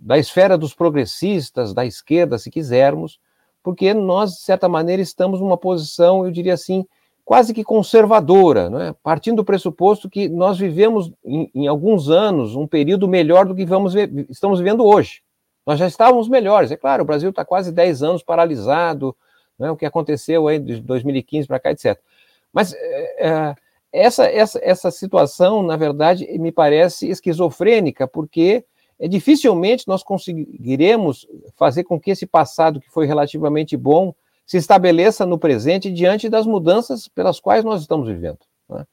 da 0.00 0.18
esfera 0.18 0.56
dos 0.56 0.74
progressistas, 0.74 1.74
da 1.74 1.84
esquerda, 1.84 2.38
se 2.38 2.50
quisermos, 2.50 3.18
porque 3.62 3.92
nós, 3.94 4.32
de 4.32 4.40
certa 4.40 4.68
maneira, 4.68 5.02
estamos 5.02 5.40
numa 5.40 5.56
posição, 5.56 6.24
eu 6.24 6.30
diria 6.30 6.54
assim, 6.54 6.86
quase 7.24 7.54
que 7.54 7.64
conservadora, 7.64 8.68
não 8.68 8.80
é? 8.80 8.94
partindo 9.02 9.36
do 9.36 9.44
pressuposto 9.44 10.08
que 10.08 10.28
nós 10.28 10.58
vivemos, 10.58 11.10
em, 11.24 11.50
em 11.54 11.66
alguns 11.66 12.10
anos, 12.10 12.54
um 12.54 12.66
período 12.66 13.08
melhor 13.08 13.46
do 13.46 13.54
que 13.54 13.64
vamos 13.64 13.94
estamos 14.28 14.58
vivendo 14.58 14.84
hoje. 14.84 15.22
Nós 15.66 15.78
já 15.78 15.86
estávamos 15.86 16.28
melhores. 16.28 16.70
É 16.70 16.76
claro, 16.76 17.02
o 17.02 17.06
Brasil 17.06 17.30
está 17.30 17.44
quase 17.44 17.72
10 17.72 18.02
anos 18.02 18.22
paralisado, 18.22 19.16
né, 19.58 19.70
o 19.70 19.76
que 19.76 19.86
aconteceu 19.86 20.46
aí 20.46 20.58
de 20.58 20.80
2015 20.80 21.48
para 21.48 21.60
cá, 21.60 21.70
etc. 21.70 21.98
Mas 22.52 22.74
é, 22.74 23.28
é, 23.28 23.56
essa, 23.94 24.24
essa, 24.26 24.60
essa 24.60 24.90
situação, 24.90 25.62
na 25.62 25.76
verdade, 25.76 26.26
me 26.36 26.50
parece 26.50 27.08
esquizofrênica, 27.08 28.08
porque 28.08 28.64
é, 28.98 29.06
dificilmente 29.06 29.86
nós 29.86 30.02
conseguiremos 30.02 31.26
fazer 31.54 31.84
com 31.84 32.00
que 32.00 32.10
esse 32.10 32.26
passado, 32.26 32.80
que 32.80 32.90
foi 32.90 33.06
relativamente 33.06 33.76
bom, 33.76 34.12
se 34.44 34.56
estabeleça 34.56 35.24
no 35.24 35.38
presente 35.38 35.92
diante 35.92 36.28
das 36.28 36.44
mudanças 36.44 37.06
pelas 37.06 37.38
quais 37.38 37.64
nós 37.64 37.82
estamos 37.82 38.08
vivendo. 38.08 38.40
Né? 38.68 38.84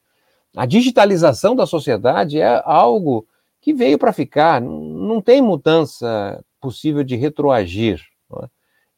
A 0.56 0.66
digitalização 0.66 1.56
da 1.56 1.66
sociedade 1.66 2.40
é 2.40 2.62
algo 2.64 3.26
que 3.60 3.74
veio 3.74 3.98
para 3.98 4.12
ficar, 4.12 4.60
não 4.60 5.20
tem 5.20 5.42
mudança 5.42 6.44
possível 6.60 7.02
de 7.02 7.16
retroagir. 7.16 8.00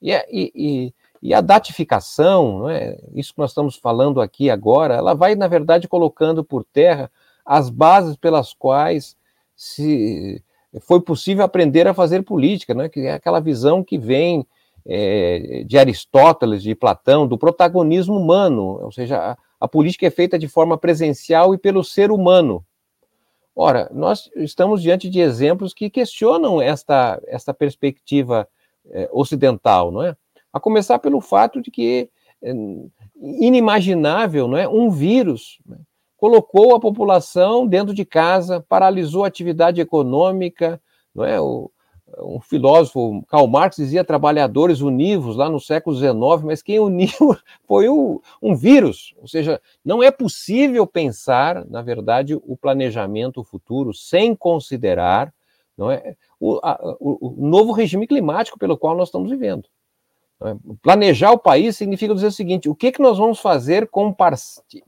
É? 0.02 0.26
E, 0.31 0.52
e, 0.55 0.94
e, 1.24 1.32
a 1.32 1.40
datificação, 1.40 2.68
é? 2.68 2.98
isso 3.14 3.32
que 3.32 3.38
nós 3.38 3.51
estamos 3.51 3.76
falando 3.76 4.20
aqui 4.20 4.51
agora, 4.51 4.94
ela 4.94 5.14
vai, 5.14 5.34
na 5.34 5.48
verdade, 5.48 5.88
colocando 5.88 6.44
por 6.44 6.64
terra 6.64 7.10
as 7.44 7.70
bases 7.70 8.16
pelas 8.16 8.52
quais 8.52 9.16
se 9.56 10.42
foi 10.82 11.01
possível 11.01 11.44
aprender 11.44 11.88
a 11.88 11.94
fazer 11.94 12.22
política, 12.22 12.74
né? 12.74 12.88
que 12.88 13.01
é 13.01 13.14
aquela 13.14 13.40
visão 13.40 13.82
que 13.82 13.96
vem 13.96 14.46
é, 14.86 15.64
de 15.66 15.78
Aristóteles, 15.78 16.62
de 16.62 16.74
Platão, 16.74 17.26
do 17.26 17.38
protagonismo 17.38 18.16
humano, 18.16 18.78
ou 18.82 18.92
seja, 18.92 19.18
a, 19.32 19.38
a 19.60 19.66
política 19.66 20.06
é 20.06 20.10
feita 20.10 20.38
de 20.38 20.46
forma 20.46 20.76
presencial 20.76 21.55
e 21.55 21.59
pelo 21.59 21.82
ser 21.82 22.10
humano, 22.10 22.64
Ora, 23.56 23.88
nós 23.94 24.28
estamos 24.34 24.82
diante 24.82 25.09
de 25.09 25.20
exemplos 25.20 25.72
que 25.72 25.88
questionam 25.88 26.60
esta, 26.60 27.22
esta 27.28 27.55
perspectiva 27.55 28.48
eh, 28.90 29.09
ocidental, 29.12 29.92
não 29.92 30.02
é? 30.02 30.16
A 30.55 30.60
começar 30.60 31.01
pelo 31.01 31.20
fato 31.20 31.60
de 31.60 31.68
que 31.68 32.09
é 32.40 32.52
inimaginável, 33.20 34.47
não 34.47 34.56
é, 34.56 34.68
um 34.68 34.89
vírus 34.89 35.59
né, 35.66 35.76
colocou 36.16 36.76
a 36.76 36.81
população 36.81 37.66
dentro 37.66 37.93
de 37.93 38.05
casa, 38.05 38.64
paralisou 38.68 39.24
a 39.24 39.26
atividade 39.26 39.81
econômica, 39.81 40.81
não 41.12 41.24
é? 41.24 41.40
O, 41.40 41.72
um 42.20 42.40
filósofo, 42.40 43.24
Karl 43.26 43.48
Marx, 43.48 43.76
dizia 43.78 44.05
trabalhadores 44.05 44.81
univos 44.81 45.35
lá 45.35 45.51
no 45.51 45.59
século 45.59 45.97
XIX, 45.97 46.14
mas 46.44 46.62
quem 46.62 46.78
uniu 46.78 47.10
foi 47.66 47.89
o, 47.89 48.22
um 48.40 48.55
vírus. 48.55 49.12
Ou 49.18 49.26
seja, 49.26 49.60
não 49.85 50.05
é 50.05 50.12
possível 50.12 50.86
pensar, 50.86 51.66
na 51.66 51.82
verdade, 51.82 52.36
o 52.36 52.56
planejamento 52.56 53.43
futuro 53.43 53.93
sem 53.93 54.36
considerar 54.36 55.35
não 55.76 55.90
é, 55.90 56.14
o, 56.39 56.60
a, 56.62 56.97
o, 57.01 57.43
o 57.43 57.48
novo 57.48 57.72
regime 57.72 58.06
climático 58.06 58.56
pelo 58.56 58.78
qual 58.78 58.97
nós 58.97 59.09
estamos 59.09 59.28
vivendo. 59.28 59.68
Planejar 60.82 61.32
o 61.32 61.38
país 61.38 61.76
significa 61.76 62.14
dizer 62.14 62.26
o 62.26 62.32
seguinte: 62.32 62.68
o 62.68 62.74
que, 62.74 62.92
que 62.92 63.00
nós 63.00 63.16
vamos 63.16 63.40
fazer 63.40 63.88
com 63.88 64.12
parte, 64.12 64.40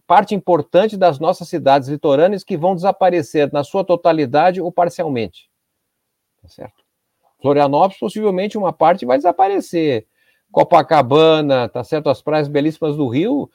parte 0.06 0.34
importante 0.34 0.96
das 0.96 1.18
nossas 1.18 1.48
cidades 1.48 1.88
litorâneas 1.88 2.44
que 2.44 2.56
vão 2.56 2.74
desaparecer 2.74 3.50
na 3.52 3.64
sua 3.64 3.82
totalidade 3.82 4.60
ou 4.60 4.70
parcialmente? 4.70 5.48
Tá 6.42 6.48
certo? 6.48 6.84
Florianópolis, 7.40 7.98
possivelmente 7.98 8.58
uma 8.58 8.72
parte 8.72 9.06
vai 9.06 9.16
desaparecer. 9.16 10.06
Copacabana, 10.50 11.68
tá 11.68 11.82
certo? 11.82 12.08
As 12.08 12.22
praias 12.22 12.48
belíssimas 12.48 12.96
do 12.96 13.08
Rio 13.08 13.50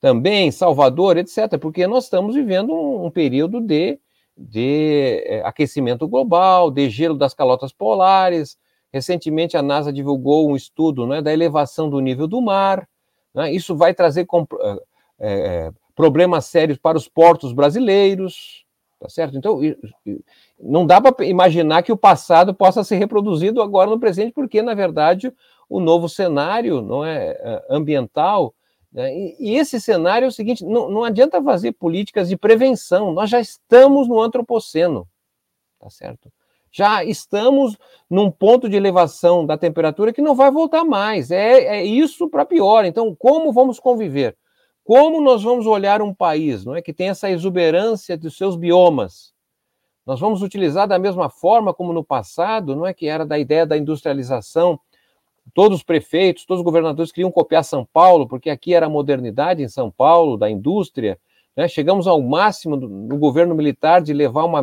também, 0.00 0.50
Salvador, 0.50 1.16
etc. 1.16 1.58
Porque 1.60 1.86
nós 1.86 2.04
estamos 2.04 2.34
vivendo 2.34 2.72
um, 2.72 3.06
um 3.06 3.10
período 3.10 3.60
de, 3.60 3.98
de 4.36 5.22
é, 5.24 5.42
aquecimento 5.44 6.06
global, 6.08 6.70
de 6.70 6.90
gelo 6.90 7.16
das 7.16 7.32
calotas 7.32 7.72
polares. 7.72 8.58
Recentemente 8.94 9.56
a 9.56 9.62
NASA 9.62 9.92
divulgou 9.92 10.48
um 10.48 10.54
estudo 10.54 11.04
né, 11.04 11.20
da 11.20 11.32
elevação 11.32 11.90
do 11.90 11.98
nível 11.98 12.28
do 12.28 12.40
mar. 12.40 12.88
Né? 13.34 13.52
Isso 13.52 13.74
vai 13.74 13.92
trazer 13.92 14.24
é, 15.18 15.72
problemas 15.96 16.44
sérios 16.44 16.78
para 16.78 16.96
os 16.96 17.08
portos 17.08 17.52
brasileiros 17.52 18.64
tá 19.00 19.08
certo? 19.10 19.36
Então, 19.36 19.60
não 20.58 20.86
dá 20.86 20.98
para 20.98 21.26
imaginar 21.26 21.82
que 21.82 21.92
o 21.92 21.96
passado 21.96 22.54
possa 22.54 22.82
ser 22.82 22.96
reproduzido 22.96 23.60
agora 23.60 23.90
no 23.90 24.00
presente, 24.00 24.32
porque, 24.32 24.62
na 24.62 24.72
verdade, 24.72 25.30
o 25.68 25.78
novo 25.78 26.08
cenário 26.08 26.80
não 26.80 27.04
é, 27.04 27.62
ambiental, 27.68 28.54
né? 28.90 29.14
e, 29.14 29.36
e, 29.38 29.56
esse 29.56 29.78
cenário 29.78 30.24
é 30.24 30.28
o 30.28 30.32
seguinte, 30.32 30.64
não, 30.64 30.88
não 30.88 31.04
adianta 31.04 31.42
fazer 31.42 31.72
políticas 31.72 32.30
de 32.30 32.36
prevenção, 32.36 33.12
nós 33.12 33.28
já 33.28 33.40
estamos 33.40 34.08
no 34.08 34.18
antropoceno, 34.22 35.06
tá 35.78 35.90
certo? 35.90 36.32
Já 36.76 37.04
estamos 37.04 37.78
num 38.10 38.32
ponto 38.32 38.68
de 38.68 38.74
elevação 38.74 39.46
da 39.46 39.56
temperatura 39.56 40.12
que 40.12 40.20
não 40.20 40.34
vai 40.34 40.50
voltar 40.50 40.82
mais, 40.82 41.30
é, 41.30 41.66
é 41.66 41.84
isso 41.84 42.28
para 42.28 42.44
pior, 42.44 42.84
então 42.84 43.14
como 43.14 43.52
vamos 43.52 43.78
conviver? 43.78 44.36
Como 44.82 45.20
nós 45.20 45.44
vamos 45.44 45.68
olhar 45.68 46.02
um 46.02 46.12
país 46.12 46.64
não 46.64 46.74
é, 46.74 46.82
que 46.82 46.92
tem 46.92 47.10
essa 47.10 47.30
exuberância 47.30 48.18
dos 48.18 48.36
seus 48.36 48.56
biomas? 48.56 49.32
Nós 50.04 50.18
vamos 50.18 50.42
utilizar 50.42 50.88
da 50.88 50.98
mesma 50.98 51.30
forma 51.30 51.72
como 51.72 51.92
no 51.92 52.02
passado, 52.02 52.74
não 52.74 52.84
é 52.84 52.92
que 52.92 53.06
era 53.06 53.24
da 53.24 53.38
ideia 53.38 53.64
da 53.64 53.78
industrialização. 53.78 54.76
Todos 55.54 55.78
os 55.78 55.84
prefeitos, 55.84 56.44
todos 56.44 56.58
os 56.58 56.64
governadores 56.64 57.12
queriam 57.12 57.30
copiar 57.30 57.62
São 57.62 57.86
Paulo, 57.92 58.26
porque 58.26 58.50
aqui 58.50 58.74
era 58.74 58.86
a 58.86 58.90
modernidade 58.90 59.62
em 59.62 59.68
São 59.68 59.92
Paulo, 59.92 60.36
da 60.36 60.50
indústria. 60.50 61.20
Né? 61.56 61.68
Chegamos 61.68 62.08
ao 62.08 62.20
máximo 62.20 62.74
no 62.74 63.16
governo 63.16 63.54
militar 63.54 64.02
de 64.02 64.12
levar 64.12 64.42
uma 64.42 64.60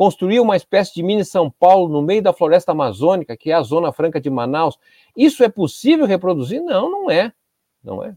construir 0.00 0.40
uma 0.40 0.56
espécie 0.56 0.94
de 0.94 1.02
mini 1.02 1.26
São 1.26 1.50
Paulo 1.50 1.86
no 1.86 2.00
meio 2.00 2.22
da 2.22 2.32
floresta 2.32 2.72
amazônica, 2.72 3.36
que 3.36 3.50
é 3.50 3.54
a 3.54 3.60
Zona 3.60 3.92
Franca 3.92 4.18
de 4.18 4.30
Manaus. 4.30 4.78
Isso 5.14 5.44
é 5.44 5.48
possível 5.50 6.06
reproduzir? 6.06 6.62
Não, 6.62 6.90
não 6.90 7.10
é. 7.10 7.30
Não 7.84 8.02
é. 8.02 8.16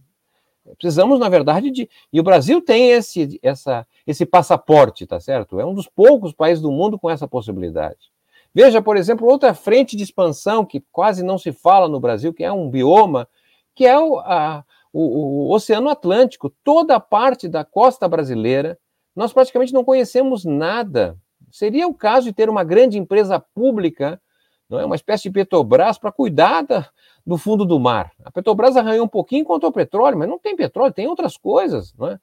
Precisamos, 0.77 1.19
na 1.19 1.27
verdade, 1.27 1.69
de. 1.69 1.89
E 2.13 2.21
o 2.21 2.23
Brasil 2.23 2.61
tem 2.61 2.91
esse, 2.91 3.37
essa, 3.43 3.85
esse 4.07 4.25
passaporte, 4.25 5.05
tá 5.05 5.19
certo? 5.19 5.59
É 5.59 5.65
um 5.65 5.73
dos 5.73 5.85
poucos 5.85 6.31
países 6.31 6.61
do 6.61 6.71
mundo 6.71 6.97
com 6.97 7.09
essa 7.09 7.27
possibilidade. 7.27 8.13
Veja, 8.55 8.81
por 8.81 8.95
exemplo, 8.95 9.27
outra 9.27 9.53
frente 9.53 9.97
de 9.97 10.03
expansão 10.03 10.63
que 10.63 10.81
quase 10.89 11.21
não 11.21 11.37
se 11.37 11.51
fala 11.51 11.89
no 11.89 11.99
Brasil, 11.99 12.33
que 12.33 12.45
é 12.45 12.51
um 12.53 12.69
bioma, 12.69 13.27
que 13.75 13.85
é 13.85 13.99
o, 13.99 14.19
a, 14.19 14.63
o, 14.93 15.49
o 15.49 15.53
Oceano 15.53 15.89
Atlântico. 15.89 16.49
Toda 16.63 16.95
a 16.95 16.99
parte 17.01 17.49
da 17.49 17.65
costa 17.65 18.07
brasileira, 18.07 18.79
nós 19.13 19.33
praticamente 19.33 19.73
não 19.73 19.83
conhecemos 19.83 20.45
nada. 20.45 21.21
Seria 21.53 21.87
o 21.87 21.93
caso 21.93 22.25
de 22.25 22.33
ter 22.33 22.49
uma 22.49 22.63
grande 22.63 22.97
empresa 22.97 23.39
pública, 23.39 24.19
não 24.67 24.79
é 24.79 24.85
uma 24.85 24.95
espécie 24.95 25.29
de 25.29 25.29
Petrobras, 25.29 25.99
para 25.99 26.11
cuidar 26.11 26.63
da, 26.63 26.89
do 27.23 27.37
fundo 27.37 27.63
do 27.63 27.79
mar. 27.79 28.11
A 28.25 28.31
Petrobras 28.31 28.75
arranhou 28.75 29.05
um 29.05 29.07
pouquinho 29.07 29.45
contra 29.45 29.69
o 29.69 29.71
petróleo, 29.71 30.17
mas 30.17 30.27
não 30.27 30.39
tem 30.39 30.55
petróleo, 30.55 30.91
tem 30.91 31.05
outras 31.07 31.37
coisas. 31.37 31.93
Não 31.93 32.07
é? 32.07 32.19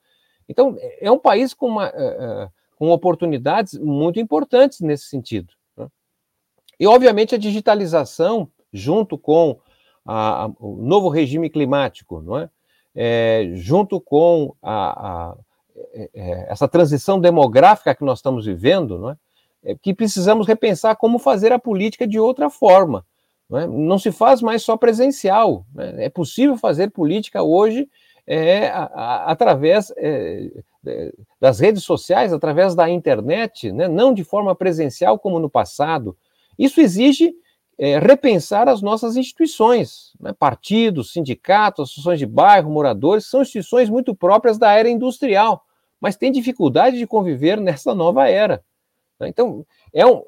Então, 0.48 0.76
é 1.00 1.08
um 1.12 1.18
país 1.18 1.54
com, 1.54 1.68
uma, 1.68 1.90
uh, 1.90 2.50
com 2.74 2.90
oportunidades 2.90 3.78
muito 3.78 4.18
importantes 4.18 4.80
nesse 4.80 5.04
sentido. 5.04 5.54
Né? 5.76 5.86
E, 6.80 6.84
obviamente, 6.88 7.32
a 7.32 7.38
digitalização, 7.38 8.50
junto 8.72 9.16
com 9.16 9.60
a, 10.04 10.46
a, 10.46 10.50
o 10.58 10.82
novo 10.82 11.08
regime 11.08 11.48
climático, 11.48 12.20
não 12.20 12.36
é? 12.36 12.50
é 12.96 13.50
junto 13.54 14.00
com 14.00 14.56
a, 14.60 15.36
é, 15.36 15.40
é, 15.40 15.44
essa 16.48 16.68
transição 16.68 17.20
demográfica 17.20 17.94
que 17.94 18.04
nós 18.04 18.18
estamos 18.18 18.46
vivendo, 18.46 18.98
não 18.98 19.10
é? 19.10 19.16
é? 19.64 19.74
que 19.74 19.94
precisamos 19.94 20.46
repensar 20.46 20.96
como 20.96 21.18
fazer 21.18 21.52
a 21.52 21.58
política 21.58 22.06
de 22.06 22.18
outra 22.18 22.50
forma. 22.50 23.04
Não, 23.48 23.58
é? 23.58 23.66
não 23.66 23.98
se 23.98 24.12
faz 24.12 24.40
mais 24.40 24.62
só 24.62 24.76
presencial. 24.76 25.66
Né? 25.74 26.04
É 26.04 26.08
possível 26.08 26.56
fazer 26.56 26.90
política 26.90 27.42
hoje 27.42 27.88
é, 28.26 28.68
a, 28.68 28.84
a, 28.84 29.30
através 29.32 29.92
é, 29.96 30.50
das 31.40 31.58
redes 31.58 31.82
sociais, 31.82 32.32
através 32.32 32.74
da 32.74 32.88
internet, 32.88 33.72
né? 33.72 33.88
não 33.88 34.14
de 34.14 34.24
forma 34.24 34.54
presencial 34.54 35.18
como 35.18 35.38
no 35.38 35.50
passado. 35.50 36.16
Isso 36.58 36.80
exige 36.80 37.34
é, 37.78 37.98
repensar 37.98 38.68
as 38.68 38.82
nossas 38.82 39.16
instituições, 39.16 40.12
né? 40.20 40.34
partidos, 40.38 41.12
sindicatos, 41.12 41.90
associações 41.90 42.18
de 42.18 42.26
bairro, 42.26 42.70
moradores, 42.70 43.26
são 43.26 43.42
instituições 43.42 43.88
muito 43.88 44.14
próprias 44.14 44.58
da 44.58 44.72
era 44.72 44.88
industrial, 44.88 45.64
mas 46.00 46.16
têm 46.16 46.32
dificuldade 46.32 46.98
de 46.98 47.06
conviver 47.06 47.60
nessa 47.60 47.94
nova 47.94 48.28
era. 48.28 48.64
Então, 49.20 49.66
é 49.92 50.06
um, 50.06 50.22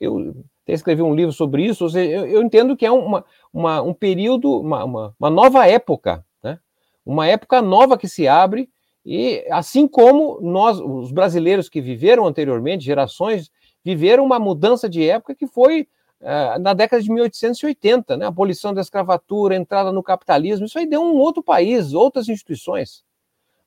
eu 0.00 0.34
até 0.62 0.72
escrevi 0.72 1.02
um 1.02 1.14
livro 1.14 1.32
sobre 1.32 1.64
isso, 1.64 1.84
ou 1.84 1.90
seja, 1.90 2.10
eu, 2.10 2.26
eu 2.26 2.42
entendo 2.42 2.76
que 2.76 2.86
é 2.86 2.90
uma, 2.90 3.24
uma 3.52 3.82
um 3.82 3.92
período, 3.92 4.60
uma, 4.60 4.84
uma, 4.84 5.14
uma, 5.18 5.30
nova 5.30 5.66
época, 5.66 6.24
né? 6.42 6.58
uma 7.04 7.26
época 7.26 7.60
nova 7.60 7.98
que 7.98 8.08
se 8.08 8.28
abre 8.28 8.70
E 9.04 9.44
assim 9.50 9.88
como 9.88 10.40
nós, 10.40 10.80
os 10.80 11.10
brasileiros 11.10 11.68
que 11.68 11.80
viveram 11.80 12.26
anteriormente, 12.26 12.84
gerações, 12.84 13.50
viveram 13.84 14.24
uma 14.24 14.38
mudança 14.38 14.88
de 14.88 15.08
época 15.08 15.34
que 15.34 15.46
foi 15.46 15.88
uh, 16.20 16.58
na 16.60 16.74
década 16.74 17.02
de 17.02 17.10
1880, 17.10 18.16
né? 18.16 18.26
A 18.26 18.28
abolição 18.28 18.74
da 18.74 18.80
escravatura, 18.80 19.56
entrada 19.56 19.90
no 19.92 20.02
capitalismo, 20.02 20.66
isso 20.66 20.78
aí 20.78 20.86
deu 20.86 21.02
um 21.02 21.16
outro 21.16 21.42
país, 21.42 21.94
outras 21.94 22.28
instituições. 22.28 23.02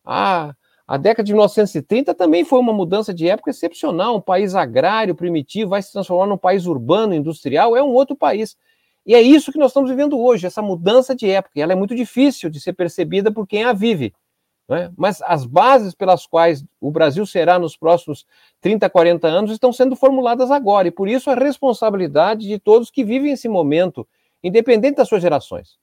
Ah, 0.05 0.55
a 0.87 0.97
década 0.97 1.25
de 1.25 1.31
1930 1.31 2.13
também 2.13 2.43
foi 2.43 2.59
uma 2.59 2.73
mudança 2.73 3.13
de 3.13 3.27
época 3.27 3.49
excepcional. 3.49 4.15
Um 4.15 4.21
país 4.21 4.55
agrário, 4.55 5.15
primitivo, 5.15 5.69
vai 5.69 5.81
se 5.81 5.91
transformar 5.91 6.27
num 6.27 6.37
país 6.37 6.65
urbano, 6.65 7.13
industrial, 7.13 7.75
é 7.75 7.83
um 7.83 7.93
outro 7.93 8.15
país. 8.15 8.57
E 9.05 9.15
é 9.15 9.21
isso 9.21 9.51
que 9.51 9.57
nós 9.57 9.71
estamos 9.71 9.89
vivendo 9.89 10.19
hoje, 10.19 10.45
essa 10.45 10.61
mudança 10.61 11.15
de 11.15 11.29
época. 11.29 11.53
E 11.55 11.61
ela 11.61 11.73
é 11.73 11.75
muito 11.75 11.95
difícil 11.95 12.49
de 12.49 12.59
ser 12.59 12.73
percebida 12.73 13.31
por 13.31 13.47
quem 13.47 13.63
a 13.63 13.73
vive. 13.73 14.13
Né? 14.69 14.91
Mas 14.95 15.21
as 15.23 15.45
bases 15.45 15.93
pelas 15.93 16.25
quais 16.25 16.63
o 16.79 16.91
Brasil 16.91 17.25
será 17.25 17.57
nos 17.57 17.75
próximos 17.75 18.25
30, 18.61 18.89
40 18.89 19.27
anos 19.27 19.51
estão 19.51 19.73
sendo 19.73 19.95
formuladas 19.95 20.51
agora. 20.51 20.87
E 20.87 20.91
por 20.91 21.09
isso 21.09 21.29
a 21.29 21.35
responsabilidade 21.35 22.47
de 22.47 22.59
todos 22.59 22.91
que 22.91 23.03
vivem 23.03 23.31
esse 23.31 23.49
momento, 23.49 24.07
independente 24.43 24.97
das 24.97 25.09
suas 25.09 25.21
gerações. 25.21 25.77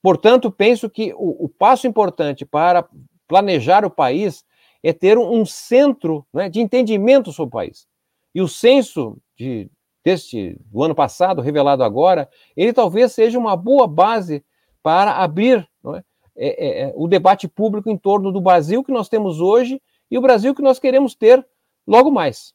Portanto, 0.00 0.50
penso 0.50 0.88
que 0.90 1.12
o, 1.14 1.44
o 1.44 1.48
passo 1.48 1.86
importante 1.86 2.44
para 2.44 2.88
planejar 3.32 3.82
o 3.82 3.90
país 3.90 4.44
é 4.82 4.92
ter 4.92 5.16
um, 5.16 5.46
centro 5.46 6.26
né, 6.30 6.50
de 6.50 6.60
entendimento 6.60 7.32
sobre 7.32 7.48
o 7.48 7.50
país. 7.50 7.88
E 8.34 8.42
o 8.42 8.48
censo 8.48 9.16
de 9.34 9.70
deste 10.04 10.60
do 10.66 10.82
ano 10.82 10.94
passado, 10.94 11.40
revelado 11.40 11.82
agora, 11.82 12.28
ele 12.54 12.74
talvez 12.74 13.12
seja 13.12 13.38
uma 13.38 13.56
boa 13.56 13.86
base 13.86 14.44
para 14.82 15.12
abrir 15.12 15.66
é? 15.96 16.04
É, 16.34 16.46
é, 16.46 16.82
é, 16.82 16.92
o 16.94 17.08
debate 17.08 17.48
público 17.48 17.88
em 17.88 17.96
torno 17.96 18.30
do 18.30 18.40
Brasil 18.40 18.84
que 18.84 18.92
nós 18.92 19.08
temos 19.08 19.40
hoje 19.40 19.80
e 20.10 20.18
o 20.18 20.20
Brasil 20.20 20.54
que 20.54 20.60
nós 20.60 20.78
queremos 20.78 21.14
ter 21.14 21.46
logo 21.86 22.10
mais. 22.10 22.54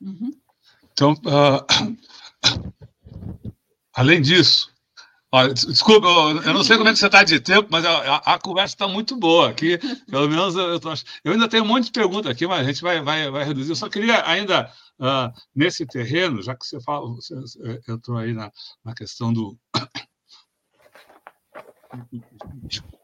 Uhum. 0.00 0.30
Então, 0.92 1.12
uh, 1.12 1.96
além 3.98 4.22
disso, 4.22 4.70
desculpa, 5.66 6.06
eu 6.06 6.54
não 6.54 6.62
sei 6.62 6.76
como 6.76 6.88
é 6.88 6.92
que 6.92 6.98
você 7.00 7.06
está 7.06 7.24
de 7.24 7.40
tempo, 7.40 7.68
mas 7.68 7.84
a, 7.84 8.16
a 8.16 8.38
conversa 8.38 8.74
está 8.74 8.86
muito 8.86 9.16
boa 9.16 9.50
aqui. 9.50 9.76
Pelo 10.08 10.28
menos 10.28 10.54
eu, 10.54 10.78
tô, 10.78 10.92
eu 11.24 11.32
ainda 11.32 11.48
tenho 11.48 11.64
um 11.64 11.66
monte 11.66 11.86
de 11.86 11.92
perguntas 11.92 12.30
aqui, 12.30 12.46
mas 12.46 12.60
a 12.60 12.64
gente 12.70 12.80
vai, 12.80 13.02
vai, 13.02 13.28
vai 13.28 13.44
reduzir. 13.44 13.72
Eu 13.72 13.76
só 13.76 13.88
queria 13.88 14.24
ainda, 14.24 14.72
uh, 15.00 15.32
nesse 15.54 15.84
terreno, 15.84 16.40
já 16.40 16.54
que 16.54 16.64
você, 16.64 16.80
fala, 16.80 17.12
você 17.12 17.34
entrou 17.88 18.16
aí 18.16 18.32
na, 18.32 18.52
na 18.84 18.94
questão 18.94 19.32
do. 19.32 19.58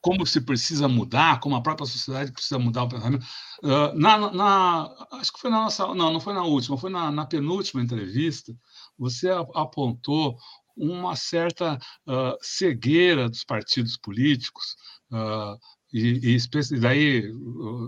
Como 0.01 0.27
se 0.27 0.43
precisa 0.43 0.87
mudar, 0.87 1.41
como 1.41 1.57
a 1.57 1.63
própria 1.63 1.87
sociedade 1.87 2.31
precisa 2.31 2.59
mudar 2.59 2.83
o 2.83 2.89
pensamento. 2.89 3.25
Uh, 3.63 3.99
na, 3.99 4.31
na, 4.31 4.95
acho 5.13 5.33
que 5.33 5.41
foi 5.41 5.51
na 5.51 5.63
nossa. 5.63 5.87
Não, 5.95 6.13
não 6.13 6.21
foi 6.21 6.35
na 6.35 6.45
última, 6.45 6.77
foi 6.77 6.91
na, 6.91 7.11
na 7.11 7.25
penúltima 7.25 7.83
entrevista. 7.83 8.55
Você 8.99 9.31
apontou 9.55 10.37
uma 10.77 11.17
certa 11.17 11.77
uh, 12.07 12.37
cegueira 12.41 13.29
dos 13.29 13.45
partidos 13.45 13.97
políticos, 13.97 14.77
uh, 15.13 15.59
e, 15.93 16.37
e, 16.37 16.81
daí 16.81 17.33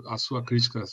a 0.09 0.17
sua 0.17 0.45
crítica 0.45 0.85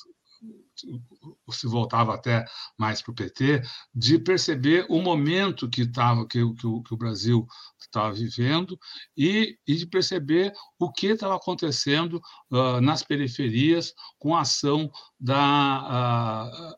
se 1.52 1.68
voltava 1.68 2.16
até 2.16 2.46
mais 2.78 3.02
para 3.02 3.12
o 3.12 3.16
PT, 3.16 3.62
de 3.94 4.20
perceber 4.20 4.86
o 4.90 5.02
momento 5.02 5.70
que, 5.70 5.86
tava, 5.86 6.28
que, 6.28 6.40
que, 6.56 6.68
o, 6.68 6.82
que 6.82 6.94
o 6.94 6.98
Brasil 6.98 7.46
estava 7.80 8.12
vivendo 8.12 8.78
e, 9.16 9.58
e, 9.68 9.76
de 9.76 9.86
perceber 9.86 10.52
o 10.80 10.92
que 10.92 11.08
estava 11.08 11.36
acontecendo 11.36 12.22
uh, 12.52 12.82
nas 12.82 13.04
periferias 13.04 13.94
com 14.18 14.36
a 14.36 14.42
ação 14.42 14.92
da, 15.20 16.76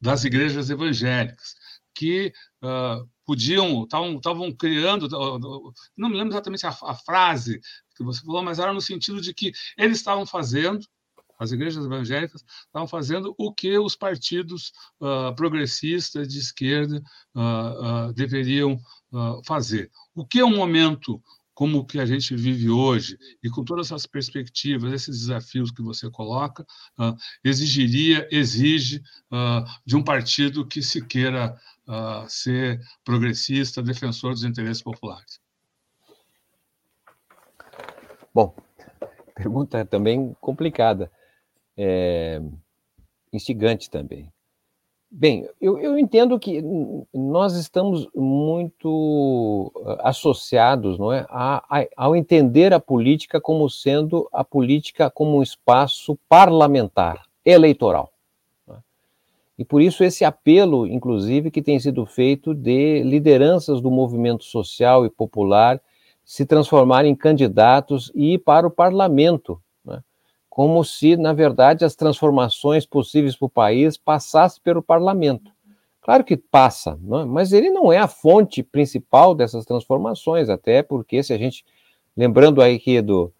das 0.00 0.24
igrejas 0.24 0.70
evangélicas, 0.70 1.54
que 1.94 2.32
uh, 2.62 3.08
podiam, 3.24 3.84
estavam 3.84 4.52
criando, 4.52 5.08
não 5.96 6.08
me 6.08 6.16
lembro 6.16 6.32
exatamente 6.32 6.66
a, 6.66 6.70
a, 6.70 6.94
frase 6.94 7.60
que 7.96 8.02
você 8.02 8.20
falou, 8.24 8.42
mas 8.42 8.58
era 8.58 8.72
no 8.72 8.80
sentido 8.80 9.20
de 9.20 9.32
que 9.32 9.52
eles 9.76 9.98
estavam 9.98 10.26
fazendo, 10.26 10.84
as 11.38 11.52
igrejas 11.52 11.84
evangélicas 11.84 12.44
estavam 12.66 12.86
fazendo 12.86 13.34
o 13.36 13.52
que 13.52 13.76
os 13.78 13.96
partidos 13.96 14.72
uh, 15.00 15.34
progressistas 15.34 16.28
de 16.28 16.38
esquerda 16.38 17.02
uh, 17.34 18.12
deveriam 18.14 18.80
fazer. 19.44 19.90
O 20.14 20.24
que 20.24 20.40
é 20.40 20.44
um 20.44 20.56
momento 20.56 21.22
como 21.54 21.78
o 21.78 21.84
que 21.84 22.00
a 22.00 22.06
gente 22.06 22.34
vive 22.34 22.70
hoje, 22.70 23.18
e 23.42 23.50
com 23.50 23.62
todas 23.62 23.88
essas 23.88 24.06
perspectivas, 24.06 24.92
esses 24.92 25.20
desafios 25.20 25.70
que 25.70 25.82
você 25.82 26.10
coloca, 26.10 26.66
exigiria, 27.44 28.26
exige 28.32 29.02
de 29.84 29.94
um 29.94 30.02
partido 30.02 30.66
que 30.66 30.82
se 30.82 31.04
queira 31.06 31.54
uh, 31.88 32.28
ser 32.28 32.80
progressista, 33.04 33.82
defensor 33.82 34.32
dos 34.32 34.44
interesses 34.44 34.82
populares? 34.82 35.40
Bom, 38.34 38.54
pergunta 39.34 39.84
também 39.84 40.34
complicada, 40.40 41.10
é, 41.76 42.40
instigante 43.32 43.90
também. 43.90 44.32
Bem, 45.14 45.46
eu, 45.60 45.78
eu, 45.78 45.98
entendo 45.98 46.38
que 46.38 46.62
nós 47.12 47.54
estamos 47.54 48.08
muito 48.14 49.70
associados 50.00 50.98
não 50.98 51.12
é, 51.12 51.26
a, 51.28 51.62
a, 51.68 51.86
ao 51.98 52.16
entender 52.16 52.72
a 52.72 52.80
política 52.80 53.38
como 53.38 53.68
sendo 53.68 54.26
a 54.32 54.42
política 54.42 55.10
como 55.10 55.36
um 55.36 55.42
espaço 55.42 56.18
parlamentar, 56.30 57.26
eleitoral. 57.44 58.11
E 59.58 59.64
por 59.64 59.82
isso 59.82 60.02
esse 60.02 60.24
apelo, 60.24 60.86
inclusive, 60.86 61.50
que 61.50 61.62
tem 61.62 61.78
sido 61.78 62.04
feito 62.06 62.54
de 62.54 63.02
lideranças 63.02 63.80
do 63.80 63.90
movimento 63.90 64.44
social 64.44 65.04
e 65.04 65.10
popular 65.10 65.80
se 66.24 66.46
transformarem 66.46 67.12
em 67.12 67.16
candidatos 67.16 68.10
e 68.14 68.34
ir 68.34 68.38
para 68.38 68.66
o 68.66 68.70
parlamento, 68.70 69.60
né? 69.84 70.02
como 70.48 70.84
se, 70.84 71.16
na 71.16 71.32
verdade, 71.32 71.84
as 71.84 71.94
transformações 71.94 72.86
possíveis 72.86 73.36
para 73.36 73.46
o 73.46 73.50
país 73.50 73.96
passassem 73.96 74.62
pelo 74.62 74.82
parlamento. 74.82 75.50
Claro 76.00 76.24
que 76.24 76.36
passa, 76.36 76.92
é? 76.92 77.24
mas 77.24 77.52
ele 77.52 77.70
não 77.70 77.92
é 77.92 77.98
a 77.98 78.08
fonte 78.08 78.62
principal 78.62 79.34
dessas 79.34 79.64
transformações, 79.64 80.48
até 80.48 80.82
porque 80.82 81.22
se 81.22 81.32
a 81.32 81.38
gente, 81.38 81.64
lembrando 82.16 82.62
aí 82.62 82.78
que 82.78 83.00
do, 83.02 83.32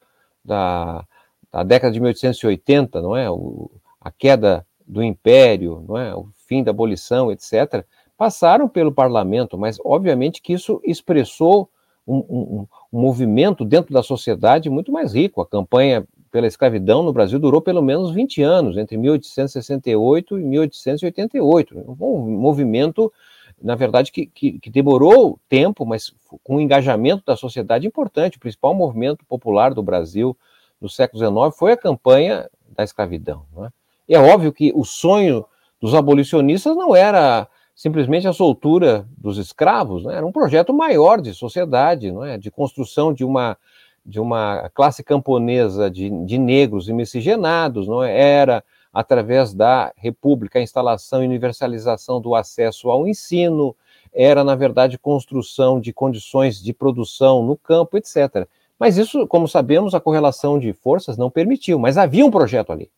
da, 0.44 1.05
da 1.51 1.62
década 1.62 1.93
de 1.93 2.01
1880, 2.01 3.01
não 3.01 3.16
é, 3.16 3.30
o, 3.30 3.70
a 4.01 4.10
queda 4.10 4.66
do 4.93 5.02
império, 5.02 5.85
não 5.89 5.97
é? 5.97 6.14
o 6.14 6.28
fim 6.47 6.62
da 6.62 6.70
abolição, 6.70 7.32
etc., 7.32 7.85
passaram 8.16 8.69
pelo 8.69 8.93
parlamento, 8.93 9.56
mas 9.56 9.78
obviamente 9.85 10.43
que 10.43 10.52
isso 10.52 10.81
expressou 10.85 11.69
um, 12.06 12.16
um, 12.16 12.66
um, 12.93 13.01
movimento 13.01 13.64
dentro 13.64 13.93
da 13.93 14.02
sociedade 14.02 14.69
muito 14.69 14.93
mais 14.93 15.14
rico. 15.14 15.40
A 15.40 15.47
campanha 15.47 16.06
pela 16.31 16.47
escravidão 16.47 17.02
no 17.02 17.12
Brasil 17.12 17.39
durou 17.39 17.60
pelo 17.60 17.82
menos 17.82 18.12
20 18.12 18.43
anos, 18.43 18.77
entre 18.77 18.97
1868 18.97 20.39
e 20.39 20.44
1888. 20.44 21.97
Um 22.01 22.39
movimento, 22.39 23.12
na 23.60 23.74
verdade, 23.74 24.12
que, 24.12 24.27
que, 24.27 24.59
que 24.59 24.70
demorou 24.70 25.39
tempo, 25.48 25.86
mas 25.86 26.12
com 26.44 26.56
um 26.56 26.60
engajamento 26.60 27.24
da 27.27 27.36
sociedade 27.36 27.86
importante. 27.86 28.36
O 28.36 28.40
principal 28.40 28.74
movimento 28.74 29.24
popular 29.24 29.73
do 29.74 29.82
Brasil 29.82 30.36
no 30.81 30.89
século 30.89 31.19
XIX 31.19 31.59
foi 31.59 31.73
a 31.73 31.77
campanha 31.77 32.48
da 32.77 32.85
escravidão. 32.85 33.47
Não 33.55 33.66
é? 33.66 33.70
É 34.08 34.18
óbvio 34.18 34.52
que 34.52 34.72
o 34.74 34.84
sonho 34.84 35.44
dos 35.80 35.94
abolicionistas 35.94 36.76
não 36.76 36.94
era 36.94 37.48
simplesmente 37.74 38.28
a 38.28 38.32
soltura 38.32 39.06
dos 39.16 39.38
escravos, 39.38 40.04
né? 40.04 40.16
era 40.16 40.26
um 40.26 40.32
projeto 40.32 40.72
maior 40.72 41.20
de 41.20 41.34
sociedade, 41.34 42.12
não 42.12 42.24
é? 42.24 42.38
de 42.38 42.50
construção 42.50 43.12
de 43.12 43.24
uma, 43.24 43.56
de 44.04 44.20
uma 44.20 44.70
classe 44.74 45.02
camponesa 45.02 45.90
de, 45.90 46.10
de 46.24 46.38
negros 46.38 46.88
e 46.88 46.92
miscigenados, 46.92 47.88
não 47.88 48.02
é? 48.02 48.16
era 48.16 48.62
através 48.92 49.54
da 49.54 49.92
república 49.96 50.58
a 50.58 50.62
instalação 50.62 51.22
e 51.22 51.26
universalização 51.26 52.20
do 52.20 52.34
acesso 52.34 52.90
ao 52.90 53.08
ensino, 53.08 53.74
era, 54.12 54.44
na 54.44 54.54
verdade, 54.54 54.98
construção 54.98 55.80
de 55.80 55.92
condições 55.92 56.62
de 56.62 56.74
produção 56.74 57.42
no 57.42 57.56
campo, 57.56 57.96
etc. 57.96 58.46
Mas 58.78 58.98
isso, 58.98 59.26
como 59.26 59.48
sabemos, 59.48 59.94
a 59.94 60.00
correlação 60.00 60.58
de 60.58 60.72
forças 60.74 61.16
não 61.16 61.30
permitiu, 61.30 61.78
mas 61.78 61.96
havia 61.96 62.26
um 62.26 62.30
projeto 62.30 62.70
ali. 62.70 62.90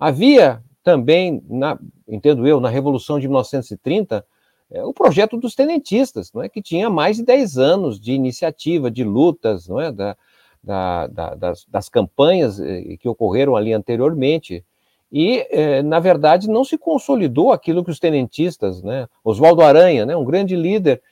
Havia 0.00 0.64
também, 0.82 1.42
na, 1.46 1.78
entendo 2.08 2.48
eu, 2.48 2.58
na 2.58 2.70
Revolução 2.70 3.20
de 3.20 3.28
1930, 3.28 4.24
é, 4.70 4.82
o 4.82 4.94
projeto 4.94 5.36
dos 5.36 5.54
tenentistas, 5.54 6.32
não 6.32 6.42
é, 6.42 6.48
que 6.48 6.62
tinha 6.62 6.88
mais 6.88 7.18
de 7.18 7.24
10 7.24 7.58
anos 7.58 8.00
de 8.00 8.12
iniciativa, 8.12 8.90
de 8.90 9.04
lutas, 9.04 9.68
não 9.68 9.78
é, 9.78 9.92
da, 9.92 10.16
da, 10.62 11.06
da, 11.06 11.34
das, 11.34 11.66
das, 11.66 11.88
campanhas 11.88 12.58
eh, 12.60 12.96
que 12.98 13.08
ocorreram 13.08 13.56
ali 13.56 13.72
anteriormente. 13.72 14.64
E, 15.12 15.46
eh, 15.50 15.82
na 15.82 15.98
verdade, 15.98 16.48
não 16.48 16.64
se 16.64 16.78
consolidou 16.78 17.52
aquilo 17.52 17.84
que 17.84 17.90
os 17.90 17.98
tenentistas, 17.98 18.82
né, 18.82 19.08
Oswaldo 19.24 19.62
Aranha, 19.62 20.06
né, 20.06 20.16
um 20.16 20.24
grande 20.24 20.56
líder, 20.56 21.02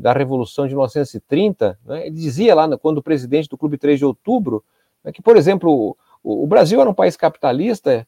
da 0.00 0.12
Revolução 0.12 0.66
de 0.66 0.74
1930, 0.74 1.78
né, 1.86 2.08
ele 2.08 2.16
dizia 2.16 2.56
lá, 2.56 2.76
quando 2.76 3.00
presidente 3.00 3.48
do 3.48 3.56
Clube 3.56 3.78
3 3.78 3.96
de 3.96 4.04
Outubro, 4.04 4.64
né, 5.04 5.12
que, 5.12 5.22
por 5.22 5.36
exemplo, 5.36 5.96
o, 6.28 6.46
Brasil 6.46 6.78
era 6.80 6.90
um 6.90 6.94
país 6.94 7.16
capitalista 7.16 8.06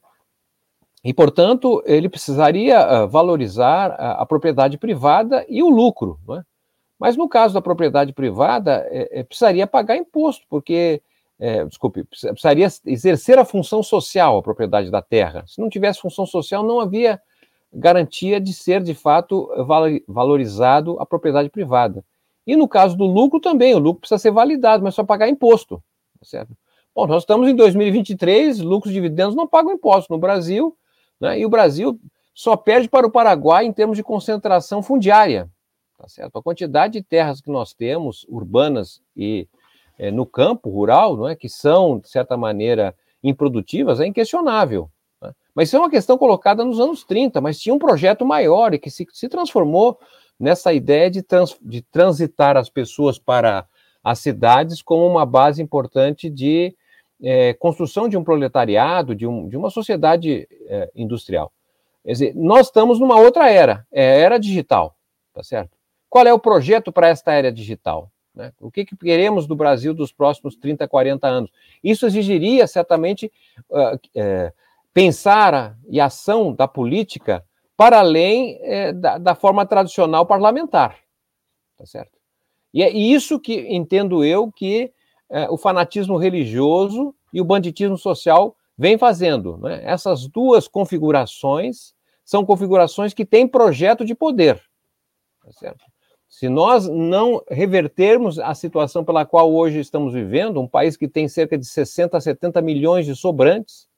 e, 1.02 1.14
portanto, 1.14 1.82
ele 1.86 2.08
precisaria 2.08 3.04
uh, 3.04 3.08
valorizar 3.08 3.92
a, 3.92 4.22
a, 4.22 4.26
propriedade 4.26 4.76
privada 4.76 5.46
e 5.48 5.62
o 5.62 5.70
lucro. 5.70 6.20
Né? 6.28 6.44
Mas 6.98 7.16
no 7.16 7.26
caso 7.26 7.54
da 7.54 7.62
propriedade 7.62 8.12
privada, 8.12 8.86
é, 8.90 9.20
é, 9.20 9.22
precisaria 9.22 9.66
pagar 9.66 9.96
imposto, 9.96 10.44
porque, 10.50 11.00
é, 11.38 11.64
desculpe, 11.64 12.04
precisaria 12.04 12.68
exercer 12.84 13.38
a 13.38 13.44
função 13.46 13.82
social, 13.82 14.36
a 14.36 14.42
propriedade 14.42 14.90
da 14.90 15.00
terra. 15.00 15.44
Se 15.46 15.58
não 15.58 15.70
tivesse 15.70 16.02
função 16.02 16.26
social, 16.26 16.62
não 16.62 16.78
havia 16.78 17.18
garantia 17.72 18.38
de 18.38 18.52
ser, 18.52 18.82
de 18.82 18.92
fato, 18.92 19.48
valorizado 20.06 21.00
a 21.00 21.06
propriedade 21.06 21.48
privada. 21.48 22.04
E 22.46 22.56
no 22.56 22.68
caso 22.68 22.96
do 22.96 23.06
lucro 23.06 23.40
também, 23.40 23.74
o 23.74 23.78
lucro 23.78 24.00
precisa 24.00 24.18
ser 24.18 24.32
validado, 24.32 24.82
mas 24.82 24.94
só 24.94 25.04
pagar 25.04 25.28
imposto, 25.28 25.82
tá 26.18 26.26
certo? 26.26 26.54
Bom, 27.00 27.06
nós 27.06 27.22
estamos 27.22 27.48
em 27.48 27.56
2023, 27.56 28.60
lucros 28.60 28.90
e 28.90 28.94
dividendos 28.94 29.34
não 29.34 29.48
pagam 29.48 29.72
imposto 29.72 30.12
no 30.12 30.18
Brasil, 30.18 30.76
né? 31.18 31.40
E 31.40 31.46
o 31.46 31.48
Brasil 31.48 31.98
só 32.34 32.58
perde 32.58 32.90
para 32.90 33.06
o 33.06 33.10
Paraguai 33.10 33.64
em 33.64 33.72
termos 33.72 33.96
de 33.96 34.02
concentração 34.02 34.82
fundiária, 34.82 35.48
tá 35.96 36.06
certo? 36.06 36.36
A 36.36 36.42
quantidade 36.42 36.92
de 36.92 37.02
terras 37.02 37.40
que 37.40 37.50
nós 37.50 37.72
temos, 37.72 38.26
urbanas 38.28 39.00
e 39.16 39.48
é, 39.98 40.10
no 40.10 40.26
campo 40.26 40.68
rural, 40.68 41.16
não 41.16 41.26
é, 41.26 41.34
que 41.34 41.48
são 41.48 41.98
de 41.98 42.10
certa 42.10 42.36
maneira 42.36 42.94
improdutivas, 43.24 43.98
é 43.98 44.06
inquestionável. 44.06 44.90
Mas 45.54 45.68
isso 45.68 45.76
é 45.76 45.80
uma 45.80 45.88
questão 45.88 46.18
colocada 46.18 46.62
nos 46.66 46.78
anos 46.78 47.02
30, 47.02 47.40
mas 47.40 47.58
tinha 47.58 47.74
um 47.74 47.78
projeto 47.78 48.26
maior 48.26 48.74
e 48.74 48.78
que 48.78 48.90
se, 48.90 49.06
se 49.10 49.26
transformou 49.26 49.98
nessa 50.38 50.70
ideia 50.70 51.10
de, 51.10 51.22
trans, 51.22 51.56
de 51.62 51.80
transitar 51.80 52.58
as 52.58 52.68
pessoas 52.68 53.18
para 53.18 53.66
as 54.04 54.18
cidades 54.18 54.82
como 54.82 55.06
uma 55.06 55.24
base 55.24 55.62
importante 55.62 56.28
de 56.28 56.76
é, 57.22 57.54
construção 57.54 58.08
de 58.08 58.16
um 58.16 58.24
proletariado, 58.24 59.14
de, 59.14 59.26
um, 59.26 59.48
de 59.48 59.56
uma 59.56 59.70
sociedade 59.70 60.48
é, 60.66 60.90
industrial. 60.94 61.52
Quer 62.04 62.12
dizer, 62.12 62.34
nós 62.34 62.66
estamos 62.66 62.98
numa 62.98 63.18
outra 63.18 63.50
era, 63.50 63.86
é 63.92 64.02
a 64.02 64.16
era 64.16 64.38
digital, 64.38 64.96
tá 65.34 65.42
certo? 65.42 65.76
Qual 66.08 66.26
é 66.26 66.32
o 66.32 66.38
projeto 66.38 66.90
para 66.90 67.08
esta 67.08 67.32
era 67.32 67.52
digital? 67.52 68.10
Né? 68.34 68.52
O 68.60 68.70
que, 68.70 68.84
que, 68.84 68.96
queremos 68.96 69.46
do 69.46 69.54
Brasil 69.54 69.92
dos 69.92 70.12
próximos 70.12 70.56
30, 70.56 70.88
40 70.88 71.26
anos? 71.28 71.50
Isso 71.82 72.06
exigiria 72.06 72.66
certamente 72.66 73.30
uh, 73.68 74.52
pensar 74.92 75.54
a, 75.54 75.74
e 75.88 76.00
ação 76.00 76.52
da 76.52 76.66
política 76.66 77.44
para 77.76 78.00
além 78.00 78.58
é, 78.62 78.92
da, 78.92 79.18
da, 79.18 79.34
forma 79.34 79.64
tradicional 79.64 80.26
parlamentar, 80.26 80.98
tá 81.78 81.86
certo? 81.86 82.18
E 82.74 82.82
é 82.82 82.90
isso 82.90 83.40
que 83.40 83.74
entendo 83.74 84.22
eu 84.24 84.52
que 84.52 84.92
é, 85.30 85.48
o 85.48 85.56
fanatismo 85.56 86.16
religioso 86.16 87.14
e 87.32 87.40
o 87.40 87.44
banditismo 87.44 87.96
social 87.96 88.56
vem 88.76 88.98
fazendo. 88.98 89.56
Né? 89.58 89.80
Essas 89.84 90.26
duas 90.26 90.66
configurações 90.66 91.94
são 92.24 92.44
configurações 92.44 93.14
que 93.14 93.24
têm 93.24 93.46
projeto 93.46 94.04
de 94.04 94.14
poder, 94.14 94.60
tá 95.42 95.52
certo? 95.52 95.84
Se 96.28 96.48
nós 96.48 96.86
não 96.86 97.42
revertermos 97.50 98.38
a 98.38 98.54
situação 98.54 99.04
pela 99.04 99.26
qual 99.26 99.52
hoje 99.52 99.80
estamos 99.80 100.14
vivendo, 100.14 100.60
um 100.60 100.68
país 100.68 100.96
que 100.96 101.08
tem 101.08 101.26
cerca 101.26 101.58
de 101.58 101.66
60 101.66 102.16
a 102.16 102.20
70 102.20 102.62
milhões 102.62 103.04
de 103.04 103.16
sobrantes, 103.16 103.88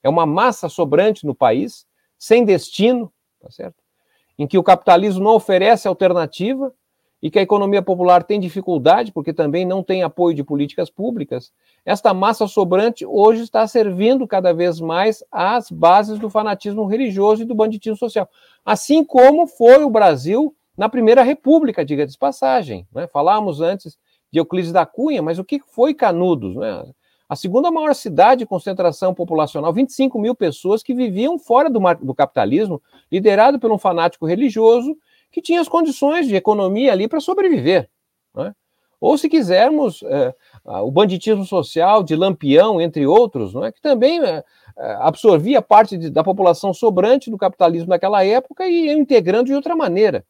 é 0.00 0.08
uma 0.08 0.24
massa 0.24 0.68
sobrante 0.68 1.26
no 1.26 1.34
país, 1.34 1.84
sem 2.16 2.44
destino, 2.44 3.12
tá 3.40 3.50
certo? 3.50 3.82
Em 4.38 4.46
que 4.46 4.56
o 4.56 4.62
capitalismo 4.62 5.24
não 5.24 5.34
oferece 5.34 5.88
alternativa 5.88 6.72
e 7.22 7.30
que 7.30 7.38
a 7.38 7.42
economia 7.42 7.82
popular 7.82 8.24
tem 8.24 8.40
dificuldade, 8.40 9.12
porque 9.12 9.32
também 9.32 9.66
não 9.66 9.82
tem 9.82 10.02
apoio 10.02 10.34
de 10.34 10.42
políticas 10.42 10.88
públicas, 10.88 11.52
esta 11.84 12.14
massa 12.14 12.46
sobrante 12.46 13.04
hoje 13.04 13.42
está 13.42 13.66
servindo 13.66 14.26
cada 14.26 14.52
vez 14.52 14.80
mais 14.80 15.22
às 15.30 15.70
bases 15.70 16.18
do 16.18 16.30
fanatismo 16.30 16.86
religioso 16.86 17.42
e 17.42 17.46
do 17.46 17.54
banditismo 17.54 17.96
social. 17.96 18.28
Assim 18.64 19.04
como 19.04 19.46
foi 19.46 19.82
o 19.84 19.90
Brasil 19.90 20.54
na 20.76 20.88
Primeira 20.88 21.22
República, 21.22 21.84
diga 21.84 22.06
de 22.06 22.16
passagem. 22.16 22.86
Né? 22.92 23.06
Falávamos 23.06 23.60
antes 23.60 23.98
de 24.32 24.38
Euclides 24.38 24.72
da 24.72 24.86
Cunha, 24.86 25.22
mas 25.22 25.38
o 25.38 25.44
que 25.44 25.60
foi 25.60 25.92
Canudos? 25.92 26.54
Né? 26.56 26.84
A 27.28 27.36
segunda 27.36 27.70
maior 27.70 27.94
cidade 27.94 28.40
de 28.40 28.46
concentração 28.46 29.14
populacional, 29.14 29.72
25 29.72 30.18
mil 30.18 30.34
pessoas 30.34 30.82
que 30.82 30.94
viviam 30.94 31.38
fora 31.38 31.70
do, 31.70 31.80
do 32.02 32.14
capitalismo, 32.14 32.82
liderado 33.10 33.58
por 33.58 33.70
um 33.70 33.78
fanático 33.78 34.26
religioso 34.26 34.96
que 35.30 35.40
tinha 35.40 35.60
as 35.60 35.68
condições 35.68 36.26
de 36.26 36.34
economia 36.34 36.92
ali 36.92 37.08
para 37.08 37.20
sobreviver. 37.20 37.88
Né? 38.34 38.54
Ou, 39.00 39.16
se 39.16 39.28
quisermos, 39.28 40.02
é, 40.02 40.34
o 40.64 40.90
banditismo 40.90 41.44
social 41.44 42.02
de 42.02 42.14
Lampião, 42.14 42.80
entre 42.80 43.06
outros, 43.06 43.54
não 43.54 43.64
é? 43.64 43.72
que 43.72 43.80
também 43.80 44.22
é, 44.22 44.44
é, 44.78 44.92
absorvia 45.00 45.62
parte 45.62 45.96
de, 45.96 46.10
da 46.10 46.22
população 46.22 46.74
sobrante 46.74 47.30
do 47.30 47.38
capitalismo 47.38 47.88
naquela 47.88 48.24
época 48.24 48.68
e 48.68 48.86
ia 48.86 48.92
integrando 48.92 49.46
de 49.46 49.54
outra 49.54 49.74
maneira. 49.74 50.24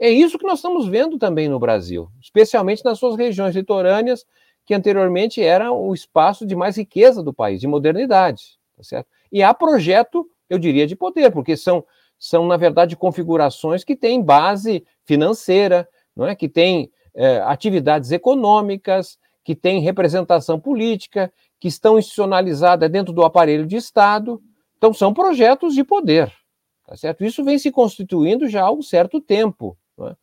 É 0.00 0.08
isso 0.08 0.38
que 0.38 0.46
nós 0.46 0.58
estamos 0.58 0.88
vendo 0.88 1.18
também 1.18 1.48
no 1.48 1.58
Brasil, 1.58 2.08
especialmente 2.20 2.84
nas 2.84 2.98
suas 2.98 3.16
regiões 3.16 3.54
litorâneas 3.54 4.24
que 4.66 4.74
anteriormente 4.74 5.42
era 5.42 5.70
o 5.70 5.92
espaço 5.92 6.46
de 6.46 6.56
mais 6.56 6.76
riqueza 6.76 7.22
do 7.22 7.32
país, 7.32 7.60
de 7.60 7.66
modernidade, 7.66 8.58
tá 8.76 8.82
certo? 8.82 9.06
E 9.30 9.42
há 9.42 9.52
projeto, 9.52 10.26
eu 10.48 10.58
diria, 10.58 10.86
de 10.86 10.96
poder, 10.96 11.30
porque 11.30 11.56
são, 11.56 11.84
são 12.18 12.46
na 12.46 12.56
verdade, 12.56 12.96
configurações 12.96 13.84
que 13.84 13.96
têm 13.96 14.22
base 14.22 14.84
financeira, 15.04 15.88
não 16.14 16.26
é? 16.26 16.34
que 16.34 16.48
têm 16.48 16.90
é, 17.14 17.38
atividades 17.38 18.10
econômicas, 18.10 19.18
que 19.44 19.54
têm 19.54 19.80
representação 19.80 20.58
política, 20.58 21.32
que 21.60 21.68
estão 21.68 21.98
institucionalizadas 21.98 22.90
dentro 22.90 23.12
do 23.12 23.24
aparelho 23.24 23.66
de 23.66 23.76
Estado. 23.76 24.42
Então, 24.76 24.92
são 24.92 25.12
projetos 25.12 25.74
de 25.74 25.84
poder, 25.84 26.32
tá 26.86 26.96
certo? 26.96 27.24
Isso 27.24 27.44
vem 27.44 27.58
se 27.58 27.70
constituindo 27.70 28.48
já 28.48 28.64
há 28.64 28.72
um 28.72 28.82
certo 28.82 29.20
tempo. 29.20 29.76
É? 30.00 30.16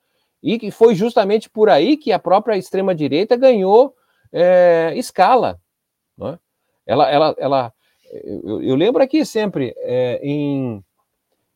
E 0.43 0.59
que 0.59 0.71
foi 0.71 0.95
justamente 0.95 1.49
por 1.49 1.69
aí 1.69 1.97
que 1.97 2.11
a 2.11 2.19
própria 2.19 2.57
extrema-direita 2.57 3.35
ganhou 3.35 3.95
é, 4.31 4.93
escala. 4.95 5.59
É? 6.21 6.37
Ela, 6.85 7.09
ela, 7.09 7.35
ela, 7.37 7.73
eu, 8.11 8.61
eu, 8.61 8.75
lembro 8.75 9.03
aqui 9.03 9.23
sempre, 9.23 9.73
é, 9.77 10.19
em, 10.23 10.83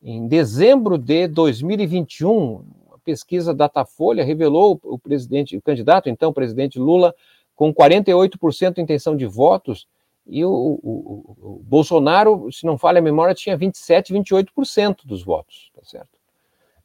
em 0.02 0.26
dezembro 0.28 0.98
de 0.98 1.26
2021, 1.28 2.64
a 2.92 2.98
pesquisa 2.98 3.54
Datafolha 3.54 4.24
revelou 4.24 4.78
o 4.82 4.98
presidente, 4.98 5.56
o 5.56 5.62
candidato, 5.62 6.08
então, 6.08 6.30
o 6.30 6.34
presidente 6.34 6.78
Lula, 6.78 7.14
com 7.54 7.72
48% 7.72 8.74
de 8.74 8.82
intenção 8.82 9.16
de 9.16 9.26
votos, 9.26 9.86
e 10.26 10.44
o, 10.44 10.50
o, 10.50 11.36
o, 11.38 11.60
Bolsonaro, 11.64 12.50
se 12.50 12.66
não 12.66 12.76
falha 12.76 12.98
a 12.98 13.02
memória, 13.02 13.34
tinha 13.34 13.56
27, 13.56 14.12
28% 14.12 14.98
dos 15.04 15.22
votos, 15.22 15.70
tá 15.74 15.82
certo? 15.84 16.16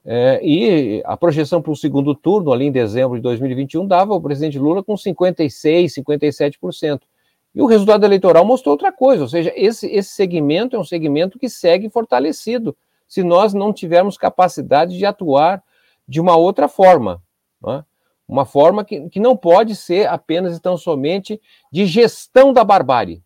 É, 0.03 0.39
e 0.43 1.01
a 1.05 1.15
projeção 1.15 1.61
para 1.61 1.71
o 1.71 1.75
segundo 1.75 2.15
turno, 2.15 2.51
ali 2.51 2.65
em 2.65 2.71
dezembro 2.71 3.17
de 3.17 3.21
2021, 3.21 3.85
dava 3.85 4.13
o 4.13 4.21
presidente 4.21 4.57
Lula 4.57 4.83
com 4.83 4.93
56%, 4.93 6.03
57%. 6.03 7.01
E 7.53 7.61
o 7.61 7.65
resultado 7.65 8.05
eleitoral 8.05 8.45
mostrou 8.45 8.73
outra 8.73 8.91
coisa, 8.91 9.23
ou 9.23 9.29
seja, 9.29 9.51
esse, 9.55 9.87
esse 9.87 10.09
segmento 10.09 10.75
é 10.75 10.79
um 10.79 10.83
segmento 10.83 11.37
que 11.37 11.49
segue 11.49 11.89
fortalecido, 11.89 12.75
se 13.11 13.23
nós 13.23 13.53
não 13.53 13.73
tivermos 13.73 14.17
capacidade 14.17 14.97
de 14.97 15.05
atuar 15.05 15.61
de 16.07 16.21
uma 16.21 16.37
outra 16.37 16.69
forma. 16.69 17.21
É? 17.67 17.83
Uma 18.25 18.45
forma 18.45 18.85
que, 18.85 19.09
que 19.09 19.19
não 19.19 19.35
pode 19.35 19.75
ser 19.75 20.07
apenas 20.07 20.55
e 20.55 20.61
tão 20.61 20.77
somente 20.77 21.37
de 21.69 21.85
gestão 21.85 22.53
da 22.53 22.63
barbárie. 22.63 23.21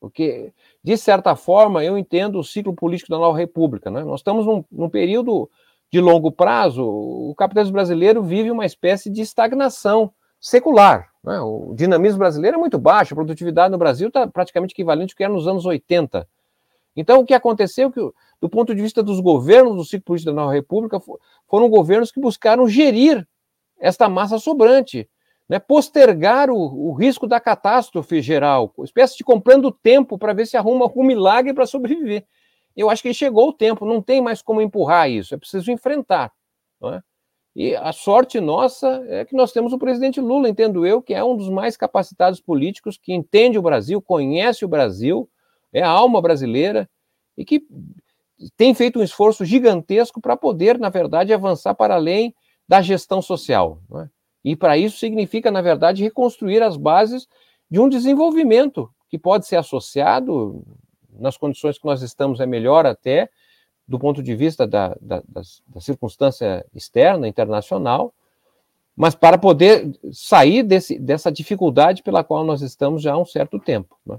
Porque, 0.00 0.54
de 0.82 0.96
certa 0.96 1.36
forma, 1.36 1.84
eu 1.84 1.98
entendo 1.98 2.38
o 2.38 2.44
ciclo 2.44 2.74
político 2.74 3.10
da 3.10 3.18
nova 3.18 3.36
república. 3.36 3.90
Né? 3.90 4.02
Nós 4.02 4.20
estamos 4.20 4.46
num, 4.46 4.64
num 4.72 4.88
período 4.88 5.50
de 5.92 6.00
longo 6.00 6.32
prazo, 6.32 6.82
o 6.82 7.34
capitalismo 7.36 7.74
brasileiro 7.74 8.22
vive 8.22 8.50
uma 8.50 8.64
espécie 8.64 9.10
de 9.10 9.20
estagnação 9.20 10.10
secular. 10.40 11.10
Né? 11.22 11.38
O 11.40 11.74
dinamismo 11.74 12.20
brasileiro 12.20 12.56
é 12.56 12.60
muito 12.60 12.78
baixo, 12.78 13.12
a 13.12 13.16
produtividade 13.16 13.70
no 13.70 13.76
Brasil 13.76 14.08
está 14.08 14.26
praticamente 14.26 14.72
equivalente 14.72 15.12
ao 15.12 15.16
que 15.18 15.24
era 15.24 15.32
nos 15.32 15.46
anos 15.46 15.66
80. 15.66 16.26
Então, 17.00 17.20
o 17.20 17.24
que 17.24 17.34
aconteceu 17.34 17.88
é 17.88 17.92
que, 17.92 18.00
do 18.40 18.48
ponto 18.48 18.74
de 18.74 18.82
vista 18.82 19.02
dos 19.02 19.20
governos 19.20 19.76
do 19.76 19.84
ciclo 19.84 20.04
político 20.04 20.32
da 20.32 20.40
nova 20.40 20.52
república, 20.52 21.00
foram 21.46 21.68
governos 21.68 22.10
que 22.10 22.20
buscaram 22.20 22.68
gerir 22.68 23.26
esta 23.78 24.08
massa 24.08 24.38
sobrante, 24.38 25.08
né? 25.48 25.58
postergar 25.58 26.50
o, 26.50 26.56
o 26.56 26.92
risco 26.92 27.26
da 27.26 27.38
catástrofe 27.38 28.20
geral, 28.20 28.72
espécie 28.84 29.16
de 29.16 29.24
comprando 29.24 29.70
tempo 29.70 30.18
para 30.18 30.32
ver 30.32 30.46
se 30.46 30.56
arruma 30.56 30.84
algum 30.84 31.04
milagre 31.04 31.54
para 31.54 31.66
sobreviver 31.66 32.26
eu 32.78 32.88
acho 32.88 33.02
que 33.02 33.12
chegou 33.12 33.48
o 33.48 33.52
tempo, 33.52 33.84
não 33.84 34.00
tem 34.00 34.22
mais 34.22 34.40
como 34.40 34.62
empurrar 34.62 35.10
isso, 35.10 35.34
é 35.34 35.36
preciso 35.36 35.72
enfrentar. 35.72 36.32
É? 36.84 37.02
E 37.56 37.74
a 37.74 37.92
sorte 37.92 38.38
nossa 38.38 39.04
é 39.08 39.24
que 39.24 39.34
nós 39.34 39.50
temos 39.50 39.72
o 39.72 39.78
presidente 39.78 40.20
Lula, 40.20 40.48
entendo 40.48 40.86
eu, 40.86 41.02
que 41.02 41.12
é 41.12 41.24
um 41.24 41.36
dos 41.36 41.50
mais 41.50 41.76
capacitados 41.76 42.40
políticos, 42.40 42.96
que 42.96 43.12
entende 43.12 43.58
o 43.58 43.62
Brasil, 43.62 44.00
conhece 44.00 44.64
o 44.64 44.68
Brasil, 44.68 45.28
é 45.72 45.82
a 45.82 45.88
alma 45.88 46.20
brasileira 46.20 46.88
e 47.36 47.44
que 47.44 47.62
tem 48.56 48.74
feito 48.74 48.98
um 48.98 49.02
esforço 49.02 49.44
gigantesco 49.44 50.20
para 50.20 50.36
poder, 50.36 50.78
na 50.78 50.88
verdade, 50.88 51.32
avançar 51.32 51.74
para 51.74 51.94
além 51.94 52.34
da 52.66 52.80
gestão 52.80 53.20
social. 53.20 53.80
É? 53.96 54.08
E 54.44 54.56
para 54.56 54.78
isso 54.78 54.98
significa, 54.98 55.50
na 55.50 55.60
verdade, 55.60 56.02
reconstruir 56.02 56.62
as 56.62 56.76
bases 56.76 57.26
de 57.70 57.80
um 57.80 57.88
desenvolvimento 57.88 58.88
que 59.08 59.18
pode 59.18 59.46
ser 59.46 59.56
associado, 59.56 60.64
nas 61.18 61.36
condições 61.36 61.78
que 61.78 61.84
nós 61.84 62.02
estamos, 62.02 62.40
é 62.40 62.46
melhor 62.46 62.86
até, 62.86 63.28
do 63.86 63.98
ponto 63.98 64.22
de 64.22 64.34
vista 64.36 64.66
da, 64.66 64.96
da, 65.00 65.22
da 65.26 65.80
circunstância 65.80 66.64
externa, 66.74 67.26
internacional, 67.26 68.14
mas 68.94 69.14
para 69.14 69.38
poder 69.38 69.98
sair 70.12 70.62
desse, 70.62 70.98
dessa 70.98 71.32
dificuldade 71.32 72.02
pela 72.02 72.22
qual 72.22 72.44
nós 72.44 72.62
estamos 72.62 73.02
já 73.02 73.14
há 73.14 73.18
um 73.18 73.24
certo 73.24 73.58
tempo. 73.58 73.96
Né? 74.04 74.18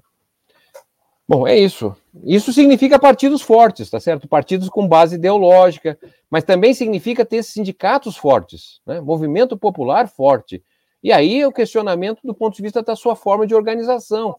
Bom, 1.29 1.47
é 1.47 1.55
isso. 1.55 1.95
Isso 2.23 2.51
significa 2.51 2.97
partidos 2.97 3.43
fortes, 3.43 3.87
tá 3.87 3.99
certo? 3.99 4.27
Partidos 4.27 4.67
com 4.67 4.87
base 4.87 5.13
ideológica, 5.13 5.95
mas 6.27 6.43
também 6.43 6.73
significa 6.73 7.23
ter 7.23 7.43
sindicatos 7.43 8.17
fortes, 8.17 8.81
né? 8.83 8.99
movimento 8.99 9.55
popular 9.55 10.07
forte. 10.07 10.63
E 11.03 11.11
aí 11.11 11.39
é 11.39 11.47
o 11.47 11.51
questionamento 11.51 12.21
do 12.23 12.33
ponto 12.33 12.55
de 12.55 12.63
vista 12.63 12.81
da 12.81 12.95
sua 12.95 13.15
forma 13.15 13.45
de 13.45 13.53
organização. 13.53 14.37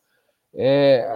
É, 0.53 1.09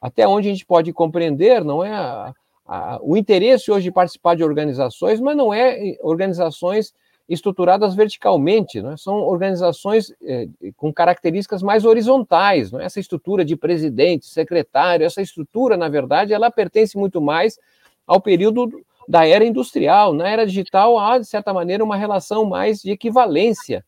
até 0.00 0.26
onde 0.26 0.48
a 0.48 0.52
gente 0.52 0.64
pode 0.64 0.90
compreender, 0.90 1.62
não 1.62 1.84
é 1.84 1.92
a, 1.92 2.34
a, 2.64 2.98
o 3.02 3.14
interesse 3.14 3.70
hoje 3.70 3.84
de 3.84 3.92
participar 3.92 4.34
de 4.34 4.42
organizações, 4.42 5.20
mas 5.20 5.36
não 5.36 5.52
é 5.52 5.98
organizações 6.00 6.94
estruturadas 7.28 7.94
verticalmente, 7.94 8.82
né? 8.82 8.96
são 8.96 9.16
organizações 9.22 10.14
eh, 10.22 10.46
com 10.76 10.92
características 10.92 11.62
mais 11.62 11.84
horizontais, 11.84 12.72
é? 12.72 12.84
essa 12.84 13.00
estrutura 13.00 13.44
de 13.44 13.56
presidente, 13.56 14.26
secretário, 14.26 15.06
essa 15.06 15.22
estrutura, 15.22 15.76
na 15.76 15.88
verdade, 15.88 16.34
ela 16.34 16.50
pertence 16.50 16.98
muito 16.98 17.20
mais 17.20 17.58
ao 18.06 18.20
período 18.20 18.68
da 19.08 19.26
era 19.26 19.44
industrial, 19.44 20.12
na 20.12 20.28
era 20.28 20.46
digital 20.46 20.98
há, 20.98 21.18
de 21.18 21.26
certa 21.26 21.52
maneira, 21.52 21.84
uma 21.84 21.96
relação 21.96 22.44
mais 22.44 22.82
de 22.82 22.90
equivalência, 22.90 23.84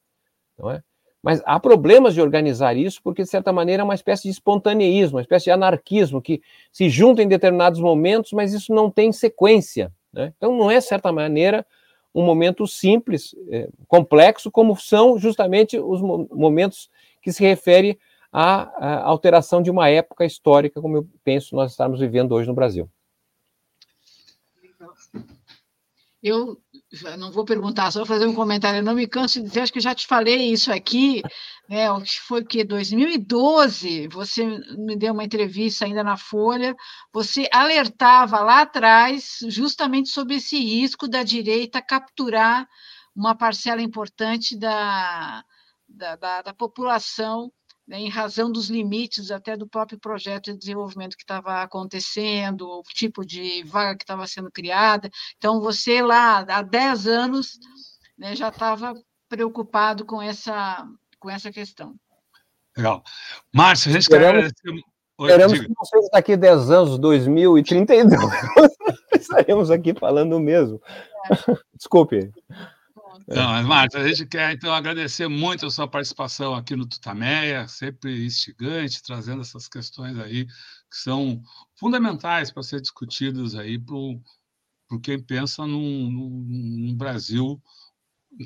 não 0.59 0.71
é? 0.71 0.83
Mas 1.23 1.43
há 1.45 1.59
problemas 1.59 2.15
de 2.15 2.21
organizar 2.21 2.77
isso, 2.77 3.01
porque, 3.03 3.25
de 3.25 3.29
certa 3.29 3.53
maneira, 3.53 3.83
é 3.83 3.85
uma 3.85 3.97
espécie 3.97 4.25
de 4.25 4.29
espontaneísmo, 4.31 5.17
uma 5.17 5.23
espécie 5.23 5.47
de 5.47 5.51
anarquismo, 5.51 6.23
que 6.23 6.41
se 6.71 6.89
junta 6.89 7.21
em 7.21 7.27
determinados 7.27 7.81
momentos, 7.81 8.31
mas 8.33 8.53
isso 8.53 8.73
não 8.73 8.89
tem 8.89 9.11
sequência. 9.11 9.93
Né? 10.13 10.33
Então, 10.37 10.57
não 10.57 10.71
é, 10.71 10.79
de 10.79 10.85
certa 10.85 11.11
maneira, 11.11 11.67
um 12.17 12.25
momento 12.25 12.67
simples, 12.67 13.37
é, 13.51 13.69
complexo, 13.87 14.51
como 14.51 14.75
são 14.75 15.19
justamente 15.19 15.79
os 15.79 16.01
momentos 16.01 16.91
que 17.21 17.31
se 17.31 17.43
refere 17.43 17.99
à, 18.33 18.63
à, 18.63 19.03
alteração 19.03 19.61
de 19.61 19.71
uma 19.71 19.91
época 19.91 20.25
histórica, 20.25 20.81
como 20.81 20.97
eu 20.97 21.09
penso 21.23 21.55
nós 21.55 21.73
estamos 21.73 22.01
vivendo 22.01 22.33
hoje 22.33 22.49
no 22.49 22.55
Brasil. 22.55 22.89
Eu 26.23 26.59
não 27.19 27.33
vou 27.33 27.45
perguntar, 27.45 27.91
só 27.91 28.01
vou 28.01 28.07
fazer 28.07 28.27
um 28.27 28.35
comentário. 28.35 28.79
Eu 28.79 28.83
não 28.83 28.95
me 28.95 29.07
canso 29.07 29.41
de 29.41 29.47
dizer, 29.49 29.61
acho 29.61 29.73
que 29.73 29.81
já 29.81 29.95
te 29.95 30.07
falei 30.07 30.53
isso 30.53 30.73
aqui, 30.73 31.23
né? 31.69 31.87
Foi 32.27 32.45
que 32.45 32.65
2012, 32.65 34.09
você 34.09 34.45
me 34.77 34.97
deu 34.97 35.13
uma 35.13 35.25
entrevista 35.25 35.85
ainda 35.85 36.05
na 36.05 36.17
Folha, 36.17 36.75
você 37.13 37.49
alertava 37.53 38.41
lá 38.41 38.63
atrás 38.63 39.39
justamente 39.49 40.09
sobre 40.11 40.37
esse 40.37 40.59
risco 40.59 41.09
da 41.09 41.23
direita 41.23 41.83
capturar 41.83 42.69
uma 43.15 43.35
parcela 43.35 43.83
importante 43.83 44.57
da, 44.57 45.45
da, 45.89 46.17
da, 46.17 46.43
da 46.43 46.55
população 46.55 47.51
em 47.89 48.09
razão 48.09 48.51
dos 48.51 48.69
limites 48.69 49.31
até 49.31 49.57
do 49.57 49.69
próprio 49.69 49.99
projeto 49.99 50.53
de 50.53 50.59
desenvolvimento 50.59 51.17
que 51.17 51.23
estava 51.23 51.63
acontecendo, 51.63 52.69
o 52.69 52.83
tipo 52.83 53.25
de 53.25 53.63
vaga 53.65 53.97
que 53.97 54.03
estava 54.03 54.27
sendo 54.27 54.51
criada. 54.51 55.09
Então, 55.37 55.61
você 55.61 56.03
lá 56.03 56.39
há 56.49 56.63
10 56.63 57.07
anos 57.07 57.59
né, 58.19 58.35
já 58.35 58.49
estava 58.49 58.95
preocupado 59.29 60.05
com 60.05 60.21
essa, 60.21 60.85
com 61.19 61.31
essa 61.31 61.53
questão. 61.53 61.95
Legal. 62.77 63.03
Márcio, 63.55 63.91
a 63.91 63.93
gente 63.93 64.03
esperamos, 64.03 64.53
quer... 64.53 64.75
Esperamos 65.19 65.61
que 65.61 65.73
vocês 65.75 66.09
daqui 66.13 66.37
10 66.37 66.71
anos, 66.71 66.99
2032, 66.99 68.21
estaremos 69.19 69.71
aqui 69.71 69.95
falando 69.95 70.35
o 70.37 70.41
mesmo. 70.41 70.81
É. 71.31 71.57
Desculpe. 71.75 72.31
Não, 73.29 73.49
mas, 73.49 73.67
Marta, 73.67 73.99
a 73.99 74.09
gente 74.09 74.25
quer 74.25 74.53
então 74.53 74.73
agradecer 74.73 75.27
muito 75.27 75.67
a 75.67 75.71
sua 75.71 75.89
participação 75.89 76.55
aqui 76.55 76.77
no 76.77 76.87
Tutameia, 76.87 77.67
sempre 77.67 78.25
instigante, 78.25 79.03
trazendo 79.03 79.41
essas 79.41 79.67
questões 79.67 80.17
aí 80.19 80.47
que 80.47 80.97
são 80.97 81.43
fundamentais 81.75 82.53
para 82.53 82.63
ser 82.63 82.81
discutidas 82.81 83.57
aí 83.57 83.79
por, 83.81 84.21
quem 85.03 85.21
pensa 85.21 85.67
num, 85.67 86.09
num, 86.11 86.45
num 86.47 86.97
Brasil, 86.97 87.61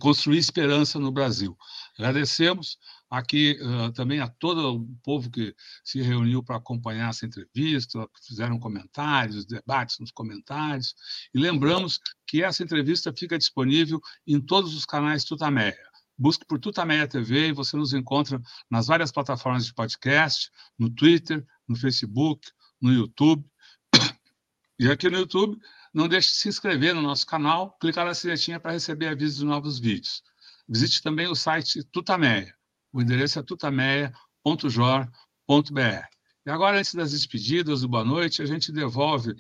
construir 0.01 0.39
esperança 0.39 0.98
no 0.98 1.12
Brasil. 1.12 1.55
Agradecemos 1.98 2.78
aqui 3.11 3.59
uh, 3.61 3.93
também 3.93 4.20
a 4.20 4.28
todo 4.28 4.77
o 4.77 4.87
povo 5.03 5.28
que 5.28 5.55
se 5.85 6.01
reuniu 6.01 6.45
para 6.45 6.57
acompanhar 6.57 7.11
essa 7.11 7.27
entrevista, 7.27 8.09
fizeram 8.24 8.59
comentários, 8.59 9.45
debates 9.45 9.99
nos 9.99 10.12
comentários, 10.12 10.95
e 11.35 11.39
lembramos 11.39 11.99
que 12.27 12.45
essa 12.45 12.62
entrevista 12.62 13.12
fica 13.12 13.37
disponível 13.37 14.01
em 14.24 14.41
todos 14.41 14.77
os 14.77 14.87
canais 14.87 15.24
Tutameia. 15.24 15.77
Busque 16.16 16.47
por 16.47 16.61
Tutameia 16.61 17.09
TV 17.09 17.49
e 17.49 17.53
você 17.53 17.77
nos 17.77 17.93
encontra 17.93 18.41
nas 18.70 18.87
várias 18.87 19.11
plataformas 19.11 19.66
de 19.66 19.74
podcast, 19.74 20.51
no 20.78 20.89
Twitter, 20.89 21.45
no 21.66 21.74
Facebook, 21.74 22.47
no 22.81 22.93
YouTube. 22.93 23.45
E 24.78 24.89
aqui 24.89 25.11
no 25.11 25.19
YouTube, 25.19 25.59
não 25.93 26.07
deixe 26.07 26.31
de 26.31 26.37
se 26.37 26.49
inscrever 26.49 26.95
no 26.95 27.03
nosso 27.03 27.27
canal, 27.27 27.77
clicar 27.81 28.07
na 28.07 28.15
sinetinha 28.15 28.61
para 28.61 28.73
receber 28.73 29.09
avisos 29.09 29.39
de 29.39 29.45
novos 29.45 29.81
vídeos. 29.81 30.23
Visite 30.69 31.03
também 31.03 31.27
o 31.27 31.35
site 31.35 31.82
Tutameia 31.85 32.55
o 32.93 33.01
endereço 33.01 33.39
é 33.39 33.43
tutameia.jor.br. 33.43 35.11
E 36.47 36.51
agora, 36.51 36.79
antes 36.79 36.95
das 36.95 37.12
despedidas 37.12 37.83
do 37.83 37.89
boa 37.89 38.05
noite, 38.05 38.43
a 38.43 38.47
gente 38.47 38.73
devolve 38.73 39.35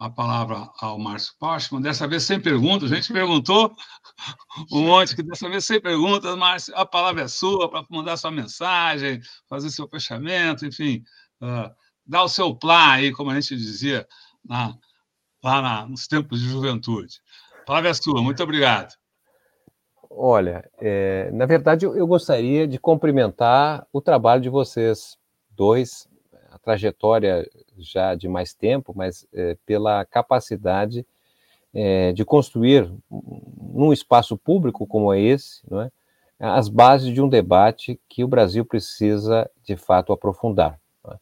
a 0.00 0.08
palavra 0.08 0.70
ao 0.80 0.98
Márcio 0.98 1.34
Postman, 1.38 1.82
dessa 1.82 2.08
vez 2.08 2.22
sem 2.22 2.40
perguntas, 2.40 2.90
a 2.90 2.94
gente 2.94 3.12
perguntou 3.12 3.76
um 4.72 4.86
monte, 4.86 5.14
que 5.14 5.22
dessa 5.22 5.46
vez 5.48 5.66
sem 5.66 5.78
perguntas, 5.78 6.34
Márcio, 6.38 6.74
a 6.74 6.86
palavra 6.86 7.24
é 7.24 7.28
sua 7.28 7.70
para 7.70 7.84
mandar 7.90 8.16
sua 8.16 8.30
mensagem, 8.30 9.20
fazer 9.46 9.68
seu 9.68 9.86
fechamento, 9.86 10.64
enfim, 10.64 11.04
uh, 11.42 11.70
dar 12.06 12.22
o 12.22 12.28
seu 12.28 12.54
plá 12.54 12.92
aí, 12.92 13.12
como 13.12 13.30
a 13.30 13.38
gente 13.38 13.54
dizia 13.54 14.08
na, 14.42 14.74
lá 15.44 15.60
na, 15.60 15.86
nos 15.86 16.06
tempos 16.06 16.40
de 16.40 16.48
juventude. 16.48 17.20
A 17.60 17.64
palavra 17.66 17.90
é 17.90 17.94
sua, 17.94 18.22
muito 18.22 18.42
obrigado. 18.42 18.94
Olha, 20.12 20.68
é, 20.80 21.30
na 21.32 21.46
verdade, 21.46 21.86
eu, 21.86 22.04
gostaria 22.04 22.66
de 22.66 22.80
cumprimentar 22.80 23.86
o 23.92 24.00
trabalho 24.00 24.42
de 24.42 24.48
vocês 24.48 25.16
dois, 25.50 26.08
a 26.50 26.58
trajetória 26.58 27.48
já 27.78 28.16
de 28.16 28.26
mais 28.26 28.52
tempo, 28.52 28.92
mas 28.94 29.24
é, 29.32 29.56
pela 29.64 30.04
capacidade 30.04 31.06
é, 31.72 32.12
de 32.12 32.24
construir 32.24 32.92
num 33.08 33.92
espaço 33.92 34.36
público 34.36 34.84
como 34.84 35.14
é 35.14 35.20
esse, 35.20 35.62
é, 35.72 35.90
as 36.40 36.68
bases 36.68 37.14
de 37.14 37.22
um 37.22 37.28
debate 37.28 38.00
que 38.08 38.24
o 38.24 38.28
Brasil 38.28 38.64
precisa, 38.64 39.48
de 39.62 39.76
fato, 39.76 40.12
aprofundar. 40.12 40.80
É. 41.08 41.14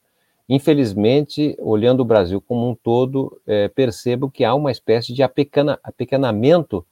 Infelizmente, 0.48 1.54
olhando 1.60 2.00
o 2.00 2.06
Brasil 2.06 2.40
como 2.40 2.66
um 2.70 2.74
todo, 2.74 3.38
percebo 3.74 4.30
que 4.30 4.44
há 4.44 4.54
uma 4.54 4.70
espécie 4.70 5.12
de 5.12 5.22
apequena, 5.22 5.78
apequenamento 5.82 6.86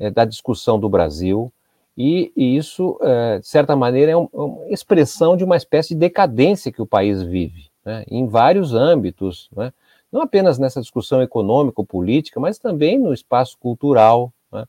é, 0.00 0.10
da 0.10 0.24
discussão 0.24 0.80
do 0.80 0.88
Brasil, 0.88 1.52
e, 1.96 2.32
e 2.34 2.56
isso, 2.56 2.98
é, 3.02 3.38
de 3.40 3.46
certa 3.46 3.76
maneira, 3.76 4.12
é, 4.12 4.16
um, 4.16 4.26
uma 4.32 4.68
expressão 4.70 5.36
de 5.36 5.44
uma 5.44 5.56
espécie 5.56 5.90
de 5.90 6.00
decadência 6.00 6.72
que 6.72 6.80
o 6.80 6.86
país 6.86 7.22
vive, 7.22 7.66
né, 7.84 8.04
em 8.08 8.26
vários 8.26 8.74
âmbitos, 8.74 9.50
né, 9.54 9.70
não 10.10 10.22
apenas 10.22 10.58
nessa 10.58 10.80
discussão 10.80 11.20
econômico-política, 11.20 12.40
mas 12.40 12.58
também 12.58 12.98
no 12.98 13.12
espaço 13.12 13.58
cultural. 13.60 14.32
Né, 14.50 14.64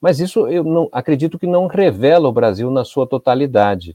mas 0.00 0.18
isso 0.18 0.48
eu 0.48 0.64
não 0.64 0.88
acredito 0.90 1.38
que 1.38 1.46
não 1.46 1.66
revela 1.66 2.28
o 2.28 2.32
Brasil 2.32 2.70
na 2.70 2.84
sua 2.84 3.06
totalidade. 3.06 3.94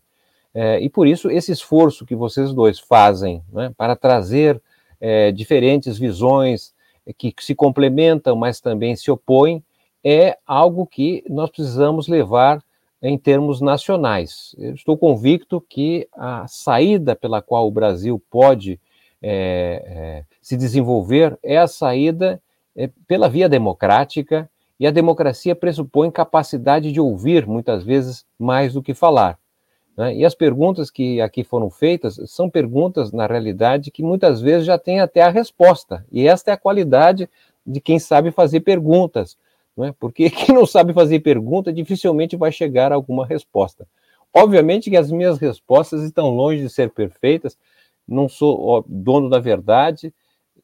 É, 0.54 0.80
e 0.80 0.88
por 0.88 1.08
isso, 1.08 1.30
esse 1.30 1.52
esforço 1.52 2.06
que 2.06 2.16
vocês 2.16 2.54
dois 2.54 2.80
fazem 2.80 3.44
né, 3.52 3.74
para 3.76 3.96
trazer 3.96 4.62
diferentes 5.36 6.00
visões 6.00 6.74
que 7.18 7.32
se 7.40 7.54
complementam, 7.54 8.36
mas 8.36 8.60
também 8.60 8.96
se 8.96 9.12
opõem, 9.12 9.64
é 10.06 10.38
algo 10.46 10.86
que 10.86 11.24
nós 11.28 11.50
precisamos 11.50 12.08
levar 12.08 12.64
em 13.02 13.18
termos 13.18 13.60
nacionais. 13.60 14.56
Eu 14.56 14.76
estou 14.76 14.96
convicto 14.96 15.60
que 15.60 16.08
a 16.14 16.48
saída 16.48 17.16
pela 17.16 17.42
qual 17.42 17.68
o 17.68 17.72
Brasil 17.72 18.22
pode 18.30 18.80
é, 19.20 19.84
é, 19.88 20.24
se 20.40 20.56
desenvolver 20.56 21.38
é 21.42 21.58
a 21.58 21.68
saída 21.68 22.40
é, 22.76 22.88
pela 23.08 23.28
via 23.28 23.50
democrática, 23.50 24.48
e 24.78 24.86
a 24.86 24.92
democracia 24.92 25.56
pressupõe 25.56 26.12
capacidade 26.12 26.92
de 26.92 27.00
ouvir, 27.00 27.48
muitas 27.48 27.84
vezes, 27.84 28.26
mais 28.38 28.74
do 28.74 28.84
que 28.84 28.94
falar. 28.94 29.40
Né? 29.96 30.18
E 30.18 30.26
as 30.26 30.36
perguntas 30.36 30.92
que 30.92 31.22
aqui 31.22 31.46
foram 31.46 31.70
feitas 31.70 32.20
são 32.26 32.50
perguntas, 32.50 33.14
na 33.14 33.26
realidade, 33.26 33.90
que 33.90 34.04
muitas 34.04 34.42
vezes 34.42 34.66
já 34.66 34.78
têm 34.78 35.00
até 35.00 35.22
a 35.22 35.30
resposta, 35.30 36.06
e 36.12 36.28
esta 36.28 36.52
é 36.52 36.54
a 36.54 36.58
qualidade 36.58 37.30
de 37.66 37.80
quem 37.80 37.98
sabe 37.98 38.32
fazer 38.32 38.60
perguntas 38.60 39.38
Não 39.76 39.86
é? 39.86 39.92
Porque 39.92 40.30
quem 40.32 40.54
não 40.54 40.66
sabe 40.66 40.94
fazer 40.94 41.20
pergunta 41.20 41.74
dificilmente 41.74 42.36
vai 42.36 42.52
chegar 42.52 42.92
a 42.92 42.96
alguma 42.96 43.26
resposta. 43.26 43.88
Obviamente 44.34 44.90
que 44.90 44.98
as 44.98 45.12
minhas 45.12 45.38
respostas 45.38 46.04
estão 46.04 46.30
longe 46.30 46.62
de 46.62 46.70
ser 46.70 46.90
perfeitas, 46.90 47.58
não 48.08 48.28
sou 48.28 48.84
dono 48.88 49.30
da 49.30 49.40
verdade, 49.40 50.14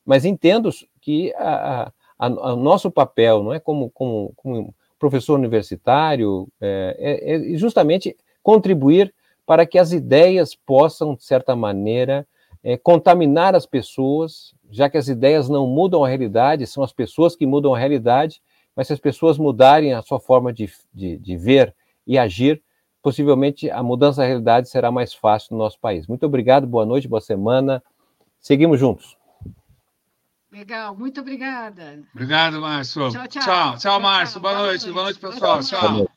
mas 0.06 0.26
entendo 0.26 0.70
que 1.00 1.34
a, 1.36 1.92
a, 2.20 2.26
a 2.26 2.56
nosso 2.56 2.92
papel, 2.92 3.42
não 3.42 3.54
é 3.54 3.60
como, 3.60 3.90
como, 3.92 4.34
como 4.36 4.76
professor 5.00 5.40
universitário, 5.40 6.48
é, 6.60 7.22
é, 7.24 7.54
é 7.54 7.58
justamente 7.58 8.16
contribuir 8.44 9.14
para 9.46 9.66
que 9.66 9.80
as 9.80 9.92
ideias 9.92 10.54
possam, 10.54 11.16
de 11.16 11.24
certa 11.24 11.56
maneira, 11.56 12.28
é, 12.64 12.78
contaminar 12.78 13.56
as 13.56 13.66
pessoas, 13.66 14.54
já 14.70 14.90
que 14.90 14.98
as 14.98 15.08
ideias 15.08 15.50
não 15.50 15.66
mudam 15.66 16.04
a 16.04 16.08
realidade, 16.08 16.68
são 16.68 16.84
as 16.84 16.94
pessoas 16.94 17.36
que 17.36 17.46
mudam 17.46 17.74
a 17.74 17.80
realidade, 17.80 18.42
mas 18.76 18.88
se 18.88 18.93
as 18.93 18.99
pessoas 18.99 19.38
mudarem 19.38 19.93
a 19.93 20.02
sua 20.02 20.19
forma 20.19 20.52
de, 20.53 20.72
de, 20.93 21.18
de 21.18 21.38
ver 21.38 21.76
e 22.06 22.18
agir, 22.18 22.61
possivelmente 23.02 23.69
a 23.69 23.81
mudança 23.81 24.22
da 24.22 24.27
realidade 24.27 24.69
será 24.69 24.91
mais 24.91 25.14
fácil 25.14 25.49
no 25.52 25.64
nosso 25.64 25.80
país. 25.80 26.07
Muito 26.07 26.26
obrigado, 26.26 26.68
boa 26.68 26.85
noite, 26.85 27.07
boa 27.07 27.22
semana. 27.22 27.84
Seguimos 28.39 28.80
juntos. 28.80 29.18
Legal, 30.52 30.95
muito 30.95 31.22
obrigada. 31.22 32.03
Obrigado, 32.14 32.60
Márcio. 32.60 33.10
Tchau, 33.10 33.27
tchau. 33.27 33.43
Tchau, 33.43 33.77
tchau 33.77 33.99
Márcio. 34.02 34.41
Boa, 34.41 34.53
boa, 34.53 34.68
noite. 34.68 34.91
Boa 34.91 35.03
noite, 35.06 35.19
pessoal. 35.19 35.61
Boa 35.61 35.91
noite. 35.91 36.11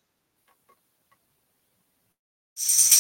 Tchau. 2.57 2.94